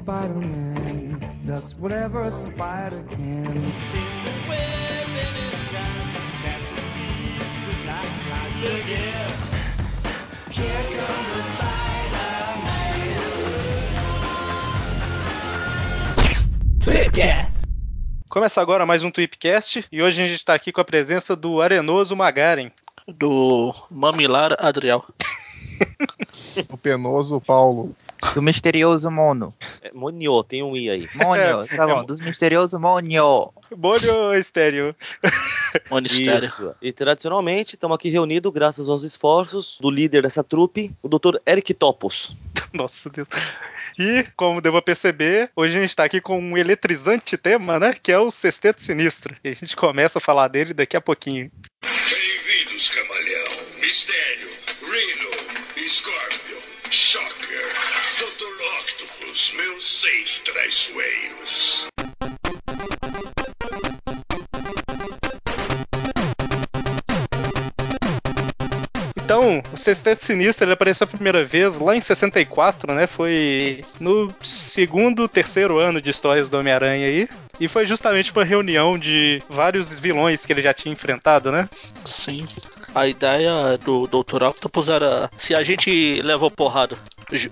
Spider-Man 0.00 1.42
does 1.44 1.74
whatever 1.74 2.22
a 2.22 2.30
spider 2.30 3.04
can. 3.10 3.52
Começa 18.30 18.62
agora 18.62 18.86
mais 18.86 19.04
um 19.04 19.10
Tweepcast 19.10 19.84
e 19.92 20.02
hoje 20.02 20.22
a 20.22 20.26
gente 20.26 20.36
está 20.36 20.54
aqui 20.54 20.72
com 20.72 20.80
a 20.80 20.84
presença 20.84 21.36
do 21.36 21.60
Arenoso 21.60 22.16
Magaren. 22.16 22.70
Do 23.06 23.74
Mamilar 23.90 24.56
Adriel. 24.58 25.04
O 26.68 26.76
penoso 26.76 27.40
Paulo. 27.40 27.94
Do 28.34 28.42
misterioso 28.42 29.10
Mono. 29.10 29.54
É, 29.82 29.90
Monio, 29.92 30.42
tem 30.44 30.62
um 30.62 30.76
I 30.76 30.90
aí. 30.90 31.08
Monio, 31.14 31.66
tá 31.66 31.86
bom. 31.86 32.04
Dos 32.04 32.20
misterioso 32.20 32.78
Monio. 32.78 33.52
Bonio 33.74 34.34
Estéreo. 34.34 34.94
Monistério. 35.90 36.74
E 36.82 36.92
tradicionalmente 36.92 37.74
estamos 37.74 37.94
aqui 37.94 38.10
reunidos 38.10 38.52
graças 38.52 38.88
aos 38.88 39.02
esforços 39.02 39.78
do 39.80 39.90
líder 39.90 40.22
dessa 40.22 40.44
trupe, 40.44 40.92
o 41.02 41.08
Dr. 41.08 41.36
Eric 41.46 41.72
Topos. 41.74 42.36
Nossa 42.72 43.08
Deus. 43.10 43.28
E, 43.98 44.24
como 44.36 44.60
devo 44.60 44.80
perceber, 44.80 45.50
hoje 45.56 45.76
a 45.76 45.80
gente 45.80 45.90
está 45.90 46.04
aqui 46.04 46.20
com 46.20 46.38
um 46.38 46.56
eletrizante 46.56 47.36
tema, 47.36 47.78
né? 47.78 47.94
Que 48.00 48.12
é 48.12 48.18
o 48.18 48.30
Sexteto 48.30 48.80
Sinistro. 48.82 49.34
E 49.42 49.48
a 49.48 49.52
gente 49.52 49.74
começa 49.74 50.18
a 50.18 50.20
falar 50.20 50.48
dele 50.48 50.72
daqui 50.72 50.96
a 50.96 51.00
pouquinho. 51.00 51.50
Bem-vindos, 51.82 52.88
Camaleão, 52.88 53.80
Mistério, 53.80 54.50
Rhino, 54.82 55.88
Scorpion, 55.88 56.60
Shocker, 56.90 57.39
Dr. 57.39 57.39
Octopus, 59.30 59.52
meus 59.56 60.00
seis 60.00 60.40
traiçoeiros. 60.40 61.86
Então, 69.16 69.62
o 69.72 69.76
Sexteto 69.76 70.24
Sinistro 70.24 70.64
ele 70.64 70.72
apareceu 70.72 71.04
a 71.04 71.08
primeira 71.08 71.44
vez 71.44 71.78
lá 71.78 71.96
em 71.96 72.00
64, 72.00 72.92
né? 72.92 73.06
Foi 73.06 73.84
no 74.00 74.34
segundo, 74.42 75.28
terceiro 75.28 75.78
ano 75.78 76.00
de 76.00 76.10
histórias 76.10 76.50
do 76.50 76.58
Homem-Aranha 76.58 77.06
aí. 77.06 77.28
E 77.60 77.68
foi 77.68 77.86
justamente 77.86 78.32
uma 78.32 78.44
reunião 78.44 78.98
de 78.98 79.40
vários 79.48 79.98
vilões 80.00 80.44
que 80.44 80.52
ele 80.52 80.62
já 80.62 80.74
tinha 80.74 80.92
enfrentado, 80.92 81.52
né? 81.52 81.68
Sim. 82.04 82.38
A 82.92 83.06
ideia 83.06 83.78
do 83.78 84.08
Dr. 84.08 84.42
Octopus 84.42 84.88
era: 84.88 85.30
se 85.36 85.54
a 85.54 85.62
gente 85.62 86.20
levou 86.22 86.50
porrada 86.50 86.98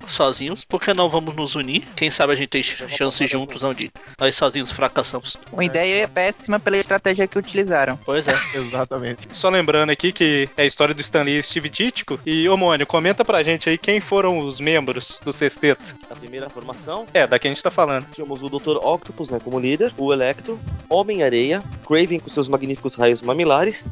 sozinhos, 0.06 0.64
por 0.64 0.80
que 0.80 0.92
não 0.94 1.08
vamos 1.08 1.34
nos 1.34 1.54
unir? 1.54 1.82
Quem 1.96 2.10
sabe 2.10 2.32
a 2.32 2.36
gente 2.36 2.48
tem 2.48 2.62
ch- 2.62 2.84
chance 2.88 3.26
juntos 3.26 3.62
onde 3.62 3.90
nós 4.18 4.34
sozinhos 4.34 4.70
fracassamos. 4.72 5.36
Uma 5.52 5.64
ideia 5.64 6.06
péssima 6.08 6.58
pela 6.60 6.76
estratégia 6.76 7.26
que 7.26 7.38
utilizaram. 7.38 7.98
Pois 8.04 8.26
é. 8.28 8.34
Exatamente. 8.54 9.28
Só 9.32 9.48
lembrando 9.48 9.90
aqui 9.90 10.12
que 10.12 10.48
é 10.56 10.62
a 10.62 10.66
história 10.66 10.94
do 10.94 11.00
Stanley 11.00 11.38
e 11.38 11.42
Steve 11.42 11.68
Ditko. 11.68 12.18
E, 12.26 12.48
ô 12.48 12.56
Mônio, 12.56 12.86
comenta 12.86 13.24
pra 13.24 13.42
gente 13.42 13.68
aí 13.68 13.78
quem 13.78 14.00
foram 14.00 14.38
os 14.38 14.60
membros 14.60 15.18
do 15.24 15.32
Sexteto. 15.32 15.84
A 16.10 16.14
primeira 16.16 16.48
formação, 16.50 17.06
É, 17.14 17.26
da 17.26 17.38
que 17.38 17.46
a 17.46 17.50
gente 17.50 17.62
tá 17.62 17.70
falando. 17.70 18.06
tínhamos 18.14 18.42
o 18.42 18.48
Dr. 18.48 18.76
Octopus 18.84 19.28
né, 19.28 19.38
como 19.42 19.58
líder, 19.58 19.92
o 19.96 20.12
Electro, 20.12 20.58
Homem-Areia, 20.88 21.62
Craven 21.86 22.18
com 22.20 22.30
seus 22.30 22.48
magníficos 22.48 22.94
raios 22.94 23.22
mamilares, 23.22 23.86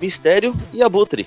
Mistério 0.00 0.54
e 0.72 0.82
Abutre. 0.82 1.26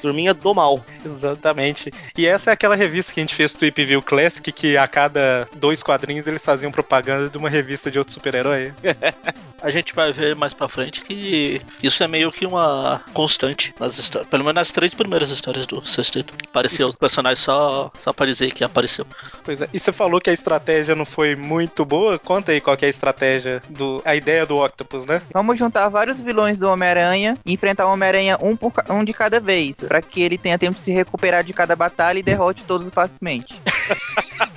Turminha 0.00 0.34
do 0.34 0.54
mal. 0.54 0.84
Exatamente. 1.04 1.90
E 2.16 2.26
essa 2.26 2.50
é 2.50 2.52
aquela 2.52 2.74
revista 2.74 3.12
que 3.12 3.20
a 3.20 3.22
gente 3.22 3.34
fez 3.34 3.54
Tweep 3.54 3.84
View 3.84 4.02
Classic, 4.02 4.50
que 4.52 4.76
a 4.76 4.86
cada 4.86 5.48
dois 5.56 5.82
quadrinhos 5.82 6.26
eles 6.26 6.44
faziam 6.44 6.72
propaganda 6.72 7.28
de 7.28 7.38
uma 7.38 7.48
revista 7.48 7.90
de 7.90 7.98
outro 7.98 8.14
super-herói. 8.14 8.72
A 9.62 9.70
gente 9.70 9.94
vai 9.94 10.10
ver 10.10 10.34
mais 10.34 10.54
pra 10.54 10.68
frente 10.68 11.02
que 11.02 11.60
isso 11.82 12.02
é 12.02 12.08
meio 12.08 12.32
que 12.32 12.46
uma 12.46 13.02
constante 13.12 13.74
nas 13.78 13.98
histórias. 13.98 14.28
Pelo 14.30 14.42
menos 14.42 14.54
nas 14.54 14.70
três 14.70 14.94
primeiras 14.94 15.30
histórias 15.30 15.66
do 15.66 15.86
Sexteto. 15.86 16.34
Apareceu 16.48 16.88
os 16.88 16.96
personagens 16.96 17.40
só, 17.40 17.90
só 17.98 18.12
pra 18.12 18.26
dizer 18.26 18.52
que 18.52 18.64
apareceu. 18.64 19.06
Pois 19.44 19.60
é. 19.60 19.68
E 19.72 19.78
você 19.78 19.92
falou 19.92 20.20
que 20.20 20.30
a 20.30 20.32
estratégia 20.32 20.94
não 20.94 21.04
foi 21.04 21.36
muito 21.36 21.84
boa. 21.84 22.18
Conta 22.18 22.52
aí 22.52 22.60
qual 22.60 22.76
que 22.76 22.86
é 22.86 22.88
a 22.88 22.90
estratégia, 22.90 23.62
do, 23.68 24.00
a 24.04 24.16
ideia 24.16 24.46
do 24.46 24.56
Octopus, 24.56 25.04
né? 25.04 25.20
Vamos 25.32 25.58
juntar 25.58 25.88
vários 25.88 26.20
vilões 26.20 26.58
do 26.58 26.68
Homem-Aranha 26.68 27.36
e 27.44 27.52
enfrentar 27.52 27.86
o 27.86 27.92
Homem-Aranha 27.92 28.38
um, 28.40 28.56
por 28.56 28.72
um 28.88 29.04
de 29.04 29.12
cada 29.12 29.40
vez. 29.40 29.82
Pra 29.90 30.00
que 30.00 30.20
ele 30.20 30.38
tenha 30.38 30.56
tempo 30.56 30.76
de 30.76 30.82
se 30.82 30.92
recuperar 30.92 31.42
de 31.42 31.52
cada 31.52 31.74
batalha 31.74 32.20
e 32.20 32.22
derrote 32.22 32.64
todos 32.64 32.88
facilmente. 32.94 33.60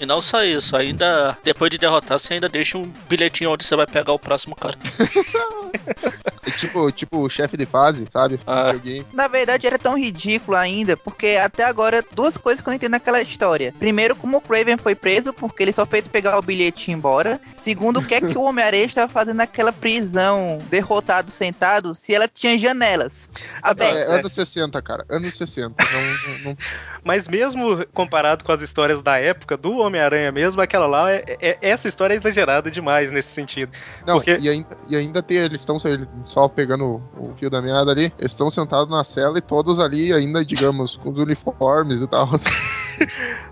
E 0.00 0.06
não 0.06 0.20
só 0.20 0.42
isso, 0.42 0.74
ainda 0.74 1.36
depois 1.44 1.70
de 1.70 1.76
derrotar, 1.78 2.18
você 2.18 2.34
ainda 2.34 2.48
deixa 2.48 2.78
um 2.78 2.90
bilhetinho 3.08 3.50
onde 3.52 3.64
você 3.64 3.76
vai 3.76 3.86
pegar 3.86 4.12
o 4.12 4.18
próximo 4.18 4.56
cara. 4.56 4.76
É 6.42 6.50
tipo, 6.52 6.90
tipo 6.90 7.18
o 7.18 7.28
chefe 7.28 7.54
de 7.56 7.66
fase, 7.66 8.06
sabe? 8.10 8.40
Ah. 8.46 8.72
Videogame. 8.72 9.06
Na 9.12 9.28
verdade, 9.28 9.66
era 9.66 9.78
tão 9.78 9.96
ridículo 9.96 10.56
ainda, 10.56 10.96
porque 10.96 11.38
até 11.40 11.64
agora, 11.64 12.02
duas 12.12 12.36
coisas 12.38 12.62
que 12.62 12.68
eu 12.68 12.70
não 12.70 12.76
entendo 12.76 12.92
naquela 12.92 13.20
história. 13.20 13.74
Primeiro, 13.78 14.16
como 14.16 14.38
o 14.38 14.40
Craven 14.40 14.78
foi 14.78 14.94
preso, 14.94 15.32
porque 15.34 15.62
ele 15.62 15.72
só 15.72 15.84
fez 15.84 16.08
pegar 16.08 16.38
o 16.38 16.42
bilhete 16.42 16.90
e 16.90 16.94
ir 16.94 16.96
embora. 16.96 17.38
Segundo, 17.54 18.00
o 18.00 18.04
que 18.06 18.14
é 18.14 18.20
que 18.20 18.38
o 18.38 18.42
Homem-Aranha 18.42 18.86
estava 18.86 19.12
fazendo 19.12 19.36
naquela 19.36 19.70
prisão, 19.72 20.58
derrotado, 20.70 21.30
sentado, 21.30 21.94
se 21.94 22.14
ela 22.14 22.26
tinha 22.26 22.58
janelas 22.58 23.28
É, 23.34 23.58
abertas. 23.62 24.12
anos 24.14 24.32
60, 24.32 24.80
cara. 24.82 25.04
Anos 25.10 25.36
60. 25.36 25.74
Não, 25.78 26.38
não- 26.50 26.56
Mas 27.04 27.28
mesmo 27.28 27.86
comparado 27.92 28.44
com 28.44 28.50
as 28.52 28.62
histórias 28.62 29.02
da 29.02 29.18
época 29.18 29.56
do 29.58 29.82
Homem-Aranha 29.90 30.32
mesmo, 30.32 30.60
aquela 30.62 30.86
lá, 30.86 31.12
é, 31.12 31.24
é- 31.40 31.58
essa 31.60 31.86
história 31.88 32.14
é 32.14 32.16
exagerada 32.16 32.70
demais 32.70 33.10
nesse 33.10 33.28
sentido. 33.28 33.70
não 34.06 34.14
Porque- 34.16 34.38
e, 34.40 34.48
ainda, 34.48 34.78
e 34.88 34.96
ainda 34.96 35.22
tem, 35.22 35.36
eles 35.36 35.60
estão 35.60 35.78
só 36.26 36.48
pegando 36.48 36.84
o, 37.16 37.30
o 37.30 37.34
fio 37.38 37.50
da 37.50 37.60
meada 37.60 37.90
ali. 37.90 38.12
Eles 38.18 38.32
estão 38.32 38.50
sentados 38.50 38.88
na 38.88 39.04
cela 39.04 39.38
e 39.38 39.42
todos 39.42 39.78
ali 39.78 40.12
ainda, 40.12 40.44
digamos, 40.44 40.96
com 40.96 41.10
os 41.10 41.18
uniformes 41.18 42.00
e 42.00 42.06
tal. 42.06 42.30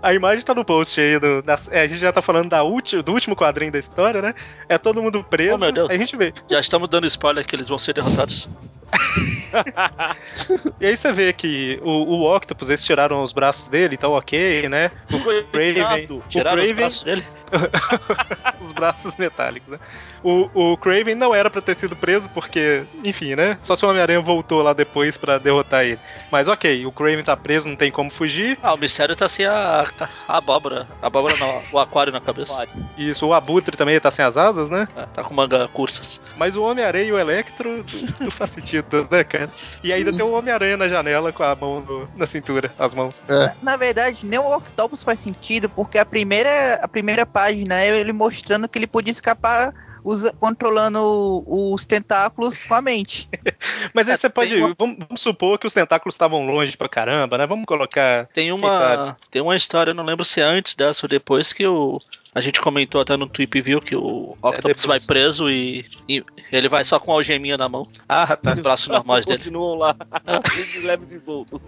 A 0.01 0.13
imagem 0.13 0.43
tá 0.45 0.53
no 0.53 0.63
post 0.63 0.99
aí, 1.01 1.19
do, 1.19 1.41
da- 1.41 1.57
é, 1.71 1.81
a 1.81 1.87
gente 1.87 1.99
já 1.99 2.11
tá 2.13 2.21
falando 2.21 2.49
da 2.49 2.63
ulti- 2.63 3.01
do 3.01 3.11
último 3.11 3.35
quadrinho 3.35 3.71
da 3.71 3.79
história, 3.79 4.21
né? 4.21 4.33
É 4.67 4.77
todo 4.77 5.01
mundo 5.01 5.23
preso, 5.23 5.55
Oh, 5.55 5.57
meu 5.57 5.71
Deus. 5.71 5.89
aí 5.89 5.95
a 5.95 5.99
gente 5.99 6.15
vê. 6.15 6.33
Já 6.49 6.59
estamos 6.59 6.87
dando 6.87 7.07
spoiler 7.07 7.45
que 7.45 7.55
eles 7.55 7.67
vão 7.67 7.79
ser 7.79 7.93
derrotados. 7.93 8.47
E 10.79 10.85
aí 10.85 10.95
você 10.95 11.11
vê 11.11 11.33
que 11.33 11.79
o, 11.81 11.89
o 11.89 12.35
Octopus, 12.35 12.69
eles 12.69 12.83
tiraram 12.83 13.21
os 13.21 13.33
braços 13.33 13.67
dele, 13.67 13.95
então 13.95 14.11
ok, 14.11 14.69
né? 14.69 14.91
O 15.11 15.19
Craven, 15.51 16.07
o 16.09 16.23
Tiraram 16.29 16.61
os 16.61 16.67
Craven 16.67 16.75
braços 16.75 17.03
dele. 17.03 17.25
os 18.61 18.71
braços 18.71 19.17
metálicos, 19.17 19.67
né? 19.69 19.79
O, 20.23 20.49
o 20.53 20.77
Craven 20.77 21.15
não 21.15 21.33
era 21.33 21.49
pra 21.49 21.61
ter 21.61 21.75
sido 21.75 21.95
preso 21.95 22.29
porque, 22.29 22.83
enfim, 23.03 23.35
né? 23.35 23.57
Só 23.61 23.75
se 23.75 23.85
o 23.85 23.89
Homem-Aranha 23.89 24.21
voltou 24.21 24.61
lá 24.61 24.73
depois 24.73 25.17
pra 25.17 25.37
derrotar 25.37 25.83
ele. 25.83 25.99
Mas 26.31 26.47
ok, 26.47 26.85
o 26.85 26.91
Craven 26.91 27.23
tá 27.23 27.35
preso, 27.35 27.69
não 27.69 27.75
tem 27.75 27.91
como 27.91 28.11
fugir. 28.11 28.57
Ah, 28.61 28.73
o 28.73 28.77
mistério 28.77 29.15
tá 29.15 29.27
sem 29.27 29.45
a, 29.45 29.85
a 30.27 30.37
abóbora. 30.37 30.87
A 31.01 31.07
abóbora 31.07 31.35
não, 31.37 31.61
o 31.71 31.79
aquário 31.79 32.13
na 32.13 32.21
cabeça. 32.21 32.67
Isso, 32.97 33.25
o 33.25 33.33
Abutre 33.33 33.75
também 33.75 33.99
tá 33.99 34.11
sem 34.11 34.23
as 34.23 34.37
asas, 34.37 34.69
né? 34.69 34.87
É, 34.95 35.05
tá 35.05 35.23
com 35.23 35.33
manga 35.33 35.67
curtas. 35.69 36.21
Mas 36.37 36.55
o 36.55 36.63
Homem-Aranha 36.63 37.05
e 37.05 37.11
o 37.11 37.19
Electro 37.19 37.85
não 38.19 38.31
faz 38.31 38.51
sentido, 38.51 38.78
né, 39.11 39.23
cara? 39.23 39.49
E 39.83 39.91
ainda 39.93 40.11
tem 40.11 40.21
o 40.25 40.31
Homem-Aranha 40.33 40.77
na 40.77 40.87
janela 40.87 41.31
com 41.33 41.43
a 41.43 41.55
mão 41.55 41.81
no- 41.81 42.09
na 42.17 42.27
cintura, 42.27 42.71
as 42.77 42.93
mãos. 42.93 43.23
Na 43.61 43.75
verdade, 43.77 44.25
nem 44.25 44.39
o 44.39 44.55
Octopus 44.57 45.03
faz 45.03 45.19
sentido, 45.19 45.69
porque 45.69 45.97
a 45.97 46.05
primeira, 46.05 46.75
a 46.81 46.87
primeira 46.87 47.25
página 47.25 47.81
é 47.81 47.99
ele 47.99 48.13
mostrando 48.13 48.67
que 48.67 48.77
ele 48.77 48.87
podia 48.87 49.11
escapar 49.11 49.73
usa- 50.03 50.33
controlando 50.39 50.99
os 51.45 51.85
tentáculos 51.85 52.63
com 52.63 52.73
a 52.73 52.81
mente. 52.81 53.27
Mas 53.93 54.07
aí 54.07 54.13
É, 54.13 54.17
você 54.17 54.29
pode. 54.29 54.55
uma- 54.55 54.75
Vamos, 54.77 54.97
vamos 55.07 55.21
supor 55.21 55.57
que 55.59 55.67
os 55.67 55.73
tentáculos 55.73 56.15
estavam 56.15 56.45
longe 56.45 56.77
pra 56.77 56.87
caramba, 56.87 57.37
né? 57.37 57.45
Vamos 57.45 57.65
colocar. 57.65 58.27
Tem 58.27 58.51
uma, 58.51 59.17
tem 59.29 59.41
uma 59.41 59.55
história, 59.55 59.93
não 59.93 60.03
lembro 60.05 60.23
se 60.23 60.39
é 60.39 60.43
antes 60.43 60.75
dessa 60.75 61.05
ou 61.05 61.09
depois, 61.09 61.51
que 61.53 61.65
o. 61.67 61.99
A 62.33 62.41
gente 62.41 62.61
comentou 62.61 63.01
até 63.01 63.17
no 63.17 63.27
Tweep 63.27 63.59
View 63.61 63.81
que 63.81 63.95
o 63.95 64.37
Octopus 64.41 64.83
depois. 64.83 64.85
vai 64.85 64.99
preso 64.99 65.49
e, 65.49 65.83
e 66.07 66.23
ele 66.51 66.69
vai 66.69 66.83
só 66.83 66.99
com 66.99 67.11
a 67.11 67.15
algeminha 67.15 67.57
na 67.57 67.67
mão. 67.67 67.87
Ah, 68.07 68.37
tá. 68.37 68.51
Os 68.51 68.59
braços 68.59 68.87
normais 68.87 69.25
dele. 69.25 69.39
Continuam 69.39 69.75
lá, 69.75 69.95
leves 70.83 71.11
e 71.11 71.19
soltos. 71.19 71.67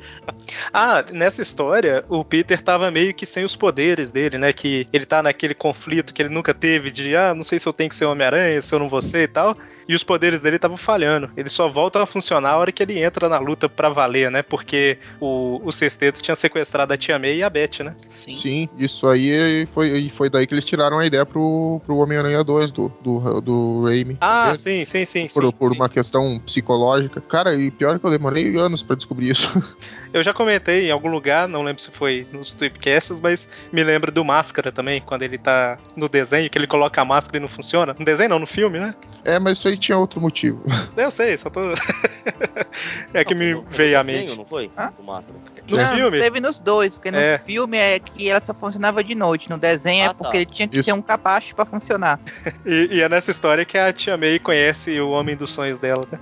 Ah, 0.72 1.04
nessa 1.12 1.42
história, 1.42 2.06
o 2.08 2.24
Peter 2.24 2.62
tava 2.62 2.92
meio 2.92 3.12
que 3.12 3.26
sem 3.26 3.44
os 3.44 3.56
poderes 3.56 4.12
dele, 4.12 4.38
né? 4.38 4.54
Que 4.54 4.88
ele 4.94 5.06
tá 5.06 5.24
naquele 5.24 5.56
conflito 5.56 6.14
que 6.14 6.22
ele 6.22 6.30
nunca 6.30 6.54
teve 6.54 6.92
de, 6.92 7.16
ah, 7.16 7.34
não 7.34 7.44
sei 7.44 7.58
se 7.58 7.68
eu 7.68 7.74
tenho 7.74 7.90
que 7.90 7.96
ser 7.96 8.06
Homem-Aranha, 8.06 8.62
se 8.62 8.74
eu 8.74 8.78
não 8.78 8.88
vou 8.88 9.02
ser 9.02 9.24
e 9.24 9.28
tal. 9.28 9.58
E 9.88 9.96
os 9.96 10.04
poderes 10.04 10.42
dele 10.42 10.56
estavam 10.56 10.78
falhando. 10.78 11.30
Ele 11.36 11.50
só 11.50 11.68
volta 11.68 12.02
a 12.02 12.06
funcionar 12.06 12.52
a 12.52 12.58
hora 12.58 12.72
que 12.72 12.82
ele 12.82 13.00
entra 13.00 13.28
na 13.28 13.40
luta 13.40 13.68
pra 13.68 13.90
valer, 13.90 14.32
né? 14.32 14.42
Porque 14.42 14.98
o, 15.20 15.62
o 15.64 15.72
Sexteto 15.72 16.22
tinha 16.22 16.36
sequestrado 16.36 16.94
a 16.94 16.98
Tia 16.98 17.18
May 17.20 17.38
e 17.38 17.44
a 17.44 17.50
Beth, 17.50 17.80
né? 17.84 17.96
Sim. 18.10 18.40
Sim, 18.40 18.70
isso 18.78 19.08
aí 19.08 19.68
foi, 19.74 19.90
e 19.98 20.10
foi 20.12 20.30
daí 20.30 20.48
que 20.48 20.54
eles 20.54 20.66
tiraram 20.66 21.00
a 21.00 21.06
ideia 21.06 21.26
pro, 21.26 21.82
pro 21.86 21.98
Homem-Aranha 21.98 22.44
2 22.44 22.72
do, 22.72 22.90
do, 23.02 23.42
do 23.42 23.84
Raimi. 23.86 24.18
Ah, 24.22 24.54
Entendeu? 24.54 24.58
sim, 24.58 24.86
sim, 24.86 25.06
sim. 25.06 25.28
Por, 25.34 25.44
sim, 25.44 25.52
por 25.52 25.70
sim. 25.70 25.76
uma 25.76 25.90
questão 25.90 26.40
psicológica. 26.46 27.22
Cara, 27.22 27.56
e 27.56 27.72
pior 27.72 28.00
que 28.00 28.06
eu 28.06 28.12
demorei 28.12 28.56
anos 28.58 28.84
pra 28.84 28.96
descobrir 28.96 29.32
isso. 29.32 29.52
Eu 30.14 30.22
já 30.24 30.34
comentei 30.34 30.88
em 30.88 30.92
algum 30.92 31.10
lugar, 31.10 31.48
não 31.48 31.64
lembro 31.64 31.82
se 31.82 31.92
foi 31.92 32.28
nos 32.32 32.54
Tweepcasts, 32.54 33.20
mas 33.22 33.50
me 33.72 33.84
lembro 33.84 34.12
do 34.12 34.24
Máscara 34.26 34.72
também, 34.72 35.02
quando 35.02 35.22
ele 35.24 35.38
tá 35.38 35.78
no 35.96 36.10
desenho, 36.10 36.50
que 36.50 36.58
ele 36.58 36.68
coloca 36.68 37.02
a 37.02 37.06
máscara 37.06 37.38
e 37.38 37.40
não 37.40 37.48
funciona. 37.48 37.96
No 37.98 38.04
desenho 38.06 38.30
não, 38.30 38.40
no 38.40 38.48
filme, 38.48 38.80
né? 38.80 38.94
É, 39.24 39.40
mas 39.40 39.58
isso 39.60 39.68
aí 39.68 39.78
tinha 39.78 39.98
outro 39.98 40.20
motivo. 40.20 40.64
Eu 40.98 41.12
sei, 41.12 41.38
só 41.38 41.50
tô. 41.50 41.62
é 43.14 43.24
que 43.24 43.34
me 43.36 43.54
Não, 43.54 43.64
foi 43.64 43.78
veio 43.78 44.00
à 44.00 44.04
mente. 44.04 44.36
Não 44.36 44.46
foi? 44.46 44.70
Hã? 44.78 44.92
Do 44.98 45.04
Máscara. 45.04 45.38
No 45.68 45.78
não, 45.78 45.96
filme? 45.96 46.20
teve 46.20 46.40
nos 46.42 46.60
dois, 46.60 46.96
porque 46.96 47.12
no 47.12 47.18
É. 47.18 47.38
filme 47.38 47.78
é 47.78 48.00
que 48.00 48.30
ela 48.30 48.42
só 48.42 48.54
funcionava 48.54 49.04
de 49.04 49.16
noite. 49.16 49.50
No 49.50 49.58
desenho 49.58 50.04
Ah, 50.04 50.06
é 50.06 50.08
tá. 50.10 50.14
porque 50.16 50.38
ele 50.38 50.46
tinha 50.46 50.68
que 50.68 50.78
Isso. 50.80 50.86
ter 50.86 50.94
um 50.94 51.02
capacho 51.02 51.56
pra 51.56 51.66
funcionar. 51.66 52.20
E, 52.66 52.90
e 52.92 53.02
é 53.02 53.10
nessa 53.10 53.32
história 53.32 53.66
que 53.66 53.78
a 53.78 53.92
Tia 53.92 54.16
May 54.18 54.38
conhece 54.40 55.00
o 55.00 55.10
homem 55.12 55.36
dos 55.36 55.52
sonhos 55.52 55.80
dela, 55.80 56.08
né? 56.12 56.20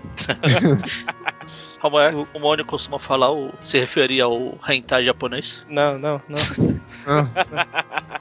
Como 1.79 1.99
é? 1.99 2.11
O 2.33 2.39
Mônio 2.39 2.65
costuma 2.65 2.99
falar, 2.99 3.31
o, 3.31 3.53
se 3.63 3.79
referia 3.79 4.25
ao 4.25 4.57
hentai 4.67 5.03
japonês. 5.03 5.63
Não, 5.69 5.97
não, 5.97 6.21
não. 6.27 6.39
Ah, 7.07 7.25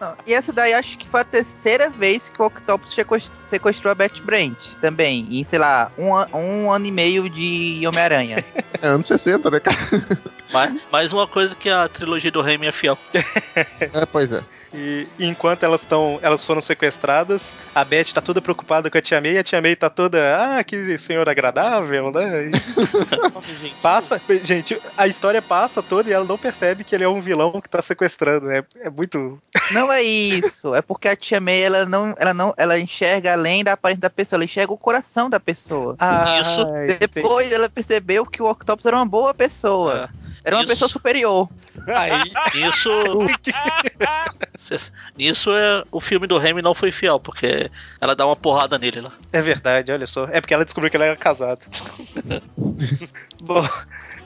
Não, 0.01 0.17
E 0.25 0.33
essa 0.33 0.53
daí 0.53 0.73
acho 0.73 0.97
que 0.97 1.07
foi 1.07 1.21
a 1.21 1.25
terceira 1.25 1.91
vez 1.91 2.29
que 2.31 2.41
o 2.41 2.47
Octopus 2.47 2.93
sequest- 2.93 3.33
sequestrou 3.43 3.91
a 3.91 3.95
Beth 3.95 4.23
Brant. 4.23 4.75
Também, 4.81 5.27
em, 5.31 5.43
sei 5.45 5.59
lá, 5.59 5.91
um, 5.99 6.11
um 6.39 6.71
ano 6.73 6.87
e 6.87 6.91
meio 6.93 7.29
de 7.29 7.83
Homem-Aranha. 7.87 8.45
é 8.81 8.87
anos 8.87 9.09
60, 9.09 9.51
né, 9.51 9.59
cara? 9.61 9.77
Mas, 10.53 10.81
mais 10.93 11.13
uma 11.13 11.27
coisa 11.27 11.55
que 11.57 11.69
a 11.69 11.89
trilogia 11.89 12.31
do 12.31 12.41
Raimi 12.41 12.69
é 12.69 12.73
fiel. 12.73 12.97
É, 13.93 14.07
pois 14.07 14.31
é. 14.33 14.43
E 14.73 15.07
enquanto 15.19 15.63
elas 15.63 15.83
estão, 15.83 16.19
elas 16.23 16.45
foram 16.45 16.61
sequestradas, 16.61 17.55
a 17.75 17.85
Beth 17.85 18.13
tá 18.13 18.21
toda 18.21 18.41
preocupada 18.41 18.91
com 18.91 18.99
a 18.99 19.01
Tia 19.01 19.21
May, 19.21 19.33
e 19.33 19.39
a 19.39 19.45
Tia 19.45 19.63
May 19.63 19.75
tá 19.75 19.89
toda, 19.89 20.19
ah, 20.37 20.63
que 20.63 20.99
senhor 20.99 21.29
agradável, 21.29 22.13
né? 22.15 22.51
E 22.51 22.51
passa, 23.81 24.21
gente, 24.43 24.81
a 24.97 25.07
história 25.07 25.41
passa 25.41 25.83
toda 25.83 26.11
e 26.11 26.13
ela 26.13 26.25
não 26.25 26.37
percebe 26.37 26.85
que 26.85 26.95
ele 26.95 27.05
é 27.05 27.09
um 27.09 27.21
vilão 27.21 27.61
que 27.61 27.69
tá 27.69 27.81
sequestrando, 27.81 28.51
é, 28.51 28.63
é 28.81 28.91
muito... 28.91 29.39
não 29.73 29.91
é 29.91 30.03
isso, 30.03 30.75
é 30.75 30.83
porque 30.83 31.09
a 31.09 31.17
Tia 31.17 31.41
May, 31.41 31.63
ela 31.63 31.87
não, 31.87 32.15
ela 32.19 32.35
não, 32.35 32.53
ela 32.57 32.79
enxerga 32.79 33.33
além 33.33 33.65
da 33.65 33.73
aparência 33.73 34.03
da 34.03 34.11
pessoa, 34.11 34.39
ela 34.39 34.45
enxerga 34.45 34.73
o 34.73 34.79
coração 34.79 35.31
da 35.31 35.41
pessoa. 35.41 35.97
Ah, 35.99 36.41
Isso. 36.41 36.65
Depois 36.99 37.51
ela 37.53 37.69
percebeu 37.69 38.27
que 38.27 38.43
o 38.43 38.51
Octopus 38.51 38.87
era 38.87 38.97
uma 38.97 39.07
boa 39.07 39.33
pessoa. 39.33 40.11
Era 40.49 40.57
uma 40.57 40.63
Isso. 40.63 40.73
pessoa 40.73 40.89
superior. 40.89 41.47
Aí, 41.87 42.33
Nisso, 42.55 42.91
nisso 45.15 45.51
é, 45.53 45.85
o 45.93 46.01
filme 46.01 46.27
do 46.27 46.39
Raimi 46.39 46.63
não 46.63 46.75
foi 46.75 46.91
fiel, 46.91 47.21
porque 47.21 47.71
ela 48.01 48.17
dá 48.17 48.25
uma 48.27 48.35
porrada 48.35 48.79
nele 48.79 49.03
lá. 49.03 49.13
é 49.31 49.43
verdade, 49.43 49.93
olha 49.93 50.07
só, 50.07 50.27
é 50.31 50.41
porque 50.41 50.55
ela 50.55 50.65
descobriu 50.65 50.91
que 50.91 50.97
ele 50.97 51.05
era 51.05 51.17
casado. 51.17 51.61
Bom... 53.43 53.63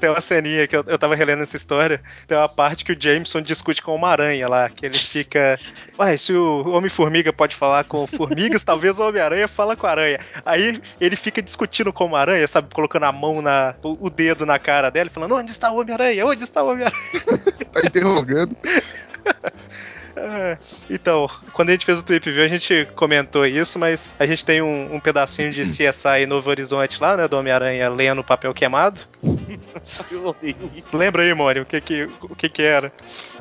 Tem 0.03 0.11
uma 0.11 0.21
ceninha 0.21 0.67
que 0.67 0.75
eu, 0.75 0.83
eu 0.89 0.99
tava 0.99 1.15
relendo 1.15 1.45
essa 1.45 1.55
história. 1.55 2.03
Tem 2.27 2.37
uma 2.37 2.49
parte 2.49 2.85
que 2.85 2.91
o 2.91 2.97
Jameson 3.01 3.41
discute 3.41 3.81
com 3.81 3.95
uma 3.95 4.09
aranha 4.09 4.49
lá. 4.49 4.69
Que 4.69 4.85
ele 4.85 4.99
fica. 4.99 5.57
Ué, 5.97 6.17
se 6.17 6.33
o 6.33 6.69
Homem-Formiga 6.71 7.33
pode 7.33 7.55
falar 7.55 7.85
com 7.85 8.05
formigas, 8.09 8.65
talvez 8.65 8.99
o 8.99 9.07
Homem-Aranha 9.07 9.47
fala 9.47 9.77
com 9.77 9.87
a 9.87 9.91
aranha. 9.91 10.19
Aí 10.45 10.83
ele 11.01 11.15
fica 11.15 11.41
discutindo 11.41 11.93
com 11.93 12.07
uma 12.07 12.19
aranha, 12.19 12.49
sabe? 12.49 12.75
Colocando 12.75 13.05
a 13.05 13.13
mão 13.13 13.41
na. 13.41 13.77
O, 13.81 14.07
o 14.07 14.11
dedo 14.11 14.45
na 14.45 14.59
cara 14.59 14.91
dela, 14.91 15.09
e 15.09 15.13
falando: 15.13 15.37
Onde 15.37 15.53
está 15.53 15.71
o 15.71 15.79
Homem-Aranha? 15.81 16.27
Onde 16.27 16.43
está 16.43 16.65
o 16.65 16.73
Homem-Aranha? 16.73 17.55
Tá 17.73 17.81
interrogando. 17.87 18.57
É, 20.17 20.59
Então, 20.91 21.29
quando 21.53 21.71
a 21.71 21.73
gente 21.73 21.87
fez 21.87 21.99
o 21.99 22.05
Tweep 22.05 22.31
View, 22.31 22.45
a 22.45 22.49
gente 22.49 22.87
comentou 22.95 23.47
isso, 23.47 23.79
mas 23.79 24.15
a 24.19 24.27
gente 24.27 24.45
tem 24.45 24.61
um, 24.61 24.95
um 24.95 25.01
pedacinho 25.01 25.51
de 25.51 25.63
CSI 25.63 26.27
Novo 26.27 26.51
Horizonte 26.51 27.01
lá, 27.01 27.17
né? 27.17 27.29
Do 27.29 27.37
Homem-Aranha 27.37 27.89
lendo 27.89 28.21
o 28.21 28.25
papel 28.25 28.53
queimado. 28.53 29.01
Eu. 30.11 30.37
Lembra 30.93 31.23
aí, 31.23 31.35
Mônio, 31.35 31.63
o 31.63 31.67
que 31.67 31.81
que, 31.81 32.09
o 32.23 32.35
que 32.35 32.49
que 32.49 32.63
era? 32.63 32.93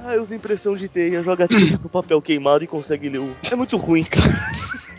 Ah, 0.04 0.16
usa 0.16 0.36
impressão 0.36 0.76
de 0.76 0.88
teia, 0.88 1.24
joga 1.24 1.48
teia 1.48 1.78
no 1.82 1.90
papel 1.90 2.22
queimado 2.22 2.64
e 2.64 2.68
consegue 2.68 3.10
ler 3.10 3.20
o. 3.20 3.36
É 3.44 3.56
muito 3.56 3.78
ruim, 3.78 4.04
cara. 4.04 4.32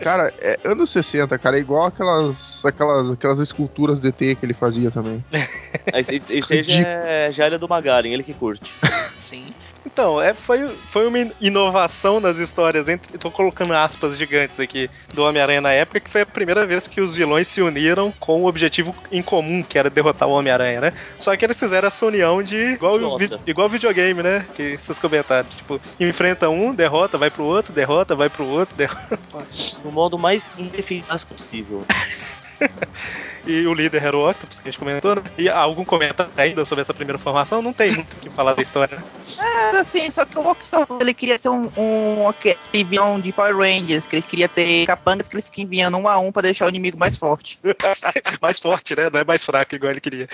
Cara, 0.00 0.32
é 0.38 0.58
anos 0.64 0.90
60, 0.90 1.38
cara, 1.38 1.56
é 1.56 1.60
igual 1.60 1.86
aquelas, 1.86 2.64
aquelas, 2.64 3.10
aquelas 3.10 3.38
esculturas 3.38 4.00
de 4.00 4.08
ET 4.08 4.18
que 4.18 4.38
ele 4.42 4.54
fazia 4.54 4.90
também. 4.90 5.24
Esse, 5.94 6.16
esse, 6.16 6.34
esse 6.34 6.52
aí 6.52 6.62
já 6.62 6.74
é, 6.76 7.32
já 7.32 7.46
é 7.46 7.58
do 7.58 7.66
Magaren, 7.68 8.08
ele 8.08 8.22
que 8.22 8.34
curte. 8.34 8.70
Sim. 9.18 9.54
Então, 9.86 10.20
é, 10.20 10.34
foi, 10.34 10.68
foi 10.68 11.06
uma 11.06 11.18
in- 11.18 11.32
inovação 11.40 12.20
nas 12.20 12.36
histórias, 12.38 12.88
entre, 12.88 13.16
tô 13.16 13.30
colocando 13.30 13.72
aspas 13.72 14.16
gigantes 14.18 14.60
aqui, 14.60 14.90
do 15.14 15.22
Homem-Aranha 15.24 15.60
na 15.60 15.72
época, 15.72 16.00
que 16.00 16.10
foi 16.10 16.20
a 16.22 16.26
primeira 16.26 16.66
vez 16.66 16.86
que 16.86 17.00
os 17.00 17.16
vilões 17.16 17.48
se 17.48 17.62
uniram 17.62 18.12
com 18.20 18.42
o 18.42 18.46
objetivo 18.46 18.94
em 19.10 19.22
comum, 19.22 19.62
que 19.62 19.78
era 19.78 19.88
derrotar 19.88 20.28
o 20.28 20.32
Homem-Aranha, 20.32 20.80
né? 20.80 20.92
Só 21.18 21.34
que 21.36 21.44
eles 21.44 21.58
fizeram 21.58 21.88
essa 21.88 22.04
união 22.04 22.42
de. 22.42 22.56
igual, 22.56 22.96
o 22.96 23.18
vi- 23.18 23.30
igual 23.46 23.68
videogame, 23.68 24.22
né? 24.22 24.46
Que 24.54 24.76
vocês 24.76 24.98
comentaram. 24.98 25.48
Tipo, 25.48 25.80
enfrenta 25.98 26.48
um, 26.50 26.74
derrota, 26.74 27.16
vai 27.16 27.30
pro 27.30 27.44
outro, 27.44 27.72
derrota, 27.72 28.14
vai 28.14 28.28
pro 28.28 28.46
outro, 28.46 28.76
derrota. 28.76 29.18
No 29.82 29.90
modo 29.90 30.18
mais 30.18 30.52
ineficaz 30.58 31.24
possível. 31.24 31.84
E 33.48 33.66
o 33.66 33.72
líder 33.72 34.04
era 34.04 34.14
o 34.14 34.28
Octopus, 34.28 34.60
que 34.60 34.68
a 34.68 34.70
gente 34.70 34.78
comentou, 34.78 35.14
né? 35.14 35.22
E 35.38 35.48
algum 35.48 35.82
comentário 35.82 36.30
ainda 36.36 36.66
sobre 36.66 36.82
essa 36.82 36.92
primeira 36.92 37.18
formação? 37.18 37.62
Não 37.62 37.72
tem 37.72 37.92
muito 37.92 38.12
o 38.12 38.20
que 38.20 38.28
falar 38.28 38.52
da 38.52 38.60
história, 38.60 38.98
né? 38.98 39.04
É, 39.38 39.78
assim, 39.78 40.10
só 40.10 40.26
que 40.26 40.38
o 40.38 40.46
Octopus, 40.46 41.00
ele 41.00 41.14
queria 41.14 41.38
ser 41.38 41.48
um, 41.48 41.70
um 41.74 42.30
vilão 42.84 43.18
de 43.18 43.32
Power 43.32 43.56
Rangers, 43.56 44.04
que 44.04 44.16
ele 44.16 44.22
queria 44.22 44.48
ter 44.50 44.84
capangas 44.84 45.28
que 45.28 45.36
ele 45.36 45.42
fica 45.42 45.62
enviando 45.62 45.96
um 45.96 46.06
a 46.06 46.18
um 46.18 46.30
pra 46.30 46.42
deixar 46.42 46.66
o 46.66 46.68
inimigo 46.68 46.98
mais 46.98 47.16
forte. 47.16 47.58
mais 48.42 48.58
forte, 48.58 48.94
né? 48.94 49.08
Não 49.10 49.20
é 49.20 49.24
mais 49.24 49.42
fraco 49.42 49.74
igual 49.74 49.92
ele 49.92 50.00
queria. 50.00 50.28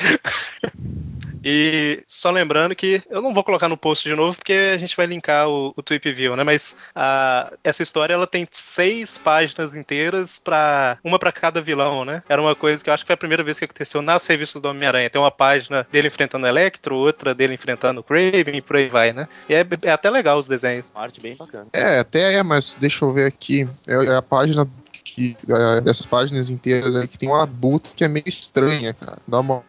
E 1.45 2.03
só 2.07 2.31
lembrando 2.31 2.75
que 2.75 3.03
eu 3.11 3.21
não 3.21 3.35
vou 3.35 3.45
colocar 3.45 3.69
no 3.69 3.77
post 3.77 4.09
de 4.09 4.15
novo 4.15 4.37
porque 4.37 4.53
a 4.53 4.79
gente 4.79 4.97
vai 4.97 5.07
linkar 5.07 5.49
o, 5.49 5.75
o 5.77 5.83
Tweep 5.83 6.13
View, 6.13 6.37
né? 6.37 6.43
Mas 6.43 6.77
a, 6.95 7.53
essa 7.63 7.83
história 7.83 8.15
ela 8.15 8.27
tem 8.27 8.47
seis 8.51 9.19
páginas 9.19 9.77
inteiras 9.77 10.39
para 10.39 10.99
uma 11.05 11.19
para 11.19 11.33
cada 11.33 11.61
vilão, 11.61 12.05
né? 12.05 12.23
Era 12.29 12.41
uma 12.41 12.55
coisa 12.55 12.83
que 12.83 12.89
eu 12.89 12.95
acho 12.95 13.03
que 13.03 13.09
foi 13.09 13.15
a 13.15 13.19
primeira 13.19 13.43
vez 13.43 13.59
que 13.59 13.65
aconteceu 13.65 14.01
nas 14.01 14.27
revistas 14.27 14.61
do 14.61 14.69
Homem-Aranha. 14.69 15.11
Tem 15.11 15.21
uma 15.21 15.31
página 15.31 15.87
dele 15.91 16.09
enfrentando 16.09 16.47
o 16.47 16.49
Electro, 16.49 16.97
outra 16.97 17.35
dele 17.35 17.55
enfrentando 17.55 18.01
o 18.01 18.05
Craven 18.05 18.57
e 18.57 18.63
por 18.63 18.77
aí 18.77 18.89
vai, 18.89 19.13
né? 19.13 19.29
E 19.49 19.55
é, 19.55 19.67
é 19.83 19.91
até 19.91 20.11
legal 20.11 20.39
os 20.39 20.47
desenhos. 20.47 20.91
Uma 20.95 21.03
arte 21.03 21.21
bem 21.21 21.37
bacana. 21.37 21.67
É, 21.73 21.99
até 21.99 22.35
é, 22.35 22.43
mas 22.43 22.77
deixa 22.79 23.05
eu 23.05 23.13
ver 23.13 23.27
aqui. 23.27 23.69
É, 23.87 23.95
é 23.95 24.17
a 24.17 24.23
página 24.23 24.69
que, 25.15 25.37
é, 25.49 25.81
dessas 25.81 26.05
páginas 26.05 26.51
inteiras 26.51 26.95
aí 26.97 27.07
que 27.07 27.17
tem 27.17 27.29
uma 27.29 27.47
buta 27.47 27.89
que 27.95 28.03
é 28.03 28.09
meio 28.09 28.29
estranha, 28.29 28.93
cara. 28.93 29.19
Dá 29.27 29.39
uma, 29.39 29.63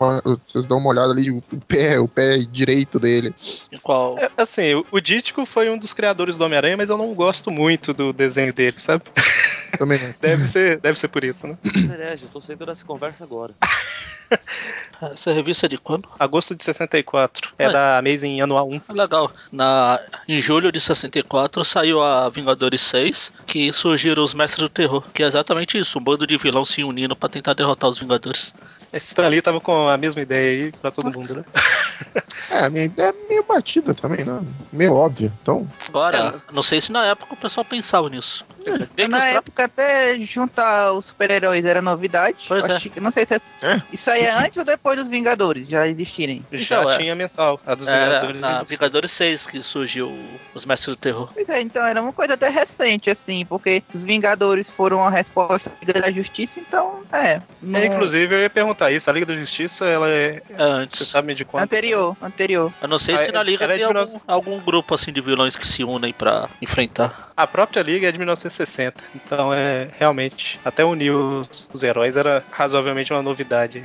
vocês 0.45 0.65
dão 0.65 0.79
uma 0.79 0.89
olhada 0.89 1.11
ali, 1.11 1.29
o, 1.29 1.37
o 1.37 1.61
pé, 1.61 1.99
o 1.99 2.07
pé 2.07 2.39
direito 2.39 2.99
dele. 2.99 3.33
Qual? 3.83 4.17
É, 4.17 4.29
assim, 4.35 4.83
o, 4.91 4.99
Dítico 4.99 5.45
foi 5.45 5.69
um 5.69 5.77
dos 5.77 5.93
criadores 5.93 6.35
do 6.35 6.43
Homem-Aranha, 6.43 6.77
mas 6.77 6.89
eu 6.89 6.97
não 6.97 7.13
gosto 7.13 7.51
muito 7.51 7.93
do 7.93 8.11
desenho 8.11 8.51
dele, 8.51 8.79
sabe? 8.79 9.03
Também 9.77 10.01
não. 10.01 10.15
Deve 10.19 10.47
ser, 10.47 10.79
deve 10.79 10.97
ser 10.97 11.09
por 11.09 11.23
isso, 11.23 11.45
né? 11.45 11.57
Herege, 11.63 12.23
eu 12.23 12.29
tô 12.29 12.41
saindo 12.41 12.65
dessa 12.65 12.83
conversa 12.83 13.23
agora. 13.23 13.53
Essa 15.13 15.31
revista 15.31 15.65
é 15.65 15.69
de 15.69 15.77
quando? 15.77 16.07
Agosto 16.19 16.55
de 16.55 16.63
64. 16.63 17.53
É 17.57 17.67
Ué. 17.67 17.73
da 17.73 17.97
Amazing 17.97 18.41
Anual 18.41 18.69
1. 18.69 18.81
Ah, 18.87 18.93
Legal. 18.93 19.31
Na, 19.51 19.99
em 20.27 20.41
julho 20.41 20.71
de 20.71 20.79
64 20.79 21.63
saiu 21.65 22.01
a 22.01 22.29
Vingadores 22.29 22.81
6, 22.81 23.33
que 23.45 23.71
surgiram 23.71 24.23
os 24.23 24.33
Mestres 24.33 24.63
do 24.63 24.69
Terror, 24.69 25.03
que 25.13 25.23
é 25.23 25.25
exatamente 25.35 25.77
isso, 25.77 25.99
um 25.99 26.03
bando 26.03 26.25
de 26.25 26.37
vilão 26.37 26.63
se 26.65 26.83
unindo 26.83 27.15
pra 27.15 27.29
tentar 27.29 27.53
derrotar 27.53 27.89
os 27.89 27.99
Vingadores. 27.99 28.53
Esse 28.93 29.07
Stan 29.09 29.27
Lee 29.27 29.41
tava 29.41 29.59
com 29.59 29.87
a 29.89 29.97
mesma 29.97 30.21
ideia 30.21 30.65
aí 30.65 30.71
pra 30.71 30.91
todo 30.91 31.11
mundo, 31.11 31.35
né? 31.35 31.43
É, 32.49 32.65
a 32.65 32.69
minha 32.69 32.85
ideia 32.85 33.09
é 33.09 33.27
meio 33.29 33.43
batida 33.43 33.93
também, 33.93 34.23
né? 34.25 34.39
Meio 34.71 34.93
óbvia. 34.93 35.31
Então, 35.41 35.67
Agora, 35.87 36.35
não 36.51 36.61
sei 36.61 36.79
se 36.81 36.91
na 36.91 37.05
época 37.05 37.33
o 37.33 37.37
pessoal 37.37 37.63
pensava 37.65 38.09
nisso. 38.09 38.45
Que 38.95 39.07
Na 39.07 39.17
tra- 39.19 39.29
época, 39.29 39.63
até 39.65 40.19
juntar 40.19 40.91
os 40.93 41.05
super-heróis 41.07 41.63
era 41.65 41.81
novidade. 41.81 42.45
Pois 42.47 42.65
é. 42.67 42.73
Acho 42.73 42.89
que- 42.89 42.99
não 42.99 43.11
sei 43.11 43.25
se 43.25 43.35
é, 43.35 43.39
É? 43.61 43.81
isso 43.91 44.09
aí 44.11 44.21
é 44.23 44.31
antes 44.39 44.57
ou 44.57 44.65
depois 44.65 44.99
dos 44.99 45.07
Vingadores 45.07 45.67
já 45.67 45.87
existirem. 45.87 46.45
Já 46.51 46.77
Então, 46.79 46.91
é. 46.91 46.97
tinha 46.97 47.15
mensal. 47.15 47.59
A 47.65 47.75
dos 47.75 47.87
Era 47.87 48.05
Vingadores. 48.19 48.41
na 48.41 48.47
existia. 48.55 48.77
Vingadores 48.77 49.11
6 49.11 49.47
que 49.47 49.61
surgiu 49.63 50.11
os 50.53 50.65
Mestres 50.65 50.95
do 50.95 50.99
Terror. 50.99 51.29
Pois 51.33 51.47
é, 51.49 51.61
então 51.61 51.85
era 51.85 52.01
uma 52.01 52.13
coisa 52.13 52.33
até 52.33 52.49
recente, 52.49 53.09
assim, 53.09 53.45
porque 53.45 53.81
os 53.93 54.03
Vingadores 54.03 54.69
foram 54.69 55.01
a 55.03 55.09
resposta 55.25 55.69
da 55.69 55.75
Liga 55.81 56.01
da 56.01 56.11
Justiça, 56.11 56.59
então 56.59 57.03
É, 57.11 57.41
no- 57.61 57.77
É, 57.77 57.85
inclusive, 57.87 58.35
eu 58.35 58.39
ia 58.41 58.49
perguntar 58.49 58.91
isso. 58.91 59.09
A 59.09 59.13
Liga 59.13 59.25
da 59.25 59.35
Justiça, 59.35 59.85
ela 59.85 60.09
é. 60.09 60.41
É 60.49 60.55
Você 60.57 60.61
antes. 60.63 61.07
sabe 61.07 61.33
de 61.33 61.43
quanto? 61.45 61.63
anterior, 61.63 62.15
anterior. 62.21 62.71
Eu 62.81 62.87
não 62.87 62.97
sei 62.97 63.15
Ah, 63.15 63.17
se 63.19 63.31
na 63.31 63.43
Liga 63.43 63.65
é 63.65 63.67
tem 63.69 63.77
de 63.77 63.83
algum, 63.83 64.19
algum 64.27 64.59
grupo 64.59 64.93
assim 64.95 65.11
de 65.11 65.21
vilões 65.21 65.55
que 65.55 65.67
se 65.67 65.83
unem 65.83 66.13
pra 66.13 66.49
enfrentar. 66.61 67.31
A 67.35 67.47
própria 67.47 67.81
Liga 67.81 68.07
é 68.07 68.11
de 68.11 68.17
1960. 68.17 69.03
Então, 69.15 69.53
é 69.53 69.87
realmente. 69.97 70.59
Até 70.65 70.83
unir 70.83 71.11
os, 71.11 71.69
os 71.73 71.83
heróis 71.83 72.15
era 72.17 72.43
razoavelmente 72.51 73.11
uma 73.13 73.21
novidade. 73.21 73.83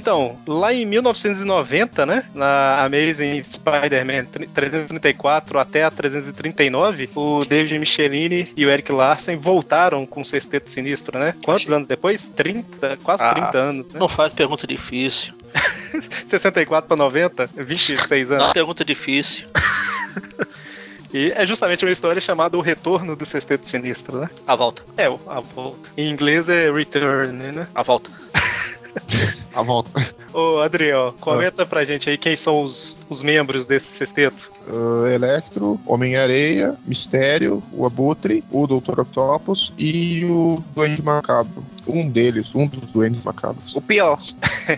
Então, 0.00 0.38
lá 0.46 0.72
em 0.72 0.86
1990, 0.86 2.06
né, 2.06 2.24
na 2.34 2.82
Amazing 2.82 3.42
Spider-Man 3.44 4.24
334 4.54 5.58
até 5.58 5.84
a 5.84 5.90
339, 5.90 7.10
o 7.14 7.44
David 7.44 7.78
Michelini 7.78 8.50
e 8.56 8.64
o 8.64 8.70
Eric 8.70 8.90
Larsen 8.90 9.36
voltaram 9.36 10.06
com 10.06 10.22
o 10.22 10.24
Sexteto 10.24 10.70
Sinistro, 10.70 11.18
né? 11.18 11.34
Quantos 11.44 11.70
anos 11.70 11.86
depois? 11.86 12.30
30, 12.30 12.98
quase 13.02 13.22
Ah. 13.22 13.34
30 13.34 13.58
anos, 13.58 13.90
né? 13.90 14.00
Não 14.00 14.08
faz 14.08 14.32
pergunta 14.32 14.66
difícil. 14.66 15.34
64 16.26 16.88
para 16.88 16.96
90, 16.96 17.50
26 17.54 18.32
anos. 18.32 18.46
Não, 18.46 18.52
pergunta 18.54 18.82
difícil. 18.82 19.48
E 21.12 21.32
é 21.34 21.44
justamente 21.44 21.84
uma 21.84 21.90
história 21.90 22.20
chamada 22.20 22.56
O 22.56 22.60
Retorno 22.60 23.16
do 23.16 23.26
Sexteto 23.26 23.66
Sinistro, 23.66 24.20
né? 24.20 24.30
A 24.46 24.54
volta. 24.54 24.84
É, 24.96 25.06
a 25.06 25.40
volta. 25.40 25.90
Em 25.96 26.08
inglês 26.08 26.48
é 26.48 26.70
Return, 26.70 27.32
né? 27.50 27.66
A 27.74 27.82
volta. 27.82 28.08
A 29.54 29.62
volta. 29.62 29.90
Ô, 30.32 30.58
Adriel, 30.60 31.14
comenta 31.20 31.66
pra 31.66 31.84
gente 31.84 32.08
aí 32.08 32.16
quem 32.16 32.36
são 32.36 32.62
os, 32.62 32.96
os 33.08 33.20
membros 33.22 33.64
desse 33.64 33.92
sexteto. 33.96 34.50
Uh, 34.68 35.06
Electro, 35.06 35.80
Homem-Areia, 35.86 36.76
Mistério, 36.86 37.60
o 37.72 37.84
Abutre, 37.84 38.44
o 38.50 38.66
Dr. 38.66 39.00
Octopus 39.00 39.72
e 39.76 40.24
o 40.24 40.62
Duende 40.74 41.02
Macabro. 41.02 41.64
Um 41.86 42.08
deles, 42.08 42.54
um 42.54 42.66
dos 42.66 42.88
Duendes 42.90 43.22
Macabros. 43.24 43.74
O 43.74 43.80
pior. 43.80 44.20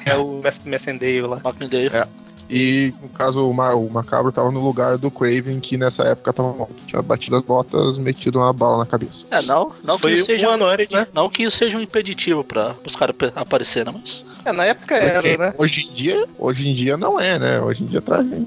É 0.06 0.16
o 0.16 0.40
Mess- 0.42 0.60
Messendale 0.64 1.20
lá. 1.20 1.38
Macmindale. 1.44 1.88
É. 1.92 2.06
E, 2.54 2.92
no 3.00 3.08
caso, 3.08 3.48
o, 3.48 3.54
Ma- 3.54 3.74
o 3.74 3.88
Macabro 3.88 4.30
tava 4.30 4.50
no 4.50 4.60
lugar 4.62 4.98
do 4.98 5.10
Craven, 5.10 5.58
que 5.58 5.78
nessa 5.78 6.02
época 6.02 6.34
tava 6.34 6.52
morto. 6.52 6.74
Tinha 6.86 7.00
batido 7.00 7.36
as 7.36 7.42
botas, 7.42 7.96
metido 7.96 8.38
uma 8.38 8.52
bala 8.52 8.76
na 8.78 8.86
cabeça. 8.86 9.14
É, 9.30 9.40
não, 9.40 9.72
não 9.82 9.98
Foi 9.98 10.12
que 10.12 10.18
isso 10.18 10.26
seja 10.26 10.48
um 10.48 10.52
ano 10.52 10.66
antes, 10.66 10.90
né? 10.90 11.06
Não 11.14 11.30
que 11.30 11.44
isso 11.44 11.56
seja 11.56 11.78
um 11.78 11.80
impeditivo 11.80 12.44
pra 12.44 12.76
os 12.86 12.94
caras 12.94 13.16
aparecerem, 13.34 13.94
mas. 13.94 14.22
É, 14.44 14.52
na 14.52 14.66
época 14.66 14.94
era, 14.94 15.22
Porque 15.22 15.36
né? 15.38 15.54
hoje 15.56 15.80
em 15.88 15.94
dia, 15.94 16.26
hoje 16.38 16.68
em 16.68 16.74
dia 16.74 16.96
não 16.98 17.18
é, 17.18 17.38
né? 17.38 17.60
Hoje 17.60 17.82
em 17.84 17.86
dia 17.86 18.02
trazem. 18.02 18.46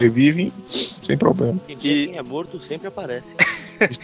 Revivem 0.00 0.52
sem 1.06 1.16
problema. 1.16 1.58
Quem, 1.66 1.76
E- 1.76 2.06
quem 2.06 2.16
é 2.18 2.22
morto 2.22 2.62
sempre 2.64 2.88
aparece. 2.88 3.34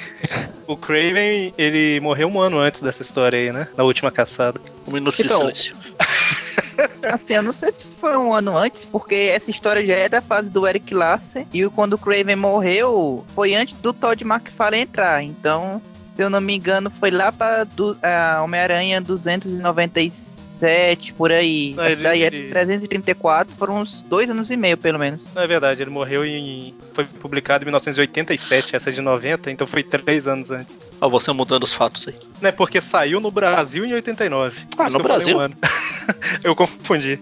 O 0.67 0.76
Craven, 0.79 1.53
ele 1.59 2.00
morreu 2.00 2.26
um 2.29 2.41
ano 2.41 2.59
antes 2.59 2.81
dessa 2.81 3.03
história 3.03 3.38
aí, 3.38 3.53
né? 3.53 3.69
Na 3.76 3.85
última 3.85 4.11
caçada. 4.11 4.59
Um 4.88 4.93
minuto 4.93 5.21
Então, 5.21 5.50
de 5.50 5.59
silêncio. 5.59 5.76
Assim, 7.02 7.35
eu 7.35 7.43
não 7.43 7.52
sei 7.52 7.73
se 7.73 7.93
foi 7.93 8.16
um 8.16 8.33
ano 8.33 8.57
antes, 8.57 8.87
porque 8.87 9.14
essa 9.14 9.50
história 9.50 9.87
já 9.87 9.95
é 9.95 10.09
da 10.09 10.23
fase 10.23 10.50
do 10.50 10.66
Eric 10.66 10.95
Larsen. 10.95 11.47
E 11.52 11.69
quando 11.69 11.95
o 11.95 11.99
Craven 11.99 12.37
morreu, 12.37 13.25
foi 13.35 13.54
antes 13.54 13.75
do 13.75 13.93
Todd 13.93 14.23
McFarlane 14.25 14.83
entrar. 14.83 15.23
Então, 15.23 15.81
se 16.14 16.23
eu 16.23 16.30
não 16.30 16.40
me 16.40 16.54
engano, 16.54 16.90
foi 16.90 17.11
lá 17.11 17.33
pra 17.33 17.64
do, 17.64 17.97
a 18.02 18.42
Homem-Aranha 18.42 19.00
297, 19.00 21.14
por 21.14 21.33
aí. 21.33 21.75
Não, 21.76 21.85
ele- 21.87 22.02
daí 22.02 22.23
é 22.23 22.26
ele- 22.26 22.49
334, 22.50 23.54
foram 23.56 23.80
uns 23.83 24.02
dois 24.02 24.30
anos 24.30 24.50
e 24.50 24.56
meio, 24.56 24.76
pelo 24.76 24.99
menos. 24.99 25.28
Não 25.35 25.42
é 25.42 25.47
verdade, 25.47 25.83
ele 25.83 25.90
morreu 25.90 26.25
em. 26.25 26.75
Foi 26.92 27.04
publicado 27.04 27.64
em 27.64 27.66
1987, 27.66 28.76
essa 28.76 28.90
é 28.90 28.92
de 28.92 29.00
90, 29.00 29.50
então 29.50 29.66
foi 29.66 29.83
três 29.83 30.26
anos 30.26 30.50
antes. 30.50 30.78
Ó, 31.00 31.09
você 31.09 31.33
mudando 31.33 31.64
os 31.64 31.73
fatos 31.73 32.06
aí. 32.09 32.14
Né, 32.40 32.52
porque 32.52 32.80
saiu 32.80 33.21
no 33.21 33.30
Brasil 33.30 33.85
em 33.85 33.94
89. 33.94 34.61
Ah, 34.78 34.90
no 34.90 34.99
Brasil? 35.00 35.37
um 35.37 35.40
ano. 35.40 35.56
eu 36.44 36.54
confundi. 36.54 37.18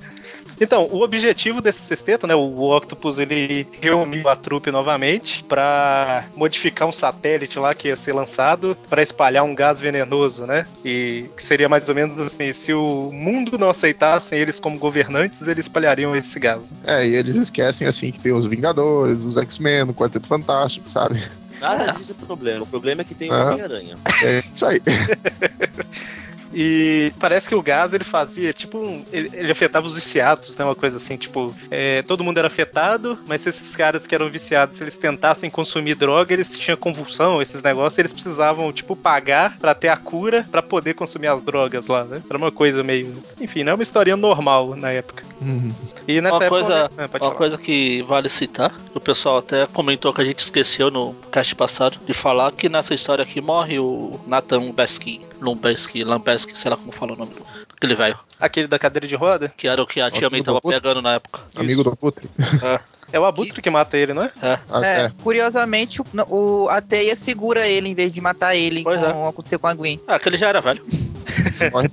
Então, 0.63 0.89
o 0.93 1.03
objetivo 1.03 1.61
desse 1.61 1.81
sexteto, 1.81 2.25
né, 2.25 2.37
o 2.37 2.71
Octopus, 2.77 3.19
ele 3.19 3.67
reuniu 3.81 4.29
a 4.29 4.37
trupe 4.37 4.71
novamente 4.71 5.43
para 5.43 6.27
modificar 6.37 6.87
um 6.87 6.93
satélite 6.93 7.59
lá 7.59 7.75
que 7.75 7.89
ia 7.89 7.97
ser 7.97 8.13
lançado 8.13 8.77
para 8.89 9.03
espalhar 9.03 9.43
um 9.43 9.57
gás 9.57 9.81
venenoso, 9.81 10.47
né? 10.47 10.65
E 10.85 11.27
que 11.37 11.45
seria 11.45 11.69
mais 11.69 11.89
ou 11.89 11.97
menos 11.97 12.21
assim, 12.21 12.53
se 12.53 12.73
o 12.73 13.11
mundo 13.13 13.59
não 13.59 13.71
aceitasse 13.71 14.37
eles 14.37 14.61
como 14.61 14.79
governantes, 14.79 15.43
eles 15.49 15.67
espalhariam 15.67 16.15
esse 16.15 16.39
gás. 16.39 16.71
É, 16.85 17.05
e 17.09 17.17
eles 17.17 17.35
esquecem 17.35 17.89
assim 17.89 18.13
que 18.13 18.21
tem 18.21 18.33
os 18.33 18.47
Vingadores, 18.47 19.19
os 19.25 19.37
X-Men, 19.37 19.83
o 19.83 19.95
Quarteto 19.95 20.29
Fantástico, 20.29 20.89
sabe? 20.89 21.25
Nada 21.61 21.91
disso 21.93 22.13
é 22.13 22.27
problema. 22.27 22.63
O 22.63 22.67
problema 22.69 23.01
é 23.01 23.05
que 23.05 23.15
tem 23.17 23.29
o 23.31 23.35
Ah. 23.35 23.51
Homem-Aranha. 23.51 23.97
É 24.23 24.39
isso 24.39 24.65
aí. 24.65 24.81
E 26.55 27.13
parece 27.19 27.49
que 27.49 27.55
o 27.55 27.63
gás 27.63 27.93
ele 27.95 28.05
fazia, 28.05 28.53
tipo, 28.53 28.79
um- 28.79 29.05
ele, 29.13 29.31
ele 29.33 29.53
afetava 29.53 29.87
os 29.87 29.95
viciados, 29.95 30.57
né? 30.57 30.65
Uma 30.65 30.75
coisa 30.75 30.97
assim, 30.97 31.17
tipo, 31.17 31.55
é, 31.71 32.03
todo 32.03 32.23
mundo 32.25 32.39
era 32.39 32.47
afetado, 32.49 33.19
mas 33.27 33.43
se 33.43 33.49
esses 33.49 33.75
caras 33.75 34.07
que 34.07 34.15
eram 34.15 34.29
viciados, 34.29 34.77
se 34.77 34.83
eles 34.85 34.97
tentassem 34.97 35.51
consumir 35.51 35.95
droga, 35.95 36.33
eles 36.33 36.51
tinham 36.59 36.77
convulsão, 36.77 37.41
esses 37.41 37.63
negócios, 37.63 37.99
eles 37.99 38.13
precisavam, 38.13 38.73
tipo, 38.73 38.95
pagar 38.95 39.57
pra 39.59 39.75
ter 39.75 39.89
a 39.89 39.97
cura 39.97 40.47
pra 40.51 40.63
poder 40.63 40.95
consumir 40.95 41.29
as 41.29 41.41
drogas 41.43 41.87
lá, 41.87 42.05
né? 42.05 42.23
Era 42.29 42.39
uma 42.39 42.53
coisa 42.53 42.83
meio. 42.83 43.23
Enfim, 43.41 43.65
não 43.65 43.73
é 43.73 43.75
uma 43.75 43.83
historinha 43.83 44.17
normal 44.17 44.75
na 44.77 44.91
época. 44.91 45.25
Uhum. 45.41 45.73
E 46.07 46.21
nessa 46.21 46.37
Uma 46.37 46.45
época. 46.45 46.61
coisa- 46.61 46.85
Ah, 46.85 46.89
pode 46.89 47.03
Uma 47.13 47.19
falar. 47.19 47.35
coisa 47.35 47.59
que 47.59 48.03
vale 48.03 48.29
citar, 48.29 48.71
que 48.91 48.97
o 48.97 49.01
pessoal 49.01 49.39
até 49.39 49.67
comentou 49.67 50.13
que 50.13 50.21
a 50.21 50.25
gente 50.25 50.39
esqueceu 50.41 50.91
no 50.91 51.15
cast 51.31 51.55
passado, 51.55 51.99
de 52.07 52.13
falar 52.15 52.53
que 52.53 52.69
nessa 52.69 52.93
história 52.95 53.23
aqui 53.23 53.41
morre 53.41 53.79
o 53.79 54.21
Nathan 54.27 54.71
Besky, 54.73 55.21
Lumbesky, 55.41 56.05
Lambesky, 56.43 56.59
sei 56.59 56.71
lá 56.71 56.77
como 56.77 56.93
fala 56.93 57.13
o 57.13 57.17
nome 57.17 57.33
do 57.35 57.43
aquele 57.77 57.95
velho, 57.95 58.19
Aquele 58.41 58.67
da 58.69 58.79
cadeira 58.79 59.07
de 59.07 59.15
roda? 59.17 59.53
que 59.57 59.67
era 59.69 59.83
o 59.83 59.87
que 59.87 60.01
a 60.01 60.11
tia 60.11 60.29
May 60.31 60.43
tava 60.43 60.59
Abutre? 60.59 60.81
pegando 60.81 61.03
na 61.03 61.15
época. 61.15 61.41
Amigo 61.57 61.83
do 61.85 61.91
Abutre. 61.91 62.29
É, 62.63 62.81
É 63.13 63.21
o 63.21 63.25
Abutre 63.25 63.61
que 63.63 63.71
mata 63.71 63.97
ele, 63.97 64.13
não 64.15 64.23
é? 64.25 64.33
é. 64.43 64.59
Ah, 64.71 64.81
É, 64.87 65.01
é. 65.07 65.13
curiosamente, 65.23 66.01
o, 66.01 66.07
o- 66.29 66.69
a 66.69 66.81
teia 66.81 67.15
segura 67.17 67.67
ele 67.67 67.89
em 67.89 67.95
vez 67.95 68.13
de 68.13 68.21
matar 68.21 68.55
ele, 68.57 68.83
Pois 68.83 69.01
como 69.01 69.27
aconteceu 69.27 69.59
com 69.59 69.67
a 69.67 69.75
Gwen. 69.75 70.01
Ah, 70.07 70.17
aquele 70.17 70.37
já 70.37 70.49
era 70.49 70.61
velho. 70.61 70.85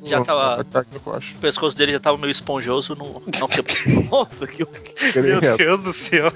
Já 0.05 0.21
tava- 0.21 0.65
acho. 1.17 1.35
O 1.35 1.39
pescoço 1.39 1.75
dele 1.77 1.91
já 1.93 1.99
tava 1.99 2.17
meio 2.17 2.31
esponjoso, 2.31 2.95
quebrou. 3.51 4.03
Nossa, 4.11 4.47
que 4.47 4.65
Meu 5.21 5.41
Deus 5.57 5.79
do 5.81 5.93
céu. 5.93 6.31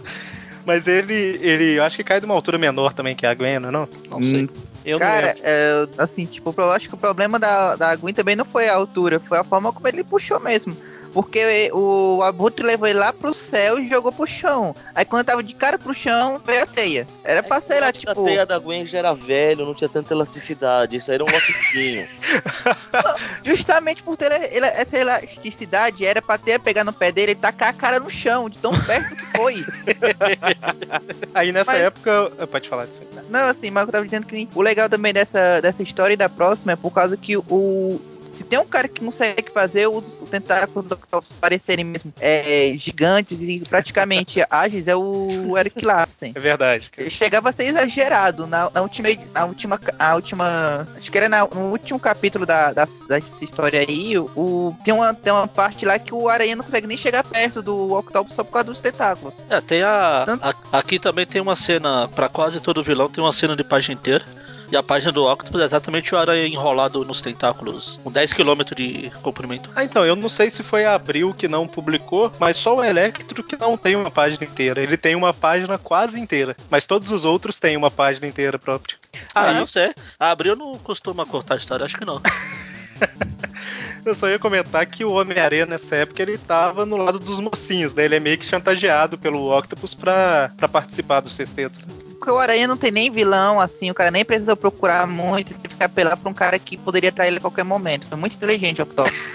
Mas 0.65 0.87
ele, 0.87 1.13
ele, 1.41 1.77
eu 1.77 1.83
acho 1.83 1.97
que 1.97 2.03
cai 2.05 2.19
de 2.19 2.25
uma 2.25 2.33
altura 2.35 2.57
menor 2.57 2.93
também 2.93 3.15
que 3.15 3.25
a 3.25 3.33
Gwen, 3.33 3.59
não 3.59 3.69
é 3.69 3.71
não? 3.71 3.89
Não 4.09 4.19
sei. 4.21 4.43
Hum, 4.45 4.47
Eu 4.85 4.99
Cara, 4.99 5.35
é, 5.41 5.87
assim, 5.97 6.25
tipo, 6.25 6.53
eu 6.57 6.71
acho 6.71 6.89
que 6.89 6.95
o 6.95 6.97
problema 6.97 7.39
da, 7.39 7.75
da 7.75 7.95
Gwen 7.95 8.13
também 8.13 8.35
não 8.35 8.45
foi 8.45 8.67
a 8.67 8.75
altura, 8.75 9.19
foi 9.19 9.37
a 9.37 9.43
forma 9.43 9.71
como 9.71 9.87
ele 9.87 10.03
puxou 10.03 10.39
mesmo. 10.39 10.75
Porque 11.13 11.69
o 11.73 12.21
Abutre 12.23 12.65
levou 12.65 12.87
ele 12.87 12.97
lá 12.99 13.13
pro 13.13 13.33
céu 13.33 13.77
e 13.77 13.87
jogou 13.87 14.11
pro 14.11 14.25
chão. 14.25 14.75
Aí 14.95 15.05
quando 15.05 15.25
tava 15.25 15.43
de 15.43 15.53
cara 15.53 15.77
pro 15.77 15.93
chão, 15.93 16.41
veio 16.45 16.63
a 16.63 16.65
teia. 16.65 17.07
Era 17.23 17.43
pra 17.43 17.61
ser 17.61 17.79
lá, 17.81 17.89
A 17.89 17.93
tipo. 17.93 18.23
teia 18.25 18.45
da 18.45 18.57
Gwen 18.57 18.85
já 18.85 18.97
era 18.99 19.13
velho, 19.13 19.65
não 19.65 19.75
tinha 19.75 19.89
tanta 19.89 20.13
elasticidade. 20.13 20.97
Isso 20.97 21.11
aí 21.11 21.15
era 21.15 21.23
um 21.23 21.27
lotezinho. 21.27 22.07
Justamente 23.43 24.01
por 24.01 24.17
ter 24.17 24.31
ele- 24.51 24.65
essa 24.65 24.97
elasticidade, 24.97 26.05
era 26.05 26.21
pra 26.21 26.37
ter 26.37 26.59
pegar 26.59 26.83
no 26.83 26.93
pé 26.93 27.11
dele 27.11 27.33
e 27.33 27.35
tacar 27.35 27.69
a 27.69 27.73
cara 27.73 27.99
no 27.99 28.09
chão, 28.09 28.49
de 28.49 28.57
tão 28.57 28.71
perto 28.83 29.15
que 29.15 29.25
foi. 29.37 29.63
Aí 31.33 31.51
nessa 31.51 31.71
mas- 31.71 31.83
época. 31.83 32.31
Pode 32.51 32.69
falar 32.69 32.85
disso. 32.85 33.01
aí. 33.01 33.23
Não, 33.29 33.45
assim, 33.45 33.69
mas 33.71 33.85
eu 33.85 33.91
tava 33.91 34.05
dizendo 34.05 34.25
que 34.27 34.47
o 34.53 34.61
legal 34.61 34.89
também 34.89 35.13
dessa, 35.13 35.61
dessa 35.61 35.81
história 35.83 36.13
e 36.13 36.17
da 36.17 36.29
próxima 36.29 36.73
é 36.73 36.75
por 36.75 36.91
causa 36.91 37.17
que 37.17 37.37
o. 37.37 37.99
Se 38.29 38.43
tem 38.43 38.59
um 38.59 38.65
cara 38.65 38.87
que 38.87 39.01
consegue 39.01 39.51
fazer 39.51 39.87
os, 39.87 40.13
o 40.21 40.25
tentáculo 40.25 40.83
do 40.83 40.97
parecerem 41.39 41.85
mesmo 41.85 42.13
é, 42.19 42.73
gigantes 42.77 43.39
e 43.41 43.61
praticamente 43.69 44.43
ágeis, 44.49 44.87
é 44.87 44.95
o 44.95 45.57
Eric 45.57 45.83
Larsen. 45.85 46.31
É 46.35 46.39
verdade. 46.39 46.89
Ele 46.97 47.09
chegava 47.09 47.49
a 47.49 47.53
ser 47.53 47.65
exagerado 47.65 48.47
na, 48.47 48.69
na 48.73 48.81
última, 48.81 49.09
na 49.33 49.45
última, 49.45 49.79
a 49.99 50.15
última, 50.15 50.87
acho 50.95 51.11
que 51.11 51.17
era 51.17 51.29
na- 51.29 51.47
no 51.47 51.71
último 51.71 51.99
capítulo 51.99 52.45
da, 52.45 52.73
da, 52.73 52.87
dessa 53.07 53.43
história 53.43 53.79
aí, 53.79 54.17
o, 54.17 54.25
o- 54.35 54.75
tem, 54.83 54.93
uma, 54.93 55.13
tem 55.13 55.31
uma 55.33 55.47
parte 55.47 55.85
lá 55.85 55.97
que 55.99 56.13
o 56.13 56.27
Aranha 56.29 56.55
não 56.55 56.63
consegue 56.63 56.87
nem 56.87 56.97
chegar 56.97 57.23
perto 57.23 57.61
do 57.61 57.93
Octopus 57.97 58.33
só 58.33 58.43
por 58.43 58.51
causa 58.51 58.65
dos 58.65 58.81
tentáculos. 58.81 59.43
É, 59.49 59.59
tem 59.61 59.83
a, 59.83 60.23
Tanto- 60.25 60.43
a- 60.45 60.53
Aqui 60.79 60.99
também 60.99 61.25
tem 61.25 61.41
uma 61.41 61.55
cena, 61.55 62.07
pra 62.09 62.27
quase 62.27 62.59
todo 62.59 62.83
vilão, 62.83 63.09
tem 63.09 63.23
uma 63.23 63.31
cena 63.31 63.55
de 63.55 63.63
página 63.63 63.93
inteira. 63.99 64.25
E 64.73 64.75
a 64.75 64.81
página 64.81 65.11
do 65.11 65.23
Octopus 65.31 65.61
é 65.61 65.65
exatamente 65.65 66.15
o 66.15 66.17
aranha 66.17 66.47
enrolado 66.47 67.05
nos 67.05 67.21
tentáculos, 67.21 67.99
com 68.03 68.11
10km 68.11 68.73
de 68.73 69.11
comprimento. 69.21 69.69
Ah, 69.75 69.83
então, 69.83 70.03
eu 70.03 70.15
não 70.15 70.27
sei 70.27 70.49
se 70.49 70.63
foi 70.63 70.83
a 70.83 70.95
Abril 70.95 71.31
que 71.31 71.47
não 71.47 71.67
publicou, 71.67 72.31
mas 72.39 72.57
só 72.57 72.77
o 72.77 72.83
Electro 72.83 73.43
que 73.43 73.55
não 73.55 73.77
tem 73.77 73.95
uma 73.95 74.09
página 74.09 74.43
inteira. 74.43 74.81
Ele 74.81 74.97
tem 74.97 75.13
uma 75.13 75.31
página 75.31 75.77
quase 75.77 76.19
inteira, 76.19 76.57
mas 76.71 76.87
todos 76.87 77.11
os 77.11 77.23
outros 77.23 77.59
têm 77.59 77.77
uma 77.77 77.91
página 77.91 78.25
inteira 78.25 78.57
própria. 78.57 78.97
Ah, 79.35 79.49
Ah, 79.49 79.53
não 79.53 79.67
sei. 79.67 79.93
A 80.19 80.31
Abril 80.31 80.55
não 80.55 80.75
costuma 80.79 81.23
cortar 81.23 81.53
a 81.53 81.57
história, 81.57 81.85
acho 81.85 81.95
que 81.95 82.03
não. 82.03 82.19
Eu 84.03 84.15
só 84.15 84.27
ia 84.27 84.39
comentar 84.39 84.87
que 84.87 85.05
o 85.05 85.11
Homem-Aranha 85.11 85.67
nessa 85.67 85.97
época 85.97 86.19
ele 86.23 86.39
tava 86.39 86.83
no 86.83 86.97
lado 86.97 87.19
dos 87.19 87.39
mocinhos, 87.39 87.93
né? 87.93 88.05
Ele 88.05 88.15
é 88.15 88.19
meio 88.19 88.39
que 88.39 88.45
chantageado 88.45 89.19
pelo 89.19 89.55
Octopus 89.55 89.93
pra, 89.93 90.51
pra 90.57 90.67
participar 90.67 91.19
do 91.19 91.29
sexteto. 91.29 91.79
Porque 92.23 92.31
o 92.31 92.39
Aranha 92.39 92.65
não 92.69 92.77
tem 92.77 92.89
nem 92.89 93.11
vilão, 93.11 93.59
assim, 93.59 93.91
o 93.91 93.93
cara 93.93 94.09
nem 94.09 94.23
precisou 94.23 94.55
procurar 94.55 95.05
muito, 95.05 95.59
teve 95.59 95.75
que 95.75 95.83
apelar 95.83 96.15
pra 96.15 96.29
um 96.29 96.33
cara 96.33 96.57
que 96.57 96.77
poderia 96.77 97.11
trair 97.11 97.27
ele 97.27 97.37
a 97.39 97.41
qualquer 97.41 97.65
momento. 97.65 98.07
Foi 98.07 98.17
muito 98.17 98.37
inteligente 98.37 98.79
o 98.79 98.85
Octopus. 98.85 99.29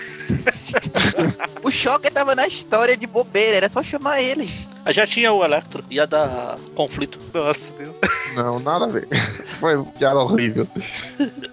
o 1.63 1.71
Shocker 1.71 2.11
tava 2.11 2.35
na 2.35 2.47
história 2.47 2.97
de 2.97 3.07
bobeira, 3.07 3.59
era 3.59 3.69
só 3.69 3.83
chamar 3.83 4.23
ele. 4.23 4.49
Já 4.87 5.07
tinha 5.07 5.31
o 5.31 5.45
Electro, 5.45 5.85
ia 5.91 6.07
dar 6.07 6.57
conflito. 6.75 7.19
Nossa, 7.35 7.71
Deus. 7.75 7.95
Não, 8.35 8.59
nada 8.59 8.87
a 8.87 8.89
ver. 8.89 9.07
Foi 9.61 9.77
uma 9.77 9.93
piada 9.93 10.21
horrível. 10.21 10.67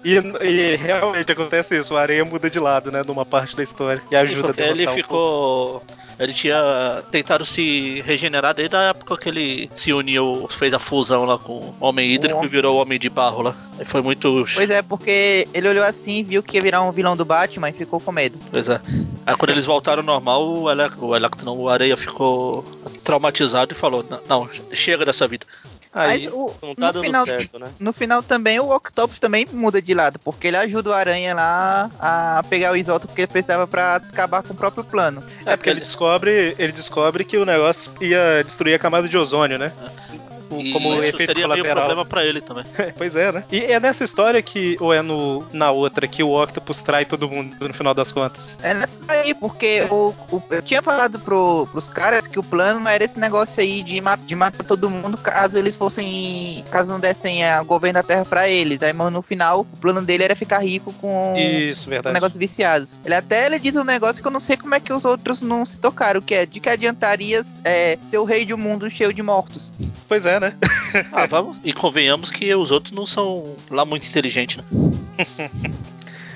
E, 0.02 0.14
e 0.14 0.76
realmente 0.76 1.32
acontece 1.32 1.78
isso, 1.78 1.92
o 1.92 1.98
Aranha 1.98 2.24
muda 2.24 2.48
de 2.48 2.58
lado, 2.58 2.90
né? 2.90 3.02
Numa 3.06 3.26
parte 3.26 3.54
da 3.54 3.62
história. 3.62 4.00
E 4.06 4.08
Sim, 4.08 4.16
ajuda 4.16 4.48
porque 4.48 4.62
a 4.62 4.68
ele 4.68 4.88
ficou. 4.88 5.82
Ele 6.18 6.32
tinha 6.32 7.02
tentado 7.10 7.44
se 7.44 8.00
regenerar 8.06 8.54
desde 8.54 8.74
a 8.74 8.82
época 8.84 9.18
que 9.18 9.28
ele 9.28 9.70
se 9.74 9.92
uniu, 9.92 10.48
fez 10.50 10.72
a 10.72 10.78
fusão 10.78 11.24
lá 11.24 11.38
com 11.38 11.52
o 11.52 11.74
Homem 11.78 12.10
Hídrico 12.10 12.44
e 12.44 12.48
virou 12.48 12.76
o 12.76 12.80
Homem 12.80 12.98
de 12.98 13.10
Barro 13.10 13.42
lá. 13.42 13.56
Aí 13.78 13.84
foi 13.84 14.00
muito. 14.00 14.44
Pois 14.54 14.70
é, 14.70 14.80
porque 14.82 15.46
ele 15.52 15.68
olhou 15.68 15.84
assim, 15.84 16.24
viu 16.24 16.42
que 16.42 16.56
ia 16.56 16.62
virar 16.62 16.82
um 16.82 16.90
vilão 16.90 17.16
do 17.16 17.24
Batman 17.24 17.68
e 17.68 17.72
ficou 17.72 18.00
com 18.00 18.12
medo. 18.12 18.38
Pois 18.50 18.68
é. 18.68 18.80
Aí 19.26 19.36
quando 19.36 19.50
eles 19.50 19.66
voltaram 19.66 20.00
ao 20.00 20.06
normal, 20.06 20.46
o 20.46 20.70
Electro, 20.70 21.06
o 21.06 21.44
não, 21.44 21.58
o 21.58 21.68
Areia 21.68 21.96
ficou 21.96 22.64
traumatizado 23.04 23.72
e 23.72 23.76
falou: 23.76 24.04
"Não, 24.08 24.20
Não, 24.26 24.48
chega 24.72 25.04
dessa 25.04 25.28
vida. 25.28 25.46
Mas 25.96 26.26
Aí 26.26 26.28
o, 26.28 26.54
não 26.62 26.74
tá 26.74 26.92
dando 26.92 27.04
final, 27.04 27.24
certo, 27.24 27.58
né? 27.58 27.68
no 27.80 27.90
final 27.90 28.22
também 28.22 28.60
o 28.60 28.68
Octopus 28.68 29.18
também 29.18 29.46
muda 29.50 29.80
de 29.80 29.94
lado, 29.94 30.18
porque 30.18 30.48
ele 30.48 30.58
ajuda 30.58 30.90
o 30.90 30.92
Aranha 30.92 31.34
lá 31.34 31.90
a 31.98 32.44
pegar 32.50 32.72
o 32.72 32.76
isótopo 32.76 33.14
que 33.14 33.22
ele 33.22 33.28
precisava 33.28 33.66
pra 33.66 33.96
acabar 33.96 34.42
com 34.42 34.52
o 34.52 34.56
próprio 34.56 34.84
plano. 34.84 35.24
É, 35.46 35.56
porque 35.56 35.70
ele 35.70 35.80
descobre, 35.80 36.54
ele 36.58 36.72
descobre 36.72 37.24
que 37.24 37.38
o 37.38 37.46
negócio 37.46 37.90
ia 37.98 38.44
destruir 38.44 38.74
a 38.74 38.78
camada 38.78 39.08
de 39.08 39.16
ozônio, 39.16 39.58
né? 39.58 39.72
O- 40.50 40.60
E 40.60 40.72
como 40.72 40.94
isso 40.94 41.04
efeito 41.04 41.16
seria 41.18 41.34
meio 41.48 41.62
colateral. 41.64 41.76
problema 41.76 42.04
pra 42.04 42.24
ele 42.24 42.40
também. 42.40 42.64
pois 42.96 43.16
é, 43.16 43.32
né? 43.32 43.44
E 43.50 43.60
é 43.64 43.80
nessa 43.80 44.04
história 44.04 44.40
que, 44.42 44.76
ou 44.80 44.92
é 44.92 45.02
no, 45.02 45.44
na 45.52 45.70
outra, 45.70 46.06
que 46.06 46.22
o 46.22 46.30
Octopus 46.42 46.80
trai 46.82 47.04
todo 47.04 47.28
mundo 47.28 47.56
no 47.68 47.74
final 47.74 47.94
das 47.94 48.12
contas? 48.12 48.56
É 48.62 48.72
nessa 48.74 48.98
aí, 49.08 49.34
porque 49.34 49.86
o, 49.90 50.14
o- 50.30 50.42
eu 50.50 50.62
tinha 50.62 50.82
falado 50.82 51.18
pro, 51.18 51.66
pros 51.72 51.90
caras 51.90 52.26
que 52.26 52.38
o 52.38 52.42
plano 52.42 52.88
era 52.88 53.04
esse 53.04 53.18
negócio 53.18 53.60
aí 53.62 53.82
de, 53.82 54.00
ma- 54.00 54.16
de 54.16 54.34
matar 54.36 54.64
todo 54.64 54.88
mundo 54.90 55.16
caso 55.18 55.58
eles 55.58 55.76
fossem. 55.76 56.64
caso 56.70 56.90
não 56.90 57.00
dessem 57.00 57.44
a- 57.44 57.62
o 57.62 57.64
governo 57.64 57.94
da 57.94 58.02
Terra 58.02 58.24
pra 58.24 58.48
eles. 58.48 58.82
Aí, 58.82 58.92
mas 58.92 59.12
no 59.12 59.22
final, 59.22 59.60
o 59.60 59.64
plano 59.64 60.02
dele 60.02 60.24
era 60.24 60.36
ficar 60.36 60.58
rico 60.58 60.92
com. 60.94 61.34
Isso, 61.36 61.84
com 61.84 61.90
verdade. 61.90 62.14
negócios 62.14 62.36
viciados. 62.38 63.00
Ele 63.04 63.14
até 63.14 63.46
ele 63.46 63.58
diz 63.58 63.76
um 63.76 63.84
negócio 63.84 64.22
que 64.22 64.28
eu 64.28 64.32
não 64.32 64.40
sei 64.40 64.56
como 64.56 64.74
é 64.74 64.80
que 64.80 64.92
os 64.92 65.04
outros 65.04 65.42
não 65.42 65.64
se 65.64 65.78
tocaram, 65.80 66.20
que 66.20 66.34
é 66.34 66.46
de 66.46 66.60
que 66.60 66.68
adiantaria 66.68 67.44
é, 67.64 67.98
ser 68.02 68.18
o 68.18 68.24
rei 68.24 68.44
de 68.44 68.54
um 68.54 68.56
mundo 68.58 68.88
cheio 68.90 69.12
de 69.12 69.22
mortos. 69.22 69.72
Pois 70.08 70.24
é, 70.24 70.35
né? 70.40 70.54
Ah, 71.12 71.26
vamos. 71.26 71.60
E 71.62 71.72
convenhamos 71.72 72.30
que 72.30 72.54
os 72.54 72.70
outros 72.70 72.92
não 72.92 73.06
são 73.06 73.56
lá 73.70 73.84
muito 73.84 74.06
inteligentes, 74.06 74.58
né? 74.58 75.50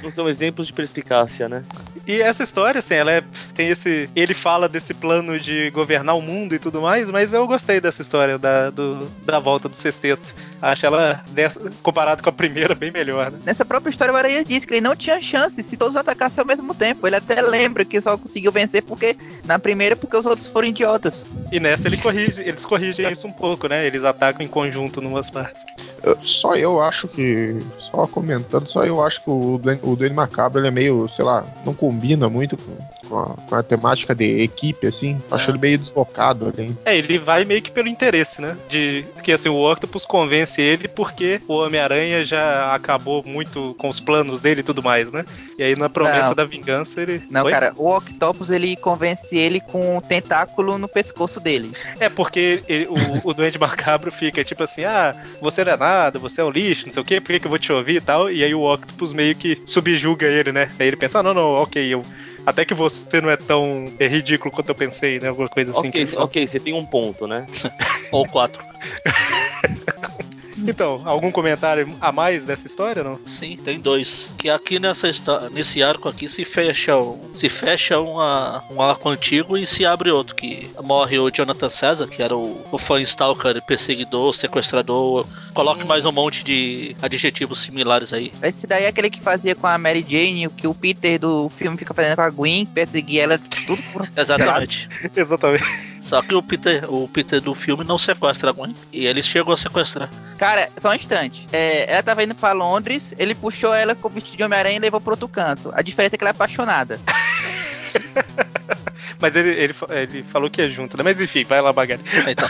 Não 0.02 0.10
são 0.10 0.28
exemplos 0.28 0.66
de 0.66 0.72
perspicácia, 0.72 1.48
né? 1.48 1.62
E 2.10 2.20
essa 2.20 2.42
história, 2.42 2.80
assim, 2.80 2.94
ela 2.94 3.12
é, 3.12 3.22
tem 3.54 3.68
esse. 3.68 4.10
Ele 4.16 4.34
fala 4.34 4.68
desse 4.68 4.92
plano 4.92 5.38
de 5.38 5.70
governar 5.70 6.16
o 6.16 6.20
mundo 6.20 6.56
e 6.56 6.58
tudo 6.58 6.82
mais, 6.82 7.08
mas 7.08 7.32
eu 7.32 7.46
gostei 7.46 7.80
dessa 7.80 8.02
história 8.02 8.36
da, 8.36 8.68
do, 8.70 9.06
da 9.24 9.38
volta 9.38 9.68
do 9.68 9.76
sexteto. 9.76 10.34
Acho 10.60 10.86
ela, 10.86 11.22
dessa, 11.30 11.60
comparado 11.84 12.20
com 12.20 12.28
a 12.28 12.32
primeira, 12.32 12.74
bem 12.74 12.90
melhor, 12.90 13.30
né? 13.30 13.38
Nessa 13.46 13.64
própria 13.64 13.90
história, 13.90 14.12
o 14.12 14.16
Aranha 14.16 14.44
diz 14.44 14.64
que 14.64 14.74
ele 14.74 14.80
não 14.80 14.96
tinha 14.96 15.22
chance 15.22 15.62
se 15.62 15.76
todos 15.76 15.94
atacassem 15.94 16.40
ao 16.40 16.46
mesmo 16.46 16.74
tempo. 16.74 17.06
Ele 17.06 17.14
até 17.14 17.40
lembra 17.40 17.84
que 17.84 18.00
só 18.00 18.18
conseguiu 18.18 18.50
vencer 18.50 18.82
porque 18.82 19.16
na 19.44 19.56
primeira 19.60 19.94
porque 19.94 20.16
os 20.16 20.26
outros 20.26 20.48
foram 20.48 20.66
idiotas. 20.66 21.24
E 21.52 21.60
nessa 21.60 21.86
ele 21.86 21.96
corrige, 21.96 22.42
eles 22.42 22.66
corrigem 22.66 23.08
isso 23.12 23.28
um 23.28 23.32
pouco, 23.32 23.68
né? 23.68 23.86
Eles 23.86 24.02
atacam 24.02 24.44
em 24.44 24.48
conjunto 24.48 25.00
numas 25.00 25.30
partes. 25.30 25.62
Eu- 26.02 26.18
Só 26.22 26.56
eu 26.56 26.82
acho 26.82 27.06
que. 27.06 27.56
Só 27.90 28.06
comentando, 28.06 28.68
só 28.68 28.84
eu 28.84 29.00
acho 29.04 29.22
que 29.22 29.30
o 29.30 29.58
Duende, 29.62 29.80
o 29.84 30.14
Macabro 30.14 30.60
ele 30.60 30.68
é 30.68 30.70
meio, 30.70 31.08
sei 31.14 31.24
lá, 31.24 31.44
não 31.64 31.74
combina 31.74 31.99
muito 32.28 32.56
com, 32.56 32.76
com, 33.10 33.18
a, 33.18 33.24
com 33.48 33.54
a 33.56 33.62
temática 33.62 34.14
de 34.14 34.40
equipe, 34.42 34.86
assim. 34.86 35.20
Acho 35.30 35.50
ele 35.50 35.58
meio 35.58 35.78
deslocado 35.78 36.46
ali. 36.54 36.74
É, 36.84 36.96
ele 36.96 37.18
vai 37.18 37.44
meio 37.44 37.60
que 37.60 37.70
pelo 37.70 37.88
interesse, 37.88 38.40
né? 38.40 38.56
De 38.68 39.04
que 39.24 39.32
assim, 39.32 39.48
o 39.48 39.70
Octopus 39.70 40.06
convence 40.06 40.62
ele 40.62 40.86
porque 40.86 41.40
o 41.48 41.54
Homem-Aranha 41.54 42.24
já 42.24 42.72
acabou 42.74 43.22
muito 43.26 43.74
com 43.78 43.88
os 43.88 43.98
planos 43.98 44.40
dele 44.40 44.60
e 44.60 44.64
tudo 44.64 44.82
mais, 44.82 45.10
né? 45.10 45.24
E 45.58 45.62
aí 45.62 45.74
na 45.76 45.88
promessa 45.88 46.28
Não. 46.28 46.34
da 46.34 46.44
vingança 46.44 47.02
ele. 47.02 47.22
Não, 47.28 47.44
Oi? 47.44 47.50
cara, 47.50 47.72
o 47.76 47.94
Octopus 47.94 48.50
ele 48.50 48.76
convence 48.76 49.36
ele 49.36 49.60
com 49.60 49.96
um 49.96 50.00
tentáculo 50.00 50.78
no 50.78 50.88
pescoço 50.88 51.40
dele. 51.40 51.72
É 51.98 52.08
porque 52.08 52.62
ele- 52.68 52.86
o, 52.86 53.28
o 53.28 53.34
Duende 53.34 53.58
Macabro 53.58 54.12
fica 54.12 54.44
tipo 54.44 54.62
assim: 54.62 54.84
ah, 54.84 55.14
você 55.40 55.64
não 55.64 55.72
é 55.72 55.76
nada, 55.76 56.18
você 56.18 56.40
é 56.40 56.44
um 56.44 56.50
lixo, 56.50 56.86
não 56.86 56.92
sei 56.92 57.02
o 57.02 57.04
quê, 57.04 57.20
por 57.20 57.28
que, 57.32 57.40
que 57.40 57.46
eu 57.46 57.50
vou 57.50 57.58
te 57.58 57.72
ouvir 57.72 57.96
e 57.96 58.00
tal? 58.00 58.30
E 58.30 58.44
aí 58.44 58.54
o 58.54 58.72
Octopus 58.72 59.12
meio 59.12 59.34
que 59.34 59.60
subjuga 59.66 60.26
ele, 60.26 60.52
né? 60.52 60.70
Aí 60.78 60.86
ele 60.86 60.96
pensa: 60.96 61.18
ah, 61.18 61.22
não, 61.22 61.34
não, 61.34 61.54
ok, 61.54 61.82
eu. 61.92 62.04
Até 62.46 62.64
que 62.64 62.74
você 62.74 63.20
não 63.20 63.30
é 63.30 63.36
tão 63.36 63.92
é, 63.98 64.06
ridículo 64.06 64.50
quanto 64.50 64.70
eu 64.70 64.74
pensei, 64.74 65.20
né? 65.20 65.28
Alguma 65.28 65.48
coisa 65.48 65.70
assim. 65.72 65.88
ok, 65.88 66.08
ok, 66.16 66.46
você 66.46 66.58
tem 66.60 66.74
um 66.74 66.84
ponto, 66.84 67.26
né? 67.26 67.46
Ou 68.10 68.26
quatro. 68.26 68.62
Então, 70.66 71.02
algum 71.04 71.30
comentário 71.30 71.96
a 72.00 72.12
mais 72.12 72.44
dessa 72.44 72.66
história, 72.66 73.02
não? 73.02 73.18
Sim, 73.26 73.58
tem 73.64 73.80
dois. 73.80 74.32
Que 74.38 74.50
aqui 74.50 74.78
nessa 74.78 75.10
nesse 75.50 75.82
arco 75.82 76.08
aqui 76.08 76.28
se 76.28 76.44
fecha 76.44 76.96
um, 76.96 77.34
se 77.34 77.48
fecha 77.48 77.98
uma, 77.98 78.62
um 78.70 78.80
arco 78.82 79.08
antigo 79.08 79.56
e 79.56 79.66
se 79.66 79.84
abre 79.84 80.10
outro. 80.10 80.34
Que 80.34 80.70
morre 80.82 81.18
o 81.18 81.30
Jonathan 81.30 81.68
César, 81.68 82.06
que 82.06 82.22
era 82.22 82.36
o, 82.36 82.60
o 82.70 82.78
fã 82.78 83.00
stalker, 83.00 83.60
perseguidor, 83.62 84.34
sequestrador. 84.34 85.26
Coloque 85.54 85.84
mais 85.84 86.04
um 86.04 86.12
monte 86.12 86.44
de 86.44 86.96
adjetivos 87.02 87.60
similares 87.60 88.12
aí. 88.12 88.32
Esse 88.42 88.66
daí 88.66 88.84
é 88.84 88.88
aquele 88.88 89.10
que 89.10 89.20
fazia 89.20 89.54
com 89.54 89.66
a 89.66 89.78
Mary 89.78 90.04
Jane, 90.06 90.46
o 90.46 90.50
que 90.50 90.66
o 90.66 90.74
Peter 90.74 91.18
do 91.18 91.48
filme 91.50 91.76
fica 91.76 91.94
fazendo 91.94 92.16
com 92.16 92.22
a 92.22 92.30
Gwen, 92.30 92.66
perseguir 92.66 93.20
ela, 93.20 93.38
tudo 93.66 93.82
por. 93.92 94.08
Exatamente. 94.16 94.88
Exatamente. 95.14 95.89
Só 96.10 96.20
que 96.22 96.34
o 96.34 96.42
Peter, 96.42 96.92
o 96.92 97.06
Peter 97.06 97.40
do 97.40 97.54
filme 97.54 97.84
não 97.84 97.96
sequestra 97.96 98.50
a 98.50 98.52
Gwen. 98.52 98.74
E 98.92 99.06
ele 99.06 99.22
chegou 99.22 99.54
a 99.54 99.56
sequestrar. 99.56 100.10
Cara, 100.36 100.68
só 100.76 100.90
um 100.90 100.94
instante. 100.94 101.46
É, 101.52 101.88
ela 101.88 102.02
tava 102.02 102.24
indo 102.24 102.34
pra 102.34 102.50
Londres, 102.50 103.14
ele 103.16 103.32
puxou 103.32 103.72
ela 103.72 103.94
com 103.94 104.08
o 104.08 104.10
vestido 104.10 104.36
de 104.36 104.42
Homem-Aranha 104.42 104.78
e 104.78 104.80
levou 104.80 105.00
pro 105.00 105.12
outro 105.12 105.28
canto. 105.28 105.70
A 105.72 105.82
diferença 105.82 106.16
é 106.16 106.18
que 106.18 106.24
ela 106.24 106.30
é 106.30 106.32
apaixonada. 106.32 106.98
Mas 109.20 109.36
ele, 109.36 109.50
ele, 109.50 109.74
ele 109.90 110.24
falou 110.24 110.50
que 110.50 110.62
é 110.62 110.66
junto, 110.66 110.96
né? 110.96 111.04
Mas 111.04 111.20
enfim, 111.20 111.44
vai 111.44 111.60
lá, 111.60 111.72
Bagari. 111.72 112.02
Então, 112.26 112.48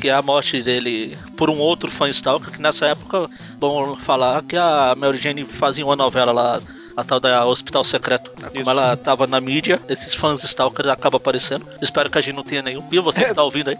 que 0.00 0.08
a 0.08 0.22
morte 0.22 0.62
dele 0.62 1.18
por 1.36 1.50
um 1.50 1.58
outro 1.58 1.90
fã 1.90 2.08
stalker, 2.08 2.52
que 2.52 2.62
nessa 2.62 2.86
época, 2.86 3.28
bom 3.58 3.96
falar 3.96 4.42
que 4.44 4.56
a 4.56 4.94
Mary 4.96 5.18
Jane 5.18 5.44
fazia 5.44 5.84
uma 5.84 5.96
novela 5.96 6.32
lá, 6.32 6.62
a 6.96 7.04
tal 7.04 7.20
da 7.20 7.44
Hospital 7.44 7.84
Secreto. 7.84 8.30
Como 8.30 8.60
Isso. 8.60 8.70
ela 8.70 8.96
tava 8.96 9.26
na 9.26 9.40
mídia, 9.40 9.80
esses 9.88 10.14
fãs 10.14 10.42
stalkers 10.44 10.88
acabam 10.88 11.18
aparecendo. 11.18 11.66
Espero 11.80 12.10
que 12.10 12.18
a 12.18 12.20
gente 12.20 12.34
não 12.34 12.44
tenha 12.44 12.62
nenhum. 12.62 12.86
E 12.90 12.98
você 12.98 13.24
que 13.24 13.34
tá 13.34 13.42
ouvindo 13.44 13.70
aí? 13.70 13.78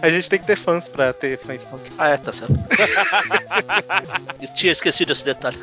A 0.00 0.08
gente 0.08 0.28
tem 0.28 0.38
que 0.38 0.46
ter 0.46 0.56
fãs 0.56 0.88
pra 0.88 1.12
ter 1.12 1.38
fãs 1.38 1.62
stalker. 1.62 1.92
Ah, 1.98 2.08
é, 2.08 2.16
tá 2.16 2.32
certo. 2.32 2.54
Tinha 4.54 4.72
esquecido 4.72 5.12
esse 5.12 5.24
detalhe. 5.24 5.58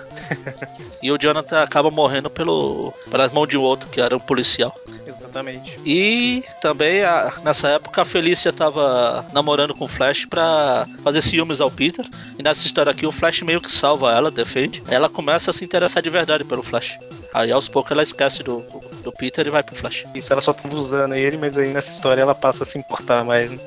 E 1.02 1.12
o 1.12 1.18
Jonathan 1.18 1.62
acaba 1.62 1.90
morrendo 1.90 2.30
pelo, 2.30 2.94
pelas 3.10 3.32
mãos 3.32 3.48
de 3.48 3.58
um 3.58 3.62
outro, 3.62 3.90
que 3.90 4.02
era 4.02 4.16
um 4.16 4.20
policial. 4.20 4.76
Exatamente. 5.08 5.80
E 5.86 6.44
também 6.62 7.04
a- 7.04 7.34
nessa 7.44 7.70
época 7.70 8.02
a 8.02 8.06
Felícia 8.06 8.52
tava 8.52 9.26
namorando 9.34 9.74
com 9.74 9.86
o 9.86 9.88
Flash 9.88 10.26
pra 10.26 10.88
fazer 11.04 11.22
ciúmes 11.22 11.62
ao 11.62 11.72
Peter. 11.72 12.06
E 12.38 12.44
nessa 12.44 12.66
história 12.66 12.92
aqui 12.92 13.06
o 13.06 13.12
Flash 13.12 13.42
meio 13.42 13.62
que 13.62 13.72
salva 13.72 14.12
ela, 14.12 14.30
defende. 14.32 14.84
Ela 14.88 15.10
começa 15.10 15.52
a 15.52 15.54
se 15.54 15.64
interessar 15.66 16.02
de 16.04 16.10
verdade 16.10 16.44
pelo 16.44 16.64
Flash. 16.64 16.98
Aí 17.34 17.52
aos 17.52 17.68
poucos 17.70 17.92
ela 17.92 18.04
esquece 18.04 18.42
do, 18.44 18.60
do 19.04 19.12
Peter 19.12 19.46
e 19.46 19.50
vai 19.50 19.64
pro 19.64 19.76
Flash. 19.76 20.06
Isso, 20.16 20.32
ela 20.32 20.42
só 20.42 20.54
tava 20.54 20.76
usando 20.76 21.16
ele, 21.16 21.38
mas 21.38 21.58
aí 21.58 21.72
nessa 21.74 21.92
história 21.92 22.22
ela 22.22 22.36
passa 22.36 22.64
a 22.64 22.66
se 22.66 22.78
importar 22.78 23.24
mais. 23.24 23.52
né? 23.52 23.58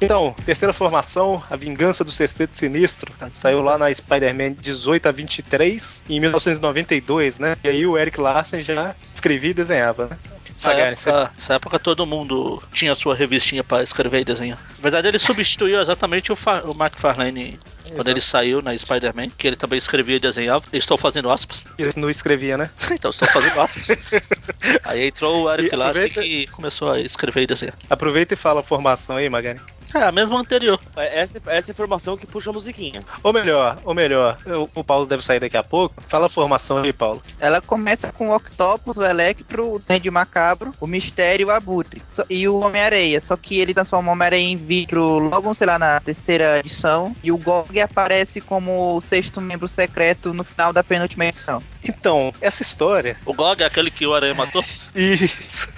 Então, 0.00 0.34
terceira 0.44 0.72
formação, 0.72 1.42
A 1.48 1.56
Vingança 1.56 2.04
do 2.04 2.10
Sexteto 2.12 2.54
Sinistro. 2.56 3.12
Saiu 3.34 3.62
lá 3.62 3.78
na 3.78 3.92
Spider-Man 3.92 4.52
18 4.60 5.08
a 5.08 5.12
23, 5.12 6.04
em 6.08 6.20
1992, 6.20 7.38
né? 7.38 7.56
E 7.64 7.68
aí 7.68 7.86
o 7.86 7.96
Eric 7.96 8.20
Larsen 8.20 8.62
já 8.62 8.94
escrevia 9.14 9.50
e 9.50 9.54
desenhava, 9.54 10.08
né? 10.08 10.18
Essa 10.54 10.68
Magari, 10.70 10.92
época, 10.94 11.32
essa 11.36 11.54
época 11.54 11.78
todo 11.78 12.06
mundo 12.06 12.62
tinha 12.72 12.94
sua 12.94 13.14
revistinha 13.14 13.62
pra 13.62 13.82
escrever 13.82 14.20
e 14.20 14.24
desenhar. 14.24 14.58
Na 14.76 14.82
verdade, 14.82 15.08
ele 15.08 15.18
substituiu 15.18 15.78
exatamente 15.80 16.32
o, 16.32 16.36
Fa- 16.36 16.62
o 16.64 16.70
McFarlane 16.70 17.60
quando 17.94 18.08
ele 18.08 18.20
saiu 18.22 18.62
na 18.62 18.76
Spider-Man, 18.76 19.28
que 19.36 19.46
ele 19.46 19.54
também 19.56 19.76
escrevia 19.78 20.16
e 20.16 20.20
desenhava. 20.20 20.64
Estou 20.72 20.96
fazendo 20.96 21.30
aspas. 21.30 21.66
Isso 21.78 22.00
não 22.00 22.08
escrevia, 22.08 22.56
né? 22.56 22.70
então, 22.90 23.10
estou 23.10 23.28
fazendo 23.28 23.60
aspas. 23.60 23.88
Aí 24.82 25.08
entrou 25.08 25.42
o 25.44 25.52
Eric 25.52 25.74
Larsen 25.76 26.04
aproveita- 26.04 26.22
que 26.22 26.46
começou 26.48 26.90
a 26.90 27.00
escrever 27.00 27.42
e 27.42 27.46
desenhar. 27.46 27.74
Aproveita 27.90 28.32
e 28.32 28.36
fala 28.36 28.60
a 28.60 28.64
formação 28.64 29.16
aí, 29.16 29.28
Magari. 29.28 29.60
É, 29.96 30.02
a 30.04 30.12
mesma 30.12 30.38
anterior. 30.38 30.78
É 30.96 31.20
Essa, 31.20 31.40
essa 31.46 31.70
informação 31.70 32.16
que 32.16 32.26
puxa 32.26 32.50
a 32.50 32.52
musiquinha. 32.52 33.02
Ou 33.22 33.32
melhor, 33.32 33.78
ou 33.84 33.94
melhor, 33.94 34.38
eu- 34.44 34.68
o 34.74 34.84
Paulo 34.84 35.06
deve 35.06 35.24
sair 35.24 35.40
daqui 35.40 35.56
a 35.56 35.62
pouco. 35.62 35.94
Fala 36.08 36.26
a 36.26 36.28
formação 36.28 36.78
aí, 36.78 36.92
Paulo. 36.92 37.22
Ela 37.40 37.60
começa 37.60 38.12
com 38.12 38.28
o 38.28 38.34
Octopus, 38.36 38.96
o 38.98 39.02
Electro, 39.04 39.74
o 39.74 39.78
Duende 39.78 40.10
Macabro, 40.10 40.74
o 40.80 40.86
Mistério 40.86 41.44
e 41.44 41.46
o 41.46 41.50
Abutre. 41.50 42.02
E 42.28 42.46
o 42.48 42.60
Homem-Areia. 42.64 43.20
Só 43.20 43.36
que 43.36 43.58
ele 43.58 43.72
transforma 43.72 44.10
o 44.10 44.12
Homem-Areia 44.12 44.42
em 44.46 44.56
vidro 44.56 45.18
logo, 45.18 45.54
sei 45.54 45.66
lá, 45.66 45.78
na 45.78 45.98
terceira 46.00 46.58
edição. 46.58 47.14
E 47.22 47.32
o 47.32 47.38
Gog 47.38 47.80
aparece 47.80 48.40
como 48.40 48.96
o 48.96 49.00
sexto 49.00 49.40
membro 49.40 49.66
secreto 49.66 50.34
no 50.34 50.44
final 50.44 50.72
da 50.72 50.84
penúltima 50.84 51.24
edição. 51.26 51.62
Então, 51.82 52.32
essa 52.40 52.62
história. 52.62 53.16
O 53.24 53.32
Gog 53.32 53.62
é 53.62 53.66
aquele 53.66 53.90
que 53.90 54.06
o 54.06 54.14
Aranha 54.14 54.34
matou. 54.34 54.62
Isso. 54.94 55.68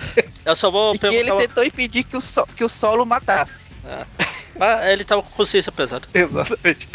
Eu 0.45 0.57
só 0.57 0.71
vou 0.71 0.95
E 0.95 0.99
que 0.99 1.07
ele 1.07 1.25
perguntar. 1.25 1.47
tentou 1.47 1.65
impedir 1.65 2.03
que 2.05 2.17
o, 2.17 2.21
so- 2.21 2.47
que 2.57 2.65
o 2.65 2.69
solo 2.69 3.05
matasse. 3.05 3.68
Ah, 4.61 4.91
ele 4.91 5.05
tava 5.05 5.23
com 5.23 5.31
consciência 5.31 5.71
pesada. 5.71 6.07
Exatamente. 6.13 6.89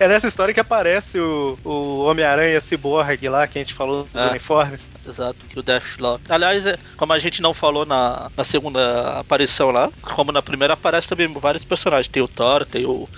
É 0.00 0.08
nessa 0.08 0.26
história 0.26 0.52
que 0.52 0.58
aparece 0.60 1.18
o, 1.20 1.56
o 1.64 2.04
Homem-Aranha 2.04 2.60
Cyborg 2.60 3.28
lá, 3.28 3.46
que 3.46 3.58
a 3.58 3.62
gente 3.62 3.72
falou 3.74 4.04
dos 4.12 4.20
Ah. 4.20 4.30
uniformes. 4.30 4.90
Exato, 5.06 5.36
que 5.48 5.58
o 5.58 5.62
Deathlock. 5.62 6.24
Aliás, 6.28 6.66
é, 6.66 6.76
como 6.96 7.12
a 7.12 7.18
gente 7.20 7.40
não 7.40 7.54
falou 7.54 7.86
na, 7.86 8.30
na 8.36 8.42
segunda 8.44 9.20
aparição 9.20 9.70
lá, 9.70 9.90
como 10.02 10.32
na 10.32 10.42
primeira 10.42 10.74
aparece 10.74 11.08
também 11.08 11.32
vários 11.32 11.64
personagens. 11.64 12.08
Tem 12.08 12.22
o 12.22 12.28
Thor, 12.28 12.66
tem 12.66 12.84
o, 12.84 13.08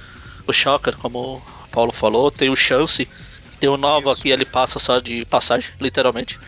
o 0.46 0.52
Shocker, 0.52 0.96
como 0.98 1.36
o 1.36 1.68
Paulo 1.70 1.92
falou, 1.92 2.30
tem 2.30 2.50
o 2.50 2.56
Chance, 2.56 3.08
tem 3.58 3.70
o 3.70 3.78
Nova 3.78 4.14
que 4.14 4.28
ele 4.28 4.44
passa 4.44 4.78
só 4.78 4.98
de 5.00 5.24
passagem, 5.24 5.70
literalmente. 5.80 6.38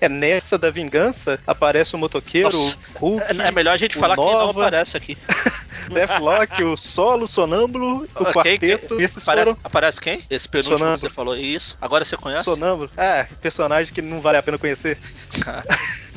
É 0.00 0.08
nessa 0.08 0.58
da 0.58 0.70
vingança 0.70 1.38
aparece 1.46 1.94
o 1.94 1.98
motoqueiro, 1.98 2.50
Nossa. 2.52 2.78
o 2.96 2.98
Hulk, 2.98 3.22
É, 3.22 3.48
é 3.48 3.52
melhor 3.52 3.72
a 3.72 3.76
gente 3.76 3.96
falar 3.96 4.16
quem 4.16 4.24
não 4.26 4.32
Nova. 4.32 4.62
aparece 4.62 4.96
aqui. 4.98 5.16
Deathlock, 5.92 6.62
o 6.64 6.76
Solo, 6.76 7.24
o 7.24 7.28
Sonâmbulo, 7.28 8.04
o 8.14 8.24
quem- 8.24 8.32
Quarteto. 8.32 8.96
quem- 8.96 9.04
esses 9.04 9.26
aparece, 9.26 9.46
foram 9.50 9.58
aparece 9.64 10.00
quem? 10.00 10.22
Esse 10.30 10.48
penúltimo 10.48 10.78
Sonâmbulo. 10.78 11.00
que 11.00 11.08
você 11.08 11.14
falou 11.14 11.36
isso. 11.36 11.76
Agora 11.80 12.04
você 12.04 12.16
conhece? 12.16 12.44
Sonâmbulo. 12.44 12.90
Ah, 12.96 13.26
personagem 13.40 13.92
que 13.92 14.02
não 14.02 14.20
vale 14.20 14.38
a 14.38 14.42
pena 14.42 14.58
conhecer. 14.58 14.98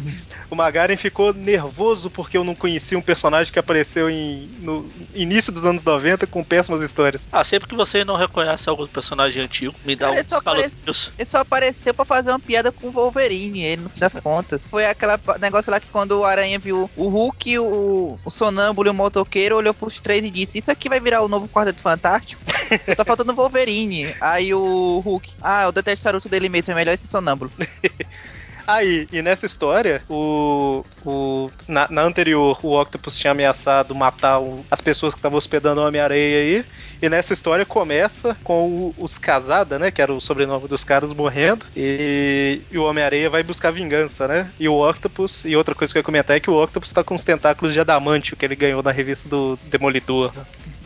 O 0.49 0.55
Magaren 0.55 0.97
ficou 0.97 1.33
nervoso 1.33 2.09
porque 2.09 2.37
eu 2.37 2.43
não 2.43 2.55
conhecia 2.55 2.97
um 2.97 3.01
personagem 3.01 3.51
que 3.51 3.59
apareceu 3.59 4.09
em, 4.09 4.49
no 4.59 4.89
início 5.13 5.51
dos 5.51 5.65
anos 5.65 5.83
90 5.83 6.27
com 6.27 6.43
péssimas 6.43 6.81
histórias. 6.81 7.27
ah, 7.31 7.43
sempre 7.43 7.67
que 7.67 7.75
você 7.75 8.03
não 8.03 8.15
reconhece 8.15 8.69
algum 8.69 8.87
personagem 8.87 9.41
antigo, 9.41 9.75
me 9.85 9.95
dá 9.95 10.07
Cara, 10.07 10.15
um 10.15 10.19
ele 10.19 10.27
só 10.27 10.37
escalofrios. 10.37 11.11
Ele 11.17 11.25
só 11.25 11.39
apareceu 11.39 11.93
pra 11.93 12.05
fazer 12.05 12.31
uma 12.31 12.39
piada 12.39 12.71
com 12.71 12.87
o 12.87 12.91
Wolverine, 12.91 13.63
ele 13.63 13.83
no 13.83 13.89
fim 13.89 13.99
das 13.99 14.19
contas. 14.19 14.67
Foi 14.67 14.85
aquele 14.85 15.13
negócio 15.39 15.71
lá 15.71 15.79
que 15.79 15.89
quando 15.89 16.19
o 16.19 16.25
Aranha 16.25 16.59
viu 16.59 16.89
o 16.95 17.07
Hulk, 17.07 17.59
o, 17.59 18.19
o 18.23 18.29
Sonâmbulo 18.29 18.89
e 18.89 18.91
o 18.91 18.93
Motoqueiro, 18.93 19.55
olhou 19.55 19.73
pros 19.73 19.99
três 19.99 20.23
e 20.23 20.31
disse: 20.31 20.59
Isso 20.59 20.71
aqui 20.71 20.89
vai 20.89 20.99
virar 20.99 21.21
o 21.21 21.27
novo 21.27 21.47
Quarteto 21.47 21.81
Fantástico? 21.81 22.41
Só 22.85 22.95
tá 22.95 23.05
faltando 23.05 23.31
o 23.31 23.35
Wolverine. 23.35 24.15
Aí 24.19 24.53
o 24.53 24.99
Hulk, 24.99 25.33
ah, 25.41 25.63
eu 25.63 25.71
detesto 25.71 26.01
o 26.01 26.03
charuto 26.03 26.29
dele 26.29 26.49
mesmo, 26.49 26.71
é 26.71 26.75
melhor 26.75 26.93
esse 26.93 27.07
Sonâmbulo. 27.07 27.51
Aí, 28.67 29.07
e 29.11 29.21
nessa 29.21 29.45
história, 29.45 30.01
o, 30.09 30.83
o 31.05 31.51
na, 31.67 31.87
na 31.89 32.01
anterior, 32.01 32.59
o 32.63 32.79
Octopus 32.79 33.17
tinha 33.17 33.31
ameaçado 33.31 33.93
matar 33.93 34.39
o- 34.39 34.65
as 34.71 34.81
pessoas 34.81 35.13
que 35.13 35.19
estavam 35.19 35.37
hospedando 35.37 35.81
o 35.81 35.85
Homem-Areia 35.87 36.37
aí. 36.59 36.65
E 37.01 37.09
nessa 37.09 37.33
história 37.33 37.65
começa 37.65 38.35
com 38.43 38.67
o- 38.67 38.95
os 38.97 39.17
Casada, 39.17 39.77
né? 39.77 39.91
Que 39.91 40.01
era 40.01 40.11
o 40.13 40.19
sobrenome 40.19 40.67
dos 40.67 40.83
caras 40.83 41.13
morrendo. 41.13 41.65
E, 41.75 42.61
e 42.71 42.77
o 42.77 42.83
Homem-Areia 42.83 43.29
vai 43.29 43.43
buscar 43.43 43.71
vingança, 43.71 44.27
né? 44.27 44.51
E 44.59 44.67
o 44.67 44.87
Octopus, 44.87 45.45
e 45.45 45.55
outra 45.55 45.75
coisa 45.75 45.93
que 45.93 45.97
eu 45.97 46.01
ia 46.01 46.05
comentar 46.05 46.35
é 46.35 46.39
que 46.39 46.49
o 46.49 46.61
Octopus 46.63 46.91
tá 46.91 47.03
com 47.03 47.13
os 47.15 47.23
tentáculos 47.23 47.73
de 47.73 47.79
adamantio 47.79 48.35
que 48.35 48.45
ele 48.45 48.55
ganhou 48.55 48.81
na 48.81 48.91
revista 48.91 49.29
do 49.29 49.57
Demolidor. 49.69 50.31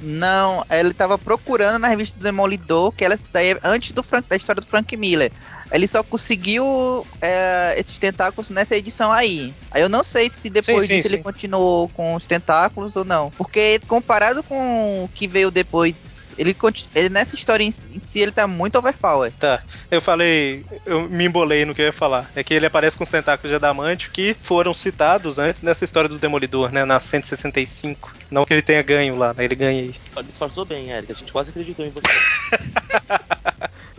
Não, 0.01 0.63
ele 0.69 0.93
tava 0.93 1.17
procurando 1.17 1.79
na 1.79 1.87
revista 1.87 2.17
do 2.19 2.23
Demolidor, 2.23 2.91
que 2.91 3.03
ela 3.03 3.15
daí 3.33 3.51
é 3.51 3.59
antes 3.63 3.91
do 3.91 4.01
Frank, 4.01 4.27
da 4.29 4.35
história 4.35 4.61
do 4.61 4.67
Frank 4.67 4.95
Miller. 4.95 5.31
Ele 5.71 5.87
só 5.87 6.03
conseguiu 6.03 7.05
é, 7.21 7.75
esses 7.77 7.97
tentáculos 7.99 8.49
nessa 8.49 8.75
edição 8.75 9.11
aí. 9.11 9.53
Aí 9.71 9.81
eu 9.81 9.89
não 9.89 10.03
sei 10.03 10.29
se 10.29 10.49
depois 10.49 10.81
Sim, 10.81 10.87
sim, 10.87 10.95
disso 10.95 11.07
ele 11.07 11.17
sim. 11.17 11.23
continuou 11.23 11.87
com 11.89 12.15
os 12.15 12.25
tentáculos 12.25 12.95
ou 12.95 13.05
não. 13.05 13.29
Porque 13.31 13.79
comparado 13.87 14.43
com 14.43 15.03
o 15.03 15.07
que 15.09 15.27
veio 15.27 15.51
depois, 15.51 16.33
ele, 16.37 16.55
ele 16.95 17.09
nessa 17.09 17.35
história 17.35 17.63
em, 17.63 17.67
em 17.67 17.99
si 17.99 18.19
ele 18.19 18.31
tá 18.31 18.47
muito 18.47 18.77
overpower. 18.77 19.31
Tá, 19.39 19.61
eu 19.91 20.01
falei, 20.01 20.65
eu 20.85 21.07
me 21.09 21.25
embolei 21.25 21.65
no 21.65 21.75
que 21.75 21.81
eu 21.81 21.87
ia 21.87 21.93
falar. 21.93 22.31
É 22.35 22.43
que 22.43 22.53
ele 22.53 22.65
aparece 22.65 22.97
com 22.97 23.03
os 23.03 23.09
tentáculos 23.09 23.49
de 23.49 23.55
adamantio 23.55 24.11
que 24.11 24.35
foram 24.43 24.73
citados 24.73 25.37
antes 25.37 25.61
nessa 25.61 25.85
história 25.85 26.09
do 26.09 26.19
Demolidor, 26.19 26.71
né? 26.71 26.85
Na 26.85 26.99
165. 26.99 28.11
Não 28.31 28.45
que 28.45 28.53
ele 28.53 28.61
tenha 28.61 28.81
ganho 28.81 29.15
lá, 29.15 29.33
né? 29.33 29.43
Ele 29.43 29.55
ganha 29.55 29.81
aí. 29.81 30.23
Disfarçou 30.23 30.65
bem, 30.65 30.91
Eric. 30.91 31.11
A 31.11 31.15
gente 31.15 31.31
quase 31.31 31.51
acreditou 31.51 31.85
em 31.85 31.89
você. 31.89 32.01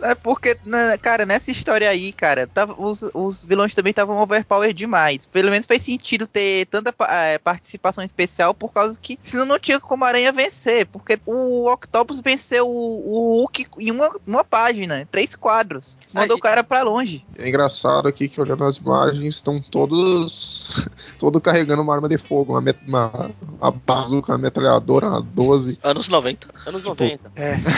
É 0.03 0.15
porque, 0.15 0.57
né, 0.65 0.97
cara, 0.97 1.25
nessa 1.25 1.51
história 1.51 1.60
aí, 1.69 2.11
cara, 2.11 2.47
tava, 2.47 2.75
os, 2.77 3.01
os 3.13 3.43
vilões 3.45 3.73
também 3.73 3.91
estavam 3.91 4.17
overpower 4.21 4.73
demais. 4.73 5.27
Pelo 5.27 5.51
menos 5.51 5.65
fez 5.65 5.83
sentido 5.83 6.25
ter 6.27 6.65
tanta 6.67 6.93
eh, 7.09 7.37
participação 7.39 8.03
especial 8.03 8.53
por 8.53 8.71
causa 8.71 8.97
que 8.99 9.19
senão 9.21 9.45
não 9.45 9.59
tinha 9.59 9.79
como 9.79 10.03
a 10.03 10.07
Aranha 10.07 10.31
vencer. 10.31 10.85
Porque 10.87 11.19
o 11.25 11.71
Octopus 11.71 12.21
venceu 12.21 12.67
o, 12.67 12.71
o 12.71 13.39
Hulk 13.41 13.67
em 13.79 13.91
uma, 13.91 14.09
uma 14.25 14.43
página, 14.43 15.07
três 15.11 15.35
quadros. 15.35 15.97
Mandou 16.13 16.35
Aí- 16.35 16.39
o 16.39 16.41
cara 16.41 16.63
pra 16.63 16.83
longe. 16.83 17.25
É 17.37 17.47
engraçado 17.47 18.07
aqui 18.07 18.29
que 18.29 18.39
olhando 18.39 18.63
as 18.63 18.77
imagens, 18.77 19.35
estão 19.35 19.61
todos 19.61 20.65
todos 21.19 21.41
carregando 21.41 21.81
uma 21.81 21.93
arma 21.93 22.07
de 22.09 22.17
fogo, 22.17 22.57
uma, 22.57 22.75
uma, 22.87 23.31
uma 23.59 23.71
bazuca, 23.71 24.31
uma 24.31 24.37
metralhadora, 24.37 25.07
uma 25.07 25.21
12. 25.21 25.79
Anos 25.83 26.07
90. 26.07 26.47
Anos 26.65 26.83
90. 26.83 27.31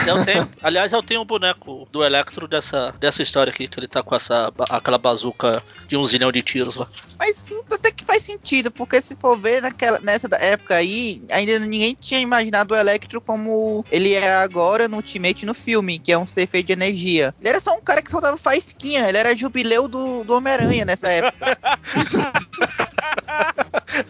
Eu 0.08 0.26
tenho, 0.26 0.50
aliás, 0.62 0.93
eu 0.93 1.04
tenho 1.04 1.22
um 1.22 1.26
boneco 1.26 1.88
do 1.91 2.04
Electro 2.04 2.48
dessa, 2.48 2.93
dessa 3.00 3.22
história 3.22 3.52
aqui, 3.52 3.67
que 3.74 3.80
ele 3.80 3.88
tá 3.88 4.04
com 4.04 4.16
essa, 4.16 4.54
aquela 4.70 4.98
bazuca 4.98 5.64
de 5.88 5.98
um 5.98 6.06
zilhão 6.06 6.32
de 6.32 6.44
tiros 6.44 6.76
lá. 6.76 6.88
Mas 7.18 7.52
até 7.72 7.92
que 7.92 8.06
faz 8.06 8.24
sentido, 8.24 8.72
porque 8.72 9.02
se 9.02 9.16
for 9.16 9.38
ver 9.38 9.62
naquela, 9.62 10.00
nessa 10.00 10.28
época 10.36 10.76
aí, 10.76 11.22
ainda 11.30 11.58
ninguém 11.60 11.98
tinha 12.00 12.20
imaginado 12.20 12.74
o 12.74 12.78
Electro 12.78 13.20
como 13.20 13.84
ele 13.92 14.14
é 14.14 14.36
agora 14.36 14.88
no 14.88 14.98
Ultimate 14.98 15.46
no 15.46 15.54
filme, 15.54 15.98
que 15.98 16.12
é 16.12 16.18
um 16.18 16.28
ser 16.28 16.48
feito 16.48 16.68
de 16.68 16.74
energia. 16.74 17.34
Ele 17.40 17.50
era 17.50 17.60
só 17.60 17.76
um 17.76 17.82
cara 17.82 18.02
que 18.02 18.12
soltava 18.12 18.38
faísquinha, 18.38 19.10
ele 19.10 19.18
era 19.18 19.36
jubileu 19.36 19.88
do, 19.88 20.24
do 20.24 20.36
Homem-Aranha 20.36 20.86
nessa 20.86 21.10
época. 21.10 21.58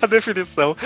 a 0.02 0.08
definição. 0.08 0.76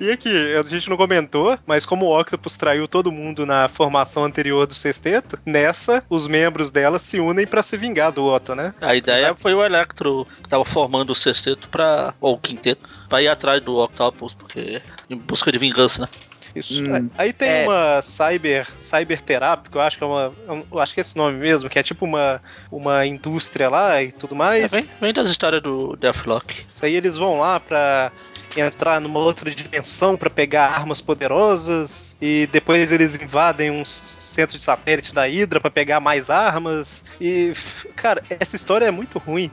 E 0.00 0.10
aqui, 0.10 0.54
a 0.54 0.62
gente 0.62 0.88
não 0.88 0.96
comentou, 0.96 1.58
mas 1.66 1.84
como 1.84 2.06
o 2.06 2.18
Octopus 2.18 2.56
traiu 2.56 2.88
todo 2.88 3.12
mundo 3.12 3.44
na 3.44 3.68
formação 3.68 4.24
anterior 4.24 4.66
do 4.66 4.74
sexteto, 4.74 5.38
nessa, 5.44 6.02
os 6.08 6.26
membros 6.26 6.70
dela 6.70 6.98
se 6.98 7.20
unem 7.20 7.46
pra 7.46 7.62
se 7.62 7.76
vingar 7.76 8.10
do 8.10 8.24
Otto, 8.24 8.54
né? 8.54 8.74
A 8.80 8.94
ideia 8.94 9.34
foi 9.36 9.52
o 9.52 9.62
Electro 9.62 10.26
que 10.42 10.48
tava 10.48 10.64
formando 10.64 11.10
o 11.10 11.14
sexteto 11.14 11.68
pra. 11.68 12.14
ou 12.20 12.34
o 12.34 12.38
quinteto, 12.38 12.88
pra 13.08 13.20
ir 13.20 13.28
atrás 13.28 13.60
do 13.62 13.76
Octopus, 13.76 14.32
porque. 14.32 14.80
em 15.10 15.16
busca 15.16 15.52
de 15.52 15.58
vingança, 15.58 16.02
né? 16.02 16.08
Isso. 16.54 16.82
Hum, 16.82 17.08
Aí 17.16 17.32
tem 17.32 17.48
é. 17.48 17.62
uma 17.64 18.02
cyber, 18.02 18.66
cyber 18.82 19.20
terapia, 19.22 19.70
que 19.70 19.76
eu 19.76 19.82
acho 19.82 19.96
que 19.98 20.02
é 20.02 20.06
uma. 20.06 20.32
Eu 20.72 20.78
acho 20.80 20.92
que 20.94 20.98
é 21.00 21.02
esse 21.02 21.16
nome 21.16 21.38
mesmo, 21.38 21.70
que 21.70 21.78
é 21.78 21.82
tipo 21.82 22.04
uma, 22.04 22.42
uma 22.72 23.06
indústria 23.06 23.68
lá 23.68 24.02
e 24.02 24.10
tudo 24.10 24.34
É, 24.34 24.38
mais. 24.38 24.70
vem, 24.72 24.88
vem 25.00 25.12
das 25.12 25.28
histórias 25.28 25.62
do 25.62 25.94
Deathlock. 25.96 26.64
Isso 26.68 26.84
aí 26.84 26.96
eles 26.96 27.16
vão 27.16 27.38
lá 27.38 27.60
pra 27.60 28.10
entrar 28.56 29.00
numa 29.00 29.20
outra 29.20 29.50
dimensão 29.50 30.16
pra 30.16 30.30
pegar 30.30 30.70
armas 30.70 31.00
poderosas 31.00 32.16
e 32.20 32.48
depois 32.50 32.90
eles 32.90 33.14
invadem 33.14 33.70
um 33.70 33.84
centro 33.84 34.56
de 34.56 34.62
satélite 34.62 35.14
da 35.14 35.26
Hydra 35.26 35.60
pra 35.60 35.70
pegar 35.70 36.00
mais 36.00 36.30
armas 36.30 37.04
e 37.20 37.52
cara, 37.94 38.22
essa 38.28 38.56
história 38.56 38.86
é 38.86 38.90
muito 38.90 39.18
ruim. 39.18 39.50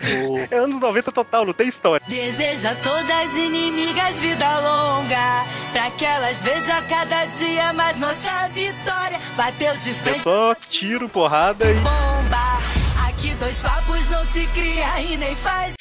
O, 0.00 0.38
É 0.50 0.56
anos 0.56 0.80
90 0.80 1.12
total, 1.12 1.44
não 1.44 1.52
tem 1.52 1.68
história. 1.68 2.04
Deseja 2.08 2.70
a 2.70 2.74
todas 2.76 3.36
inimigas 3.36 4.18
vida 4.18 4.58
longa, 4.60 5.44
pra 5.72 5.90
que 5.90 6.04
elas 6.04 6.42
vejam 6.42 6.82
cada 6.88 7.26
dia 7.26 7.72
mais 7.74 8.00
nossa 8.00 8.48
vitória. 8.48 9.18
Bateu 9.36 9.76
de 9.76 9.90
É 9.90 9.94
frente, 9.94 10.20
só 10.20 10.54
tiro, 10.54 11.08
porrada 11.08 11.64
e 11.70 11.74
bomba. 11.74 12.60
Aqui 13.08 13.34
dois 13.34 13.60
papos 13.60 14.08
não 14.10 14.24
se 14.24 14.46
cria 14.48 15.00
e 15.00 15.16
nem 15.18 15.36
faz. 15.36 15.74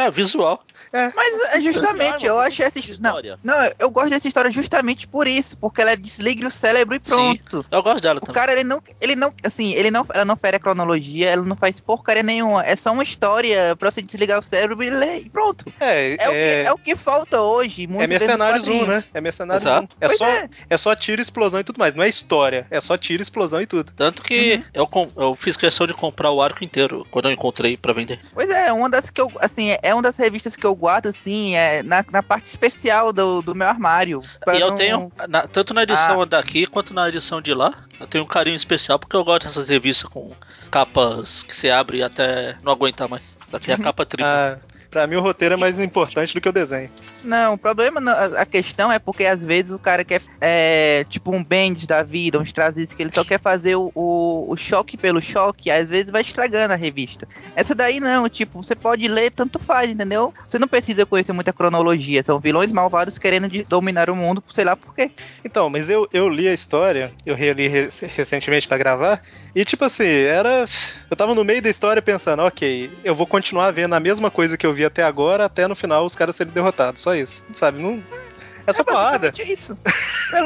É, 0.00 0.10
visual. 0.10 0.64
Mas 0.92 1.54
é 1.54 1.60
justamente, 1.60 2.26
eu 2.26 2.38
acho 2.38 2.62
essa 2.62 2.78
his- 2.78 2.98
não, 2.98 3.10
história. 3.10 3.38
não, 3.44 3.54
eu 3.78 3.90
gosto 3.90 4.10
dessa 4.10 4.26
história 4.26 4.50
justamente 4.50 5.06
por 5.06 5.26
isso, 5.28 5.56
porque 5.56 5.80
ela 5.80 5.96
desliga 5.96 6.46
o 6.46 6.50
cérebro 6.50 6.96
e 6.96 6.98
pronto. 6.98 7.64
Eu 7.70 7.82
gosto 7.82 8.02
dela 8.02 8.18
O 8.18 8.20
também. 8.20 8.34
cara, 8.34 8.52
ele 8.52 8.64
não, 8.64 8.82
ele 9.00 9.14
não, 9.14 9.32
assim, 9.44 9.72
ele 9.74 9.90
não, 9.90 10.04
ela 10.12 10.24
não 10.24 10.36
fere 10.36 10.56
a 10.56 10.60
cronologia, 10.60 11.30
ela 11.30 11.42
não 11.44 11.56
faz 11.56 11.80
porcaria 11.80 12.22
nenhuma. 12.22 12.64
É 12.64 12.74
só 12.74 12.90
uma 12.92 13.02
história 13.04 13.76
pra 13.76 13.90
você 13.90 14.02
desligar 14.02 14.38
o 14.40 14.42
cérebro 14.42 14.82
e 14.82 14.90
ler, 14.90 15.18
e 15.26 15.30
pronto. 15.30 15.72
É, 15.78 16.16
É, 16.18 16.28
o, 16.28 16.32
que, 16.32 16.36
é 16.68 16.72
o 16.72 16.78
que 16.78 16.96
falta 16.96 17.40
hoje, 17.40 17.86
muito 17.86 18.02
É 18.02 18.06
Mercenários 18.06 18.66
1, 18.66 18.86
né? 18.86 19.04
É 19.14 19.20
Mercenários 19.20 19.62
Exato. 19.64 19.94
1. 19.94 20.04
É 20.04 20.06
Pois 20.08 20.18
só, 20.18 20.26
é. 20.28 20.48
é 20.70 20.76
só 20.76 20.96
tiro, 20.96 21.22
explosão 21.22 21.60
e 21.60 21.64
tudo 21.64 21.78
mais. 21.78 21.94
Não 21.94 22.02
é 22.02 22.08
história. 22.08 22.66
É 22.70 22.80
só 22.80 22.96
tiro, 22.96 23.22
explosão 23.22 23.60
e 23.60 23.66
tudo. 23.66 23.92
Tanto 23.94 24.22
que 24.22 24.54
Uhum. 24.56 24.64
eu, 24.74 24.86
com- 24.86 25.10
eu 25.16 25.36
fiz 25.36 25.56
questão 25.56 25.86
de 25.86 25.94
comprar 25.94 26.30
o 26.32 26.42
arco 26.42 26.64
inteiro 26.64 27.06
quando 27.10 27.26
eu 27.28 27.32
encontrei 27.32 27.76
pra 27.76 27.92
vender. 27.92 28.20
Pois 28.34 28.50
é, 28.50 28.72
uma 28.72 28.90
das 28.90 29.08
que 29.10 29.20
eu, 29.20 29.28
assim, 29.40 29.76
é 29.82 29.94
uma 29.94 30.02
das 30.02 30.16
revistas 30.16 30.56
que 30.56 30.66
eu 30.66 30.74
guardo, 30.80 31.06
assim, 31.06 31.54
é 31.54 31.82
na, 31.82 32.04
na 32.10 32.22
parte 32.22 32.46
especial 32.46 33.12
do, 33.12 33.40
do 33.42 33.54
meu 33.54 33.68
armário. 33.68 34.22
E 34.48 34.58
eu 34.60 34.70
não- 34.70 34.76
tenho, 34.76 35.12
na- 35.28 35.46
tanto 35.46 35.72
na 35.74 35.82
edição 35.84 36.26
daqui 36.26 36.66
quanto 36.66 36.92
na 36.94 37.08
edição 37.08 37.40
de 37.40 37.54
lá, 37.54 37.72
eu 38.00 38.06
tenho 38.06 38.24
um 38.24 38.26
carinho 38.26 38.56
especial 38.56 38.98
porque 38.98 39.14
eu 39.14 39.22
gosto 39.22 39.46
dessas 39.46 39.68
revistas 39.68 40.08
com 40.10 40.32
capas 40.70 41.42
que 41.44 41.54
você 41.54 41.70
abre 41.70 41.98
e 41.98 42.02
até 42.02 42.56
não 42.62 42.72
aguentar 42.72 43.08
mais. 43.08 43.36
Isso 43.46 43.56
aqui 43.56 43.70
é 43.70 43.74
a 43.74 43.76
Uhum. 43.76 43.82
capa 43.84 44.06
tripla. 44.06 44.60
Pra 44.90 45.06
mim 45.06 45.16
o 45.16 45.20
roteiro 45.20 45.54
é 45.54 45.56
mais 45.56 45.78
importante 45.78 46.34
do 46.34 46.40
que 46.40 46.48
o 46.48 46.52
desenho. 46.52 46.90
Não, 47.22 47.54
o 47.54 47.58
problema, 47.58 48.00
não- 48.00 48.12
a 48.36 48.44
questão 48.44 48.90
é 48.90 48.98
porque 48.98 49.24
às 49.24 49.44
vezes 49.44 49.72
o 49.72 49.78
cara 49.78 50.04
quer, 50.04 50.20
é, 50.40 51.04
tipo 51.08 51.34
um 51.34 51.44
Bendis 51.44 51.86
da 51.86 52.02
vida, 52.02 52.38
uns 52.40 52.52
trazis 52.52 52.92
que 52.92 53.00
ele 53.02 53.10
só 53.12 53.22
quer 53.24 53.38
fazer 53.38 53.76
o, 53.76 53.92
o, 53.94 54.52
o 54.52 54.56
choque 54.56 54.96
pelo 54.96 55.20
choque, 55.20 55.70
às 55.70 55.88
vezes 55.88 56.10
vai 56.10 56.22
estragando 56.22 56.72
a 56.72 56.76
revista. 56.76 57.28
Essa 57.54 57.74
daí 57.74 58.00
não, 58.00 58.28
tipo, 58.28 58.62
você 58.62 58.74
pode 58.74 59.06
ler, 59.06 59.30
tanto 59.30 59.58
faz, 59.58 59.90
entendeu? 59.90 60.34
Você 60.46 60.58
não 60.58 60.66
precisa 60.66 61.06
conhecer 61.06 61.32
muita 61.32 61.52
cronologia, 61.52 62.22
são 62.22 62.40
vilões 62.40 62.72
malvados 62.72 63.18
querendo 63.18 63.48
dominar 63.68 64.10
o 64.10 64.16
mundo, 64.16 64.42
sei 64.48 64.64
lá 64.64 64.74
por 64.74 64.92
quê. 64.94 65.10
Então, 65.44 65.70
mas 65.70 65.88
eu, 65.88 66.08
eu 66.12 66.28
li 66.28 66.48
a 66.48 66.52
história, 66.54 67.12
eu 67.24 67.34
reli 67.36 67.68
re- 67.68 67.88
recentemente 68.16 68.66
pra 68.66 68.76
gravar, 68.78 69.22
e 69.54 69.64
tipo 69.64 69.84
assim, 69.84 70.04
era. 70.06 70.64
Eu 71.10 71.16
tava 71.16 71.34
no 71.34 71.44
meio 71.44 71.60
da 71.62 71.68
história 71.70 72.00
pensando, 72.00 72.42
ok, 72.42 72.90
eu 73.04 73.14
vou 73.14 73.26
continuar 73.26 73.70
vendo 73.72 73.94
a 73.94 74.00
mesma 74.00 74.30
coisa 74.30 74.56
que 74.56 74.64
eu 74.66 74.72
vi 74.72 74.79
até 74.84 75.02
agora, 75.02 75.44
até 75.44 75.66
no 75.66 75.76
final 75.76 76.04
os 76.04 76.14
caras 76.14 76.36
serem 76.36 76.52
derrotados. 76.52 77.02
Só 77.02 77.14
isso. 77.14 77.44
Sabe? 77.56 77.80
Não. 77.80 78.02
É 78.66 78.72
só 78.72 78.84
porrada. 78.84 79.30
basicamente 79.30 79.52
isso. 79.52 79.78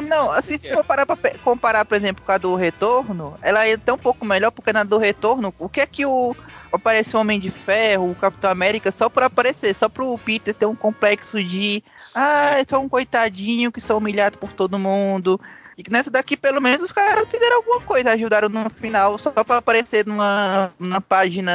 Não, 0.09 0.31
assim, 0.31 0.59
se 0.59 0.71
comparar, 0.73 1.05
pra 1.05 1.17
comparar, 1.43 1.85
por 1.85 1.97
exemplo, 1.97 2.25
com 2.25 2.33
a 2.33 2.39
do 2.39 2.55
Retorno, 2.55 3.37
ela 3.43 3.67
é 3.67 3.75
até 3.75 3.93
um 3.93 3.99
pouco 3.99 4.25
melhor, 4.25 4.51
porque 4.51 4.73
na 4.73 4.83
do 4.83 4.99
Retorno, 4.99 5.53
o 5.59 5.69
que 5.69 5.81
é 5.81 5.87
que 5.87 6.07
o. 6.07 6.35
Apareceu 6.73 7.19
o 7.19 7.21
Homem 7.21 7.39
de 7.39 7.51
Ferro, 7.51 8.11
o 8.11 8.17
Capitão 8.17 8.51
América, 8.51 8.91
só 8.91 9.09
pra 9.09 9.27
aparecer, 9.27 9.73
só 9.77 9.89
pro 9.89 10.19
Peter 10.19 10.53
ter 10.53 10.67
um 10.67 10.75
complexo 10.75 11.43
de. 11.43 11.85
Ah, 12.13 12.59
é 12.59 12.65
só 12.65 12.81
um 12.81 12.89
coitadinho 12.89 13.71
que 13.71 13.81
sou 13.81 13.99
humilhado 13.99 14.39
por 14.39 14.53
todo 14.53 14.77
mundo. 14.77 15.41
E 15.77 15.83
que 15.83 15.91
nessa 15.91 16.11
daqui, 16.11 16.37
pelo 16.37 16.61
menos, 16.61 16.83
os 16.83 16.93
caras 16.93 17.27
fizeram 17.29 17.57
alguma 17.57 17.81
coisa, 17.81 18.13
ajudaram 18.13 18.49
no 18.49 18.71
final, 18.71 19.19
só 19.19 19.31
pra 19.31 19.59
aparecer 19.59 20.07
numa, 20.07 20.73
numa 20.79 21.01
página 21.01 21.53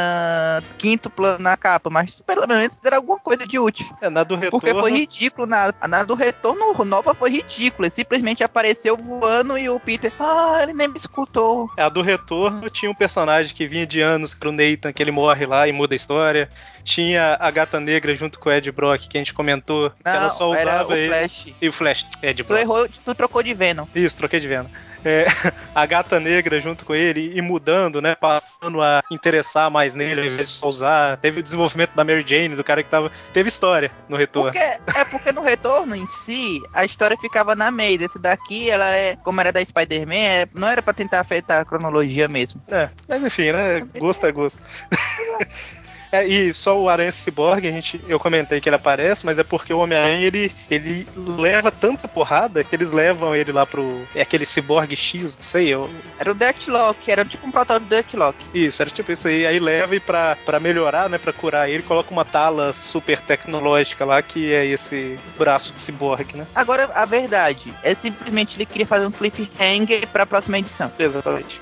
quíntupla 0.77 1.37
na 1.37 1.55
capa, 1.55 1.89
mas 1.89 2.21
pelo 2.21 2.47
menos 2.47 2.75
fizeram 2.75 2.97
alguma 2.97 3.19
coisa 3.19 3.47
de 3.47 3.57
útil. 3.57 3.87
É, 4.01 4.09
na 4.09 4.23
do 4.23 4.35
retorno. 4.35 4.59
Porque 4.59 4.73
foi 4.73 4.91
ridículo, 4.91 5.47
na, 5.47 5.73
na 5.87 6.03
do 6.03 6.15
retorno 6.15 6.73
o 6.77 6.85
Nova 6.85 7.13
foi 7.13 7.29
ridículo. 7.29 7.85
Ele 7.85 7.93
simplesmente 7.93 8.43
apareceu 8.43 8.97
voando 8.97 9.57
e 9.57 9.69
o 9.69 9.79
Peter, 9.79 10.11
ah, 10.19 10.59
ele 10.61 10.73
nem 10.73 10.87
me 10.87 10.97
escutou. 10.97 11.69
A 11.77 11.89
do 11.89 12.01
retorno 12.01 12.69
tinha 12.69 12.91
um 12.91 12.95
personagem 12.95 13.53
que 13.55 13.67
vinha 13.67 13.85
de 13.85 14.01
anos 14.01 14.33
pro 14.33 14.51
Nathan, 14.51 14.91
que 14.91 15.01
ele 15.01 15.11
morre 15.11 15.45
lá 15.45 15.67
e 15.67 15.71
muda 15.71 15.93
a 15.93 15.95
história. 15.95 16.49
Tinha 16.89 17.37
a 17.39 17.51
gata 17.51 17.79
negra 17.79 18.15
junto 18.15 18.39
com 18.39 18.49
o 18.49 18.51
Ed 18.51 18.71
Brock, 18.71 19.07
que 19.07 19.15
a 19.15 19.21
gente 19.21 19.31
comentou. 19.31 19.91
que 19.91 19.95
ela 20.03 20.31
só 20.31 20.51
Não, 20.51 20.59
usava 20.59 20.89
o 20.89 20.95
ele. 20.95 21.13
Flash. 21.13 21.53
E 21.61 21.67
o 21.69 21.71
Flash, 21.71 22.07
Ed 22.23 22.43
Tu 22.43 22.47
Brock. 22.47 22.61
errou, 22.61 22.89
tu 23.05 23.13
trocou 23.13 23.43
de 23.43 23.53
Venom. 23.53 23.85
Isso, 23.93 24.17
troquei 24.17 24.39
de 24.39 24.47
venda. 24.47 24.71
É, 25.05 25.25
a 25.73 25.85
gata 25.85 26.19
negra 26.19 26.59
junto 26.59 26.83
com 26.83 26.93
ele 26.95 27.31
e 27.37 27.41
mudando, 27.43 28.01
né? 28.01 28.15
Passando 28.15 28.81
a 28.81 29.01
interessar 29.11 29.69
mais 29.69 29.93
nele, 29.93 30.19
ao 30.19 30.25
invés 30.27 30.49
de 30.49 30.53
só 30.55 30.67
usar. 30.67 31.17
Teve 31.17 31.39
o 31.39 31.43
desenvolvimento 31.43 31.91
da 31.95 32.03
Mary 32.03 32.25
Jane, 32.27 32.55
do 32.55 32.63
cara 32.63 32.81
que 32.83 32.89
tava. 32.89 33.11
Teve 33.33 33.47
história 33.49 33.91
no 34.09 34.17
retorno. 34.17 34.51
Porque, 34.51 34.97
é 34.99 35.05
porque 35.05 35.31
no 35.31 35.41
retorno 35.41 35.95
em 35.95 36.07
si, 36.07 36.59
a 36.73 36.83
história 36.83 37.15
ficava 37.15 37.55
na 37.55 37.69
meia. 37.69 38.03
Esse 38.03 38.17
daqui, 38.19 38.69
ela 38.69 38.89
é, 38.93 39.15
como 39.17 39.39
era 39.39 39.51
da 39.53 39.63
Spider-Man, 39.63 40.15
é- 40.15 40.47
não 40.55 40.67
era 40.67 40.81
pra 40.81 40.91
tentar 40.93 41.19
afetar 41.19 41.61
a 41.61 41.65
cronologia 41.65 42.27
mesmo. 42.27 42.59
É, 42.67 42.89
mas 43.07 43.23
enfim, 43.23 43.51
né? 43.51 43.79
Gosto 43.99 44.25
é 44.25 44.31
gosto. 44.31 44.59
É, 46.11 46.25
e 46.25 46.53
só 46.53 46.79
o 46.79 46.89
Aranha 46.89 47.11
Cyborg, 47.11 47.67
a 47.67 47.71
gente, 47.71 48.01
eu 48.07 48.19
comentei 48.19 48.59
que 48.59 48.67
ele 48.67 48.75
aparece, 48.75 49.25
mas 49.25 49.37
é 49.37 49.43
porque 49.43 49.73
o 49.73 49.79
Homem-Aranha 49.79 50.25
ele, 50.25 50.51
ele 50.69 51.07
leva 51.15 51.71
tanta 51.71 52.07
porrada 52.07 52.63
que 52.63 52.75
eles 52.75 52.91
levam 52.91 53.35
ele 53.35 53.51
lá 53.51 53.65
pro. 53.65 54.01
É 54.15 54.21
aquele 54.21 54.45
Cyborg 54.45 54.95
X, 54.95 55.35
não 55.35 55.43
sei, 55.43 55.67
eu, 55.67 55.89
Era 56.17 56.31
o 56.31 56.35
Deathlock, 56.35 57.11
era 57.11 57.23
tipo 57.23 57.45
um 57.45 57.51
protótipo 57.51 57.85
do 57.85 57.89
Deathlock. 57.89 58.37
Isso, 58.53 58.81
era 58.81 58.89
tipo 58.89 59.11
isso 59.11 59.27
aí. 59.27 59.45
Aí 59.45 59.59
leva 59.59 59.95
e 59.95 59.99
pra, 59.99 60.35
pra 60.45 60.59
melhorar, 60.59 61.09
né? 61.09 61.17
Pra 61.17 61.31
curar 61.33 61.69
ele, 61.69 61.83
coloca 61.83 62.11
uma 62.11 62.25
tala 62.25 62.73
super 62.73 63.19
tecnológica 63.21 64.03
lá, 64.03 64.21
que 64.21 64.51
é 64.51 64.65
esse 64.65 65.19
braço 65.37 65.71
de 65.71 65.81
ciborgue, 65.81 66.37
né? 66.37 66.47
Agora, 66.55 66.89
a 66.93 67.05
verdade, 67.05 67.73
é 67.83 67.93
simplesmente 67.93 68.57
ele 68.57 68.65
queria 68.65 68.87
fazer 68.87 69.05
um 69.05 69.11
cliffhanger 69.11 70.07
pra 70.07 70.25
próxima 70.25 70.57
edição. 70.57 70.91
Exatamente. 70.97 71.61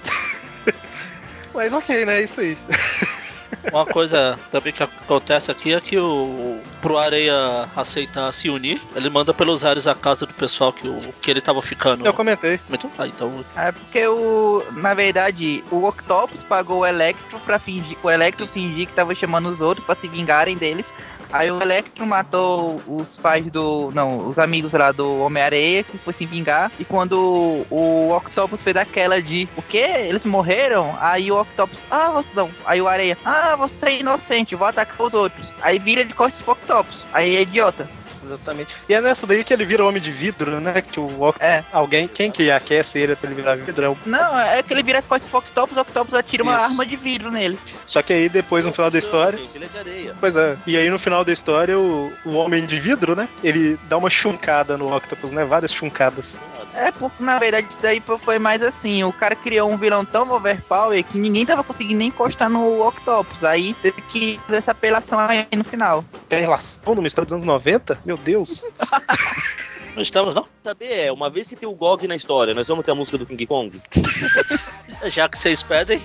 Mas 1.54 1.74
ok, 1.74 2.06
né? 2.06 2.22
É 2.22 2.24
isso 2.24 2.40
aí. 2.40 2.58
Uma 3.72 3.86
coisa 3.86 4.38
também 4.52 4.74
que 4.74 4.84
acontece 4.84 5.52
aqui 5.52 5.74
é 5.74 5.82
que 5.82 5.98
o 5.98 6.60
pro 6.82 6.98
Areia 6.98 7.68
aceitar 7.76 8.32
se 8.32 8.50
unir, 8.50 8.82
ele 8.96 9.10
manda 9.10 9.34
pelos 9.34 9.66
ares 9.66 9.88
a 9.88 9.96
casa 9.96 10.26
do 10.26 10.34
pessoal 10.34 10.72
que, 10.72 10.88
o, 10.88 11.14
que 11.22 11.30
ele 11.30 11.42
tava 11.42 11.62
ficando. 11.62 12.06
Eu 12.06 12.14
comentei. 12.14 12.60
Então, 12.70 12.92
ah, 12.98 13.08
então 13.08 13.46
É 13.56 13.72
porque 13.72 14.08
o. 14.08 14.64
Na 14.72 14.94
verdade, 14.94 15.64
o 15.72 15.86
Octopus 15.86 16.44
pagou 16.44 16.80
o 16.80 16.86
Electro 16.86 17.40
pra 17.42 17.60
fingir. 17.60 17.98
O 18.04 18.10
Electro 18.10 18.48
fingir 18.48 18.88
que 18.88 18.94
tava 18.94 19.14
chamando 19.16 19.50
os 19.50 19.62
outros 19.62 19.86
pra 19.86 19.96
se 19.96 20.08
vingarem 20.08 20.58
deles. 20.58 20.92
Aí 21.32 21.52
o 21.52 21.62
Electro 21.62 22.06
matou 22.06 22.82
os 22.88 23.18
pais 23.18 23.46
do. 23.52 23.92
Não, 23.94 24.28
os 24.28 24.40
amigos 24.40 24.74
lá 24.74 24.92
do 24.92 25.20
Homem-Areia, 25.20 25.84
que 25.84 25.98
foi 25.98 26.14
se 26.14 26.26
vingar. 26.26 26.72
E 26.80 26.86
quando 26.86 27.66
o 27.70 28.12
Octopus 28.16 28.64
fez 28.64 28.76
aquela 28.76 29.22
de 29.22 29.48
o 29.56 29.62
quê? 29.62 29.86
Eles 30.08 30.26
morreram? 30.26 30.96
Aí 31.00 31.32
o 31.32 31.40
Octopus. 31.40 31.78
Ah, 31.92 32.12
você 32.12 32.30
não. 32.34 32.50
Aí 32.66 32.82
o 32.82 32.88
Areia. 32.88 33.18
Ah, 33.26 33.56
você 33.56 33.88
é 33.88 34.00
inocente, 34.00 34.56
vou 34.56 34.68
atacar 34.68 35.06
os 35.06 35.14
outros. 35.14 35.54
Aí 35.62 35.80
vira 35.80 36.06
de 36.06 36.14
costas 36.14 36.42
pro 36.42 36.54
Octopus. 36.54 37.06
Aí 37.14 37.36
é 37.36 37.42
idiota. 37.42 37.88
Exatamente. 38.28 38.76
E 38.88 38.94
é 38.94 39.02
nessa 39.02 39.26
daí 39.26 39.44
que 39.44 39.54
ele 39.54 39.66
vira 39.66 39.86
homem 39.86 40.02
de 40.02 40.12
vidro, 40.12 40.60
né? 40.60 40.82
Que 40.82 41.00
o 41.00 41.22
Oct- 41.22 41.42
É. 41.44 41.64
alguém, 41.72 42.08
quem 42.08 42.30
que 42.32 42.52
aquece 42.52 43.00
ele 43.00 43.16
pra 43.16 43.30
ele 43.30 43.36
virar 43.42 43.56
vidro 43.56 43.86
é 43.86 43.90
o. 43.90 43.98
Não, 44.06 44.38
é 44.40 44.62
que 44.62 44.74
ele 44.74 44.84
vira 44.84 45.00
as 45.00 45.06
costas 45.06 45.30
pro 45.30 45.40
Octopus, 45.40 45.78
o 45.78 45.82
Octopus 45.82 46.14
atira 46.14 46.44
uma 46.44 46.54
Isso. 46.54 46.64
arma 46.64 46.86
de 46.86 46.96
vidro 46.96 47.32
nele. 47.32 47.58
Só 47.86 48.02
que 48.02 48.14
aí 48.14 48.30
depois 48.30 48.66
no 48.66 48.74
final 48.74 48.92
da 48.92 48.98
história. 49.00 49.38
Gente, 49.40 49.56
ele 49.56 49.66
é 49.66 49.68
de 49.68 49.78
areia. 49.78 50.16
Pois 50.20 50.36
é. 50.36 50.58
E 50.68 50.78
aí 50.78 50.90
no 50.90 51.00
final 51.00 51.24
da 51.24 51.32
história, 51.32 51.78
o, 51.80 52.12
o 52.26 52.34
homem 52.34 52.66
de 52.66 52.80
vidro, 52.80 53.16
né? 53.16 53.30
Ele 53.44 53.78
dá 53.84 53.98
uma 53.98 54.10
chuncada 54.10 54.78
no 54.78 54.94
Octopus, 54.96 55.32
né? 55.32 55.46
Várias 55.46 55.72
chuncadas. 55.74 56.38
É, 56.78 56.92
porque 56.92 57.24
na 57.24 57.40
verdade 57.40 57.68
isso 57.70 57.82
daí 57.82 58.00
foi 58.00 58.38
mais 58.38 58.62
assim, 58.62 59.04
o 59.04 59.12
cara 59.12 59.36
criou 59.36 59.68
um 59.68 59.78
vilão 59.78 60.06
tão 60.06 60.30
overpower 60.32 61.04
que 61.04 61.18
ninguém 61.18 61.44
tava 61.44 61.64
conseguindo 61.64 61.98
nem 61.98 62.10
encostar 62.10 62.52
no 62.52 62.88
Octopus, 62.88 63.44
aí 63.44 63.74
teve 63.82 64.00
que 64.04 64.40
fazer 64.46 64.60
essa 64.60 64.72
apelação 64.72 65.18
aí 65.20 65.48
no 65.56 65.64
final. 65.64 66.06
Tem 66.30 66.42
relação 66.42 66.94
numa 66.94 67.08
história 67.08 67.26
dos 67.26 67.34
anos 67.34 67.46
90? 67.46 68.00
Meu 68.06 68.16
Deus. 68.16 68.64
não 69.96 70.04
estamos, 70.04 70.36
não? 70.36 70.46
Saber 70.62 70.92
é, 70.92 71.12
uma 71.12 71.32
vez 71.32 71.48
que 71.48 71.56
tem 71.56 71.68
o 71.68 71.74
GOG 71.74 72.08
na 72.08 72.16
história, 72.16 72.54
nós 72.54 72.68
vamos 72.68 72.86
ter 72.86 72.92
a 72.92 72.96
música 72.96 73.18
do 73.18 73.26
King 73.26 73.48
Kong? 73.48 73.82
Já 75.06 75.28
que 75.28 75.38
vocês 75.40 75.64
pedem, 75.64 76.00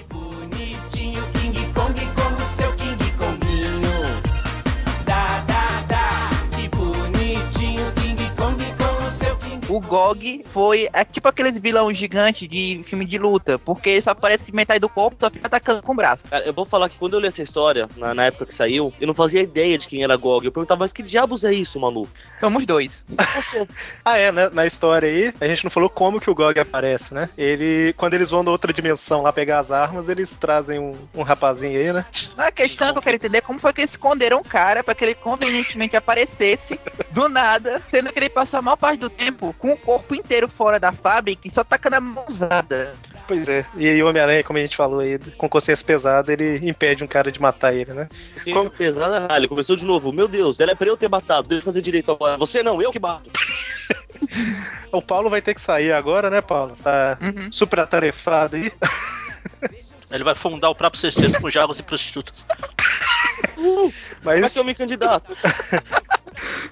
O 9.73 9.81
Gog 9.81 10.45
foi 10.53 10.87
é 10.93 11.03
tipo 11.03 11.27
aqueles 11.27 11.59
vilão 11.59 11.91
gigantes 11.95 12.47
de 12.47 12.83
filme 12.85 13.07
de 13.07 13.17
luta, 13.17 13.59
porque 13.59 13.89
ele 13.89 14.03
só 14.03 14.11
aparece 14.11 14.55
metade 14.55 14.81
do 14.81 14.89
corpo, 14.89 15.17
só 15.19 15.31
fica 15.31 15.47
atacando 15.47 15.83
com 15.83 15.93
o 15.93 15.97
braço. 15.97 16.25
Cara, 16.29 16.45
eu 16.45 16.53
vou 16.53 16.67
falar 16.67 16.91
que 16.91 16.99
quando 16.99 17.15
eu 17.15 17.21
li 17.21 17.29
essa 17.29 17.43
história, 17.43 17.89
na, 17.97 18.13
na 18.13 18.27
época 18.27 18.45
que 18.45 18.55
saiu, 18.55 18.93
eu 19.01 19.07
não 19.07 19.15
fazia 19.15 19.41
ideia 19.41 19.79
de 19.79 19.89
quem 19.89 20.05
era 20.05 20.15
GOG. 20.15 20.45
Eu 20.45 20.53
perguntava, 20.53 20.81
mas 20.81 20.93
que 20.93 21.03
diabos 21.03 21.43
é 21.43 21.55
isso, 21.55 21.81
Manu? 21.81 22.07
Somos 22.39 22.67
dois. 22.67 23.03
Ah, 24.05 24.19
é, 24.19 24.33
né? 24.33 24.51
Na 24.53 24.67
história 24.67 25.09
aí, 25.09 25.33
a 25.41 25.47
gente 25.47 25.63
não 25.63 25.71
falou 25.71 25.89
como 25.89 26.21
que 26.21 26.29
o 26.29 26.35
Gog 26.35 26.59
aparece, 26.59 27.15
né? 27.15 27.29
Ele, 27.39 27.93
quando 27.97 28.15
eles 28.15 28.31
vão 28.31 28.43
na 28.43 28.51
outra 28.51 28.73
dimensão 28.73 29.23
lá 29.23 29.33
pegar 29.33 29.61
as 29.61 29.71
armas, 29.71 30.09
eles 30.09 30.31
trazem 30.41 30.79
um, 30.79 30.93
um 31.15 31.23
rapazinho 31.23 31.79
aí, 31.79 31.93
né? 31.93 32.05
A 32.37 32.51
questão 32.51 32.93
que 32.93 32.99
eu 32.99 33.03
quero 33.03 33.17
entender 33.17 33.39
é 33.39 33.41
como 33.41 33.61
foi 33.61 33.73
que 33.73 33.83
eles 33.83 33.93
esconderam 33.93 34.41
o 34.41 34.45
cara 34.45 34.83
pra 34.83 34.95
que 34.95 35.05
ele 35.05 35.15
convenientemente 35.15 35.97
aparecesse 35.97 36.81
do 37.11 37.29
nada, 37.29 37.81
sendo 37.89 38.13
que 38.13 38.19
ele 38.19 38.29
passou 38.29 38.59
a 38.59 38.63
maior 38.63 38.77
parte 38.77 38.99
do 38.99 39.09
tempo 39.11 39.55
com 39.62 39.70
o 39.70 39.77
corpo 39.77 40.12
inteiro 40.12 40.48
fora 40.48 40.81
da 40.81 40.90
fábrica 40.92 41.46
e 41.46 41.51
só 41.51 41.62
tacando 41.62 41.94
a 41.94 42.01
mãozada. 42.01 42.94
Pois 43.29 43.48
é. 43.48 43.64
E 43.77 43.88
aí 43.88 44.03
o 44.03 44.09
Homem-Aranha, 44.09 44.42
como 44.42 44.59
a 44.59 44.62
gente 44.62 44.77
falou 44.77 44.98
aí, 44.98 45.16
com 45.38 45.48
consciência 45.48 45.87
pesada, 45.87 46.33
ele 46.33 46.68
impede 46.68 47.05
um 47.05 47.07
cara 47.07 47.31
de 47.31 47.40
matar 47.40 47.72
ele, 47.72 47.92
né? 47.92 48.09
Como... 48.53 48.68
pesada, 48.68 49.29
ah, 49.31 49.37
ele 49.37 49.46
começou 49.46 49.77
de 49.77 49.85
novo. 49.85 50.12
Meu 50.12 50.27
Deus, 50.27 50.59
ela 50.59 50.72
é 50.72 50.75
pra 50.75 50.88
eu 50.88 50.96
ter 50.96 51.09
matado, 51.09 51.46
deixa 51.46 51.61
eu 51.62 51.66
fazer 51.66 51.81
direito 51.81 52.11
agora. 52.11 52.37
Você 52.38 52.61
não, 52.61 52.83
eu 52.83 52.90
que 52.90 52.98
mato. 52.98 53.31
O 54.90 55.01
Paulo 55.01 55.31
vai 55.31 55.40
ter 55.40 55.55
que 55.55 55.61
sair 55.61 55.92
agora, 55.92 56.29
né, 56.29 56.40
Paulo? 56.40 56.75
Tá 56.83 57.16
Uhum. 57.20 57.53
super 57.53 57.81
atarefado 57.81 58.57
aí. 58.57 58.72
Ele 60.11 60.25
vai 60.25 60.35
fundar 60.35 60.70
o 60.70 60.75
próprio 60.75 61.01
sexteto 61.01 61.40
com 61.40 61.48
jogos 61.51 61.79
e 61.79 61.83
prostitutas. 61.83 62.44
Mas 64.22 64.40
Mas, 64.40 64.57
eu 64.57 64.64
me 64.64 64.75
candidato. 64.75 65.35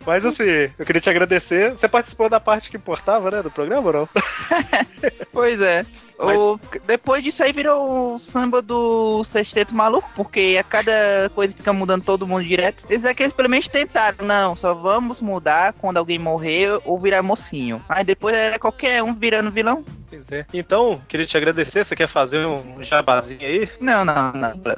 mas 0.07 0.25
assim, 0.25 0.71
eu 0.79 0.87
queria 0.87 1.01
te 1.01 1.11
agradecer. 1.11 1.71
Você 1.73 1.89
participou 1.89 2.29
da 2.29 2.41
parte 2.41 2.71
que 2.71 2.77
importava, 2.77 3.31
né, 3.31 3.43
do 3.43 3.51
programa 3.51 3.87
ou 3.89 3.93
não? 3.93 4.09
Pois 5.33 5.61
é. 5.61 5.87
Mas- 6.19 6.37
O- 6.39 6.61
depois 6.87 7.23
disso 7.25 7.43
aí 7.43 7.53
virou 7.53 8.15
o 8.15 8.19
samba 8.19 8.61
do 8.61 9.25
sexteto 9.25 9.75
maluco, 9.75 10.11
porque 10.15 10.57
a 10.61 10.65
cada 10.65 11.31
coisa 11.35 11.55
fica 11.57 11.73
mudando 11.73 12.05
todo 12.05 12.27
mundo 12.27 12.45
direto. 12.45 12.85
Esses 12.91 13.05
aqui 13.07 13.23
eles 13.23 13.33
pelo 13.35 13.49
menos 13.49 13.69
tentaram, 13.69 14.27
não, 14.27 14.55
só 14.55 14.75
vamos 14.75 15.21
mudar 15.21 15.73
quando 15.75 15.97
alguém 15.97 16.19
morrer 16.19 16.79
ou 16.85 16.99
virar 17.01 17.23
mocinho. 17.23 17.83
Aí 17.89 18.05
depois 18.05 18.37
era 18.37 18.59
qualquer 18.59 19.03
um 19.03 19.15
virando 19.15 19.51
vilão. 19.51 19.83
Pois 20.11 20.31
é. 20.31 20.45
Então, 20.53 21.01
queria 21.09 21.25
te 21.27 21.37
agradecer. 21.37 21.85
Você 21.87 21.97
quer 21.97 22.09
fazer 22.09 22.45
um 22.45 22.83
jabazinho 22.83 23.41
aí? 23.41 23.69
Não, 23.81 24.05
não, 24.05 24.33
não. 24.33 24.53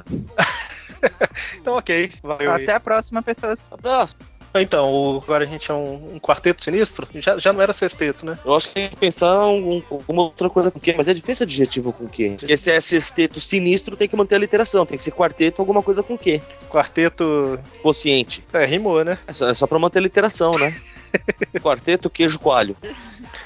Então, 1.59 1.73
ok. 1.75 2.13
Valeu 2.23 2.49
aí. 2.53 2.63
Até 2.63 2.73
a 2.75 2.79
próxima, 2.79 3.21
pessoas. 3.21 3.67
Abraço. 3.69 4.15
Então, 4.55 4.91
o- 4.91 5.17
agora 5.23 5.43
a 5.43 5.47
gente 5.47 5.69
é 5.71 5.73
um, 5.73 6.15
um 6.15 6.19
quarteto 6.19 6.61
sinistro. 6.63 7.07
Já, 7.15 7.39
já 7.39 7.51
não 7.51 7.61
era 7.61 7.73
sexteto, 7.73 8.25
né? 8.25 8.37
Eu 8.45 8.55
acho 8.55 8.67
que 8.67 8.73
tem 8.75 8.89
que 8.89 8.95
pensar 8.95 9.45
um, 9.47 9.77
um- 9.77 9.83
uma 10.07 10.21
outra 10.23 10.49
coisa 10.49 10.69
com 10.69 10.79
que, 10.79 10.93
mas 10.93 11.07
é 11.07 11.13
difícil 11.13 11.43
adjetivo 11.45 11.91
com 11.91 12.07
que. 12.07 12.29
Porque 12.31 12.55
se 12.57 12.71
é 12.71 12.79
sexteto 12.79 13.41
sinistro, 13.41 13.95
tem 13.97 14.07
que 14.07 14.15
manter 14.15 14.35
a 14.35 14.39
literação. 14.39 14.85
Tem 14.85 14.97
que 14.97 15.03
ser 15.03 15.11
quarteto 15.11 15.61
alguma 15.61 15.81
coisa 15.81 16.03
com 16.03 16.17
que. 16.17 16.41
Quarteto. 16.69 17.59
Consciente. 17.81 18.43
É, 18.53 18.65
rimou, 18.65 19.03
né? 19.03 19.17
É 19.27 19.33
só, 19.33 19.49
é 19.49 19.53
só 19.53 19.65
pra 19.65 19.79
manter 19.79 19.99
a 19.99 20.03
literação, 20.03 20.51
né? 20.51 20.73
quarteto, 21.61 22.09
queijo, 22.09 22.37
coalho. 22.39 22.75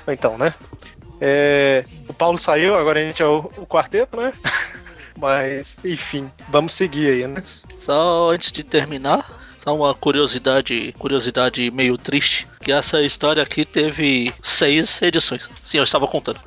Então, 0.07 0.37
né? 0.37 0.53
É, 1.19 1.83
o 2.07 2.13
Paulo 2.13 2.37
saiu, 2.37 2.75
agora 2.75 2.99
a 2.99 3.03
gente 3.03 3.21
é 3.21 3.25
o, 3.25 3.51
o 3.57 3.65
quarteto, 3.65 4.17
né? 4.17 4.33
Mas, 5.17 5.77
enfim, 5.83 6.29
vamos 6.49 6.73
seguir 6.73 7.09
aí, 7.11 7.27
né? 7.27 7.41
Só 7.77 8.29
antes 8.29 8.51
de 8.51 8.63
terminar, 8.63 9.25
só 9.67 9.75
uma 9.75 9.93
curiosidade, 9.93 10.95
curiosidade 10.97 11.69
meio 11.71 11.97
triste, 11.97 12.47
que 12.61 12.71
essa 12.71 13.01
história 13.01 13.43
aqui 13.43 13.65
teve 13.65 14.33
seis 14.41 15.01
edições. 15.01 15.49
Sim, 15.61 15.79
eu 15.79 15.83
estava 15.83 16.07
contando. 16.07 16.39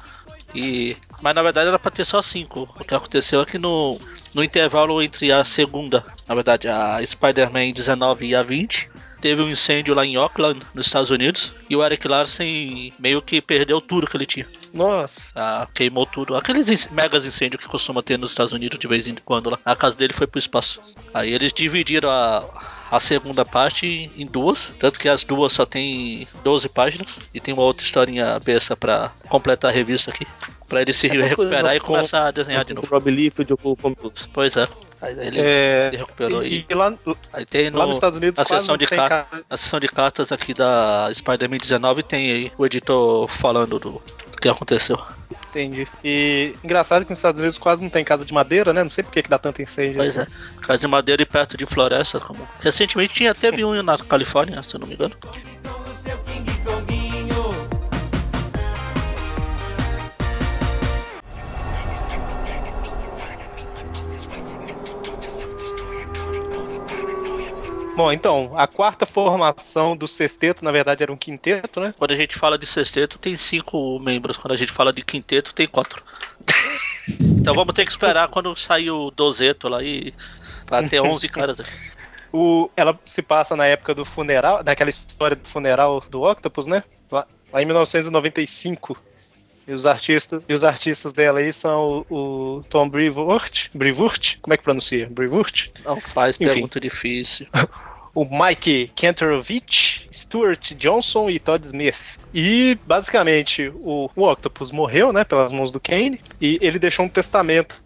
E 0.54 0.96
mas 1.20 1.34
na 1.34 1.42
verdade 1.42 1.68
era 1.68 1.78
pra 1.78 1.90
ter 1.90 2.06
só 2.06 2.22
cinco. 2.22 2.66
O 2.80 2.82
que 2.82 2.94
aconteceu 2.94 3.42
é 3.42 3.44
que 3.44 3.58
no, 3.58 4.00
no 4.32 4.42
intervalo 4.42 5.02
entre 5.02 5.30
a 5.30 5.44
segunda, 5.44 6.02
na 6.26 6.34
verdade, 6.34 6.66
a 6.66 6.98
Spider-Man 7.04 7.72
19 7.72 8.26
e 8.26 8.34
a 8.34 8.42
20, 8.42 8.90
teve 9.20 9.42
um 9.42 9.50
incêndio 9.50 9.94
lá 9.94 10.02
em 10.02 10.16
Auckland, 10.16 10.60
nos 10.72 10.86
Estados 10.86 11.10
Unidos, 11.10 11.54
e 11.68 11.76
o 11.76 11.84
Eric 11.84 12.08
Larsen 12.08 12.90
meio 12.98 13.20
que 13.20 13.42
perdeu 13.42 13.82
tudo 13.82 14.06
que 14.06 14.16
ele 14.16 14.24
tinha. 14.24 14.48
Nossa, 14.72 15.20
Ah, 15.36 15.68
queimou 15.74 16.06
tudo. 16.06 16.34
Aqueles 16.34 16.88
megas 16.88 17.26
incêndios 17.26 17.62
que 17.62 17.68
costuma 17.68 18.02
ter 18.02 18.18
nos 18.18 18.30
Estados 18.30 18.54
Unidos 18.54 18.78
de 18.78 18.88
vez 18.88 19.06
em 19.06 19.14
quando 19.16 19.50
lá. 19.50 19.58
A 19.62 19.76
casa 19.76 19.94
dele 19.94 20.14
foi 20.14 20.26
pro 20.26 20.38
espaço. 20.38 20.80
Aí 21.12 21.30
eles 21.34 21.52
dividiram 21.52 22.08
a, 22.08 22.79
a 22.90 22.98
segunda 23.00 23.44
parte 23.44 24.10
em, 24.16 24.26
duas. 24.26 24.72
Tanto 24.78 24.98
que 24.98 25.08
as 25.08 25.22
duas 25.24 25.52
só 25.52 25.64
tem 25.64 26.26
12 26.42 26.68
páginas. 26.68 27.20
E 27.32 27.40
tem 27.40 27.54
uma 27.54 27.62
outra 27.62 27.84
historinha 27.84 28.38
besta 28.40 28.76
pra 28.76 29.10
completar 29.28 29.70
a 29.70 29.74
revista 29.74 30.10
aqui. 30.10 30.26
Pra 30.68 30.82
ele 30.82 30.92
se 30.92 31.06
Essa 31.08 31.14
coisa 31.16 31.28
recuperar 31.30 31.74
e 31.76 31.80
com- 31.80 31.86
começar 31.86 32.26
a 32.28 32.30
desenhar 32.30 32.64
de 32.64 32.72
Assim, 32.72 32.74
novo. 32.74 32.86
Rob 32.88 33.10
Liefeld 33.10 33.54
Pois 34.32 34.56
é. 34.56 34.68
Aí 35.02 35.18
ele 35.26 35.40
É, 35.40 35.88
se 35.90 35.96
recuperou 35.96 36.42
e, 36.42 36.46
aí. 36.46 36.66
e 36.68 36.74
lá, 36.74 36.94
Aí 37.32 37.46
tem 37.46 37.70
lá 37.70 37.78
nos 37.80 37.86
no, 37.86 37.92
Estados 37.94 38.18
Unidos 38.18 38.38
a 38.38 38.44
sessão 38.44 38.76
de 38.76 38.86
tem 38.86 38.98
ca- 38.98 39.08
ca- 39.08 39.42
na 39.48 39.56
sessão 39.56 39.80
de 39.80 39.88
cartas 39.88 40.30
aqui 40.30 40.52
da 40.54 41.08
Spider-Man 41.12 41.56
19 41.56 42.02
tem 42.02 42.30
aí 42.30 42.52
o 42.58 42.66
editor 42.66 43.26
falando 43.28 43.78
do, 43.80 43.90
do 43.90 44.02
que 44.40 44.48
aconteceu. 44.48 44.98
Entendi. 45.50 45.86
E 46.04 46.54
engraçado 46.62 47.04
que 47.04 47.10
nos 47.10 47.18
Estados 47.18 47.40
Unidos 47.40 47.58
quase 47.58 47.82
não 47.82 47.90
tem 47.90 48.04
casa 48.04 48.24
de 48.24 48.32
madeira, 48.32 48.72
né? 48.72 48.82
Não 48.82 48.90
sei 48.90 49.02
por 49.02 49.12
que 49.12 49.22
que 49.22 49.28
dá 49.28 49.38
tanto 49.38 49.60
incêndio. 49.60 49.96
Pois 49.96 50.16
é. 50.16 50.26
Casa 50.62 50.78
de 50.78 50.86
madeira 50.86 51.22
e 51.22 51.26
perto 51.26 51.56
de 51.56 51.66
floresta. 51.66 52.20
Como... 52.20 52.48
Recentemente 52.60 53.14
tinha, 53.14 53.34
teve 53.34 53.64
um 53.64 53.82
na 53.82 53.98
Califórnia, 53.98 54.62
se 54.62 54.76
eu 54.76 54.80
não 54.80 54.86
me 54.86 54.94
engano. 54.94 55.14
Bom, 68.00 68.10
então, 68.10 68.52
a 68.56 68.66
quarta 68.66 69.04
formação 69.04 69.94
do 69.94 70.08
sexteto, 70.08 70.64
na 70.64 70.72
verdade, 70.72 71.02
era 71.02 71.12
um 71.12 71.18
quinteto, 71.18 71.80
né? 71.80 71.94
Quando 71.98 72.12
a 72.12 72.14
gente 72.14 72.34
fala 72.34 72.56
de 72.56 72.64
sexteto, 72.64 73.18
tem 73.18 73.36
cinco 73.36 73.98
membros. 73.98 74.38
Quando 74.38 74.52
a 74.52 74.56
gente 74.56 74.72
fala 74.72 74.90
de 74.90 75.04
quinteto, 75.04 75.54
tem 75.54 75.66
quatro. 75.66 76.02
Então 77.18 77.54
vamos 77.54 77.74
ter 77.74 77.84
que 77.84 77.90
esperar 77.90 78.28
quando 78.28 78.54
sair 78.54 78.90
o 78.90 79.10
dozeto 79.10 79.68
lá 79.68 79.82
e. 79.82 80.14
Pra 80.64 80.86
ter 80.86 81.00
11 81.00 81.26
caras. 81.28 81.60
O, 82.32 82.70
ela 82.76 82.96
se 83.04 83.20
passa 83.20 83.56
na 83.56 83.66
época 83.66 83.94
do 83.94 84.04
funeral, 84.04 84.62
daquela 84.62 84.90
história 84.90 85.34
do 85.34 85.48
funeral 85.48 86.04
do 86.08 86.22
Octopus, 86.22 86.66
né? 86.66 86.84
Lá, 87.10 87.26
lá 87.52 87.62
em 87.62 87.64
1995. 87.64 88.96
E 89.66 89.72
os 89.72 89.86
artistas, 89.86 90.42
e 90.48 90.54
os 90.54 90.62
artistas 90.62 91.12
dela 91.12 91.40
aí 91.40 91.52
são 91.52 92.04
o, 92.08 92.58
o 92.58 92.62
Tom 92.64 92.88
Brevoort, 92.88 93.70
Brevoort, 93.74 94.38
como 94.40 94.54
é 94.54 94.56
que 94.56 94.62
pronuncia? 94.62 95.08
Brevoort? 95.10 95.72
Não 95.84 96.00
faz 96.00 96.36
Enfim. 96.36 96.52
pergunta 96.52 96.78
difícil. 96.78 97.46
o 98.14 98.24
Mike 98.24 98.90
Kenterovich, 98.94 100.08
Stuart 100.12 100.74
Johnson 100.74 101.30
e 101.30 101.38
Todd 101.38 101.64
Smith. 101.66 101.96
E 102.32 102.78
basicamente 102.86 103.68
o, 103.76 104.10
o 104.14 104.22
Octopus 104.28 104.72
morreu, 104.72 105.12
né, 105.12 105.24
pelas 105.24 105.52
mãos 105.52 105.72
do 105.72 105.80
Kane, 105.80 106.20
e 106.40 106.58
ele 106.60 106.78
deixou 106.78 107.04
um 107.04 107.08
testamento. 107.08 107.82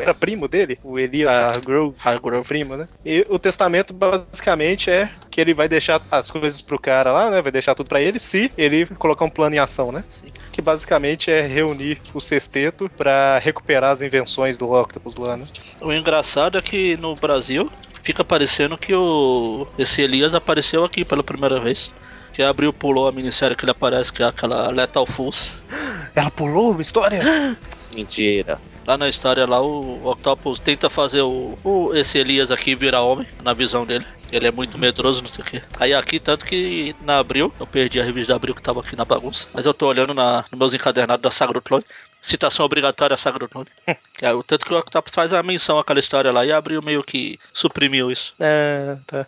Era 0.00 0.14
primo 0.14 0.48
dele, 0.48 0.78
o 0.82 0.98
Elias 0.98 1.30
Ah. 1.30 1.46
Hargrove, 1.46 1.96
Hargrove. 2.02 2.48
primo, 2.48 2.76
né? 2.76 2.88
E 3.04 3.24
o 3.28 3.38
testamento 3.38 3.92
basicamente 3.92 4.90
é 4.90 5.10
que 5.30 5.40
ele 5.40 5.54
vai 5.54 5.68
deixar 5.68 6.00
as 6.10 6.30
coisas 6.30 6.60
pro 6.60 6.78
cara 6.78 7.12
lá, 7.12 7.30
né? 7.30 7.42
Vai 7.42 7.52
deixar 7.52 7.74
tudo 7.74 7.88
pra 7.88 8.00
ele 8.00 8.18
se 8.18 8.50
ele 8.56 8.86
colocar 8.86 9.24
um 9.24 9.30
plano 9.30 9.54
em 9.54 9.58
ação, 9.58 9.90
né? 9.92 10.04
Sim. 10.08 10.30
Que 10.50 10.60
basicamente 10.62 11.30
é 11.30 11.42
reunir 11.46 11.98
o 12.14 12.20
sexteto 12.20 12.90
pra 12.96 13.38
recuperar 13.38 13.92
as 13.92 14.02
invenções 14.02 14.58
do 14.58 14.70
Octopus 14.72 15.16
lá, 15.16 15.36
né? 15.36 15.44
O 15.80 15.92
engraçado 15.92 16.58
é 16.58 16.62
que 16.62 16.96
no 16.96 17.14
Brasil 17.16 17.70
fica 18.02 18.24
parecendo 18.24 18.76
que 18.76 18.94
o 18.94 19.66
esse 19.78 20.02
Elias 20.02 20.34
apareceu 20.34 20.84
aqui 20.84 21.04
pela 21.04 21.22
primeira 21.22 21.60
vez. 21.60 21.92
Que 22.32 22.42
abriu, 22.42 22.72
pulou 22.72 23.06
a 23.06 23.12
minissérie 23.12 23.54
que 23.54 23.62
ele 23.64 23.72
aparece, 23.72 24.10
que 24.10 24.22
é 24.22 24.26
aquela 24.26 24.70
Lethal 24.70 25.04
Fools. 25.04 25.62
Ela 26.16 26.30
pulou 26.30 26.70
uma 26.70 26.80
história? 26.80 27.20
Mentira. 27.94 28.58
Lá 28.86 28.98
na 28.98 29.08
história 29.08 29.46
lá, 29.46 29.60
o 29.60 30.04
Octopus 30.10 30.58
tenta 30.58 30.90
fazer 30.90 31.20
o, 31.22 31.56
o- 31.62 31.94
esse 31.94 32.18
Elias 32.18 32.50
aqui 32.50 32.74
virar 32.74 33.02
homem, 33.02 33.26
na 33.42 33.52
visão 33.52 33.84
dele. 33.86 34.04
Ele 34.30 34.46
é 34.46 34.50
muito 34.50 34.76
medroso, 34.78 35.22
não 35.22 35.28
sei 35.28 35.42
o 35.44 35.46
que. 35.46 35.62
Aí 35.78 35.94
aqui, 35.94 36.18
tanto 36.18 36.44
que 36.44 36.94
na 37.00 37.18
Abril, 37.18 37.52
eu 37.60 37.66
perdi 37.66 38.00
a 38.00 38.04
revista 38.04 38.32
da 38.32 38.36
Abril 38.36 38.54
que 38.54 38.62
tava 38.62 38.80
aqui 38.80 38.96
na 38.96 39.04
bagunça. 39.04 39.46
Mas 39.52 39.66
eu 39.66 39.72
tô 39.74 39.86
olhando 39.86 40.12
na, 40.14 40.44
nos 40.50 40.58
meus 40.58 40.74
encadernados 40.74 41.22
da 41.22 41.30
Saga 41.30 41.52
do 41.52 41.62
Clone. 41.62 41.84
Citação 42.20 42.64
obrigatória 42.66 43.14
à 43.14 43.16
Saga 43.16 43.38
do 43.38 43.48
Clone. 43.48 43.68
que 44.18 44.24
é, 44.26 44.32
o 44.32 44.42
tanto 44.42 44.66
que 44.66 44.74
o 44.74 44.78
Octopus 44.78 45.14
faz 45.14 45.32
a 45.32 45.42
menção 45.42 45.78
àquela 45.78 46.00
história 46.00 46.32
lá 46.32 46.44
e 46.44 46.50
a 46.52 46.56
Abril 46.56 46.82
meio 46.82 47.04
que 47.04 47.38
suprimiu 47.52 48.10
isso. 48.10 48.34
É, 48.40 48.96
tá. 49.06 49.26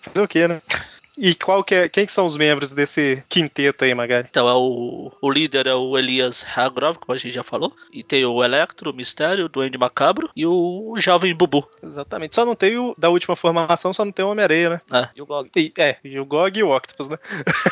Fazer 0.00 0.20
o 0.20 0.26
quê, 0.28 0.48
né? 0.48 0.62
E 1.18 1.34
qual 1.34 1.64
que 1.64 1.74
é, 1.74 1.88
quem 1.88 2.04
que 2.04 2.12
são 2.12 2.26
os 2.26 2.36
membros 2.36 2.72
desse 2.72 3.22
quinteto 3.28 3.84
aí, 3.84 3.94
Magari? 3.94 4.26
Então 4.30 4.48
é 4.48 4.54
o, 4.54 5.12
o 5.20 5.30
líder 5.30 5.66
é 5.66 5.74
o 5.74 5.96
Elias 5.96 6.44
Hargrove, 6.54 6.98
como 6.98 7.14
a 7.14 7.18
gente 7.18 7.34
já 7.34 7.42
falou. 7.42 7.74
E 7.92 8.02
tem 8.02 8.24
o 8.24 8.44
Electro, 8.44 8.90
o 8.90 8.94
Mistério, 8.94 9.46
o 9.46 9.48
Duende 9.48 9.78
Macabro 9.78 10.28
e 10.36 10.46
o 10.46 10.94
Jovem 10.98 11.34
Bubu. 11.34 11.66
Exatamente. 11.82 12.34
Só 12.34 12.44
não 12.44 12.54
tem 12.54 12.76
o 12.76 12.94
da 12.98 13.08
última 13.08 13.34
formação, 13.34 13.94
só 13.94 14.04
não 14.04 14.12
tem 14.12 14.24
o 14.24 14.28
Homem-Areia, 14.28 14.82
né? 14.90 15.10
E 15.14 15.22
o 15.22 15.26
Gog? 15.26 15.50
E, 15.56 15.72
é, 15.78 15.96
e 16.04 16.18
o 16.18 16.26
Gog 16.26 16.58
e 16.58 16.62
o 16.62 16.76
Octopus, 16.76 17.08
né? 17.08 17.18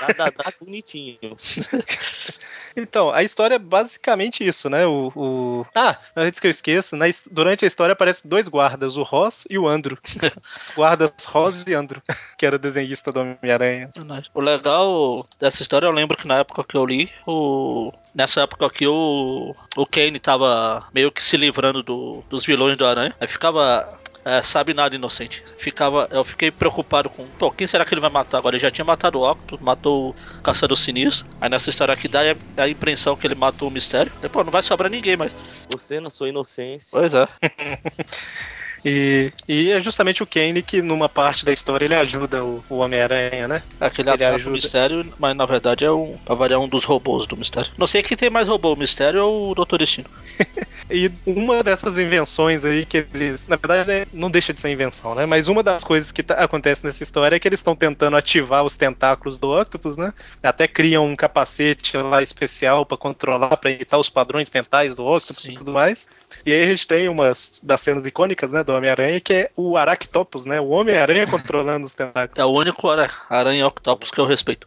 Nada 0.01 0.33
dá 0.37 0.53
bonitinho. 0.61 1.19
Então, 2.77 3.11
a 3.11 3.23
história 3.23 3.55
é 3.55 3.59
basicamente 3.59 4.47
isso, 4.47 4.69
né? 4.69 4.87
O, 4.87 5.13
o... 5.15 5.67
Ah, 5.75 5.97
antes 6.17 6.41
que 6.41 6.47
eu 6.47 6.51
esqueça, 6.51 6.97
na 6.97 7.07
durante 7.31 7.65
a 7.65 7.69
história 7.69 7.93
aparecem 7.93 8.29
dois 8.29 8.49
guardas, 8.49 8.97
o 8.97 9.03
Ross 9.03 9.47
e 9.49 9.57
o 9.59 9.69
Andro. 9.69 9.97
guardas 10.75 11.13
Ross 11.27 11.65
e 11.67 11.75
Andro, 11.75 12.03
que 12.37 12.45
era 12.45 12.59
desenhista 12.59 13.13
do 13.13 13.21
Homem-Aranha. 13.21 13.91
O 14.35 14.41
legal 14.41 15.27
dessa 15.39 15.63
história, 15.63 15.87
eu 15.87 15.93
lembro 15.93 16.17
que 16.17 16.27
na 16.27 16.39
época 16.39 16.65
que 16.65 16.77
eu 16.77 16.85
li, 16.85 17.11
o... 17.27 17.93
nessa 18.15 18.43
época 18.43 18.67
aqui 18.67 18.87
o, 18.87 19.55
o 19.77 19.87
Kane 19.87 20.19
tava 20.19 20.87
meio 20.93 21.13
que 21.13 21.23
se 21.23 21.37
livrando 21.37 21.83
do- 21.83 22.25
dos 22.29 22.45
vilões 22.45 22.77
do 22.77 22.87
Aranha. 22.87 23.15
Aí 23.21 23.29
ficava. 23.29 24.04
É, 24.25 24.41
sabe 24.43 24.73
nada 24.73 24.95
inocente. 24.95 25.43
Ficava, 25.59 26.09
eu 26.11 26.25
fiquei 26.25 26.51
preocupado 26.51 27.11
com, 27.11 27.27
pô, 27.39 27.51
quem 27.51 27.67
será 27.67 27.85
que 27.85 27.93
ele 27.93 28.01
vai 28.01 28.11
matar 28.11 28.39
agora? 28.39 28.57
Ele 28.57 28.63
já 28.63 28.71
tinha 28.71 28.85
matado 28.85 29.19
o 29.19 29.31
Octopus, 29.31 29.61
matou 29.61 30.11
o 30.11 30.43
Caçador 30.43 30.77
Sinistro. 30.77 31.27
Aí 31.41 31.49
nessa 31.49 31.69
história 31.71 31.93
aqui 31.93 32.09
dá 32.09 32.21
a, 32.21 32.63
a 32.63 32.69
impressão 32.69 33.17
que 33.17 33.27
ele 33.27 33.35
matou 33.35 33.69
o 33.69 33.71
Mistério. 33.71 34.11
E, 34.23 34.29
pô, 34.29 34.43
não 34.43 34.51
vai 34.51 34.63
sobrar 34.63 34.91
ninguém 34.91 35.17
mais. 35.17 35.37
Você, 35.71 36.01
na 36.01 36.11
sua 36.11 36.29
inocência. 36.29 36.99
Pois 36.99 37.15
é. 37.15 37.29
E, 38.85 39.33
e 39.49 39.71
é 39.71 39.81
justamente 39.81 40.23
o 40.23 40.27
Kane 40.27 40.63
que, 40.63 40.83
numa 40.83 41.09
parte 41.09 41.45
da 41.45 41.53
história, 41.53 41.87
ele 41.87 41.95
ajuda 41.95 42.45
o, 42.45 42.63
o 42.69 42.77
Homem-Aranha, 42.77 43.49
né? 43.49 43.63
Aquele 43.81 44.11
Ele 44.11 44.25
ajuda. 44.25 44.51
Mistério, 44.51 45.13
mas 45.19 45.35
na 45.35 45.47
verdade 45.47 45.85
é 45.85 45.91
um, 45.91 46.19
pra 46.19 46.35
variar 46.35 46.61
um 46.61 46.69
dos 46.69 46.85
robôs 46.85 47.27
do 47.27 47.37
Mistério. 47.37 47.71
Não 47.79 47.87
sei 47.87 48.03
quem 48.03 48.17
tem 48.17 48.29
mais 48.29 48.47
robô, 48.49 48.73
o 48.75 48.77
Mistério 48.77 49.25
ou 49.25 49.51
o 49.51 49.55
Doutor 49.55 49.79
Destino. 49.79 50.09
E 50.91 51.11
uma 51.25 51.63
dessas 51.63 51.97
invenções 51.97 52.63
aí 52.63 52.85
que 52.85 53.07
eles. 53.15 53.49
Na 53.49 53.57
verdade, 53.57 53.89
né, 53.89 54.07
não 54.13 54.31
deixa 54.31 54.53
de 54.53 54.61
ser 54.61 54.69
invenção, 54.69 55.15
né? 55.15 55.25
Mas 55.25 55.49
uma 55.49 55.63
das 55.63 55.83
coisas 55.83 56.13
que 56.13 56.23
tá- 56.23 56.35
acontece 56.35 56.85
nessa 56.85 57.03
história 57.03 57.35
é 57.37 57.39
que 57.39 57.49
eles 57.49 57.61
estão 57.61 57.75
tentando 57.75 58.17
ativar 58.19 58.63
os 58.63 58.77
tentáculos 58.77 59.39
do 59.39 59.59
Octopus, 59.59 59.97
né? 59.97 60.13
Até 60.43 60.69
criam 60.69 61.07
um 61.07 61.17
capacete 61.17 61.97
lá 61.97 62.23
especial 62.23 62.85
pra 62.85 62.99
controlar, 62.99 63.57
pra 63.57 63.71
imitar 63.71 63.99
os 63.99 64.11
padrões 64.11 64.51
mentais 64.51 64.95
do 64.95 65.07
Octopus 65.07 65.43
Sim. 65.43 65.53
e 65.53 65.55
tudo 65.55 65.73
mais. 65.73 66.07
E 66.45 66.53
aí 66.53 66.63
a 66.65 66.67
gente 66.67 66.87
tem 66.87 67.09
umas 67.09 67.61
das 67.63 67.81
cenas 67.81 68.05
icônicas, 68.05 68.53
né, 68.53 68.63
do 68.63 68.74
Homem-Aranha, 68.75 69.21
que 69.21 69.33
é 69.33 69.51
o 69.57 69.77
Aractopus, 69.77 70.45
né? 70.45 70.61
O 70.61 70.69
Homem-Aranha 70.69 71.27
controlando 71.27 71.87
os 71.87 71.93
tentáculos. 71.95 72.39
É 72.39 72.45
o 72.45 72.51
único 72.51 72.89
ara- 72.89 73.11
aranha 73.31 73.67
Octopus 73.67 74.11
que 74.11 74.21
eu 74.21 74.27
respeito. 74.27 74.67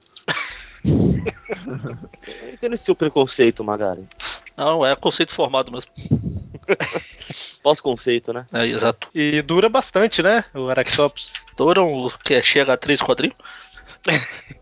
Eu 0.86 2.54
entendo 2.54 2.74
esse 2.76 2.86
seu 2.86 2.96
preconceito, 2.96 3.64
Magari. 3.64 4.08
Não, 4.56 4.86
é 4.86 4.96
conceito 4.96 5.32
formado 5.34 5.72
mesmo. 5.72 5.92
Pós-conceito, 7.64 8.34
né? 8.34 8.46
É, 8.54 8.66
exato. 8.66 9.08
E 9.14 9.42
dura 9.42 9.70
bastante, 9.70 10.22
né? 10.22 10.44
O 10.54 10.70
Aractopus. 10.70 11.34
Duram 11.56 11.92
o 12.06 12.12
que 12.20 12.42
chega 12.42 12.74
a 12.74 12.78
três 12.78 13.02
quadrinhos. 13.02 13.36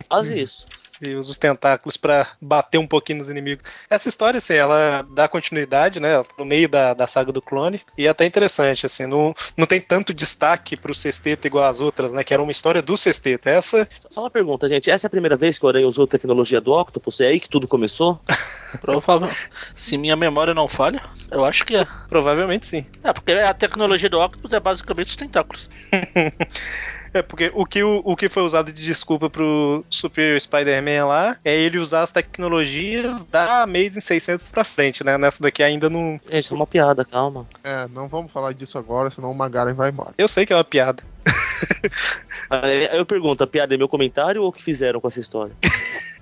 Faz 0.09 0.29
isso. 0.29 0.65
E 1.01 1.13
usa 1.15 1.31
os 1.31 1.37
tentáculos 1.37 1.97
pra 1.97 2.27
bater 2.41 2.77
um 2.77 2.87
pouquinho 2.87 3.19
nos 3.19 3.29
inimigos. 3.29 3.63
Essa 3.89 4.09
história, 4.09 4.37
assim, 4.37 4.53
ela 4.53 5.05
dá 5.13 5.27
continuidade, 5.27 5.99
né? 5.99 6.23
No 6.37 6.45
meio 6.45 6.69
da, 6.69 6.93
da 6.93 7.07
saga 7.07 7.31
do 7.31 7.41
clone. 7.41 7.81
E 7.97 8.07
é 8.07 8.09
até 8.09 8.25
interessante, 8.25 8.85
assim, 8.85 9.05
não, 9.05 9.35
não 9.57 9.65
tem 9.65 9.81
tanto 9.81 10.13
destaque 10.13 10.77
pro 10.77 10.93
sexteto 10.93 11.45
igual 11.45 11.65
as 11.65 11.79
outras, 11.79 12.11
né? 12.11 12.23
Que 12.23 12.33
era 12.33 12.43
uma 12.43 12.51
história 12.51 12.81
do 12.81 12.95
sexteto. 12.95 13.47
Essa, 13.47 13.87
Só 14.09 14.21
uma 14.21 14.29
pergunta, 14.29 14.67
gente. 14.67 14.89
Essa 14.89 15.05
é 15.05 15.09
a 15.09 15.11
primeira 15.11 15.35
vez 15.35 15.57
que 15.57 15.65
o 15.65 15.69
Aranha 15.69 15.87
usou 15.87 16.07
tecnologia 16.07 16.61
do 16.61 16.71
Octopus? 16.71 17.21
É 17.21 17.27
aí 17.27 17.39
que 17.39 17.49
tudo 17.49 17.67
começou? 17.67 18.19
Provável. 18.81 19.29
Se 19.73 19.97
minha 19.97 20.15
memória 20.15 20.53
não 20.53 20.67
falha, 20.67 21.01
eu 21.31 21.45
acho 21.45 21.65
que 21.65 21.75
é. 21.75 21.87
provavelmente 22.09 22.67
sim. 22.67 22.85
É, 23.03 23.13
porque 23.13 23.31
a 23.31 23.53
tecnologia 23.53 24.09
do 24.09 24.19
Octopus 24.19 24.53
é 24.53 24.59
basicamente 24.59 25.07
os 25.07 25.15
tentáculos. 25.15 25.69
É, 27.15 27.21
porque 27.21 27.49
o 27.55 27.65
que, 27.65 27.81
o, 27.81 28.01
o 28.03 28.13
que 28.13 28.27
foi 28.27 28.43
usado 28.43 28.73
de 28.73 28.83
desculpa 28.83 29.29
pro 29.29 29.85
Superior 29.89 30.37
Spider-Man 30.41 31.05
lá 31.05 31.37
é 31.45 31.55
ele 31.55 31.77
usar 31.77 32.03
as 32.03 32.11
tecnologias 32.11 33.23
da 33.23 33.61
Amazing 33.63 34.01
600 34.01 34.51
pra 34.51 34.65
frente, 34.65 35.01
né? 35.01 35.17
Nessa 35.17 35.41
daqui 35.41 35.63
ainda 35.63 35.89
não. 35.89 36.19
Gente, 36.29 36.43
isso 36.43 36.53
é 36.53 36.57
uma 36.57 36.67
piada, 36.67 37.05
calma. 37.05 37.47
É, 37.63 37.87
não 37.87 38.09
vamos 38.09 38.33
falar 38.33 38.53
disso 38.53 38.77
agora, 38.77 39.09
senão 39.09 39.31
o 39.31 39.37
Magaren 39.37 39.73
vai 39.73 39.91
embora. 39.91 40.13
Eu 40.17 40.27
sei 40.27 40.45
que 40.45 40.51
é 40.51 40.57
uma 40.57 40.65
piada. 40.65 41.01
Aí 42.49 42.89
eu 42.91 43.05
pergunto, 43.05 43.41
a 43.45 43.47
piada 43.47 43.73
é 43.73 43.77
meu 43.77 43.87
comentário 43.87 44.41
ou 44.41 44.49
o 44.49 44.51
que 44.51 44.61
fizeram 44.61 44.99
com 44.99 45.07
essa 45.07 45.21
história? 45.21 45.55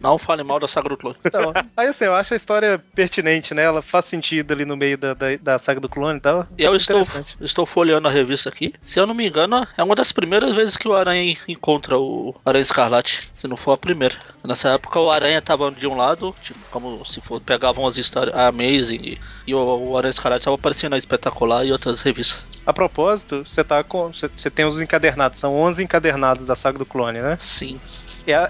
Não 0.00 0.18
fale 0.18 0.42
mal 0.42 0.58
da 0.58 0.68
saga 0.68 0.88
do 0.88 0.96
clone. 0.96 1.16
Então, 1.24 1.52
aí 1.76 1.88
assim, 1.88 2.04
eu 2.04 2.14
acho 2.14 2.34
a 2.34 2.36
história 2.36 2.82
pertinente, 2.94 3.54
né? 3.54 3.62
Ela 3.62 3.80
faz 3.80 4.04
sentido 4.04 4.52
ali 4.52 4.64
no 4.64 4.76
meio 4.76 4.98
da, 4.98 5.14
da, 5.14 5.36
da 5.40 5.58
saga 5.58 5.80
do 5.80 5.88
clone 5.88 6.18
e 6.18 6.20
tal. 6.20 6.46
Eu 6.58 6.76
estou, 6.76 7.00
Interessante. 7.00 7.36
estou 7.40 7.64
folheando 7.64 8.08
a 8.08 8.10
revista 8.10 8.48
aqui. 8.48 8.74
Se 8.82 9.00
eu 9.00 9.06
não 9.06 9.14
me 9.14 9.26
engano, 9.26 9.66
é 9.76 9.82
uma 9.82 9.94
das 9.94 10.12
primeiras 10.12 10.54
vezes 10.54 10.76
que 10.76 10.88
o 10.88 10.94
Aranha 10.94 11.36
encontra 11.48 11.98
o 11.98 12.34
Aranha 12.44 12.62
Escarlate. 12.62 13.30
Se 13.32 13.48
não 13.48 13.56
for 13.56 13.72
a 13.72 13.76
primeira. 13.76 14.16
Nessa 14.44 14.70
época 14.70 15.00
o 15.00 15.10
Aranha 15.10 15.40
tava 15.40 15.70
de 15.70 15.86
um 15.86 15.96
lado, 15.96 16.34
tipo, 16.42 16.58
como 16.70 17.04
se 17.04 17.20
for, 17.20 17.40
pegavam 17.40 17.86
as 17.86 17.96
histórias, 17.96 18.34
a 18.34 18.48
Amazing 18.48 19.00
e, 19.02 19.20
e 19.46 19.54
o, 19.54 19.58
o 19.58 19.96
Aranha 19.96 20.10
Escarlate 20.10 20.42
estava 20.42 20.56
aparecendo 20.56 20.90
na 20.90 20.98
Espetacular 20.98 21.64
e 21.64 21.72
outras 21.72 22.02
revistas. 22.02 22.44
A 22.66 22.72
propósito, 22.72 23.42
você 23.46 23.62
tá 23.62 23.82
com. 23.84 24.10
Você 24.12 24.50
tem 24.50 24.64
os 24.64 24.80
encadernados, 24.80 25.38
são 25.38 25.54
11 25.54 25.82
encadernados 25.82 26.44
da 26.44 26.56
saga 26.56 26.78
do 26.78 26.86
clone, 26.86 27.20
né? 27.20 27.36
Sim, 27.38 27.78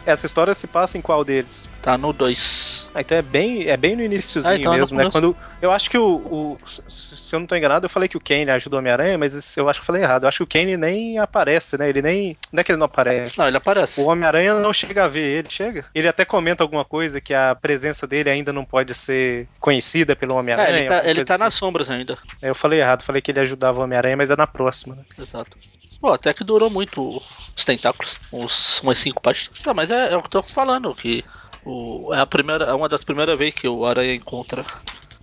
essa 0.06 0.26
história 0.26 0.54
se 0.54 0.66
passa 0.66 0.96
em 0.98 1.00
qual 1.00 1.24
deles? 1.24 1.68
tá 1.82 1.98
no 1.98 2.12
2. 2.14 2.88
Ah, 2.94 3.00
então 3.02 3.18
é 3.18 3.22
bem, 3.22 3.68
é 3.68 3.76
bem 3.76 3.94
no 3.94 4.02
iníciozinho 4.02 4.54
Ah, 4.54 4.56
então 4.56 4.72
é 4.72 4.78
mesmo, 4.78 4.96
né? 4.96 5.02
começo. 5.04 5.18
Quando 5.18 5.36
eu 5.60 5.70
acho 5.70 5.90
que 5.90 5.98
o, 5.98 6.16
o- 6.16 6.58
se 6.88 7.34
eu 7.34 7.40
não 7.40 7.46
tô 7.46 7.54
enganado, 7.54 7.84
eu 7.84 7.90
falei 7.90 8.08
que 8.08 8.16
o 8.16 8.20
Kane 8.20 8.50
ajudou 8.50 8.78
o 8.78 8.80
Homem-Aranha, 8.80 9.18
mas 9.18 9.56
eu 9.56 9.68
acho 9.68 9.80
que 9.80 9.82
eu 9.82 9.86
falei 9.86 10.02
errado. 10.02 10.24
Eu 10.24 10.28
acho 10.28 10.38
que 10.38 10.42
o 10.44 10.46
Kane 10.46 10.76
nem 10.78 11.18
aparece, 11.18 11.76
né? 11.76 11.88
Ele 11.88 12.00
nem, 12.00 12.36
não 12.52 12.60
é 12.60 12.64
que 12.64 12.72
ele 12.72 12.78
não 12.78 12.86
aparece. 12.86 13.38
Não, 13.38 13.46
ele 13.48 13.56
aparece. 13.58 14.00
O 14.00 14.06
Homem-Aranha 14.06 14.54
não 14.54 14.72
chega 14.72 15.04
a 15.04 15.08
ver 15.08 15.20
ele, 15.38 15.50
chega. 15.50 15.84
Ele 15.94 16.08
até 16.08 16.24
comenta 16.24 16.62
alguma 16.64 16.84
coisa 16.84 17.20
que 17.20 17.34
a 17.34 17.54
presença 17.54 18.06
dele 18.06 18.30
ainda 18.30 18.52
não 18.52 18.64
pode 18.64 18.94
ser 18.94 19.46
conhecida 19.60 20.16
pelo 20.16 20.34
É, 20.34 20.38
Homem-Aranha. 20.38 20.78
ele 20.78 20.84
tá, 20.86 21.04
ele 21.04 21.24
tá 21.24 21.34
assim. 21.34 21.44
nas 21.44 21.54
sombras 21.54 21.90
ainda. 21.90 22.16
Eu 22.40 22.54
falei 22.54 22.80
errado, 22.80 23.02
falei 23.02 23.20
que 23.20 23.30
ele 23.30 23.40
ajudava 23.40 23.80
o 23.80 23.82
Homem-Aranha, 23.84 24.16
mas 24.16 24.30
é 24.30 24.36
na 24.36 24.46
próxima, 24.46 24.94
né? 24.94 25.02
Exato. 25.18 25.56
Pô, 26.04 26.12
até 26.12 26.34
que 26.34 26.44
durou 26.44 26.68
muito 26.68 27.22
os 27.56 27.64
tentáculos. 27.64 28.18
Uns, 28.30 28.78
umas 28.80 28.98
5 28.98 29.22
páginas. 29.22 29.58
Tá, 29.60 29.72
mas 29.72 29.90
é, 29.90 30.12
é 30.12 30.16
o 30.18 30.20
que 30.20 30.26
eu 30.26 30.30
tô 30.30 30.42
falando, 30.42 30.94
que 30.94 31.24
o, 31.64 32.12
é, 32.12 32.20
a 32.20 32.26
primeira, 32.26 32.66
é 32.66 32.74
uma 32.74 32.90
das 32.90 33.02
primeiras 33.02 33.38
vezes 33.38 33.54
que 33.54 33.66
o 33.66 33.86
Aranha 33.86 34.14
encontra. 34.14 34.66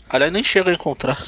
Aliás, 0.09 0.33
nem 0.33 0.43
chega 0.43 0.71
a 0.71 0.73
encontrar 0.73 1.23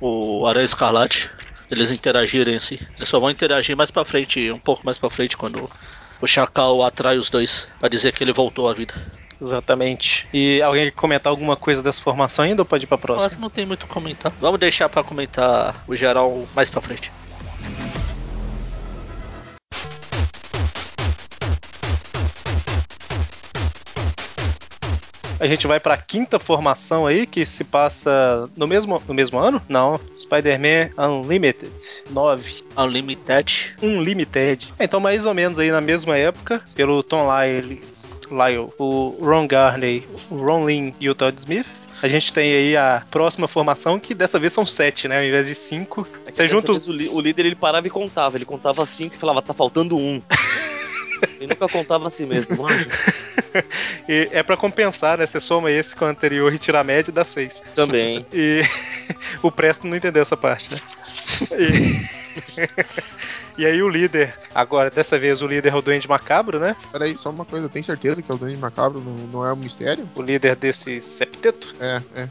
o 0.00 0.46
Aranha 0.46 0.64
Escarlate. 0.64 1.30
Eles 1.70 1.90
interagirem 1.90 2.56
assim. 2.56 2.78
Eles 2.96 3.06
só 3.06 3.20
vão 3.20 3.28
interagir 3.28 3.76
mais 3.76 3.90
pra 3.90 4.06
frente, 4.06 4.50
um 4.50 4.58
pouco 4.58 4.80
mais 4.86 4.96
pra 4.96 5.10
frente, 5.10 5.36
quando 5.36 5.70
o 6.18 6.26
Chacal 6.26 6.82
atrai 6.82 7.18
os 7.18 7.28
dois 7.28 7.68
pra 7.78 7.90
dizer 7.90 8.14
que 8.14 8.24
ele 8.24 8.32
voltou 8.32 8.70
à 8.70 8.72
vida. 8.72 8.94
Exatamente. 9.38 10.26
E 10.32 10.62
alguém 10.62 10.86
quer 10.86 10.92
comentar 10.92 11.30
alguma 11.30 11.56
coisa 11.56 11.82
dessa 11.82 12.00
formação 12.00 12.46
ainda 12.46 12.62
ou 12.62 12.66
pode 12.66 12.84
ir 12.84 12.86
pra 12.86 12.96
próxima? 12.96 13.28
Mas 13.28 13.36
não 13.36 13.50
tem 13.50 13.66
muito 13.66 13.86
comentar. 13.86 14.32
Vamos 14.40 14.58
deixar 14.58 14.88
pra 14.88 15.04
comentar 15.04 15.84
o 15.86 15.94
geral 15.94 16.48
mais 16.54 16.70
pra 16.70 16.80
frente. 16.80 17.12
A 25.40 25.46
gente 25.46 25.66
vai 25.66 25.80
pra 25.80 25.96
quinta 25.96 26.38
formação 26.38 27.06
aí, 27.06 27.26
que 27.26 27.44
se 27.44 27.64
passa 27.64 28.48
no 28.56 28.66
mesmo, 28.66 29.02
no 29.06 29.14
mesmo 29.14 29.38
ano? 29.38 29.60
Não. 29.68 30.00
Spider-Man 30.16 30.90
Unlimited 30.96 31.72
9. 32.10 32.64
Unlimited. 32.76 33.74
Unlimited. 33.82 34.72
Então, 34.78 35.00
mais 35.00 35.26
ou 35.26 35.34
menos 35.34 35.58
aí 35.58 35.70
na 35.70 35.80
mesma 35.80 36.16
época, 36.16 36.62
pelo 36.74 37.02
Tom 37.02 37.26
Lyle, 37.28 37.82
Lyle 38.30 38.70
o 38.78 39.16
Ron 39.20 39.46
Garney, 39.46 40.06
o 40.30 40.36
Ron 40.36 40.66
Lin 40.66 40.94
e 41.00 41.10
o 41.10 41.14
Todd 41.14 41.36
Smith. 41.38 41.66
A 42.02 42.08
gente 42.08 42.32
tem 42.32 42.52
aí 42.52 42.76
a 42.76 43.02
próxima 43.10 43.48
formação, 43.48 43.98
que 43.98 44.14
dessa 44.14 44.38
vez 44.38 44.52
são 44.52 44.66
sete, 44.66 45.08
né? 45.08 45.18
Ao 45.18 45.24
invés 45.24 45.46
de 45.46 45.54
cinco. 45.54 46.06
É 46.26 46.32
Você 46.32 46.46
junta 46.46 46.70
os 46.70 46.86
o 46.86 47.20
líder 47.20 47.46
ele 47.46 47.54
parava 47.54 47.86
e 47.86 47.90
contava. 47.90 48.36
Ele 48.36 48.44
contava 48.44 48.84
cinco 48.84 49.14
e 49.14 49.18
falava, 49.18 49.40
tá 49.40 49.54
faltando 49.54 49.96
um. 49.96 50.20
ele 51.40 51.48
nunca 51.48 51.68
contava 51.68 52.08
assim 52.08 52.26
mesmo, 52.26 52.56
manja. 52.56 52.88
E 54.08 54.28
é 54.32 54.42
pra 54.42 54.56
compensar, 54.56 55.16
né? 55.16 55.26
Você 55.26 55.38
soma 55.38 55.70
esse 55.70 55.94
com 55.94 56.04
o 56.04 56.08
anterior 56.08 56.52
e 56.52 56.58
tira 56.58 56.80
a 56.80 56.84
média 56.84 57.10
e 57.10 57.14
dá 57.14 57.24
seis. 57.24 57.62
Também. 57.74 58.26
E 58.34 58.62
o 59.42 59.50
Presto 59.50 59.86
não 59.86 59.96
entendeu 59.96 60.22
essa 60.22 60.36
parte, 60.36 60.72
né? 60.72 60.78
E... 61.52 62.06
e 63.58 63.64
aí 63.64 63.80
o 63.80 63.88
líder, 63.88 64.34
agora 64.54 64.90
dessa 64.90 65.18
vez 65.18 65.42
o 65.42 65.46
líder 65.46 65.72
é 65.72 65.76
o 65.76 65.82
Duende 65.82 66.08
Macabro, 66.08 66.58
né? 66.58 66.76
Peraí, 66.92 67.16
só 67.16 67.30
uma 67.30 67.44
coisa, 67.44 67.68
tem 67.68 67.82
certeza 67.82 68.22
que 68.22 68.30
é 68.30 68.34
o 68.34 68.38
Duende 68.38 68.58
Macabro, 68.60 69.00
não, 69.00 69.12
não 69.28 69.46
é 69.46 69.52
um 69.52 69.56
mistério? 69.56 70.08
O 70.14 70.22
líder 70.22 70.56
desse 70.56 71.00
septeto. 71.00 71.74
É, 71.80 72.00
é. 72.14 72.28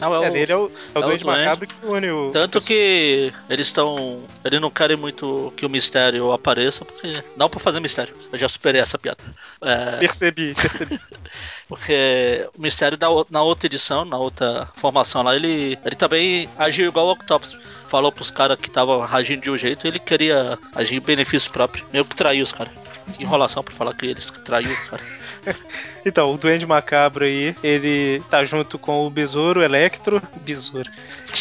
Não, 0.00 0.14
é 0.14 0.18
o, 0.20 0.24
É, 0.24 0.30
dele 0.30 0.52
é 0.52 0.56
o, 0.56 0.60
é 0.60 0.62
o 0.64 0.68
é 0.94 0.98
o 0.98 1.02
Duende 1.02 1.24
Duende. 1.24 1.44
Macabro 1.44 1.66
que 1.66 1.74
une 1.86 2.10
o. 2.10 2.30
Tanto 2.30 2.60
que 2.60 3.32
eles 3.48 3.66
estão. 3.66 4.20
Eles 4.44 4.60
não 4.60 4.70
querem 4.70 4.96
muito 4.96 5.52
que 5.56 5.64
o 5.64 5.70
mistério 5.70 6.32
apareça, 6.32 6.84
porque. 6.84 7.22
Não 7.36 7.48
pra 7.48 7.60
fazer 7.60 7.80
mistério. 7.80 8.14
Eu 8.32 8.38
já 8.38 8.48
superei 8.48 8.80
essa 8.80 8.98
piada. 8.98 9.18
É, 9.62 9.96
Percebi, 9.98 10.54
percebi. 10.54 11.00
porque 11.68 12.48
o 12.56 12.60
mistério 12.62 12.96
da, 12.96 13.10
o- 13.10 13.26
na 13.30 13.42
outra 13.42 13.66
edição, 13.66 14.04
na 14.04 14.18
outra 14.18 14.68
formação 14.76 15.22
lá, 15.22 15.34
ele, 15.34 15.78
ele 15.84 15.96
também 15.96 16.48
agiu 16.58 16.88
igual 16.88 17.06
o 17.08 17.12
Octopus. 17.12 17.56
Falou 17.88 18.10
pros 18.10 18.32
caras 18.32 18.58
que 18.58 18.66
estavam 18.66 19.00
agindo 19.04 19.42
de 19.42 19.50
um 19.50 19.56
jeito, 19.56 19.86
ele 19.86 20.00
queria 20.00 20.58
agir 20.74 20.96
em 20.96 21.00
benefício 21.00 21.52
próprio. 21.52 21.65
Meio 21.92 22.04
que 22.04 22.14
traiu 22.14 22.42
os 22.42 22.52
caras. 22.52 22.72
Enrolação 23.18 23.62
pra 23.62 23.74
falar 23.74 23.94
que 23.94 24.06
eles 24.06 24.26
traiu 24.44 24.70
os 24.70 24.88
caras. 24.88 25.06
Então, 26.04 26.32
o 26.32 26.38
Duende 26.38 26.64
Macabro 26.64 27.24
aí, 27.24 27.54
ele 27.64 28.22
tá 28.30 28.44
junto 28.44 28.78
com 28.78 29.04
o 29.04 29.10
Besouro, 29.10 29.60
Electro, 29.60 30.22
Besouro, 30.42 30.88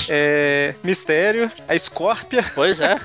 é, 0.10 0.74
Mistério, 0.84 1.52
a 1.68 1.76
Escórpia. 1.76 2.44
Pois 2.56 2.82
é. 2.82 2.96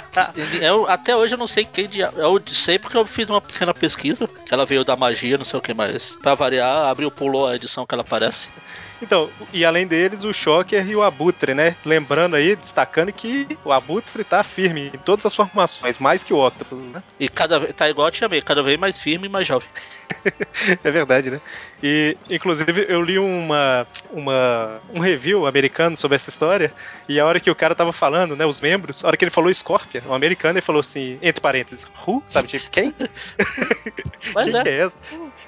Eu, 0.60 0.86
até 0.88 1.16
hoje 1.16 1.34
eu 1.34 1.38
não 1.38 1.46
sei 1.46 1.64
quem 1.64 1.88
dia. 1.88 2.12
Eu 2.16 2.42
sei 2.48 2.78
porque 2.78 2.96
eu 2.96 3.06
fiz 3.06 3.28
uma 3.30 3.40
pequena 3.40 3.72
pesquisa. 3.72 4.28
Que 4.28 4.52
ela 4.52 4.66
veio 4.66 4.84
da 4.84 4.94
magia, 4.94 5.38
não 5.38 5.44
sei 5.44 5.58
o 5.58 5.62
que 5.62 5.72
mais. 5.72 6.16
Pra 6.20 6.34
variar, 6.34 6.86
abriu, 6.86 7.10
pulou 7.10 7.46
a 7.46 7.56
edição 7.56 7.86
que 7.86 7.94
ela 7.94 8.02
aparece. 8.02 8.50
Então, 9.02 9.28
e 9.52 9.64
além 9.64 9.86
deles, 9.86 10.24
o 10.24 10.32
Shocker 10.32 10.88
e 10.88 10.96
o 10.96 11.02
Abutre, 11.02 11.54
né? 11.54 11.76
Lembrando 11.84 12.36
aí, 12.36 12.56
destacando 12.56 13.12
que 13.12 13.46
o 13.64 13.72
Abutre 13.72 14.24
tá 14.24 14.42
firme 14.42 14.90
em 14.94 14.98
todas 14.98 15.26
as 15.26 15.34
formações, 15.34 15.98
mais 15.98 16.24
que 16.24 16.32
o 16.32 16.46
Octopus, 16.46 16.90
né? 16.90 17.02
E 17.20 17.28
cada. 17.28 17.72
Tá 17.72 17.88
igual 17.88 18.08
eu 18.08 18.12
te 18.12 18.18
chamei, 18.18 18.40
cada 18.40 18.62
vez 18.62 18.78
mais 18.78 18.98
firme 18.98 19.26
e 19.26 19.30
mais 19.30 19.46
jovem. 19.46 19.68
É 20.82 20.90
verdade, 20.90 21.30
né? 21.30 21.40
E, 21.82 22.16
inclusive, 22.30 22.86
eu 22.88 23.02
li 23.02 23.18
uma, 23.18 23.86
uma, 24.10 24.80
um 24.94 25.00
review 25.00 25.46
americano 25.46 25.96
sobre 25.96 26.16
essa 26.16 26.30
história, 26.30 26.72
e 27.08 27.20
a 27.20 27.26
hora 27.26 27.38
que 27.38 27.50
o 27.50 27.54
cara 27.54 27.74
tava 27.74 27.92
falando, 27.92 28.34
né, 28.34 28.44
os 28.44 28.60
membros, 28.60 29.04
a 29.04 29.08
hora 29.08 29.16
que 29.16 29.24
ele 29.24 29.30
falou 29.30 29.52
Scorpion, 29.52 30.02
o 30.06 30.14
americano, 30.14 30.58
ele 30.58 30.64
falou 30.64 30.80
assim, 30.80 31.18
entre 31.22 31.40
parênteses, 31.40 31.86
who? 32.06 32.22
Sabe, 32.26 32.48
tipo, 32.48 32.68
quem? 32.70 32.94
Mas 34.34 34.50
quem 34.50 34.60
é. 34.60 34.62
que 34.62 34.68
é 34.68 34.78
essa? 34.78 35.00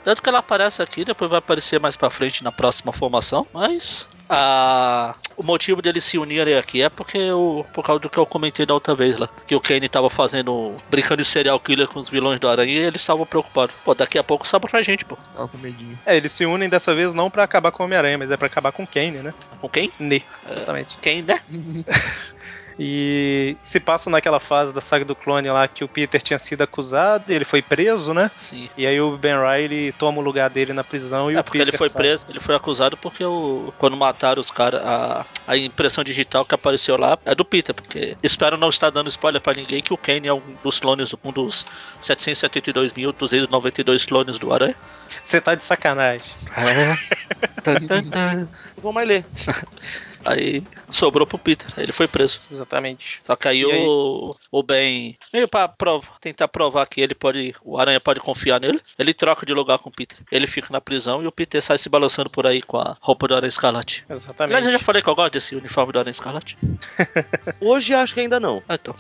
Tanto 0.05 0.23
que 0.23 0.29
ela 0.29 0.39
aparece 0.39 0.83
aqui, 0.83 1.05
depois 1.05 1.31
vai 1.31 1.39
aparecer 1.39 1.81
mais 1.81 1.97
pra 1.97 2.11
frente 2.11 2.45
na 2.45 2.53
próxima 2.53 2.93
formação. 2.93 3.47
Mas 3.53 4.07
a... 4.29 5.15
o 5.37 5.43
motivo 5.43 5.81
deles 5.81 6.05
se 6.05 6.19
unirem 6.19 6.57
aqui 6.57 6.83
é 6.83 6.89
porque 6.89 7.31
o... 7.33 7.65
por 7.73 7.85
causa 7.85 8.01
do 8.01 8.11
que 8.11 8.19
eu 8.19 8.27
comentei 8.27 8.67
da 8.67 8.75
outra 8.75 8.95
vez 8.95 9.19
lá. 9.19 9.29
Que 9.47 9.55
o 9.55 9.61
Kane 9.61 9.89
tava 9.89 10.11
fazendo. 10.11 10.77
brincando 10.91 11.23
de 11.23 11.29
serial 11.29 11.59
killer 11.59 11.89
com 11.89 11.99
os 11.99 12.09
vilões 12.09 12.39
do 12.39 12.49
Aranha 12.49 12.73
e 12.73 12.79
eles 12.79 13.01
estavam 13.01 13.25
preocupados. 13.27 13.75
Pô, 13.85 13.95
daqui 13.95 14.19
a 14.19 14.25
pouco 14.25 14.47
sobra 14.47 14.71
pra 14.71 14.83
gente, 14.83 15.05
pô. 15.05 15.17
Tava 15.35 15.49
com 15.49 15.59
medinho. 15.59 15.99
É, 16.05 16.17
eles 16.17 16.33
se 16.33 16.45
unem 16.45 16.69
dessa 16.69 16.95
vez 16.95 17.15
não 17.15 17.31
pra 17.31 17.45
acabar 17.45 17.73
com 17.73 17.83
o 17.83 17.87
Homem-Aranha, 17.87 18.19
mas 18.19 18.31
é 18.31 18.37
pra 18.37 18.47
acabar 18.47 18.73
com 18.73 18.83
o 18.83 18.87
Kane, 18.87 19.19
né? 19.19 19.35
Com 19.61 19.69
quem? 19.69 19.93
Ne, 19.99 20.23
exatamente. 20.51 20.97
Quem, 21.01 21.23
né? 21.23 21.41
E 22.79 23.57
se 23.65 23.81
passa 23.81 24.09
naquela 24.09 24.39
fase 24.39 24.73
da 24.73 24.81
saga 24.81 25.05
do 25.05 25.17
clone 25.17 25.51
lá 25.51 25.67
que 25.67 25.83
o 25.83 25.89
Peter 25.89 26.23
tinha 26.23 26.39
sido 26.39 26.63
acusado, 26.63 27.33
ele 27.33 27.45
foi 27.45 27.61
preso, 27.61 28.15
né? 28.15 28.31
Sim. 28.37 28.71
E 28.77 28.87
aí 28.87 29.01
o 29.01 29.17
Ben 29.19 29.35
Riley 29.35 29.91
toma 29.93 30.19
o 30.19 30.23
lugar 30.23 30.49
dele 30.49 30.73
na 30.73 30.85
prisão 30.85 31.29
e 31.31 31.35
É 31.35 31.41
o 31.41 31.45
porque 31.45 31.59
Peter 31.59 31.75
ele 31.75 31.79
foi 31.79 31.89
sai. 31.89 32.01
preso, 32.03 32.27
ele 32.29 32.39
foi 32.41 32.55
acusado 32.55 32.97
porque 32.97 33.25
o, 33.25 33.73
quando 33.79 33.97
mataram 33.97 34.41
os 34.41 34.49
caras, 34.51 34.81
a, 34.85 35.25
a 35.47 35.57
impressão 35.57 36.05
digital 36.05 36.45
que 36.45 36.55
apareceu 36.55 36.97
lá 36.97 37.19
é 37.25 37.35
do 37.35 37.45
Peter, 37.45 37.75
porque 37.75 38.17
espero 38.23 38.57
não 38.57 38.69
estar 38.69 38.91
dando 38.91 39.09
spoiler 39.09 39.41
pra 39.41 39.55
ninguém 39.55 39.83
que 39.83 39.93
o 39.93 39.97
Kane 39.97 40.29
é 40.29 40.33
um 40.33 40.43
dos 40.63 40.79
clones, 40.79 41.13
um 41.25 41.33
dos 41.33 41.67
772.292 42.01 44.07
clones 44.07 44.39
do 44.39 44.53
Aranha. 44.53 44.77
Você 45.23 45.41
tá 45.41 45.55
de 45.57 45.65
sacanagem. 45.65 46.31
Tan. 47.65 48.47
Vou 48.81 48.93
mais 48.93 49.09
ler. 49.09 49.25
Aí 50.25 50.63
sobrou 50.89 51.27
pro 51.27 51.39
Peter, 51.39 51.67
ele 51.79 51.93
foi 51.93 52.07
preso. 52.09 52.41
Exatamente. 52.51 53.21
Só 53.23 53.37
que 53.37 53.49
aí, 53.49 53.65
aí? 53.65 53.85
o, 53.87 54.35
o 54.51 54.63
Ben, 54.63 55.17
meio 55.33 55.47
pra 55.49 55.69
prov- 55.69 56.05
tentar 56.21 56.49
provar 56.49 56.87
que 56.87 57.01
ele 57.01 57.15
pode, 57.15 57.55
o 57.63 57.79
Aranha 57.79 58.01
pode 58.01 58.21
confiar 58.21 58.61
nele, 58.61 58.81
ele 58.99 59.15
troca 59.15 59.47
de 59.47 59.55
lugar 59.55 59.79
com 59.79 59.89
o 59.89 59.93
Peter. 59.93 60.19
Ele 60.31 60.47
fica 60.47 60.69
na 60.71 60.81
prisão 60.81 61.23
e 61.23 61.27
o 61.27 61.33
Peter 61.33 61.63
sai 61.63 61.79
se 61.79 61.89
balançando 61.89 62.29
por 62.29 62.47
aí 62.47 62.61
com 62.63 62.79
a 62.79 62.97
roupa 63.01 63.29
do 63.29 63.35
Aranha 63.35 63.49
Escarlate. 63.49 64.05
Exatamente. 64.09 64.55
Aliás, 64.57 64.67
eu 64.67 64.73
já 64.73 64.79
falei 64.79 65.03
que 65.03 65.09
eu 65.09 65.15
gosto 65.15 65.33
desse 65.35 65.55
uniforme 65.55 65.93
do 65.93 65.99
Aranha 65.99 66.11
Escarlate. 66.11 66.59
Hoje 67.61 67.95
acho 67.95 68.15
que 68.15 68.21
ainda 68.21 68.39
não. 68.41 68.63
Ah, 68.69 68.75
então. 68.75 68.95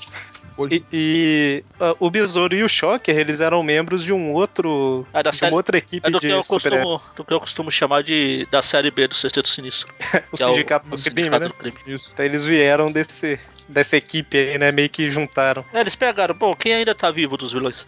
E, 0.70 0.82
e, 0.92 1.64
ah, 1.78 1.94
o 2.00 2.10
Besouro 2.10 2.52
e 2.52 2.64
o 2.64 2.68
Shocker, 2.68 3.16
eles 3.16 3.38
eram 3.38 3.62
membros 3.62 4.02
de 4.02 4.12
um 4.12 4.32
outro. 4.32 5.06
É 5.14 5.22
da 5.22 5.30
de 5.30 5.36
série- 5.36 5.52
uma 5.52 5.56
outra 5.58 5.78
equipe 5.78 6.04
É 6.04 6.10
do 6.10 6.18
que, 6.18 6.26
de 6.26 6.32
eu 6.32 6.42
costumo, 6.42 7.00
do 7.14 7.24
que 7.24 7.32
eu 7.32 7.38
costumo 7.38 7.70
chamar 7.70 8.02
de 8.02 8.44
da 8.50 8.60
série 8.60 8.90
B 8.90 9.06
do 9.06 9.14
Sexteto 9.14 9.48
Sinistro. 9.48 9.86
o 10.32 10.36
que 10.36 10.42
é 10.42 10.46
sindicato 10.46 10.86
o 10.88 10.90
do 10.90 10.98
crime, 11.10 11.30
né? 11.30 11.38
do 11.48 11.54
Crime. 11.54 11.76
Isso. 11.86 12.10
Então 12.12 12.24
eles 12.24 12.44
vieram 12.44 12.90
desse, 12.90 13.38
dessa 13.68 13.96
equipe 13.96 14.36
aí, 14.36 14.58
né? 14.58 14.72
Meio 14.72 14.88
que 14.88 15.10
juntaram. 15.10 15.64
É, 15.72 15.80
eles 15.80 15.94
pegaram, 15.94 16.34
bom, 16.34 16.52
quem 16.54 16.74
ainda 16.74 16.94
tá 16.94 17.10
vivo 17.10 17.36
dos 17.36 17.52
vilões? 17.52 17.86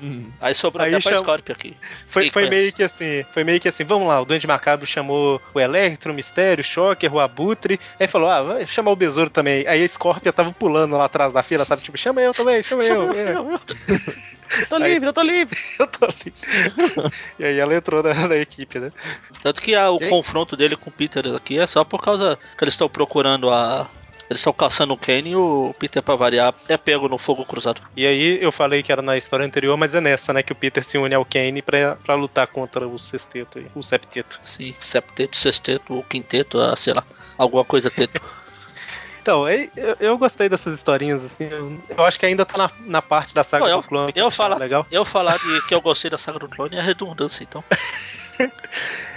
Hum. 0.00 0.30
Aí 0.40 0.54
sobrou 0.54 0.84
Aí 0.84 0.92
até 0.94 1.02
pra 1.02 1.12
chama- 1.12 1.22
Scorpio 1.24 1.54
aqui. 1.54 1.76
Foi, 2.08 2.30
foi 2.30 2.48
meio 2.48 2.72
que 2.72 2.82
assim, 2.82 3.24
foi 3.32 3.44
meio 3.44 3.60
que 3.60 3.68
assim, 3.68 3.84
vamos 3.84 4.08
lá, 4.08 4.20
o 4.20 4.24
Duende 4.24 4.46
Macabro 4.46 4.86
chamou 4.86 5.40
o 5.54 5.60
Electro, 5.60 6.12
o 6.12 6.14
Mistério, 6.14 6.62
o 6.62 6.64
Shocker, 6.64 7.12
o 7.14 7.20
Abutre, 7.20 7.78
aí 8.00 8.06
falou, 8.08 8.28
ah, 8.30 8.42
vai 8.42 8.66
chamar 8.66 8.90
o 8.90 8.96
Besouro 8.96 9.30
também. 9.30 9.66
Aí 9.66 9.82
a 9.84 9.88
Scorpia 9.88 10.32
tava 10.32 10.52
pulando 10.52 10.96
lá 10.96 11.04
atrás 11.04 11.32
da 11.32 11.42
fila, 11.42 11.64
sabe? 11.64 11.82
Tipo, 11.82 11.96
chama 11.98 12.20
eu 12.22 12.32
também, 12.34 12.62
chama 12.62 12.82
eu. 12.84 13.12
eu. 13.12 13.60
Tô 14.68 14.76
Aí- 14.76 14.92
livre, 14.92 15.08
eu 15.08 15.12
tô 15.14 15.22
livre. 15.22 15.58
Eu 15.78 15.86
tô 15.86 16.04
ali. 16.04 16.32
e 17.38 17.44
aí 17.44 17.58
ela 17.58 17.74
entrou 17.74 18.02
na, 18.02 18.12
na 18.28 18.36
equipe, 18.36 18.78
né? 18.78 18.92
Tanto 19.42 19.62
que 19.62 19.74
a- 19.74 19.90
o 19.90 19.98
confronto 20.10 20.54
dele 20.58 20.76
com 20.76 20.90
o 20.90 20.92
Peter 20.92 21.26
aqui 21.34 21.58
é 21.58 21.66
só 21.66 21.82
por 21.84 22.02
causa 22.02 22.38
que 22.58 22.62
eles 22.62 22.74
estão 22.74 22.86
procurando 22.88 23.48
a. 23.48 23.88
Eles 24.32 24.40
estão 24.40 24.52
caçando 24.52 24.94
o 24.94 24.96
Kane 24.96 25.30
e 25.30 25.36
o 25.36 25.74
Peter, 25.78 26.02
pra 26.02 26.16
variar, 26.16 26.54
é 26.68 26.76
pego 26.76 27.08
no 27.08 27.18
fogo 27.18 27.44
cruzado. 27.44 27.80
E 27.96 28.06
aí 28.06 28.38
eu 28.42 28.50
falei 28.50 28.82
que 28.82 28.90
era 28.90 29.02
na 29.02 29.16
história 29.16 29.44
anterior, 29.46 29.76
mas 29.76 29.94
é 29.94 30.00
nessa, 30.00 30.32
né? 30.32 30.42
Que 30.42 30.52
o 30.52 30.56
Peter 30.56 30.82
se 30.82 30.96
une 30.98 31.14
ao 31.14 31.24
Kane 31.24 31.60
pra, 31.62 31.96
pra 31.96 32.14
lutar 32.14 32.46
contra 32.46 32.88
o 32.88 32.98
sexteto 32.98 33.58
aí, 33.58 33.66
o 33.74 33.82
septeto. 33.82 34.40
Sim, 34.44 34.74
septeto, 34.80 35.36
sexteto, 35.36 35.94
ou 35.94 36.02
quinteto, 36.02 36.58
ah, 36.60 36.74
sei 36.74 36.94
lá, 36.94 37.04
alguma 37.38 37.64
coisa 37.64 37.90
teto. 37.90 38.20
Então, 39.22 39.46
é- 39.46 39.68
eu, 39.76 39.96
eu 40.00 40.18
gostei 40.18 40.48
dessas 40.48 40.74
historinhas, 40.74 41.24
assim. 41.24 41.44
Eu, 41.48 41.80
eu 41.96 42.04
acho 42.04 42.18
que 42.18 42.26
ainda 42.26 42.44
tá 42.44 42.58
na, 42.58 42.70
na 42.88 43.00
parte 43.00 43.32
da 43.32 43.44
saga 43.44 43.64
Pô, 43.66 43.70
eu- 43.70 43.80
do 43.80 43.86
clone. 43.86 44.12
que 44.12 44.20
eu 44.20 44.24
tá 44.24 44.30
falar- 44.32 44.56
Legal. 44.58 44.84
Eu 44.90 45.04
falar 45.04 45.38
de 45.38 45.60
que 45.62 45.72
eu 45.72 45.80
gostei 45.80 46.10
da 46.10 46.18
saga 46.18 46.40
do 46.40 46.48
clone 46.48 46.74
é 46.74 46.82
redundância, 46.82 47.44
então. 47.44 47.62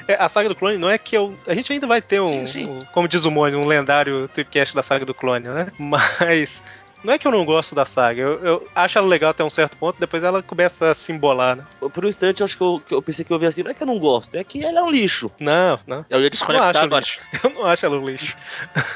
É, 0.08 0.16
a 0.22 0.30
saga 0.30 0.50
do 0.50 0.56
clone 0.56 0.78
não 0.78 0.90
é 0.90 0.98
que 0.98 1.18
eu. 1.18 1.36
A 1.48 1.54
gente 1.54 1.72
ainda 1.74 1.88
vai 1.88 2.02
ter 2.02 2.22
um. 2.22 2.28
Sim, 2.28 2.46
sim. 2.46 2.66
um- 2.70 2.80
como 2.94 3.08
diz 3.08 3.26
o 3.26 3.32
Mônio, 3.32 3.60
um 3.60 3.66
lendário 3.66 4.28
tripcast 4.28 4.76
da 4.76 4.84
saga 4.84 5.06
do 5.06 5.14
clone, 5.14 5.48
né? 5.48 5.68
Mas. 5.80 6.62
Não 7.04 7.14
é 7.14 7.20
que 7.20 7.28
eu 7.28 7.32
não 7.32 7.46
gosto 7.46 7.76
da 7.76 7.86
saga, 7.86 8.20
eu, 8.20 8.44
eu 8.44 8.68
acho 8.74 8.98
ela 8.98 9.06
legal 9.06 9.30
até 9.30 9.44
um 9.44 9.50
certo 9.50 9.78
ponto, 9.78 10.00
depois 10.00 10.24
ela 10.24 10.42
começa 10.42 10.90
a 10.90 10.96
se 10.96 11.12
embolar, 11.12 11.56
né? 11.56 11.64
Por 11.94 12.04
um 12.04 12.08
instante, 12.10 12.42
eu 12.42 12.46
acho 12.46 12.58
que 12.58 12.64
eu, 12.64 12.82
que 12.88 12.96
eu 12.96 13.02
pensei 13.02 13.24
que 13.24 13.32
eu 13.32 13.36
ouvi 13.36 13.46
assim. 13.46 13.62
Não 13.62 13.70
é 13.70 13.74
que 13.76 13.84
eu 13.84 13.86
não 13.86 14.00
gosto, 14.00 14.34
é 14.36 14.44
que 14.44 14.58
ele 14.64 14.76
é 14.76 14.82
um 14.82 14.90
lixo. 14.90 15.30
Não, 15.40 15.80
não. 15.86 15.98
Eu 16.10 16.18
ia 16.18 16.18
Eu 16.18 16.22
não 16.24 16.30
desconectar 16.32 16.70
acho 16.70 16.80
agora. 16.80 17.06
Eu 17.44 17.50
não 17.52 17.66
acho 17.68 17.86
ela 17.86 18.00
um 18.00 18.10
lixo. 18.10 18.36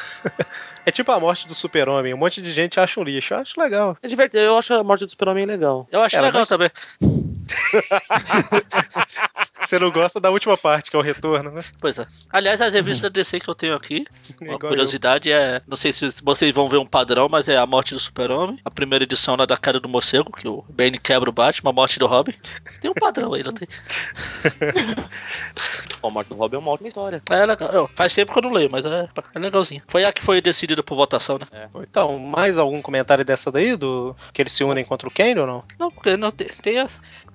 é 0.88 0.92
tipo 0.92 1.12
a 1.12 1.20
morte 1.20 1.48
do 1.48 1.54
super-homem. 1.54 2.12
Um 2.12 2.18
monte 2.18 2.42
de 2.42 2.52
gente 2.52 2.80
acha 2.80 3.00
um 3.00 3.04
lixo. 3.04 3.36
Eu 3.36 3.40
acho 3.42 3.62
legal. 3.62 3.96
É 4.02 4.08
divertido. 4.08 4.42
Eu 4.42 4.58
acho 4.58 4.74
a 4.74 4.84
morte 4.84 5.06
do 5.06 5.12
super-homem 5.12 5.46
legal. 5.46 5.88
Eu 5.92 6.02
acho 6.02 6.16
Ela 6.18 6.28
legal 6.32 6.46
vai- 6.46 6.58
também. 6.58 6.72
Você 9.70 9.78
não 9.78 9.92
gosta 9.92 10.20
da 10.20 10.32
última 10.32 10.58
parte, 10.58 10.90
que 10.90 10.96
é 10.96 11.00
o 11.00 11.04
retorno, 11.04 11.52
né? 11.52 11.62
Pois 11.80 12.00
é. 12.00 12.08
Aliás, 12.32 12.60
as 12.60 12.74
revistas 12.74 13.04
da 13.04 13.10
DC 13.10 13.40
que 13.40 13.48
eu 13.48 13.54
tenho 13.54 13.76
aqui, 13.76 14.04
uma 14.42 14.56
Igual 14.56 14.72
curiosidade 14.72 15.32
é. 15.32 15.62
Não 15.68 15.78
sei 15.78 15.94
se 15.94 16.10
vocês 16.24 16.52
vão 16.52 16.68
ver 16.68 16.78
um 16.78 16.88
padrão, 16.88 17.30
mas 17.30 17.48
é 17.48 17.56
a 17.56 17.68
morte 17.68 17.94
do 17.94 18.00
Super-Homem. 18.00 18.60
A 18.66 18.72
primeira 18.72 19.04
edição 19.04 19.36
lá 19.36 19.46
da 19.46 19.56
cara 19.56 19.80
do 19.80 19.88
morcego, 19.88 20.32
que 20.32 20.48
o 20.48 20.66
Bane 20.70 20.98
quebra 20.98 21.30
o 21.30 21.34
Batman, 21.34 21.70
a 21.70 21.74
morte 21.74 22.00
do 22.00 22.08
Robin. 22.08 22.34
Tem 22.82 22.90
um 22.90 22.96
padrão 22.96 23.32
aí, 23.36 23.44
não 23.44 23.52
tem? 23.52 23.68
A 26.02 26.10
morte 26.10 26.30
do 26.30 26.36
Robin 26.36 26.56
é 26.56 26.60
uma 26.60 26.72
ótima 26.72 26.88
história. 26.88 27.22
É 27.30 27.46
legal. 27.46 27.70
Eu- 27.72 27.90
Faz 27.94 28.14
tempo 28.14 28.32
que 28.32 28.40
eu 28.40 28.44
não 28.44 28.52
leio, 28.52 28.70
mas 28.72 28.86
é, 28.86 29.08
é 29.36 29.40
legalzinho. 29.40 29.84
Foi 29.88 30.04
a 30.04 30.12
que 30.14 30.22
foi 30.22 30.42
decidida 30.42 30.82
por 30.82 30.96
votação, 30.96 31.38
né? 31.38 31.46
eu. 31.74 31.84
Então, 31.84 32.18
mais 32.18 32.58
algum 32.58 32.82
comentário 32.82 33.26
dessa 33.26 33.52
daí? 33.52 33.76
Do 33.76 34.16
que 34.34 34.42
eles 34.42 34.54
se 34.54 34.64
unem 34.64 34.86
contra 34.86 35.08
o 35.08 35.12
Kane 35.12 35.40
ou 35.40 35.46
não? 35.46 35.64
Não, 35.78 35.92
porque 35.92 36.16
não 36.16 36.32
tem. 36.32 36.48
tem 36.48 36.80
a, 36.80 36.88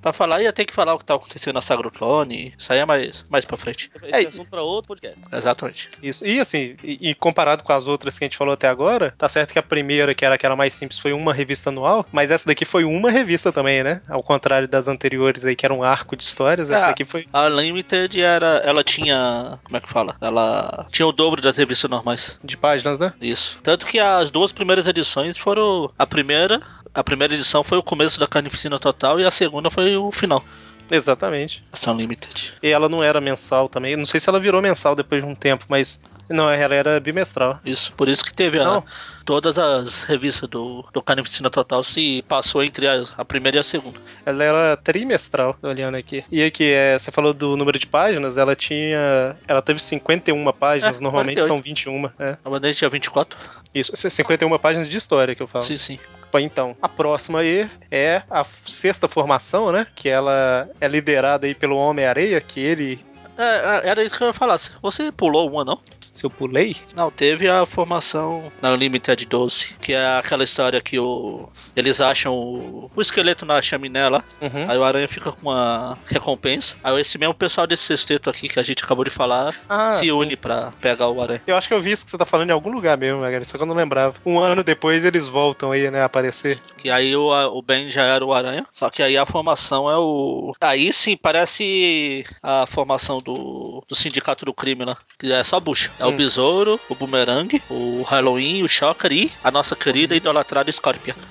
pra 0.04 0.12
falar, 0.12 0.42
ia 0.42 0.52
ter 0.52 0.64
que 0.66 0.72
falar 0.74 0.94
o 0.94 0.98
que 0.98 1.04
tá 1.04 1.14
acontecendo 1.14 1.54
na 1.54 1.62
saga 1.62 1.82
do 1.82 1.90
clone. 1.90 2.52
Isso 2.58 2.72
aí 2.72 2.78
é 2.78 2.84
mais, 2.84 3.24
mais 3.30 3.44
pra 3.44 3.56
frente. 3.56 3.90
Esse 3.96 4.14
É, 4.14 4.22
é 4.22 4.26
assunto 4.28 4.50
pra 4.50 4.62
outro 4.62 4.88
podcast. 4.88 5.18
Exatamente. 5.32 5.88
Isso. 6.02 6.26
E 6.26 6.38
assim, 6.38 6.76
e, 6.84 7.10
e 7.10 7.14
comparado 7.14 7.64
com 7.64 7.72
as 7.72 7.86
outras 7.86 8.18
que 8.18 8.24
a 8.24 8.26
gente 8.26 8.36
falou 8.36 8.52
até 8.54 8.68
agora, 8.68 9.14
tá 9.16 9.28
certo 9.28 9.52
que 9.52 9.58
a 9.58 9.62
primeira, 9.62 10.14
que 10.14 10.24
era 10.24 10.34
aquela 10.34 10.54
mais 10.54 10.74
simples, 10.74 10.98
foi 10.98 11.12
uma 11.12 11.32
revista 11.32 11.70
anual, 11.70 12.04
mas 12.12 12.30
essa 12.30 12.46
daqui 12.46 12.64
foi 12.64 12.84
uma 12.84 13.10
revista 13.10 13.50
também, 13.50 13.82
né? 13.82 14.02
Ao 14.08 14.22
contrário 14.22 14.68
das 14.68 14.88
anteriores 14.88 15.44
aí, 15.46 15.56
que 15.56 15.64
era 15.64 15.72
um 15.74 15.82
arco 15.82 16.14
de 16.16 16.22
histórias, 16.24 16.68
essa 16.70 16.84
Ah. 16.84 16.88
daqui 16.88 17.04
foi. 17.04 17.26
A 17.32 17.48
Limited 17.48 18.20
era. 18.20 18.58
Ela 18.64 18.84
tinha. 18.84 19.58
Como 19.64 19.76
é 19.76 19.80
que 19.80 19.88
fala? 19.88 20.14
Ela 20.20 20.86
tinha 20.90 21.06
o 21.06 21.12
dobro 21.12 21.40
das 21.40 21.56
revistas 21.56 21.90
normais. 21.90 22.38
De 22.44 22.56
páginas, 22.56 22.98
né? 22.98 23.12
Isso. 23.20 23.58
Tanto 23.62 23.86
que 23.86 23.98
as 23.98 24.30
duas 24.30 24.52
primeiras 24.52 24.86
edições 24.86 25.38
foram. 25.38 25.90
A 25.98 26.06
primeira. 26.06 26.60
A 26.94 27.02
primeira 27.02 27.34
edição 27.34 27.64
foi 27.64 27.76
o 27.76 27.82
começo 27.82 28.20
da 28.20 28.26
carnificina 28.26 28.78
total 28.78 29.18
e 29.18 29.24
a 29.24 29.30
segunda 29.30 29.70
foi 29.70 29.96
o 29.96 30.12
final. 30.12 30.44
Exatamente. 30.90 31.62
Essa 31.72 31.90
Unlimited. 31.92 32.54
E 32.62 32.68
ela 32.68 32.88
não 32.88 33.02
era 33.02 33.20
mensal 33.20 33.68
também. 33.68 33.96
Não 33.96 34.06
sei 34.06 34.20
se 34.20 34.28
ela 34.28 34.38
virou 34.38 34.60
mensal 34.62 34.94
depois 34.94 35.22
de 35.22 35.28
um 35.28 35.34
tempo, 35.34 35.64
mas. 35.68 36.02
Não, 36.28 36.48
ela 36.48 36.74
era 36.74 37.00
bimestral. 37.00 37.58
Isso. 37.64 37.92
Por 37.92 38.08
isso 38.08 38.24
que 38.24 38.32
teve 38.32 38.58
a, 38.58 38.82
todas 39.26 39.58
as 39.58 40.04
revistas 40.04 40.48
do, 40.48 40.82
do 40.90 41.02
Carnificina 41.02 41.50
Total 41.50 41.82
se 41.82 42.24
passou 42.26 42.62
entre 42.62 42.88
a, 42.88 43.02
a 43.18 43.24
primeira 43.26 43.58
e 43.58 43.60
a 43.60 43.62
segunda. 43.62 44.00
Ela 44.24 44.44
era 44.44 44.76
trimestral, 44.78 45.54
olhando 45.62 45.96
aqui. 45.96 46.24
E 46.32 46.42
aqui, 46.42 46.64
é, 46.64 46.98
você 46.98 47.10
falou 47.10 47.34
do 47.34 47.56
número 47.58 47.78
de 47.78 47.86
páginas, 47.86 48.38
ela 48.38 48.56
tinha. 48.56 49.36
Ela 49.46 49.60
teve 49.60 49.80
51 49.80 50.52
páginas, 50.52 50.98
É, 50.98 51.02
normalmente 51.02 51.36
48. 51.40 51.46
são 51.46 51.62
21. 51.62 52.06
É. 52.18 52.38
A 52.42 52.50
bandeira 52.50 52.74
tinha 52.74 52.88
24? 52.88 53.38
Isso, 53.74 53.94
51 53.94 54.58
páginas 54.58 54.88
de 54.88 54.96
história 54.96 55.34
que 55.34 55.42
eu 55.42 55.46
falo. 55.46 55.64
Sim, 55.64 55.76
sim. 55.76 55.98
Então, 56.40 56.76
a 56.80 56.88
próxima 56.88 57.40
aí 57.40 57.68
é 57.90 58.22
a 58.30 58.44
sexta 58.66 59.08
formação, 59.08 59.72
né? 59.72 59.86
Que 59.94 60.08
ela 60.08 60.68
é 60.80 60.88
liderada 60.88 61.46
aí 61.46 61.54
pelo 61.54 61.76
Homem-Areia, 61.76 62.40
que 62.40 62.60
ele. 62.60 63.04
É, 63.36 63.42
é, 63.42 63.88
era 63.88 64.04
isso 64.04 64.16
que 64.16 64.22
eu 64.22 64.28
ia 64.28 64.32
falar. 64.32 64.58
Você 64.82 65.10
pulou 65.10 65.50
uma, 65.50 65.64
não? 65.64 65.80
Se 66.14 66.24
eu 66.24 66.30
pulei? 66.30 66.76
Não, 66.96 67.10
teve 67.10 67.48
a 67.48 67.66
formação 67.66 68.50
na 68.62 68.70
Unlimited 68.70 69.26
12, 69.26 69.74
que 69.82 69.92
é 69.92 70.16
aquela 70.16 70.44
história 70.44 70.80
que 70.80 70.98
o 70.98 71.48
eles 71.76 72.00
acham 72.00 72.32
o, 72.34 72.90
o 72.94 73.00
esqueleto 73.02 73.44
na 73.44 73.60
chaminé 73.60 74.08
lá, 74.08 74.22
Uhum. 74.40 74.70
aí 74.70 74.78
o 74.78 74.84
aranha 74.84 75.08
fica 75.08 75.32
com 75.32 75.50
uma 75.50 75.98
recompensa. 76.06 76.76
Aí 76.84 77.00
esse 77.00 77.18
mesmo 77.18 77.34
pessoal 77.34 77.66
desse 77.66 77.82
sexteto 77.82 78.30
aqui 78.30 78.48
que 78.48 78.60
a 78.60 78.62
gente 78.62 78.84
acabou 78.84 79.04
de 79.04 79.10
falar 79.10 79.54
Ah, 79.68 79.90
se 79.92 80.00
sim. 80.00 80.12
une 80.12 80.36
pra 80.36 80.72
pegar 80.80 81.08
o 81.08 81.20
aranha. 81.20 81.42
Eu 81.46 81.56
acho 81.56 81.66
que 81.66 81.74
eu 81.74 81.80
vi 81.80 81.90
isso 81.92 82.04
que 82.04 82.10
você 82.12 82.18
tá 82.18 82.24
falando 82.24 82.50
em 82.50 82.52
algum 82.52 82.70
lugar 82.70 82.96
mesmo, 82.96 83.20
Magari, 83.20 83.44
só 83.46 83.56
que 83.56 83.62
eu 83.64 83.66
não 83.66 83.74
lembrava. 83.74 84.14
Um 84.24 84.38
ano 84.38 84.62
depois 84.62 85.04
eles 85.04 85.26
voltam 85.26 85.72
aí, 85.72 85.90
né, 85.90 86.00
a 86.02 86.04
aparecer. 86.04 86.60
Que 86.76 86.90
aí 86.90 87.16
o, 87.16 87.28
o 87.56 87.60
Ben 87.60 87.90
já 87.90 88.02
era 88.04 88.24
o 88.24 88.32
aranha, 88.32 88.64
só 88.70 88.88
que 88.88 89.02
aí 89.02 89.16
a 89.16 89.26
formação 89.26 89.90
é 89.90 89.96
o. 89.98 90.54
Aí 90.60 90.92
sim, 90.92 91.16
parece 91.16 92.24
a 92.42 92.66
formação 92.66 93.18
do, 93.18 93.82
do 93.88 93.94
Sindicato 93.94 94.44
do 94.44 94.54
Crime 94.54 94.84
lá, 94.84 94.96
que 95.18 95.32
é 95.32 95.42
só 95.42 95.58
bucha. 95.58 95.90
É 95.98 96.03
o 96.06 96.10
Hum. 96.10 96.16
Besouro, 96.16 96.80
o 96.88 96.94
Boomerang, 96.94 97.62
o 97.70 98.02
Halloween, 98.02 98.62
o 98.62 98.68
Shocker 98.68 99.12
e 99.12 99.32
a 99.42 99.50
nossa 99.50 99.74
querida 99.76 100.14
idolatrada 100.14 100.70
Scorpion. 100.70 101.14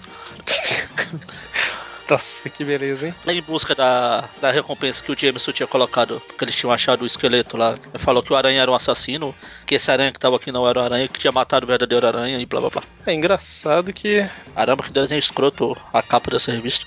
Nossa, 2.09 2.49
que 2.49 2.65
beleza, 2.65 3.07
hein? 3.07 3.15
Em 3.27 3.41
busca 3.41 3.73
da, 3.73 4.25
da 4.41 4.51
recompensa 4.51 5.01
que 5.01 5.11
o 5.11 5.17
Jameson 5.17 5.51
tinha 5.53 5.65
colocado, 5.65 6.21
porque 6.27 6.43
eles 6.43 6.55
tinham 6.55 6.71
achado 6.71 7.03
o 7.03 7.05
esqueleto 7.05 7.55
lá. 7.55 7.71
Ele 7.93 8.03
falou 8.03 8.21
que 8.21 8.31
o 8.33 8.35
aranha 8.35 8.61
era 8.61 8.69
um 8.69 8.75
assassino, 8.75 9.33
que 9.65 9.75
esse 9.75 9.89
aranha 9.89 10.11
que 10.11 10.19
tava 10.19 10.35
aqui 10.35 10.51
não 10.51 10.67
era 10.67 10.79
o 10.79 10.83
aranha, 10.83 11.07
que 11.07 11.17
tinha 11.17 11.31
matado 11.31 11.65
o 11.65 11.67
verdadeiro 11.67 12.05
aranha 12.05 12.37
e 12.39 12.45
blá 12.45 12.59
blá 12.59 12.69
blá. 12.69 12.83
É 13.05 13.13
engraçado 13.13 13.93
que. 13.93 14.29
Caramba, 14.53 14.83
que 14.83 14.91
desenho 14.91 15.17
escroto 15.19 15.75
a 15.93 16.01
capa 16.01 16.29
dessa 16.29 16.51
revista. 16.51 16.85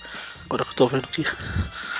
Agora 0.48 0.64
que 0.64 0.70
eu 0.70 0.74
tô 0.76 0.86
vendo 0.86 1.04
aqui. 1.04 1.24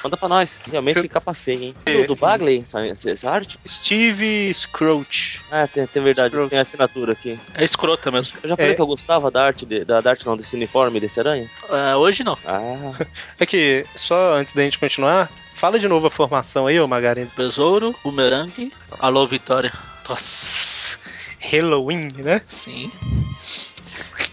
Manda 0.04 0.16
pra 0.16 0.28
nós. 0.28 0.60
Realmente 0.70 0.94
Você- 0.94 1.02
que 1.02 1.08
capa 1.08 1.34
feia, 1.34 1.64
hein? 1.64 1.76
É. 1.84 1.92
Do, 2.02 2.06
do 2.08 2.16
Bagley, 2.16 2.60
essa, 2.62 2.80
essa- 2.86 3.28
arte? 3.30 3.58
Steve 3.66 4.52
Scroach. 4.54 5.40
Ah, 5.50 5.66
tem, 5.66 5.84
tem 5.86 6.00
verdade, 6.02 6.34
tem 6.48 6.58
a 6.58 6.62
assinatura 6.62 7.12
aqui. 7.12 7.38
É 7.54 7.64
escrota 7.64 8.10
mesmo. 8.12 8.34
Eu 8.42 8.48
já 8.50 8.56
falei 8.56 8.70
É. 8.72 8.74
que 8.74 8.80
eu 8.80 8.86
gostava 8.86 9.30
da 9.32 9.44
arte, 9.44 9.66
de- 9.66 9.84
da, 9.84 10.00
da 10.00 10.10
arte 10.10 10.24
não, 10.24 10.36
desse 10.36 10.54
uniforme, 10.54 11.00
desse 11.00 11.18
aranha. 11.18 11.50
É, 11.68 11.96
hoje 11.96 12.22
não. 12.22 12.38
Ah, 12.46 12.94
É 13.40 13.44
que, 13.44 13.84
só 13.96 14.34
antes 14.36 14.54
da 14.54 14.62
gente 14.62 14.78
continuar, 14.78 15.28
fala 15.54 15.78
de 15.78 15.88
novo 15.88 16.06
a 16.06 16.10
formação 16.10 16.68
aí, 16.68 16.78
ô 16.78 16.86
Magari. 16.86 17.28
Besouro, 17.36 17.94
Boomerang, 18.04 18.72
Alô 19.00 19.26
Vitória. 19.26 19.72
Nossa. 20.08 20.98
Halloween, 21.40 22.08
né? 22.16 22.40
Sim. 22.46 22.92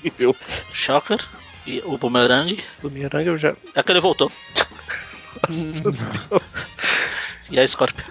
Shocker. 0.72 1.20
E 1.66 1.82
o 1.86 1.98
Boomerang. 1.98 2.62
O 2.82 2.90
Miranha 2.90 3.28
eu 3.28 3.38
já. 3.38 3.56
É 3.74 3.82
que 3.82 3.92
ele 3.92 4.02
voltou. 4.02 4.32
Nossa, 5.48 5.92
Deus. 5.92 6.72
E 7.50 7.60
a 7.60 7.68
Scorpion. 7.68 8.06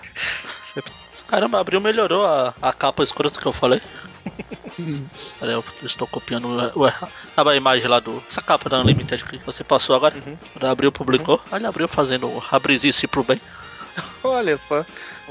Caramba, 1.28 1.60
abriu 1.60 1.80
melhorou 1.80 2.26
a, 2.26 2.54
a 2.60 2.72
capa 2.72 3.02
escrota 3.02 3.40
que 3.40 3.46
eu 3.46 3.52
falei. 3.52 3.80
Peraí, 5.40 5.54
eu 5.54 5.64
estou 5.82 6.06
copiando 6.06 6.60
errado. 6.86 7.12
Tava 7.34 7.52
a 7.52 7.56
imagem 7.56 7.88
lá 7.88 8.00
do. 8.00 8.22
Essa 8.28 8.42
capa 8.42 8.68
da 8.68 8.80
Unlimited 8.80 9.24
que 9.24 9.38
você 9.38 9.64
passou 9.64 9.96
agora. 9.96 10.14
Uhum. 10.14 10.36
Abriu, 10.68 10.92
publicou. 10.92 11.40
Olha, 11.50 11.68
abriu 11.68 11.88
fazendo 11.88 12.42
a 12.50 12.58
brisice 12.58 13.06
pro 13.06 13.24
bem. 13.24 13.40
Olha 14.22 14.56
só. 14.56 14.84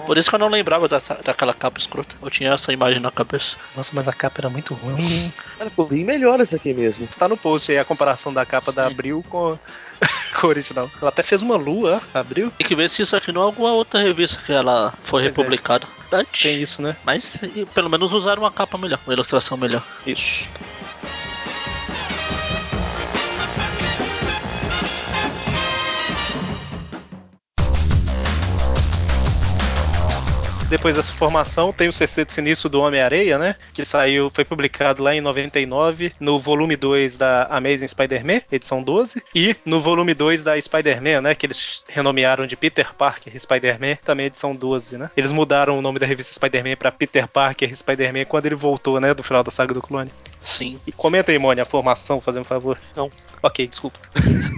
Por 0.05 0.17
isso 0.17 0.29
que 0.29 0.35
eu 0.35 0.39
não 0.39 0.47
lembrava 0.49 0.87
dessa, 0.87 1.15
daquela 1.23 1.53
capa 1.53 1.79
escrota. 1.79 2.15
Eu 2.21 2.29
tinha 2.29 2.51
essa 2.53 2.71
imagem 2.73 2.99
na 2.99 3.11
cabeça. 3.11 3.57
Nossa, 3.75 3.91
mas 3.93 4.07
a 4.07 4.13
capa 4.13 4.41
era 4.41 4.49
muito 4.49 4.73
ruim. 4.73 5.31
Cara, 5.57 5.69
ficou 5.69 5.85
bem 5.87 6.03
melhor 6.03 6.39
essa 6.39 6.55
aqui 6.55 6.73
mesmo. 6.73 7.07
Tá 7.17 7.27
no 7.27 7.37
post 7.37 7.71
aí 7.71 7.77
a 7.77 7.85
comparação 7.85 8.33
da 8.33 8.45
capa 8.45 8.71
da 8.71 8.85
Sim. 8.87 8.93
Abril 8.93 9.25
com, 9.29 9.57
com 10.39 10.47
o 10.47 10.49
original. 10.49 10.89
Ela 11.01 11.09
até 11.09 11.23
fez 11.23 11.41
uma 11.41 11.55
lua, 11.55 12.01
Abril. 12.13 12.51
Tem 12.57 12.67
que 12.67 12.75
ver 12.75 12.89
se 12.89 13.01
isso 13.01 13.15
aqui 13.15 13.31
não 13.31 13.41
é 13.41 13.45
alguma 13.45 13.71
outra 13.71 14.01
revista 14.01 14.41
que 14.41 14.51
ela 14.51 14.93
foi 15.03 15.21
Pois 15.21 15.25
é. 15.25 15.27
republicada. 15.27 15.87
Antes. 16.11 16.41
Tem 16.41 16.61
isso, 16.61 16.81
né? 16.81 16.95
Mas 17.05 17.35
e, 17.55 17.65
pelo 17.67 17.89
menos 17.89 18.11
usaram 18.11 18.43
uma 18.43 18.51
capa 18.51 18.77
melhor, 18.77 18.99
uma 19.05 19.13
ilustração 19.13 19.55
melhor. 19.57 19.81
Isso. 20.05 20.45
Depois 30.71 30.95
dessa 30.95 31.11
formação, 31.11 31.73
tem 31.73 31.89
o 31.89 31.93
Sexteto 31.93 32.31
Sinistro 32.31 32.69
do 32.69 32.79
Homem-Areia, 32.79 33.37
né? 33.37 33.57
Que 33.73 33.83
saiu, 33.83 34.29
foi 34.29 34.45
publicado 34.45 35.03
lá 35.03 35.13
em 35.13 35.19
99, 35.19 36.13
no 36.17 36.39
volume 36.39 36.77
2 36.77 37.17
da 37.17 37.43
Amazing 37.47 37.89
Spider-Man, 37.89 38.41
edição 38.49 38.81
12, 38.81 39.21
e 39.35 39.53
no 39.65 39.81
volume 39.81 40.13
2 40.13 40.41
da 40.41 40.59
Spider-Man, 40.59 41.19
né? 41.19 41.35
Que 41.35 41.45
eles 41.45 41.83
renomearam 41.89 42.47
de 42.47 42.55
Peter 42.55 42.93
Parker 42.93 43.37
Spider-Man, 43.37 43.97
também 43.97 44.27
edição 44.27 44.55
12, 44.55 44.97
né? 44.97 45.11
Eles 45.17 45.33
mudaram 45.33 45.77
o 45.77 45.81
nome 45.81 45.99
da 45.99 46.05
revista 46.05 46.33
Spider-Man 46.33 46.77
pra 46.77 46.89
Peter 46.89 47.27
Parker 47.27 47.75
Spider-Man 47.75 48.23
quando 48.23 48.45
ele 48.45 48.55
voltou, 48.55 48.97
né? 49.01 49.13
Do 49.13 49.23
final 49.23 49.43
da 49.43 49.51
saga 49.51 49.73
do 49.73 49.81
clone. 49.81 50.09
Sim. 50.39 50.79
E 50.87 50.93
comenta 50.93 51.33
aí, 51.33 51.37
Mônia, 51.37 51.63
a 51.63 51.65
formação, 51.65 52.21
fazendo 52.21 52.43
um 52.43 52.45
favor. 52.45 52.79
Não. 52.95 53.09
Ok, 53.43 53.67
desculpa. 53.67 53.97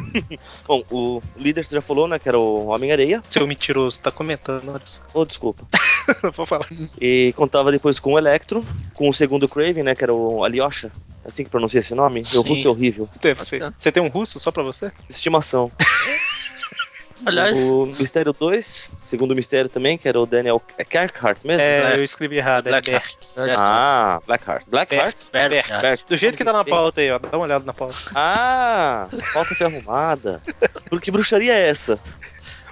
Bom, 0.68 0.84
o 0.92 1.22
líder 1.38 1.66
você 1.66 1.76
já 1.76 1.82
falou, 1.82 2.08
né? 2.08 2.20
Que 2.20 2.28
era 2.28 2.38
o 2.38 2.68
Homem-Areia. 2.68 3.24
Seu 3.30 3.48
mentiroso, 3.48 4.00
tá 4.00 4.12
comentando. 4.12 4.82
Oh, 5.14 5.26
desculpa. 5.26 5.66
Não 6.22 6.32
vou 6.36 6.46
falar. 6.46 6.68
E 7.00 7.34
contava 7.36 7.72
depois 7.72 8.00
com 8.00 8.14
o 8.14 8.18
Electro, 8.18 8.64
com 8.94 9.08
o 9.08 9.14
segundo 9.14 9.48
Craven, 9.48 9.84
né? 9.84 9.96
Que 9.96 10.04
era 10.04 10.14
o 10.14 10.44
Alyosha. 10.44 10.92
É 11.24 11.30
Assim 11.30 11.44
que 11.46 11.50
pronuncia 11.50 11.80
esse 11.80 11.96
nome? 11.96 12.24
Meu 12.34 12.44
Sim. 12.44 12.50
russo 12.50 12.68
é 12.68 12.72
horrível. 12.72 13.10
Deve 13.22 13.46
ser. 13.46 13.74
Você 13.78 13.92
tem 13.92 14.04
um 14.04 14.10
russo 14.10 14.40
só 14.40 14.52
pra 14.52 14.64
você? 14.64 14.92
Estimação. 15.10 15.72
Aliás, 17.26 17.58
O 17.58 17.86
Mistério 17.86 18.34
2, 18.34 18.90
segundo 19.06 19.36
mistério 19.36 19.70
também, 19.70 19.98
que 19.98 20.08
era 20.08 20.20
o 20.20 20.26
Daniel 20.26 20.62
é 20.78 20.84
Kerkhart 20.84 21.38
mesmo? 21.44 21.62
É, 21.62 21.82
Black. 21.82 21.98
eu 21.98 22.04
escrevi 22.04 22.38
errado. 22.38 22.68
É 22.68 22.70
Blackheart. 22.72 23.16
Ah, 23.58 24.20
Blackheart. 24.26 24.64
Blackheart? 24.68 25.18
Berk. 25.32 26.04
Do 26.08 26.18
jeito 26.18 26.38
que 26.38 26.44
tá 26.44 26.54
na 26.54 26.64
pauta 26.64 27.02
aí, 27.02 27.12
ó. 27.12 27.20
Dá 27.20 27.30
uma 27.38 27.46
olhada 27.46 27.66
na 27.66 27.74
pauta. 27.74 27.96
Ah, 28.14 29.08
pauta 29.34 29.56
foi 29.56 29.68
arrumada. 29.68 30.42
Por 30.90 31.00
que 31.02 31.12
bruxaria 31.12 31.54
é 31.54 31.70
essa? 31.70 32.00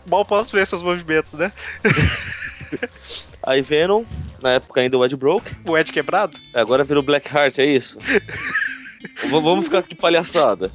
Mal 0.10 0.26
posso 0.26 0.52
ver 0.52 0.66
seus 0.68 0.82
movimentos, 0.82 1.34
né? 1.34 1.52
Aí 3.46 3.62
Venom, 3.62 4.04
na 4.42 4.54
época 4.54 4.82
ainda 4.82 4.98
o 4.98 5.06
Ed 5.06 5.16
Broke, 5.16 5.52
O 5.68 5.78
Ed 5.78 5.92
quebrado? 5.92 6.38
agora 6.54 6.84
virou 6.84 7.04
Blackheart, 7.04 7.60
é 7.60 7.66
isso? 7.66 7.98
Vamos 9.30 9.66
ficar 9.66 9.82
de 9.82 9.96
palhaçada. 9.96 10.72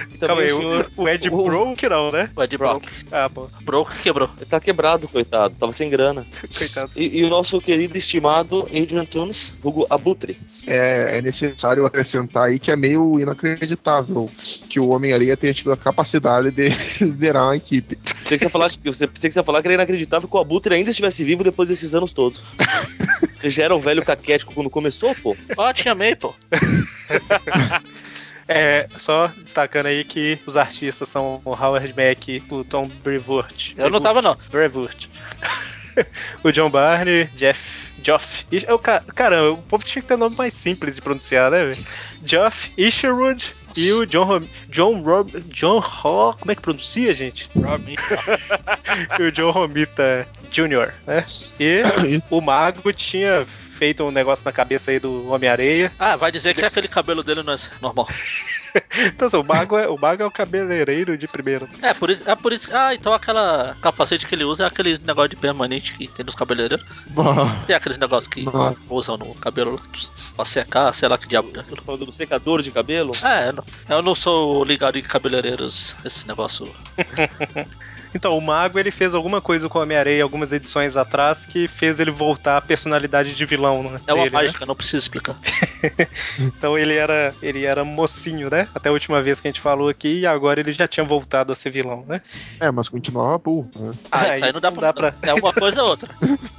Calma 0.00 0.18
também 0.18 0.44
aí, 0.46 0.52
o 0.52 0.56
senhor 0.56 0.90
o, 0.96 1.08
Ed 1.08 1.28
o- 1.30 1.44
Broke 1.44 1.88
não, 1.88 2.10
né? 2.12 2.30
O 2.36 2.42
Ed 2.42 2.56
Brock. 2.56 2.84
Ah, 3.10 3.28
bom. 3.28 3.48
Brock 3.62 3.92
quebrou. 4.02 4.28
ele 4.36 4.46
tá 4.46 4.60
quebrado, 4.60 5.08
coitado, 5.08 5.54
tava 5.58 5.72
sem 5.72 5.88
grana. 5.90 6.26
Coitado. 6.56 6.90
E, 6.96 7.18
e 7.18 7.24
o 7.24 7.28
nosso 7.28 7.60
querido 7.60 7.94
e 7.96 7.98
estimado 7.98 8.62
Adrian 8.64 9.04
Tunes, 9.04 9.58
Hugo 9.62 9.86
Abutre. 9.90 10.38
É, 10.66 11.18
é 11.18 11.22
necessário 11.22 11.84
acrescentar 11.86 12.44
aí 12.48 12.58
que 12.58 12.70
é 12.70 12.76
meio 12.76 13.18
inacreditável 13.20 14.30
que 14.68 14.78
o 14.80 14.88
Homem-Aranha 14.90 15.36
tenha 15.36 15.54
tido 15.54 15.72
a 15.72 15.76
capacidade 15.76 16.50
de 16.50 16.68
liderar 17.04 17.44
uma 17.44 17.56
equipe. 17.56 17.96
Pensei 17.96 18.36
que 18.36 18.38
você 18.38 18.44
ia 18.44 18.50
falar, 18.50 18.70
que- 18.70 18.78
você, 18.84 19.06
pensei 19.06 19.30
que 19.30 19.34
você 19.34 19.42
falar 19.42 19.60
que 19.62 19.68
era 19.68 19.74
inacreditável 19.74 20.28
que 20.28 20.36
o 20.36 20.40
Abutre 20.40 20.74
ainda 20.74 20.90
estivesse 20.90 21.24
vivo 21.24 21.42
depois 21.44 21.68
desses 21.68 21.94
anos 21.94 22.12
todos. 22.12 22.42
Ele 23.42 23.50
já 23.50 23.64
era 23.64 23.74
um 23.74 23.80
velho 23.80 24.04
caquético 24.04 24.52
quando 24.52 24.68
começou, 24.68 25.14
pô. 25.14 25.34
Ó, 25.56 25.72
tinha 25.72 25.94
meio, 25.94 26.14
pô. 26.16 26.34
É, 28.52 28.88
só 28.98 29.28
destacando 29.28 29.86
aí 29.86 30.02
que 30.02 30.36
os 30.44 30.56
artistas 30.56 31.08
são 31.08 31.40
o 31.44 31.50
Howard 31.50 31.88
Mack 31.96 32.28
e 32.28 32.42
o 32.52 32.64
Tom 32.64 32.82
Brevoort. 33.04 33.74
Eu 33.78 33.88
não 33.88 34.00
tava, 34.00 34.20
não. 34.20 34.36
Brevoort. 34.50 35.08
o 36.42 36.50
John 36.50 36.68
Barney, 36.68 37.26
Jeff. 37.36 37.78
Joff. 38.02 38.46
Ish- 38.50 38.64
Eu, 38.66 38.78
ca- 38.78 39.02
caramba, 39.14 39.52
o 39.52 39.62
povo 39.62 39.84
tinha 39.84 40.00
que 40.02 40.08
ter 40.08 40.16
nome 40.16 40.34
mais 40.34 40.52
simples 40.54 40.94
de 40.96 41.02
pronunciar, 41.02 41.50
né, 41.50 41.64
velho? 41.66 41.86
Geoff 42.24 42.72
Isherwood 42.76 43.52
e 43.76 43.92
o 43.92 44.06
John 44.06 44.24
Rom 44.24 44.40
John 44.68 45.00
Rob 45.02 45.30
John 45.48 45.78
Ho, 45.78 46.32
como 46.38 46.50
é 46.50 46.54
que 46.54 46.62
pronuncia, 46.62 47.12
gente? 47.14 47.48
e 49.18 49.22
o 49.22 49.30
John 49.30 49.50
Romita 49.50 50.26
Jr., 50.50 50.92
né? 51.06 51.24
E 51.60 51.82
o 52.30 52.40
Mago 52.40 52.90
tinha 52.92 53.46
feito 53.80 54.04
um 54.04 54.10
negócio 54.10 54.44
na 54.44 54.52
cabeça 54.52 54.90
aí 54.90 55.00
do 55.00 55.30
Homem-Areia. 55.30 55.90
Ah, 55.98 56.14
vai 56.14 56.30
dizer 56.30 56.54
que 56.54 56.62
aquele 56.62 56.86
cabelo 56.86 57.22
dele 57.22 57.42
não 57.42 57.54
é 57.54 57.56
normal. 57.80 58.06
Então, 58.94 59.26
assim, 59.26 59.36
o 59.36 59.42
Mago 59.42 59.76
é 59.76 59.88
o, 59.88 59.98
Mago 59.98 60.22
é 60.22 60.26
o 60.26 60.30
cabeleireiro 60.30 61.18
de 61.18 61.26
primeira. 61.26 61.68
É, 61.82 61.92
por 61.92 62.08
isso. 62.08 62.30
É 62.30 62.36
por 62.36 62.52
isso. 62.52 62.70
Ah, 62.72 62.94
então 62.94 63.12
aquela 63.12 63.76
capacete 63.82 64.28
que 64.28 64.34
ele 64.36 64.44
usa 64.44 64.62
é 64.62 64.66
aquele 64.68 64.96
negócio 64.98 65.30
de 65.30 65.34
permanente 65.34 65.94
que 65.94 66.06
tem 66.06 66.24
nos 66.24 66.36
cabeleireiros. 66.36 66.86
Tem 67.66 67.74
aqueles 67.74 67.98
negócios 67.98 68.32
que 68.32 68.44
usam 68.88 69.16
no 69.16 69.34
cabelo 69.34 69.80
pra 70.36 70.44
secar, 70.44 70.94
sei 70.94 71.08
lá 71.08 71.18
que 71.18 71.26
diabo. 71.26 71.50
é 71.56 71.58
aquilo. 71.58 71.82
Falando 71.82 72.06
do 72.06 72.12
secador 72.12 72.62
de 72.62 72.70
cabelo. 72.70 73.10
É, 73.24 73.48
eu 73.48 73.52
não, 73.54 73.64
eu 73.88 74.02
não 74.02 74.14
sou 74.14 74.62
ligado 74.62 74.96
em 74.96 75.02
cabeleireiros, 75.02 75.96
esse 76.04 76.28
negócio. 76.28 76.72
Então, 78.14 78.36
o 78.36 78.40
Mago 78.40 78.78
ele 78.78 78.90
fez 78.90 79.14
alguma 79.14 79.40
coisa 79.40 79.68
com 79.68 79.78
o 79.78 79.82
Homem-Areia 79.82 80.22
algumas 80.22 80.52
edições 80.52 80.96
atrás 80.96 81.46
que 81.46 81.68
fez 81.68 82.00
ele 82.00 82.10
voltar 82.10 82.56
à 82.56 82.60
personalidade 82.60 83.34
de 83.34 83.44
vilão, 83.46 83.82
né? 83.84 84.00
É 84.06 84.12
uma 84.12 84.24
dele, 84.24 84.34
né? 84.36 84.42
mágica, 84.42 84.66
não 84.66 84.74
preciso 84.74 84.98
explicar. 84.98 85.36
Então 86.38 86.76
ele 86.78 86.94
era, 86.94 87.34
ele 87.42 87.64
era 87.64 87.84
mocinho, 87.84 88.50
né? 88.50 88.68
Até 88.74 88.88
a 88.88 88.92
última 88.92 89.22
vez 89.22 89.40
que 89.40 89.48
a 89.48 89.50
gente 89.50 89.60
falou 89.60 89.88
aqui, 89.88 90.20
e 90.20 90.26
agora 90.26 90.60
ele 90.60 90.72
já 90.72 90.86
tinha 90.86 91.04
voltado 91.04 91.52
a 91.52 91.56
ser 91.56 91.70
vilão, 91.70 92.04
né? 92.06 92.20
É, 92.58 92.70
mas 92.70 92.88
continuava 92.88 93.38
burro. 93.38 93.70
Né? 93.76 93.92
Ah, 94.10 94.20
Ah, 94.22 94.34
isso 94.36 94.44
aí 94.44 94.52
não 94.52 94.60
dá, 94.60 94.70
não 94.70 94.76
pra, 94.76 94.86
dá 94.88 94.92
pra- 94.92 95.14
É 95.22 95.34
uma 95.34 95.52
coisa 95.52 95.82
ou 95.82 95.90
outra. 95.90 96.14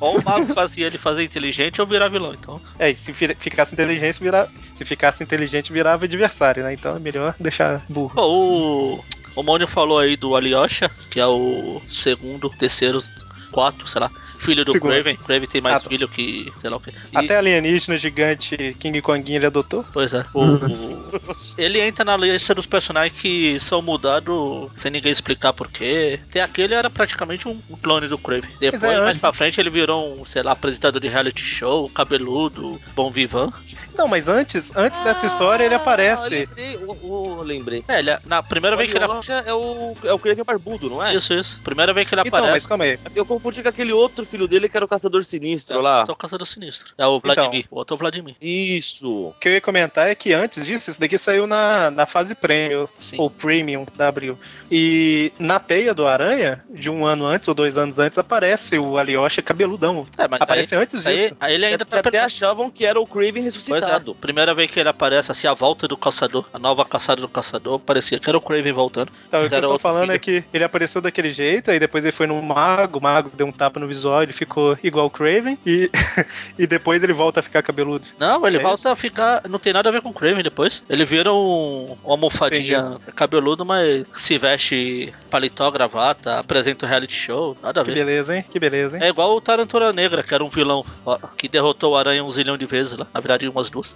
Ou 0.00 0.18
o 0.18 0.24
mago 0.24 0.52
fazia 0.52 0.86
ele 0.88 0.98
fazer 0.98 1.22
inteligente 1.22 1.80
ou 1.80 1.86
virar 1.86 2.08
vilão, 2.08 2.34
então. 2.34 2.60
É, 2.78 2.90
e 2.90 2.96
se 2.96 3.12
fi- 3.14 3.34
ficasse 3.38 3.72
inteligente, 3.74 4.20
vira... 4.20 4.48
se 4.74 4.84
ficasse 4.84 5.22
inteligente, 5.22 5.72
virava 5.72 6.04
adversário, 6.04 6.62
né? 6.64 6.74
Então 6.74 6.96
é 6.96 6.98
melhor 6.98 7.34
deixar 7.38 7.82
burro. 7.88 8.10
Pô, 8.14 8.26
o. 8.26 9.04
O 9.36 9.42
Mônio 9.42 9.66
falou 9.66 9.98
aí 9.98 10.16
do 10.16 10.36
Alyosha, 10.36 10.90
que 11.10 11.18
é 11.20 11.26
o 11.26 11.80
segundo, 11.88 12.48
terceiro, 12.50 13.02
quarto, 13.50 13.86
sei 13.88 14.00
lá, 14.00 14.10
filho 14.38 14.64
do 14.64 14.72
Segundo. 14.72 14.90
Craven. 14.90 15.16
Craven 15.16 15.48
tem 15.48 15.60
mais 15.60 15.76
Ah, 15.76 15.80
tá. 15.80 15.88
filho 15.88 16.06
que. 16.08 16.52
sei 16.58 16.68
lá 16.70 16.76
o 16.76 16.80
que. 16.80 16.92
Até 17.14 17.36
alienígena 17.36 17.96
gigante 17.96 18.76
King 18.78 19.00
Konguinho 19.00 19.38
ele 19.38 19.46
adotou. 19.46 19.84
Pois 19.92 20.12
é. 20.12 20.24
O, 20.34 20.42
o- 20.44 21.20
ele 21.56 21.80
entra 21.80 22.04
na 22.04 22.16
lista 22.16 22.54
dos 22.54 22.66
personagens 22.66 23.18
que 23.18 23.58
são 23.58 23.80
mudados 23.80 24.70
sem 24.76 24.90
ninguém 24.90 25.10
explicar 25.12 25.52
porquê. 25.52 26.20
Tem 26.30 26.42
aquele 26.42 26.74
era 26.74 26.90
praticamente 26.90 27.48
um, 27.48 27.58
um 27.70 27.76
clone 27.76 28.06
do 28.06 28.18
Craven. 28.18 28.50
Depois, 28.60 28.82
é, 28.82 28.86
mais 28.98 29.00
antes- 29.10 29.20
pra 29.22 29.32
frente, 29.32 29.60
ele 29.60 29.70
virou 29.70 30.20
um, 30.20 30.24
sei 30.26 30.42
lá, 30.42 30.52
apresentador 30.52 31.00
de 31.00 31.08
reality 31.08 31.42
show, 31.42 31.88
cabeludo, 31.88 32.78
bom 32.94 33.10
vivan. 33.10 33.50
Não, 33.96 34.08
mas 34.08 34.28
antes, 34.28 34.74
antes 34.76 35.02
dessa 35.04 35.26
história 35.26 35.64
ele 35.64 35.74
Ah, 35.74 35.78
aparece. 35.78 36.28
lembrei, 36.30 36.78
oh, 36.86 36.96
oh, 37.02 37.42
lembrei. 37.42 37.84
É, 37.88 37.98
ele, 38.00 38.16
na 38.26 38.42
primeira 38.42 38.76
vez 38.76 38.90
que 38.90 38.96
ele 38.96 39.04
Alyosha 39.04 39.42
é 39.46 39.52
o, 39.52 39.96
é 40.04 40.12
o 40.12 40.18
Kraven 40.18 40.44
barbudo, 40.44 40.90
não 40.90 41.02
é? 41.04 41.14
Isso, 41.14 41.32
isso. 41.32 41.60
Primeira 41.62 41.92
vez 41.92 42.08
que 42.08 42.14
ele 42.14 42.22
Então, 42.22 42.32
mas 42.32 42.44
aparece. 42.44 42.68
calma 42.68 42.84
aí. 42.84 42.98
Eu 43.14 43.24
confundi 43.24 43.62
com 43.62 43.68
aquele 43.68 43.92
outro 43.92 44.24
filho 44.26 44.48
dele 44.48 44.68
que 44.68 44.76
era 44.76 44.84
o 44.84 44.88
caçador 44.88 45.24
sinistro 45.24 45.80
lá. 45.80 46.04
É 46.08 46.12
o 46.12 46.16
caçador 46.16 46.46
sinistro. 46.46 46.92
É 46.98 47.06
o 47.06 47.20
Vladimir. 47.20 47.66
O 47.70 47.76
outro 47.76 47.94
é 47.94 47.96
o 47.96 47.98
Vladimir. 47.98 48.34
Isso. 48.40 49.08
O 49.28 49.34
que 49.40 49.48
eu 49.48 49.52
ia 49.52 49.60
comentar 49.60 50.08
é 50.08 50.14
que 50.14 50.32
antes 50.32 50.64
disso, 50.66 50.90
isso 50.90 51.00
daqui 51.00 51.16
saiu 51.18 51.46
na, 51.46 51.90
na 51.90 52.06
fase 52.06 52.34
premium, 52.34 52.88
Sim. 52.98 53.16
ou 53.18 53.30
premium 53.30 53.84
da 53.96 54.08
Abril. 54.08 54.38
E 54.70 55.32
na 55.38 55.60
teia 55.60 55.94
do 55.94 56.06
Aranha, 56.06 56.64
de 56.70 56.90
um 56.90 57.06
ano 57.06 57.26
antes 57.26 57.46
ou 57.48 57.54
dois 57.54 57.76
anos 57.78 57.98
antes, 57.98 58.18
aparece 58.18 58.78
o 58.78 58.98
Alyosha 58.98 59.40
cabeludão. 59.42 60.06
É, 60.18 60.26
mas 60.26 60.40
Aparece 60.40 60.74
aí, 60.74 60.82
antes 60.82 61.06
aí, 61.06 61.16
disso. 61.16 61.36
aí 61.40 61.54
ele 61.54 61.66
ainda 61.66 61.82
Até, 61.84 62.02
tá 62.02 62.08
até 62.08 62.18
achavam 62.20 62.70
que 62.70 62.84
era 62.84 63.00
o 63.00 63.06
Kraven 63.06 63.44
Pois 63.68 63.83
é, 63.84 63.90
ressuscitado. 63.90 64.14
primeira 64.14 64.54
vez 64.54 64.70
que 64.70 64.80
ele 64.80 64.88
aparece, 64.88 65.30
assim, 65.30 65.46
a 65.46 65.54
volta 65.54 65.86
do 65.88 65.96
caçador, 65.96 66.44
a 66.52 66.58
nova 66.58 66.84
caçada 66.84 67.20
do 67.20 67.28
caçador, 67.28 67.78
parecia 67.78 68.18
que 68.18 68.28
era 68.28 68.38
o 68.38 68.40
Craven 68.40 68.72
voltando. 68.72 69.12
Então, 69.28 69.44
o 69.44 69.48
que 69.48 69.54
eu 69.54 69.60
tô 69.60 69.78
falando 69.78 70.02
filho. 70.02 70.12
é 70.12 70.18
que 70.18 70.44
ele 70.52 70.64
apareceu 70.64 71.00
daquele 71.00 71.30
jeito, 71.30 71.70
aí 71.70 71.78
depois 71.78 72.04
ele 72.04 72.12
foi 72.12 72.26
no 72.26 72.40
Mago, 72.42 72.98
o 72.98 73.02
Mago 73.02 73.30
deu 73.34 73.46
um 73.46 73.52
tapa 73.52 73.78
no 73.80 73.86
visual, 73.86 74.22
ele 74.22 74.32
ficou 74.32 74.76
igual 74.82 75.06
o 75.06 75.10
Craven, 75.10 75.58
e, 75.66 75.90
e 76.58 76.66
depois 76.66 77.02
ele 77.02 77.12
volta 77.12 77.40
a 77.40 77.42
ficar 77.42 77.62
cabeludo. 77.62 78.04
Não, 78.18 78.46
ele 78.46 78.58
É 78.58 78.60
volta 78.60 78.92
a 78.92 78.96
ficar. 78.96 79.42
Não 79.48 79.58
tem 79.58 79.72
nada 79.72 79.88
a 79.88 79.92
ver 79.92 80.02
com 80.02 80.10
o 80.10 80.14
Craven 80.14 80.42
depois. 80.42 80.82
Ele 80.88 81.04
vira 81.04 81.32
um, 81.32 81.96
uma 82.04 82.12
almofadinha 82.14 82.98
cabeludo, 83.14 83.64
mas 83.64 84.06
se 84.12 84.38
veste 84.38 85.12
paletó, 85.30 85.70
gravata, 85.70 86.38
apresenta 86.38 86.86
o 86.86 86.88
reality 86.88 87.12
show, 87.14 87.56
nada 87.62 87.80
a 87.80 87.84
Que 87.84 87.90
ver. 87.90 88.04
beleza, 88.04 88.36
hein? 88.36 88.44
Que 88.48 88.58
beleza, 88.58 88.96
hein? 88.96 89.02
É 89.04 89.08
igual 89.08 89.34
o 89.36 89.40
Tarantura 89.40 89.92
Negra, 89.92 90.22
que 90.22 90.34
era 90.34 90.44
um 90.44 90.48
vilão 90.48 90.84
ó, 91.04 91.18
que 91.36 91.48
derrotou 91.48 91.92
o 91.92 91.96
Aranha 91.96 92.24
um 92.24 92.30
zilhão 92.30 92.56
de 92.56 92.66
vezes 92.66 92.96
lá. 92.96 93.06
Na 93.12 93.20
verdade, 93.20 93.48
umas 93.48 93.70
duas. 93.74 93.94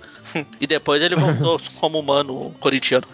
e 0.61 0.67
depois 0.67 1.03
ele 1.03 1.17
voltou 1.17 1.59
como 1.81 1.99
humano 1.99 2.55
corintiano. 2.61 3.07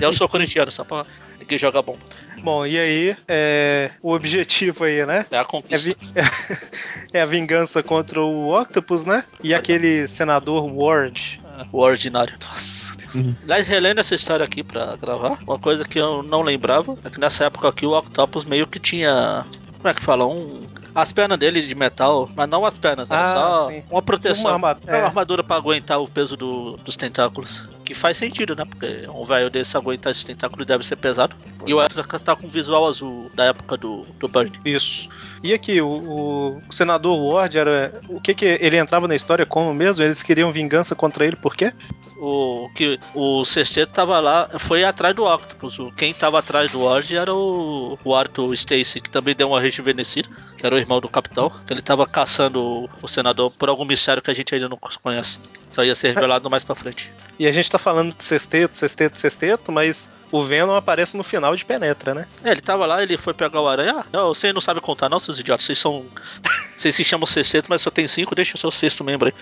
Eu 0.00 0.12
sou 0.12 0.28
corintiano, 0.28 0.70
só 0.70 0.84
pra 0.84 1.04
que 1.46 1.58
joga 1.58 1.82
bomba. 1.82 1.98
Bom, 2.42 2.64
e 2.66 2.78
aí, 2.78 3.16
é, 3.28 3.90
o 4.02 4.12
objetivo 4.12 4.84
aí, 4.84 5.04
né? 5.06 5.26
É 5.30 5.36
a 5.36 5.40
É, 5.40 5.44
conquista. 5.44 5.90
vi- 5.90 5.96
é 7.12 7.20
a 7.20 7.26
vingança 7.26 7.82
contra 7.82 8.20
o 8.22 8.58
Octopus, 8.58 9.04
né? 9.04 9.24
E 9.42 9.54
aquele 9.54 10.06
senador 10.06 10.64
Ward. 10.72 11.40
O 11.70 11.78
ordinário. 11.80 12.34
Nossa, 12.42 12.96
Deus. 12.96 13.14
Aliás, 13.44 13.68
relendo 13.68 14.00
essa 14.00 14.14
história 14.14 14.44
aqui 14.44 14.62
pra 14.64 14.96
gravar, 14.96 15.38
uma 15.46 15.56
coisa 15.58 15.84
que 15.84 15.98
eu 16.00 16.20
não 16.22 16.42
lembrava 16.42 16.96
é 17.04 17.10
que 17.10 17.20
nessa 17.20 17.44
época 17.44 17.68
aqui 17.68 17.86
o 17.86 17.96
Octopus 17.96 18.44
meio 18.44 18.66
que 18.66 18.80
tinha. 18.80 19.44
Como 19.78 19.88
é 19.88 19.94
que 19.94 20.02
fala? 20.02 20.26
Um. 20.26 20.66
As 20.94 21.12
pernas 21.12 21.38
dele 21.38 21.60
de 21.60 21.74
metal, 21.74 22.28
mas 22.36 22.48
não 22.48 22.64
as 22.64 22.78
pernas, 22.78 23.10
Ah, 23.10 23.32
só 23.32 23.68
sim. 23.70 23.82
uma 23.90 24.00
proteção. 24.00 24.56
Uma 24.56 24.68
arma- 24.70 24.80
Uma 24.86 24.96
é. 24.96 25.02
armadura 25.02 25.42
pra 25.42 25.56
aguentar 25.56 26.00
o 26.00 26.08
peso 26.08 26.36
do- 26.36 26.76
dos 26.78 26.94
tentáculos. 26.96 27.64
Que 27.84 27.92
faz 27.94 28.16
sentido, 28.16 28.56
né? 28.56 28.64
Porque 28.64 29.06
um 29.08 29.22
velho 29.24 29.50
desse 29.50 29.76
aguentar 29.76 30.10
esse 30.10 30.24
tentáculo 30.24 30.64
deve 30.64 30.84
ser 30.86 30.96
pesado. 30.96 31.36
E 31.66 31.74
o 31.74 31.78
outro 31.78 32.02
tá 32.18 32.34
com 32.34 32.48
visual 32.48 32.86
azul 32.86 33.30
da 33.34 33.44
época 33.44 33.76
do, 33.76 34.06
do 34.18 34.26
Burn. 34.26 34.50
Isso. 34.64 35.08
E 35.42 35.52
aqui, 35.52 35.78
o, 35.82 35.88
o- 35.88 36.62
senador 36.72 37.14
Ward 37.18 37.58
era. 37.58 38.00
O 38.08 38.20
que 38.22 38.32
que 38.34 38.46
ele 38.60 38.78
entrava 38.78 39.06
na 39.06 39.14
história 39.14 39.44
como 39.44 39.74
mesmo? 39.74 40.02
Eles 40.02 40.22
queriam 40.22 40.50
vingança 40.50 40.94
contra 40.94 41.26
ele, 41.26 41.36
por 41.36 41.54
quê? 41.54 41.74
O 42.16 42.70
que 42.74 42.98
o 43.14 43.44
sexteto 43.44 43.92
tava 43.92 44.18
lá, 44.20 44.48
foi 44.58 44.82
atrás 44.84 45.14
do 45.14 45.24
Octopus. 45.24 45.76
Quem 45.96 46.14
tava 46.14 46.38
atrás 46.38 46.70
do 46.70 46.80
Ward 46.84 47.14
era 47.14 47.34
o, 47.34 47.98
o 48.02 48.14
Arthur 48.14 48.54
Stacy, 48.54 49.00
que 49.00 49.10
também 49.10 49.34
deu 49.34 49.48
uma 49.48 49.60
rejuvenescida, 49.60 50.28
que 50.56 50.64
era 50.64 50.74
o 50.74 50.78
irmão 50.78 51.00
do 51.00 51.08
capitão. 51.08 51.52
Que 51.66 51.72
ele 51.74 51.82
tava 51.82 52.06
caçando 52.06 52.62
o, 52.62 52.88
o 53.02 53.08
senador 53.08 53.50
por 53.50 53.68
algum 53.68 53.84
mistério 53.84 54.22
que 54.22 54.30
a 54.30 54.34
gente 54.34 54.54
ainda 54.54 54.68
não 54.70 54.78
conhece. 54.78 55.38
Só 55.68 55.84
ia 55.84 55.94
ser 55.94 56.14
revelado 56.14 56.48
mais 56.48 56.62
pra 56.64 56.74
frente. 56.74 57.10
E 57.36 57.48
a 57.48 57.52
gente 57.52 57.68
tá 57.74 57.78
falando 57.78 58.14
de 58.14 58.22
sexteto, 58.22 58.76
sexteto, 58.76 59.18
sexteto, 59.18 59.72
mas 59.72 60.08
o 60.30 60.42
Venom 60.42 60.74
aparece 60.74 61.16
no 61.16 61.24
final 61.24 61.56
de 61.56 61.64
Penetra, 61.64 62.14
né? 62.14 62.26
É, 62.42 62.50
ele 62.52 62.60
tava 62.60 62.86
lá, 62.86 63.02
ele 63.02 63.16
foi 63.16 63.34
pegar 63.34 63.60
o 63.60 63.68
aranha. 63.68 64.04
Ah, 64.12 64.24
você 64.24 64.52
não 64.52 64.60
sabe 64.60 64.80
contar, 64.80 65.08
não, 65.08 65.18
seus 65.18 65.38
idiotas. 65.38 65.66
Vocês 65.66 65.78
são. 65.78 66.04
Vocês 66.76 66.94
se 66.94 67.04
chamam 67.04 67.24
sexteto, 67.24 67.66
mas 67.68 67.82
só 67.82 67.90
tem 67.90 68.06
cinco, 68.06 68.34
deixa 68.34 68.56
o 68.56 68.58
seu 68.58 68.70
sexto 68.70 69.04
membro 69.04 69.28
aí. 69.28 69.34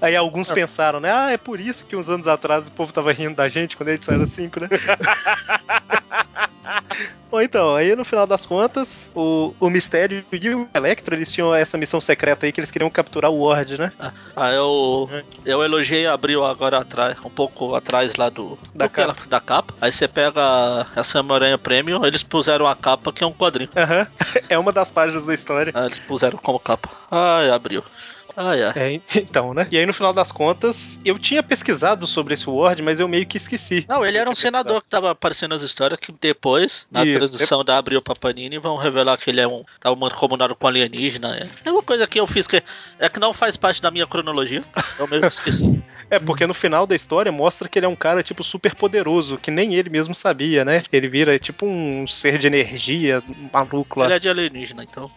Aí 0.00 0.16
alguns 0.16 0.50
pensaram, 0.50 0.98
né? 0.98 1.12
Ah, 1.12 1.30
é 1.30 1.36
por 1.36 1.60
isso 1.60 1.84
que 1.84 1.94
uns 1.94 2.08
anos 2.08 2.26
atrás 2.26 2.66
o 2.66 2.70
povo 2.72 2.92
tava 2.92 3.12
rindo 3.12 3.36
da 3.36 3.48
gente 3.48 3.76
quando 3.76 3.90
eles 3.90 4.04
saíram 4.04 4.26
cinco, 4.26 4.58
né? 4.60 4.68
Bom, 7.30 7.42
então, 7.42 7.76
aí 7.76 7.94
no 7.94 8.06
final 8.06 8.26
das 8.26 8.46
contas, 8.46 9.12
o, 9.14 9.54
o 9.60 9.68
Mistério 9.68 10.24
e 10.32 10.48
o 10.50 10.66
Electro, 10.72 11.14
eles 11.14 11.30
tinham 11.30 11.54
essa 11.54 11.76
missão 11.76 12.00
secreta 12.00 12.46
aí 12.46 12.52
que 12.52 12.58
eles 12.58 12.70
queriam 12.70 12.88
capturar 12.88 13.30
o 13.30 13.44
Ward, 13.44 13.76
né? 13.76 13.92
Ah, 14.34 14.50
eu, 14.50 15.10
eu 15.44 15.62
elogiei 15.62 16.06
abriu 16.06 16.44
agora 16.44 16.78
atrás, 16.78 17.18
um 17.22 17.30
pouco 17.30 17.74
atrás 17.78 18.16
lá 18.16 18.28
do 18.28 18.58
Da 18.74 18.88
que 18.88 19.00
da 19.28 19.40
capa. 19.40 19.74
Aí 19.80 19.90
você 19.90 20.06
pega 20.06 20.86
essa 20.94 21.24
Aranha 21.32 21.58
Premium, 21.58 22.04
eles 22.04 22.22
puseram 22.22 22.66
a 22.66 22.74
capa 22.74 23.12
que 23.12 23.24
é 23.24 23.26
um 23.26 23.32
quadrinho. 23.32 23.70
Aham. 23.76 24.06
É 24.48 24.58
uma 24.58 24.72
das 24.72 24.90
páginas 24.90 25.26
da 25.26 25.34
história. 25.34 25.72
Ah, 25.74 25.86
eles 25.86 25.98
puseram 25.98 26.38
como 26.38 26.58
capa. 26.58 26.88
Ai, 27.10 27.50
abriu. 27.50 27.84
Ai, 28.40 28.62
ai. 28.62 28.72
É, 28.76 29.18
então, 29.18 29.52
né? 29.52 29.66
E 29.68 29.76
aí 29.76 29.84
no 29.84 29.92
final 29.92 30.12
das 30.12 30.30
contas, 30.30 31.00
eu 31.04 31.18
tinha 31.18 31.42
pesquisado 31.42 32.06
sobre 32.06 32.34
esse 32.34 32.48
Ward, 32.48 32.80
mas 32.82 33.00
eu 33.00 33.08
meio 33.08 33.26
que 33.26 33.36
esqueci. 33.36 33.84
Não, 33.88 34.06
ele 34.06 34.16
era 34.16 34.30
um 34.30 34.34
senador 34.34 34.80
que 34.80 34.88
tava 34.88 35.10
aparecendo 35.10 35.50
nas 35.50 35.62
histórias 35.62 35.98
que 35.98 36.12
depois, 36.12 36.86
na 36.88 37.04
Isso. 37.04 37.18
transição 37.18 37.64
da 37.64 37.76
Abril 37.76 38.00
pra 38.00 38.14
Panini, 38.14 38.56
vão 38.58 38.76
revelar 38.76 39.18
que 39.18 39.28
ele 39.28 39.40
é 39.40 39.48
um. 39.48 39.64
tava 39.80 39.96
mancomunado 39.96 40.54
com 40.54 40.68
alienígena. 40.68 41.36
É. 41.36 41.68
é 41.68 41.72
uma 41.72 41.82
coisa 41.82 42.06
que 42.06 42.20
eu 42.20 42.28
fiz 42.28 42.46
que 42.46 42.62
é 43.00 43.08
que 43.08 43.18
não 43.18 43.34
faz 43.34 43.56
parte 43.56 43.82
da 43.82 43.90
minha 43.90 44.06
cronologia. 44.06 44.64
Eu 44.96 45.08
mesmo 45.08 45.26
esqueci. 45.26 45.82
É, 46.10 46.18
porque 46.18 46.46
no 46.46 46.54
final 46.54 46.86
da 46.86 46.96
história 46.96 47.30
mostra 47.30 47.68
que 47.68 47.78
ele 47.78 47.86
é 47.86 47.88
um 47.88 47.96
cara, 47.96 48.22
tipo, 48.22 48.42
super 48.42 48.74
poderoso, 48.74 49.36
que 49.36 49.50
nem 49.50 49.74
ele 49.74 49.90
mesmo 49.90 50.14
sabia, 50.14 50.64
né? 50.64 50.82
Ele 50.92 51.06
vira, 51.06 51.38
tipo, 51.38 51.66
um 51.66 52.06
ser 52.06 52.38
de 52.38 52.46
energia 52.46 53.22
um 53.28 53.48
maluco 53.52 54.00
lá. 54.00 54.06
ele 54.06 54.14
é 54.14 54.18
de 54.18 54.28
alienígena, 54.28 54.82
então. 54.84 55.10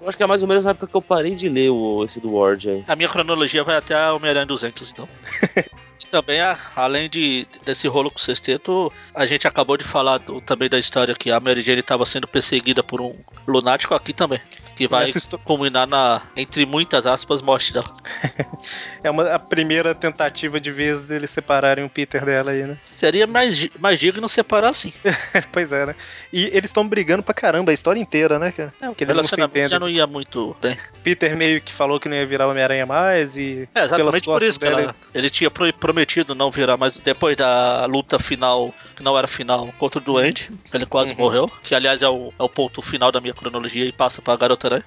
Eu 0.00 0.08
acho 0.08 0.16
que 0.16 0.22
é 0.22 0.26
mais 0.26 0.42
ou 0.42 0.48
menos 0.48 0.64
na 0.64 0.70
época 0.70 0.86
que 0.86 0.94
eu 0.94 1.02
parei 1.02 1.34
de 1.34 1.48
ler 1.48 1.70
o, 1.70 2.04
esse 2.04 2.20
do 2.20 2.32
Ward 2.34 2.70
aí. 2.70 2.84
A 2.86 2.94
minha 2.94 3.08
cronologia 3.08 3.64
vai 3.64 3.76
até 3.76 3.94
a 3.94 4.12
Homem-Aranha 4.14 4.46
200, 4.46 4.90
então. 4.90 5.08
e 6.00 6.06
também, 6.06 6.38
além 6.76 7.08
de, 7.10 7.46
desse 7.64 7.88
rolo 7.88 8.10
com 8.10 8.18
o 8.18 8.20
sexteto, 8.20 8.92
a 9.14 9.26
gente 9.26 9.48
acabou 9.48 9.76
de 9.76 9.84
falar 9.84 10.18
do- 10.18 10.40
também 10.40 10.68
da 10.68 10.78
história 10.78 11.14
que 11.14 11.30
a 11.32 11.40
Mary 11.40 11.62
Jane 11.62 11.80
estava 11.80 12.06
sendo 12.06 12.28
perseguida 12.28 12.82
por 12.82 13.00
um 13.00 13.14
lunático 13.46 13.94
aqui 13.94 14.12
também. 14.12 14.40
Que 14.78 14.88
vai 14.88 15.04
histó- 15.06 15.36
culminar 15.38 15.86
na, 15.86 16.22
entre 16.36 16.64
muitas 16.64 17.04
aspas, 17.06 17.42
morte 17.42 17.72
dela. 17.72 17.92
É 19.02 19.08
uma, 19.10 19.32
a 19.32 19.38
primeira 19.38 19.94
tentativa 19.94 20.58
de 20.60 20.72
vez 20.72 21.04
deles 21.06 21.30
separarem 21.30 21.84
o 21.84 21.88
Peter 21.88 22.24
dela 22.24 22.50
aí, 22.50 22.64
né? 22.64 22.76
Seria 22.82 23.28
mais, 23.28 23.68
mais 23.78 23.96
digno 23.98 24.28
separar 24.28 24.70
assim. 24.70 24.92
pois 25.52 25.70
é, 25.70 25.86
né? 25.86 25.94
E 26.32 26.46
eles 26.46 26.64
estão 26.70 26.86
brigando 26.86 27.22
pra 27.22 27.32
caramba 27.32 27.70
a 27.70 27.74
história 27.74 28.00
inteira, 28.00 28.40
né, 28.40 28.50
cara? 28.50 28.72
É, 28.80 28.88
o 28.90 28.94
que 28.96 29.04
eles 29.04 29.16
não 29.16 29.28
se 29.28 29.40
entendem. 29.40 29.68
já 29.68 29.78
não 29.78 29.88
ia 29.88 30.04
muito 30.04 30.56
bem. 30.60 30.76
Peter 31.04 31.36
meio 31.36 31.60
que 31.60 31.72
falou 31.72 32.00
que 32.00 32.08
não 32.08 32.16
ia 32.16 32.26
virar 32.26 32.48
Homem-Aranha 32.48 32.86
mais 32.86 33.36
e. 33.36 33.68
É, 33.72 33.84
exatamente 33.84 34.24
por 34.24 34.42
isso 34.42 34.58
que 34.58 34.66
dela, 34.66 34.80
ela- 34.82 34.94
ele 35.14 35.30
tinha 35.30 35.48
pro- 35.50 35.72
prometido 35.72 36.34
não 36.34 36.50
virar 36.50 36.76
mais. 36.76 36.96
Depois 36.96 37.36
da 37.36 37.86
luta 37.86 38.18
final, 38.18 38.74
que 38.96 39.02
não 39.02 39.16
era 39.16 39.28
final, 39.28 39.68
contra 39.78 40.00
o 40.00 40.02
Duende, 40.02 40.50
ele 40.74 40.86
quase 40.86 41.12
Uhum. 41.12 41.18
morreu. 41.20 41.52
Que 41.62 41.72
aliás 41.74 42.02
é 42.02 42.08
o, 42.08 42.32
é 42.36 42.42
o 42.42 42.48
ponto 42.48 42.82
final 42.82 43.12
da 43.12 43.20
minha 43.20 43.32
cronologia 43.34 43.84
e 43.84 43.92
passa 43.92 44.20
pra 44.20 44.34
Garota 44.36 44.67
Aranha. 44.68 44.84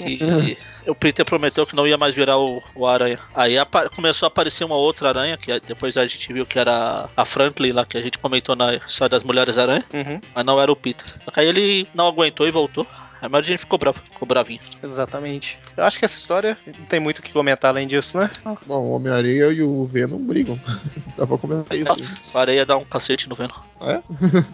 E 0.00 0.56
o 0.90 0.94
Peter 0.94 1.24
prometeu 1.24 1.66
que 1.66 1.76
não 1.76 1.86
ia 1.86 1.96
mais 1.96 2.14
virar 2.14 2.38
o, 2.38 2.62
o 2.74 2.86
Aranha. 2.86 3.18
Aí 3.34 3.54
começou 3.94 4.26
a 4.26 4.28
aparecer 4.28 4.64
uma 4.64 4.76
outra 4.76 5.08
aranha, 5.08 5.36
que 5.36 5.58
depois 5.60 5.96
a 5.96 6.06
gente 6.06 6.32
viu 6.32 6.44
que 6.46 6.58
era 6.58 7.08
a 7.16 7.24
Franklin 7.24 7.72
lá, 7.72 7.84
que 7.84 7.96
a 7.96 8.02
gente 8.02 8.18
comentou 8.18 8.54
na 8.56 8.74
história 8.74 9.10
das 9.10 9.22
Mulheres 9.24 9.58
Aranha, 9.58 9.84
Uhum. 9.92 10.20
mas 10.34 10.44
não 10.44 10.60
era 10.60 10.70
o 10.70 10.76
Peter. 10.76 11.06
Aí 11.34 11.46
ele 11.46 11.86
não 11.94 12.06
aguentou 12.08 12.46
e 12.46 12.50
voltou. 12.50 12.86
A 13.24 13.28
Mary 13.30 13.46
Jane 13.46 13.56
ficou 13.56 13.78
brava, 13.78 13.98
ficou 14.12 14.28
bravinha. 14.28 14.60
Exatamente. 14.82 15.58
Eu 15.74 15.84
acho 15.84 15.98
que 15.98 16.04
essa 16.04 16.14
história 16.14 16.58
não 16.66 16.84
tem 16.84 17.00
muito 17.00 17.20
o 17.20 17.22
que 17.22 17.32
comentar 17.32 17.70
além 17.70 17.88
disso, 17.88 18.18
né? 18.18 18.30
Bom, 18.66 18.80
o 18.80 18.90
Homem-Areia 18.90 19.46
e 19.50 19.62
o 19.62 19.86
Venom 19.86 20.18
brigam. 20.18 20.60
Dá 21.16 21.26
pra 21.26 21.38
comentar 21.38 21.74
isso. 21.74 21.94
A 22.34 22.38
areia 22.38 22.66
dá 22.66 22.76
um 22.76 22.84
cacete 22.84 23.26
no 23.26 23.34
Venom. 23.34 23.54
É? 23.80 23.92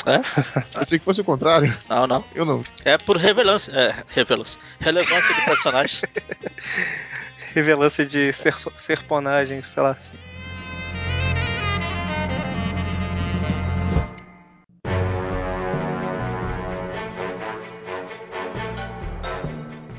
É? 0.07 0.23
Pensei 0.79 1.01
que 1.01 1.05
fosse 1.05 1.21
o 1.21 1.25
contrário. 1.25 1.77
Não, 1.89 2.07
não. 2.07 2.25
Eu 2.33 2.45
não. 2.45 2.63
É 2.85 2.97
por 2.97 3.17
relevância. 3.17 3.73
É, 3.73 4.05
relevância. 4.07 4.61
Relevância 4.79 5.35
de 5.35 5.45
personagens. 5.45 6.05
Revelância 7.53 8.07
de 8.07 8.33
ser, 8.33 8.55
serponagens, 8.79 9.67
sei 9.67 9.83
lá. 9.83 9.97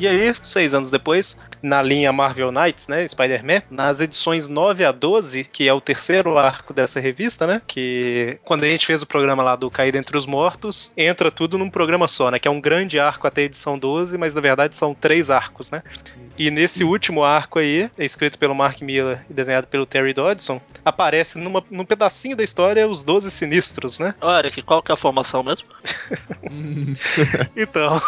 E 0.01 0.07
aí, 0.07 0.33
seis 0.41 0.73
anos 0.73 0.89
depois, 0.89 1.39
na 1.61 1.79
linha 1.79 2.11
Marvel 2.11 2.51
Knights, 2.51 2.87
né, 2.87 3.07
Spider-Man, 3.07 3.61
nas 3.69 4.01
edições 4.01 4.47
9 4.47 4.83
a 4.83 4.91
12, 4.91 5.43
que 5.43 5.67
é 5.67 5.73
o 5.73 5.79
terceiro 5.79 6.39
arco 6.39 6.73
dessa 6.73 6.99
revista, 6.99 7.45
né, 7.45 7.61
que 7.67 8.39
quando 8.43 8.63
a 8.63 8.67
gente 8.67 8.87
fez 8.87 9.03
o 9.03 9.05
programa 9.05 9.43
lá 9.43 9.55
do 9.55 9.69
Caída 9.69 9.99
Entre 9.99 10.17
os 10.17 10.25
Mortos, 10.25 10.91
entra 10.97 11.29
tudo 11.29 11.55
num 11.55 11.69
programa 11.69 12.07
só, 12.07 12.31
né, 12.31 12.39
que 12.39 12.47
é 12.47 12.51
um 12.51 12.59
grande 12.59 12.99
arco 12.99 13.27
até 13.27 13.41
a 13.41 13.43
edição 13.43 13.77
12, 13.77 14.17
mas 14.17 14.33
na 14.33 14.41
verdade 14.41 14.75
são 14.75 14.95
três 14.95 15.29
arcos, 15.29 15.69
né. 15.69 15.83
E 16.35 16.49
nesse 16.49 16.83
último 16.83 17.23
arco 17.23 17.59
aí, 17.59 17.87
escrito 17.99 18.39
pelo 18.39 18.55
Mark 18.55 18.81
Miller 18.81 19.23
e 19.29 19.33
desenhado 19.33 19.67
pelo 19.67 19.85
Terry 19.85 20.15
Dodson, 20.15 20.59
aparece 20.83 21.37
numa, 21.37 21.63
num 21.69 21.85
pedacinho 21.85 22.35
da 22.35 22.43
história 22.43 22.87
os 22.87 23.03
12 23.03 23.29
sinistros, 23.29 23.99
né? 23.99 24.15
Olha, 24.19 24.49
que 24.49 24.63
qual 24.63 24.81
que 24.81 24.91
é 24.91 24.93
a 24.93 24.97
formação 24.97 25.43
mesmo? 25.43 25.67
Então, 27.55 28.01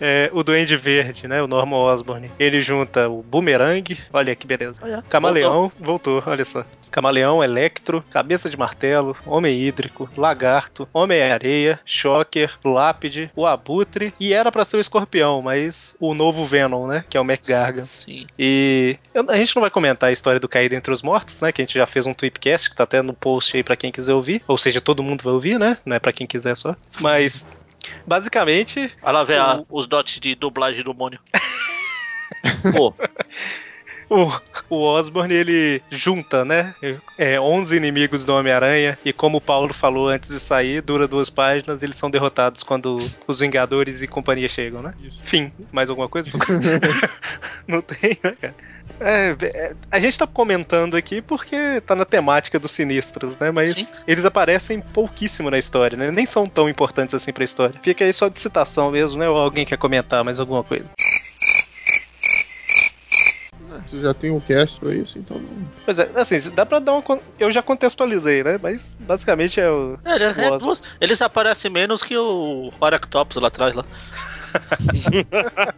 é, 0.00 0.30
o 0.32 0.42
Duende 0.42 0.76
Verde, 0.76 1.26
né? 1.26 1.42
O 1.42 1.46
Norman 1.46 1.76
Osborn. 1.76 2.30
Ele 2.38 2.60
junta 2.60 3.08
o 3.08 3.22
Boomerang, 3.22 3.98
olha 4.12 4.34
que 4.34 4.46
beleza. 4.46 4.80
Olha, 4.82 5.02
Camaleão, 5.08 5.72
voltou. 5.78 6.22
olha 6.26 6.44
só. 6.44 6.64
Camaleão, 6.90 7.44
Electro, 7.44 8.02
Cabeça 8.10 8.48
de 8.48 8.56
Martelo, 8.56 9.16
Homem 9.26 9.60
Hídrico, 9.60 10.08
Lagarto, 10.16 10.88
Homem-Areia, 10.92 11.78
Shocker, 11.84 12.58
Lápide, 12.64 13.30
o 13.36 13.46
Abutre 13.46 14.12
e 14.18 14.32
era 14.32 14.50
pra 14.50 14.64
ser 14.64 14.78
o 14.78 14.80
Escorpião, 14.80 15.42
mas 15.42 15.96
o 16.00 16.14
novo 16.14 16.44
Venom, 16.44 16.86
né? 16.86 17.04
Que 17.08 17.16
é 17.16 17.20
o 17.20 17.24
McGargan. 17.24 17.84
Sim. 17.84 18.26
E 18.38 18.96
a 19.28 19.36
gente 19.36 19.54
não 19.54 19.60
vai 19.60 19.70
comentar 19.70 20.08
a 20.08 20.12
história 20.12 20.40
do 20.40 20.48
Caído 20.48 20.74
Entre 20.74 20.92
os 20.92 21.02
Mortos, 21.02 21.40
né? 21.40 21.52
Que 21.52 21.62
a 21.62 21.64
gente 21.64 21.78
já 21.78 21.86
fez 21.86 22.06
um 22.06 22.14
tweetcast, 22.14 22.70
que 22.70 22.76
tá 22.76 22.84
até 22.84 23.02
no 23.02 23.12
post 23.12 23.56
aí 23.56 23.62
pra 23.62 23.76
quem 23.76 23.92
quiser 23.92 24.14
ouvir. 24.14 24.42
Ou 24.48 24.56
seja, 24.56 24.80
todo 24.80 25.02
mundo 25.02 25.22
vai 25.22 25.32
ouvir, 25.32 25.58
né? 25.58 25.76
Não 25.84 25.96
é 25.96 25.98
pra 25.98 26.12
quem 26.12 26.26
quiser 26.26 26.56
só. 26.56 26.74
Mas, 27.00 27.46
basicamente, 28.06 28.90
Vai 29.00 29.12
lá 29.12 29.24
ver 29.24 29.38
a- 29.40 29.62
os 29.68 29.86
dots 29.86 30.18
de 30.20 30.34
dublagem 30.34 30.82
do 30.82 30.94
Mônio. 30.94 31.20
Pô, 32.72 32.94
o, 34.08 34.30
o 34.68 34.82
Osborn 34.82 35.32
ele 35.32 35.82
junta, 35.90 36.44
né? 36.44 36.74
É, 37.16 37.38
11 37.40 37.76
inimigos 37.76 38.24
do 38.24 38.34
Homem-Aranha 38.34 38.98
e 39.04 39.12
como 39.12 39.38
o 39.38 39.40
Paulo 39.40 39.74
falou 39.74 40.08
antes 40.08 40.30
de 40.30 40.40
sair, 40.40 40.82
dura 40.82 41.06
duas 41.06 41.30
páginas, 41.30 41.82
eles 41.82 41.96
são 41.96 42.10
derrotados 42.10 42.62
quando 42.62 42.98
os 43.26 43.40
Vingadores 43.40 44.02
e 44.02 44.06
companhia 44.06 44.48
chegam, 44.48 44.82
né? 44.82 44.94
Fim. 45.22 45.52
Mais 45.72 45.90
alguma 45.90 46.08
coisa? 46.08 46.30
Não 47.66 47.82
tem, 47.82 48.18
né, 48.22 48.36
cara? 48.40 48.54
É, 49.00 49.36
é, 49.40 49.72
a 49.90 50.00
gente 50.00 50.18
tá 50.18 50.26
comentando 50.26 50.96
aqui 50.96 51.20
porque 51.20 51.80
tá 51.82 51.94
na 51.94 52.04
temática 52.04 52.58
dos 52.58 52.72
sinistros, 52.72 53.36
né? 53.38 53.50
Mas 53.50 53.74
Sim. 53.74 53.92
eles 54.06 54.24
aparecem 54.24 54.80
pouquíssimo 54.80 55.50
na 55.50 55.58
história, 55.58 55.96
né? 55.96 56.10
Nem 56.10 56.26
são 56.26 56.46
tão 56.46 56.68
importantes 56.68 57.14
assim 57.14 57.32
pra 57.32 57.44
história. 57.44 57.78
Fica 57.82 58.04
aí 58.04 58.12
só 58.12 58.28
de 58.28 58.40
citação 58.40 58.90
mesmo, 58.90 59.20
né? 59.20 59.28
Ou 59.28 59.36
alguém 59.36 59.64
quer 59.64 59.78
comentar 59.78 60.24
mais 60.24 60.40
alguma 60.40 60.64
coisa? 60.64 60.86
Você 63.88 64.00
já 64.00 64.12
tem 64.12 64.30
um 64.30 64.38
cast 64.40 64.78
pra 64.78 64.94
isso, 64.94 65.18
então 65.18 65.38
não. 65.38 65.68
Pois 65.84 65.98
é, 65.98 66.10
assim, 66.14 66.38
dá 66.50 66.66
pra 66.66 66.78
dar 66.78 66.92
uma. 66.92 67.20
Eu 67.38 67.50
já 67.50 67.62
contextualizei, 67.62 68.44
né? 68.44 68.58
Mas 68.62 68.98
basicamente 69.00 69.60
é 69.60 69.70
o. 69.70 69.98
É, 70.04 70.14
eles, 70.16 70.36
O 70.36 70.54
Osborn. 70.54 70.80
eles 71.00 71.22
aparecem 71.22 71.70
menos 71.70 72.02
que 72.02 72.16
o 72.16 72.70
Aractopus 72.80 73.36
lá 73.36 73.48
atrás. 73.48 73.74
Lá. 73.74 73.84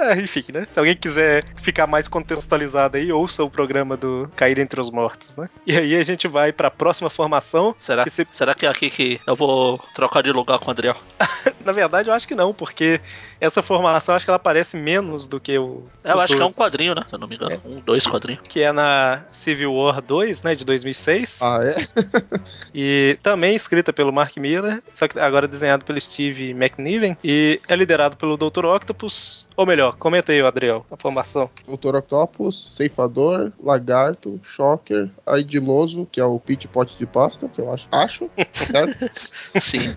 É, 0.00 0.14
enfim, 0.20 0.44
né? 0.54 0.66
Se 0.70 0.78
alguém 0.78 0.96
quiser 0.96 1.44
ficar 1.56 1.86
mais 1.86 2.08
contextualizado 2.08 2.96
aí, 2.96 3.12
ouça 3.12 3.44
o 3.44 3.50
programa 3.50 3.96
do 3.96 4.28
Cair 4.36 4.58
Entre 4.58 4.80
os 4.80 4.90
Mortos, 4.90 5.36
né? 5.36 5.48
E 5.66 5.76
aí 5.76 5.94
a 5.96 6.02
gente 6.02 6.26
vai 6.26 6.52
pra 6.52 6.70
próxima 6.70 7.10
formação. 7.10 7.74
Será, 7.78 8.04
Que 8.04 8.10
se- 8.10 8.26
será 8.32 8.54
que 8.54 8.66
é 8.66 8.68
aqui 8.68 8.88
que 8.90 9.20
eu 9.26 9.36
vou 9.36 9.78
trocar 9.94 10.22
de 10.22 10.32
lugar 10.32 10.58
com 10.58 10.68
o 10.68 10.70
Adriel? 10.70 10.96
Na 11.64 11.72
verdade, 11.72 12.08
eu 12.08 12.14
acho 12.14 12.26
que 12.26 12.34
não, 12.34 12.54
porque 12.54 13.00
essa 13.40 13.62
formação 13.62 14.14
acho 14.14 14.24
que 14.24 14.30
ela 14.30 14.36
aparece 14.36 14.76
menos 14.76 15.26
do 15.26 15.38
que 15.38 15.58
o. 15.58 15.84
Eu 16.02 16.18
acho 16.20 16.34
que 16.34 16.40
é 16.40 16.44
um 16.44 16.48
dois, 16.48 16.56
quadrinho, 16.56 16.94
né? 16.94 17.02
Se 17.06 17.14
eu 17.14 17.18
não 17.18 17.28
me 17.28 17.36
engano. 17.36 17.60
Um, 17.64 17.80
dois 17.80 18.06
quadrinhos. 18.06 18.42
que 18.48 18.62
é 18.62 18.72
na 18.72 19.22
Civil 19.30 19.72
War 19.74 20.00
2, 20.00 20.42
né, 20.42 20.54
de 20.54 20.64
2006, 20.64 21.40
Ah, 21.42 21.60
é? 21.62 21.86
e 22.74 23.18
também 23.22 23.54
escrita 23.54 23.92
pelo 23.92 24.12
Mark 24.12 24.36
Miller, 24.36 24.82
só 24.92 25.06
que 25.06 25.18
agora 25.18 25.46
desenhado 25.46 25.84
pelo 25.84 26.00
Steve 26.00 26.50
McNiven, 26.50 27.16
e 27.22 27.60
é 27.68 27.76
liderado 27.76 28.16
pelo 28.16 28.36
Dr. 28.36 28.64
Octopus, 28.64 29.46
ou 29.56 29.66
melhor, 29.66 29.89
comenta 29.98 30.32
aí, 30.32 30.40
Adriel, 30.40 30.84
a 30.90 30.96
formação. 30.96 31.50
Doutor 31.66 31.96
Octopus, 31.96 32.70
Ceifador, 32.76 33.52
Lagarto, 33.62 34.40
Shocker, 34.56 35.10
Aidiloso, 35.26 36.06
que 36.10 36.20
é 36.20 36.24
o 36.24 36.38
Pit 36.38 36.66
Pot 36.68 36.96
de 36.98 37.06
Pasta, 37.06 37.48
que 37.48 37.60
eu 37.60 37.72
acho. 37.72 37.86
Acho, 37.90 38.30
certo? 38.52 39.10
Sim. 39.60 39.96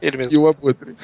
Ele 0.00 0.18
mesmo. 0.18 0.32
e 0.32 0.36
o 0.36 0.46
Abutre. 0.46 0.94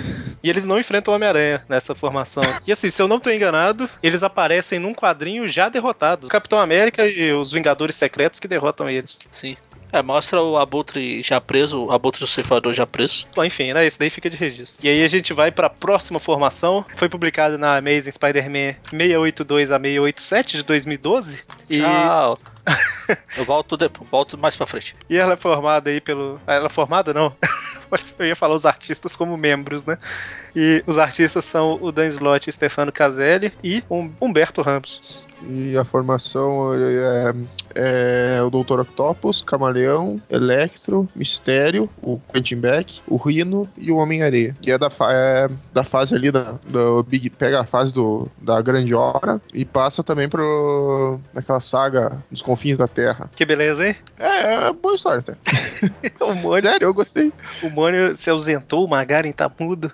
E 0.43 0.51
eles 0.51 0.67
não 0.67 0.79
enfrentam 0.79 1.13
o 1.13 1.17
Homem-Aranha 1.17 1.65
nessa 1.69 1.95
formação. 1.95 2.43
E 2.67 2.73
assim, 2.73 2.91
se 2.91 3.01
eu 3.01 3.09
não 3.09 3.19
tô 3.19 3.31
enganado, 3.31 3.89
eles 4.03 4.23
aparecem 4.23 4.79
num 4.79 4.95
quadrinho 4.95 5.49
já 5.49 5.69
derrotados. 5.69 6.29
O 6.29 6.31
Capitão 6.31 6.59
América 6.59 7.07
e 7.07 7.33
os 7.33 7.51
Vingadores 7.51 7.97
Secretos 7.97 8.39
que 8.39 8.47
derrotam 8.47 8.91
eles. 8.91 9.19
Sim. 9.31 9.57
É, 9.93 10.03
mostra 10.03 10.41
o 10.41 10.57
Abutre 10.57 11.23
já 11.23 11.41
preso, 11.41 11.85
o 11.85 11.93
Abutre 11.93 12.21
do 12.21 12.27
Ceifador 12.27 12.73
já 12.75 12.87
preso. 12.87 13.27
Bom, 13.35 13.45
enfim, 13.45 13.73
né? 13.73 13.87
Esse 13.87 13.99
daí 13.99 14.11
fica 14.11 14.31
de 14.31 14.37
registro. 14.37 14.85
E 14.85 14.89
aí 14.89 15.05
a 15.05 15.09
gente 15.09 15.33
vai 15.33 15.51
pra 15.51 15.69
próxima 15.69 16.21
formação. 16.21 16.85
Foi 16.97 17.09
publicada 17.09 17.59
na 17.59 17.77
Amazing 17.77 18.13
Spider-Man 18.13 18.75
682 18.91 19.71
a 19.71 19.79
687 19.79 20.57
de 20.59 20.63
2012. 20.63 21.43
E, 21.69 21.81
Tchau. 21.81 22.39
eu 23.37 23.45
volto 23.45 23.77
depois, 23.77 24.09
volto 24.11 24.39
mais 24.39 24.55
pra 24.55 24.67
frente. 24.67 24.95
e 25.09 25.17
ela 25.17 25.35
é 25.35 25.37
formada 25.37 25.91
aí 25.91 26.01
pelo. 26.01 26.41
Ela 26.47 26.67
é 26.67 26.71
formada, 26.71 27.13
não. 27.13 27.35
Eu 28.21 28.27
ia 28.27 28.37
falar 28.37 28.55
os 28.55 28.65
artistas 28.65 29.17
como 29.17 29.37
membros, 29.37 29.85
né? 29.85 29.99
E 30.55 30.81
os 30.87 30.97
artistas 30.97 31.45
são 31.45 31.77
o 31.81 31.91
Dan 31.91 32.07
Slott 32.07 32.49
e 32.49 32.53
Stefano 32.53 32.93
Caselli 32.93 33.53
e 33.65 33.83
Humberto 34.21 34.63
Ramos. 34.63 35.27
E 35.49 35.77
a 35.77 35.85
formação 35.85 36.73
é, 36.75 37.35
é 37.75 38.43
o 38.43 38.51
Doutor 38.51 38.81
Octopus, 38.81 39.43
Camaleão, 39.43 40.21
Electro, 40.29 41.09
Mistério, 41.15 41.89
o 42.03 42.19
Quentin 42.33 42.57
Beck, 42.57 43.01
o 43.07 43.17
Rino 43.17 43.69
e 43.77 43.91
o 43.91 43.97
Homem-Areia. 43.97 44.57
Que 44.61 44.71
é 44.71 44.79
da, 44.79 44.91
é 45.11 45.49
da 45.73 45.85
fase 45.85 46.15
ali 46.15 46.31
da, 46.31 46.55
do 46.67 47.03
Big. 47.03 47.31
Pega 47.31 47.61
a 47.61 47.65
fase 47.65 47.93
do, 47.93 48.29
da 48.39 48.61
Grande 48.61 48.95
Hora 48.95 49.41
e 49.53 49.65
passa 49.65 50.03
também 50.03 50.29
pro. 50.29 51.19
naquela 51.33 51.61
saga 51.61 52.23
dos 52.31 52.43
confins 52.43 52.77
da 52.77 52.89
Terra. 52.89 53.31
Que 53.35 53.45
beleza, 53.45 53.87
hein? 53.87 53.97
É, 54.19 54.69
é 54.69 54.73
boa 54.73 54.95
história, 54.95 55.21
até. 55.21 55.35
O 56.21 56.35
Mônio, 56.35 56.63
Sério, 56.63 56.87
eu 56.87 56.95
gostei. 56.95 57.33
o 57.63 57.71
Mônio 57.71 58.17
se 58.17 58.29
ausentou, 58.31 58.85
o 58.85 58.89
Magaren 58.89 59.33
tá 59.33 59.51
mudo. 59.59 59.91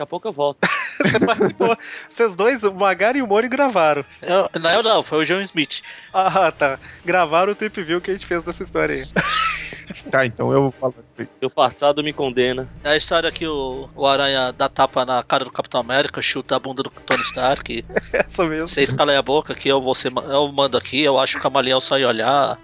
Daqui 0.00 0.02
a 0.02 0.06
pouco 0.06 0.28
eu 0.28 0.32
volto. 0.32 0.58
Você 1.00 1.20
participou. 1.20 1.76
Vocês 2.08 2.34
dois, 2.34 2.64
o 2.64 2.72
Magaren 2.72 3.18
e 3.18 3.22
o 3.22 3.26
Mônio, 3.26 3.50
gravaram. 3.50 4.04
Eu, 4.22 4.48
não, 4.58 4.70
eu 4.70 4.82
não, 4.82 5.02
foi 5.02 5.22
o 5.22 5.24
John 5.24 5.40
Smith. 5.42 5.82
Ah, 6.12 6.50
tá. 6.52 6.78
Gravaram 7.04 7.52
o 7.52 7.54
trip 7.54 7.82
view 7.82 8.00
que 8.00 8.10
a 8.10 8.14
gente 8.14 8.26
fez 8.26 8.42
dessa 8.42 8.62
história 8.62 8.96
aí. 8.96 9.08
Tá, 10.10 10.24
então 10.24 10.50
eu 10.52 10.62
vou 10.62 10.70
falar. 10.70 10.94
Meu 11.40 11.50
passado 11.50 12.02
me 12.02 12.12
condena. 12.12 12.66
É 12.82 12.90
a 12.90 12.96
história 12.96 13.30
que 13.30 13.46
o, 13.46 13.88
o 13.94 14.06
Aranha 14.06 14.50
dá 14.50 14.68
tapa 14.68 15.04
na 15.04 15.22
cara 15.22 15.44
do 15.44 15.50
Capitão 15.50 15.80
América, 15.80 16.22
chuta 16.22 16.56
a 16.56 16.58
bunda 16.58 16.82
do 16.82 16.90
Tony 16.90 17.20
Stark. 17.22 17.84
Essa 18.12 18.46
mesmo. 18.46 18.68
Vocês 18.68 18.92
calem 18.92 19.16
a 19.16 19.22
boca 19.22 19.54
que 19.54 19.68
eu, 19.68 19.80
vou 19.80 19.94
ser, 19.94 20.10
eu 20.12 20.50
mando 20.50 20.78
aqui, 20.78 21.02
eu 21.02 21.18
acho 21.18 21.34
que 21.34 21.40
o 21.40 21.42
camaleão 21.42 21.80
só 21.80 21.98
ia 21.98 22.08
olhar. 22.08 22.58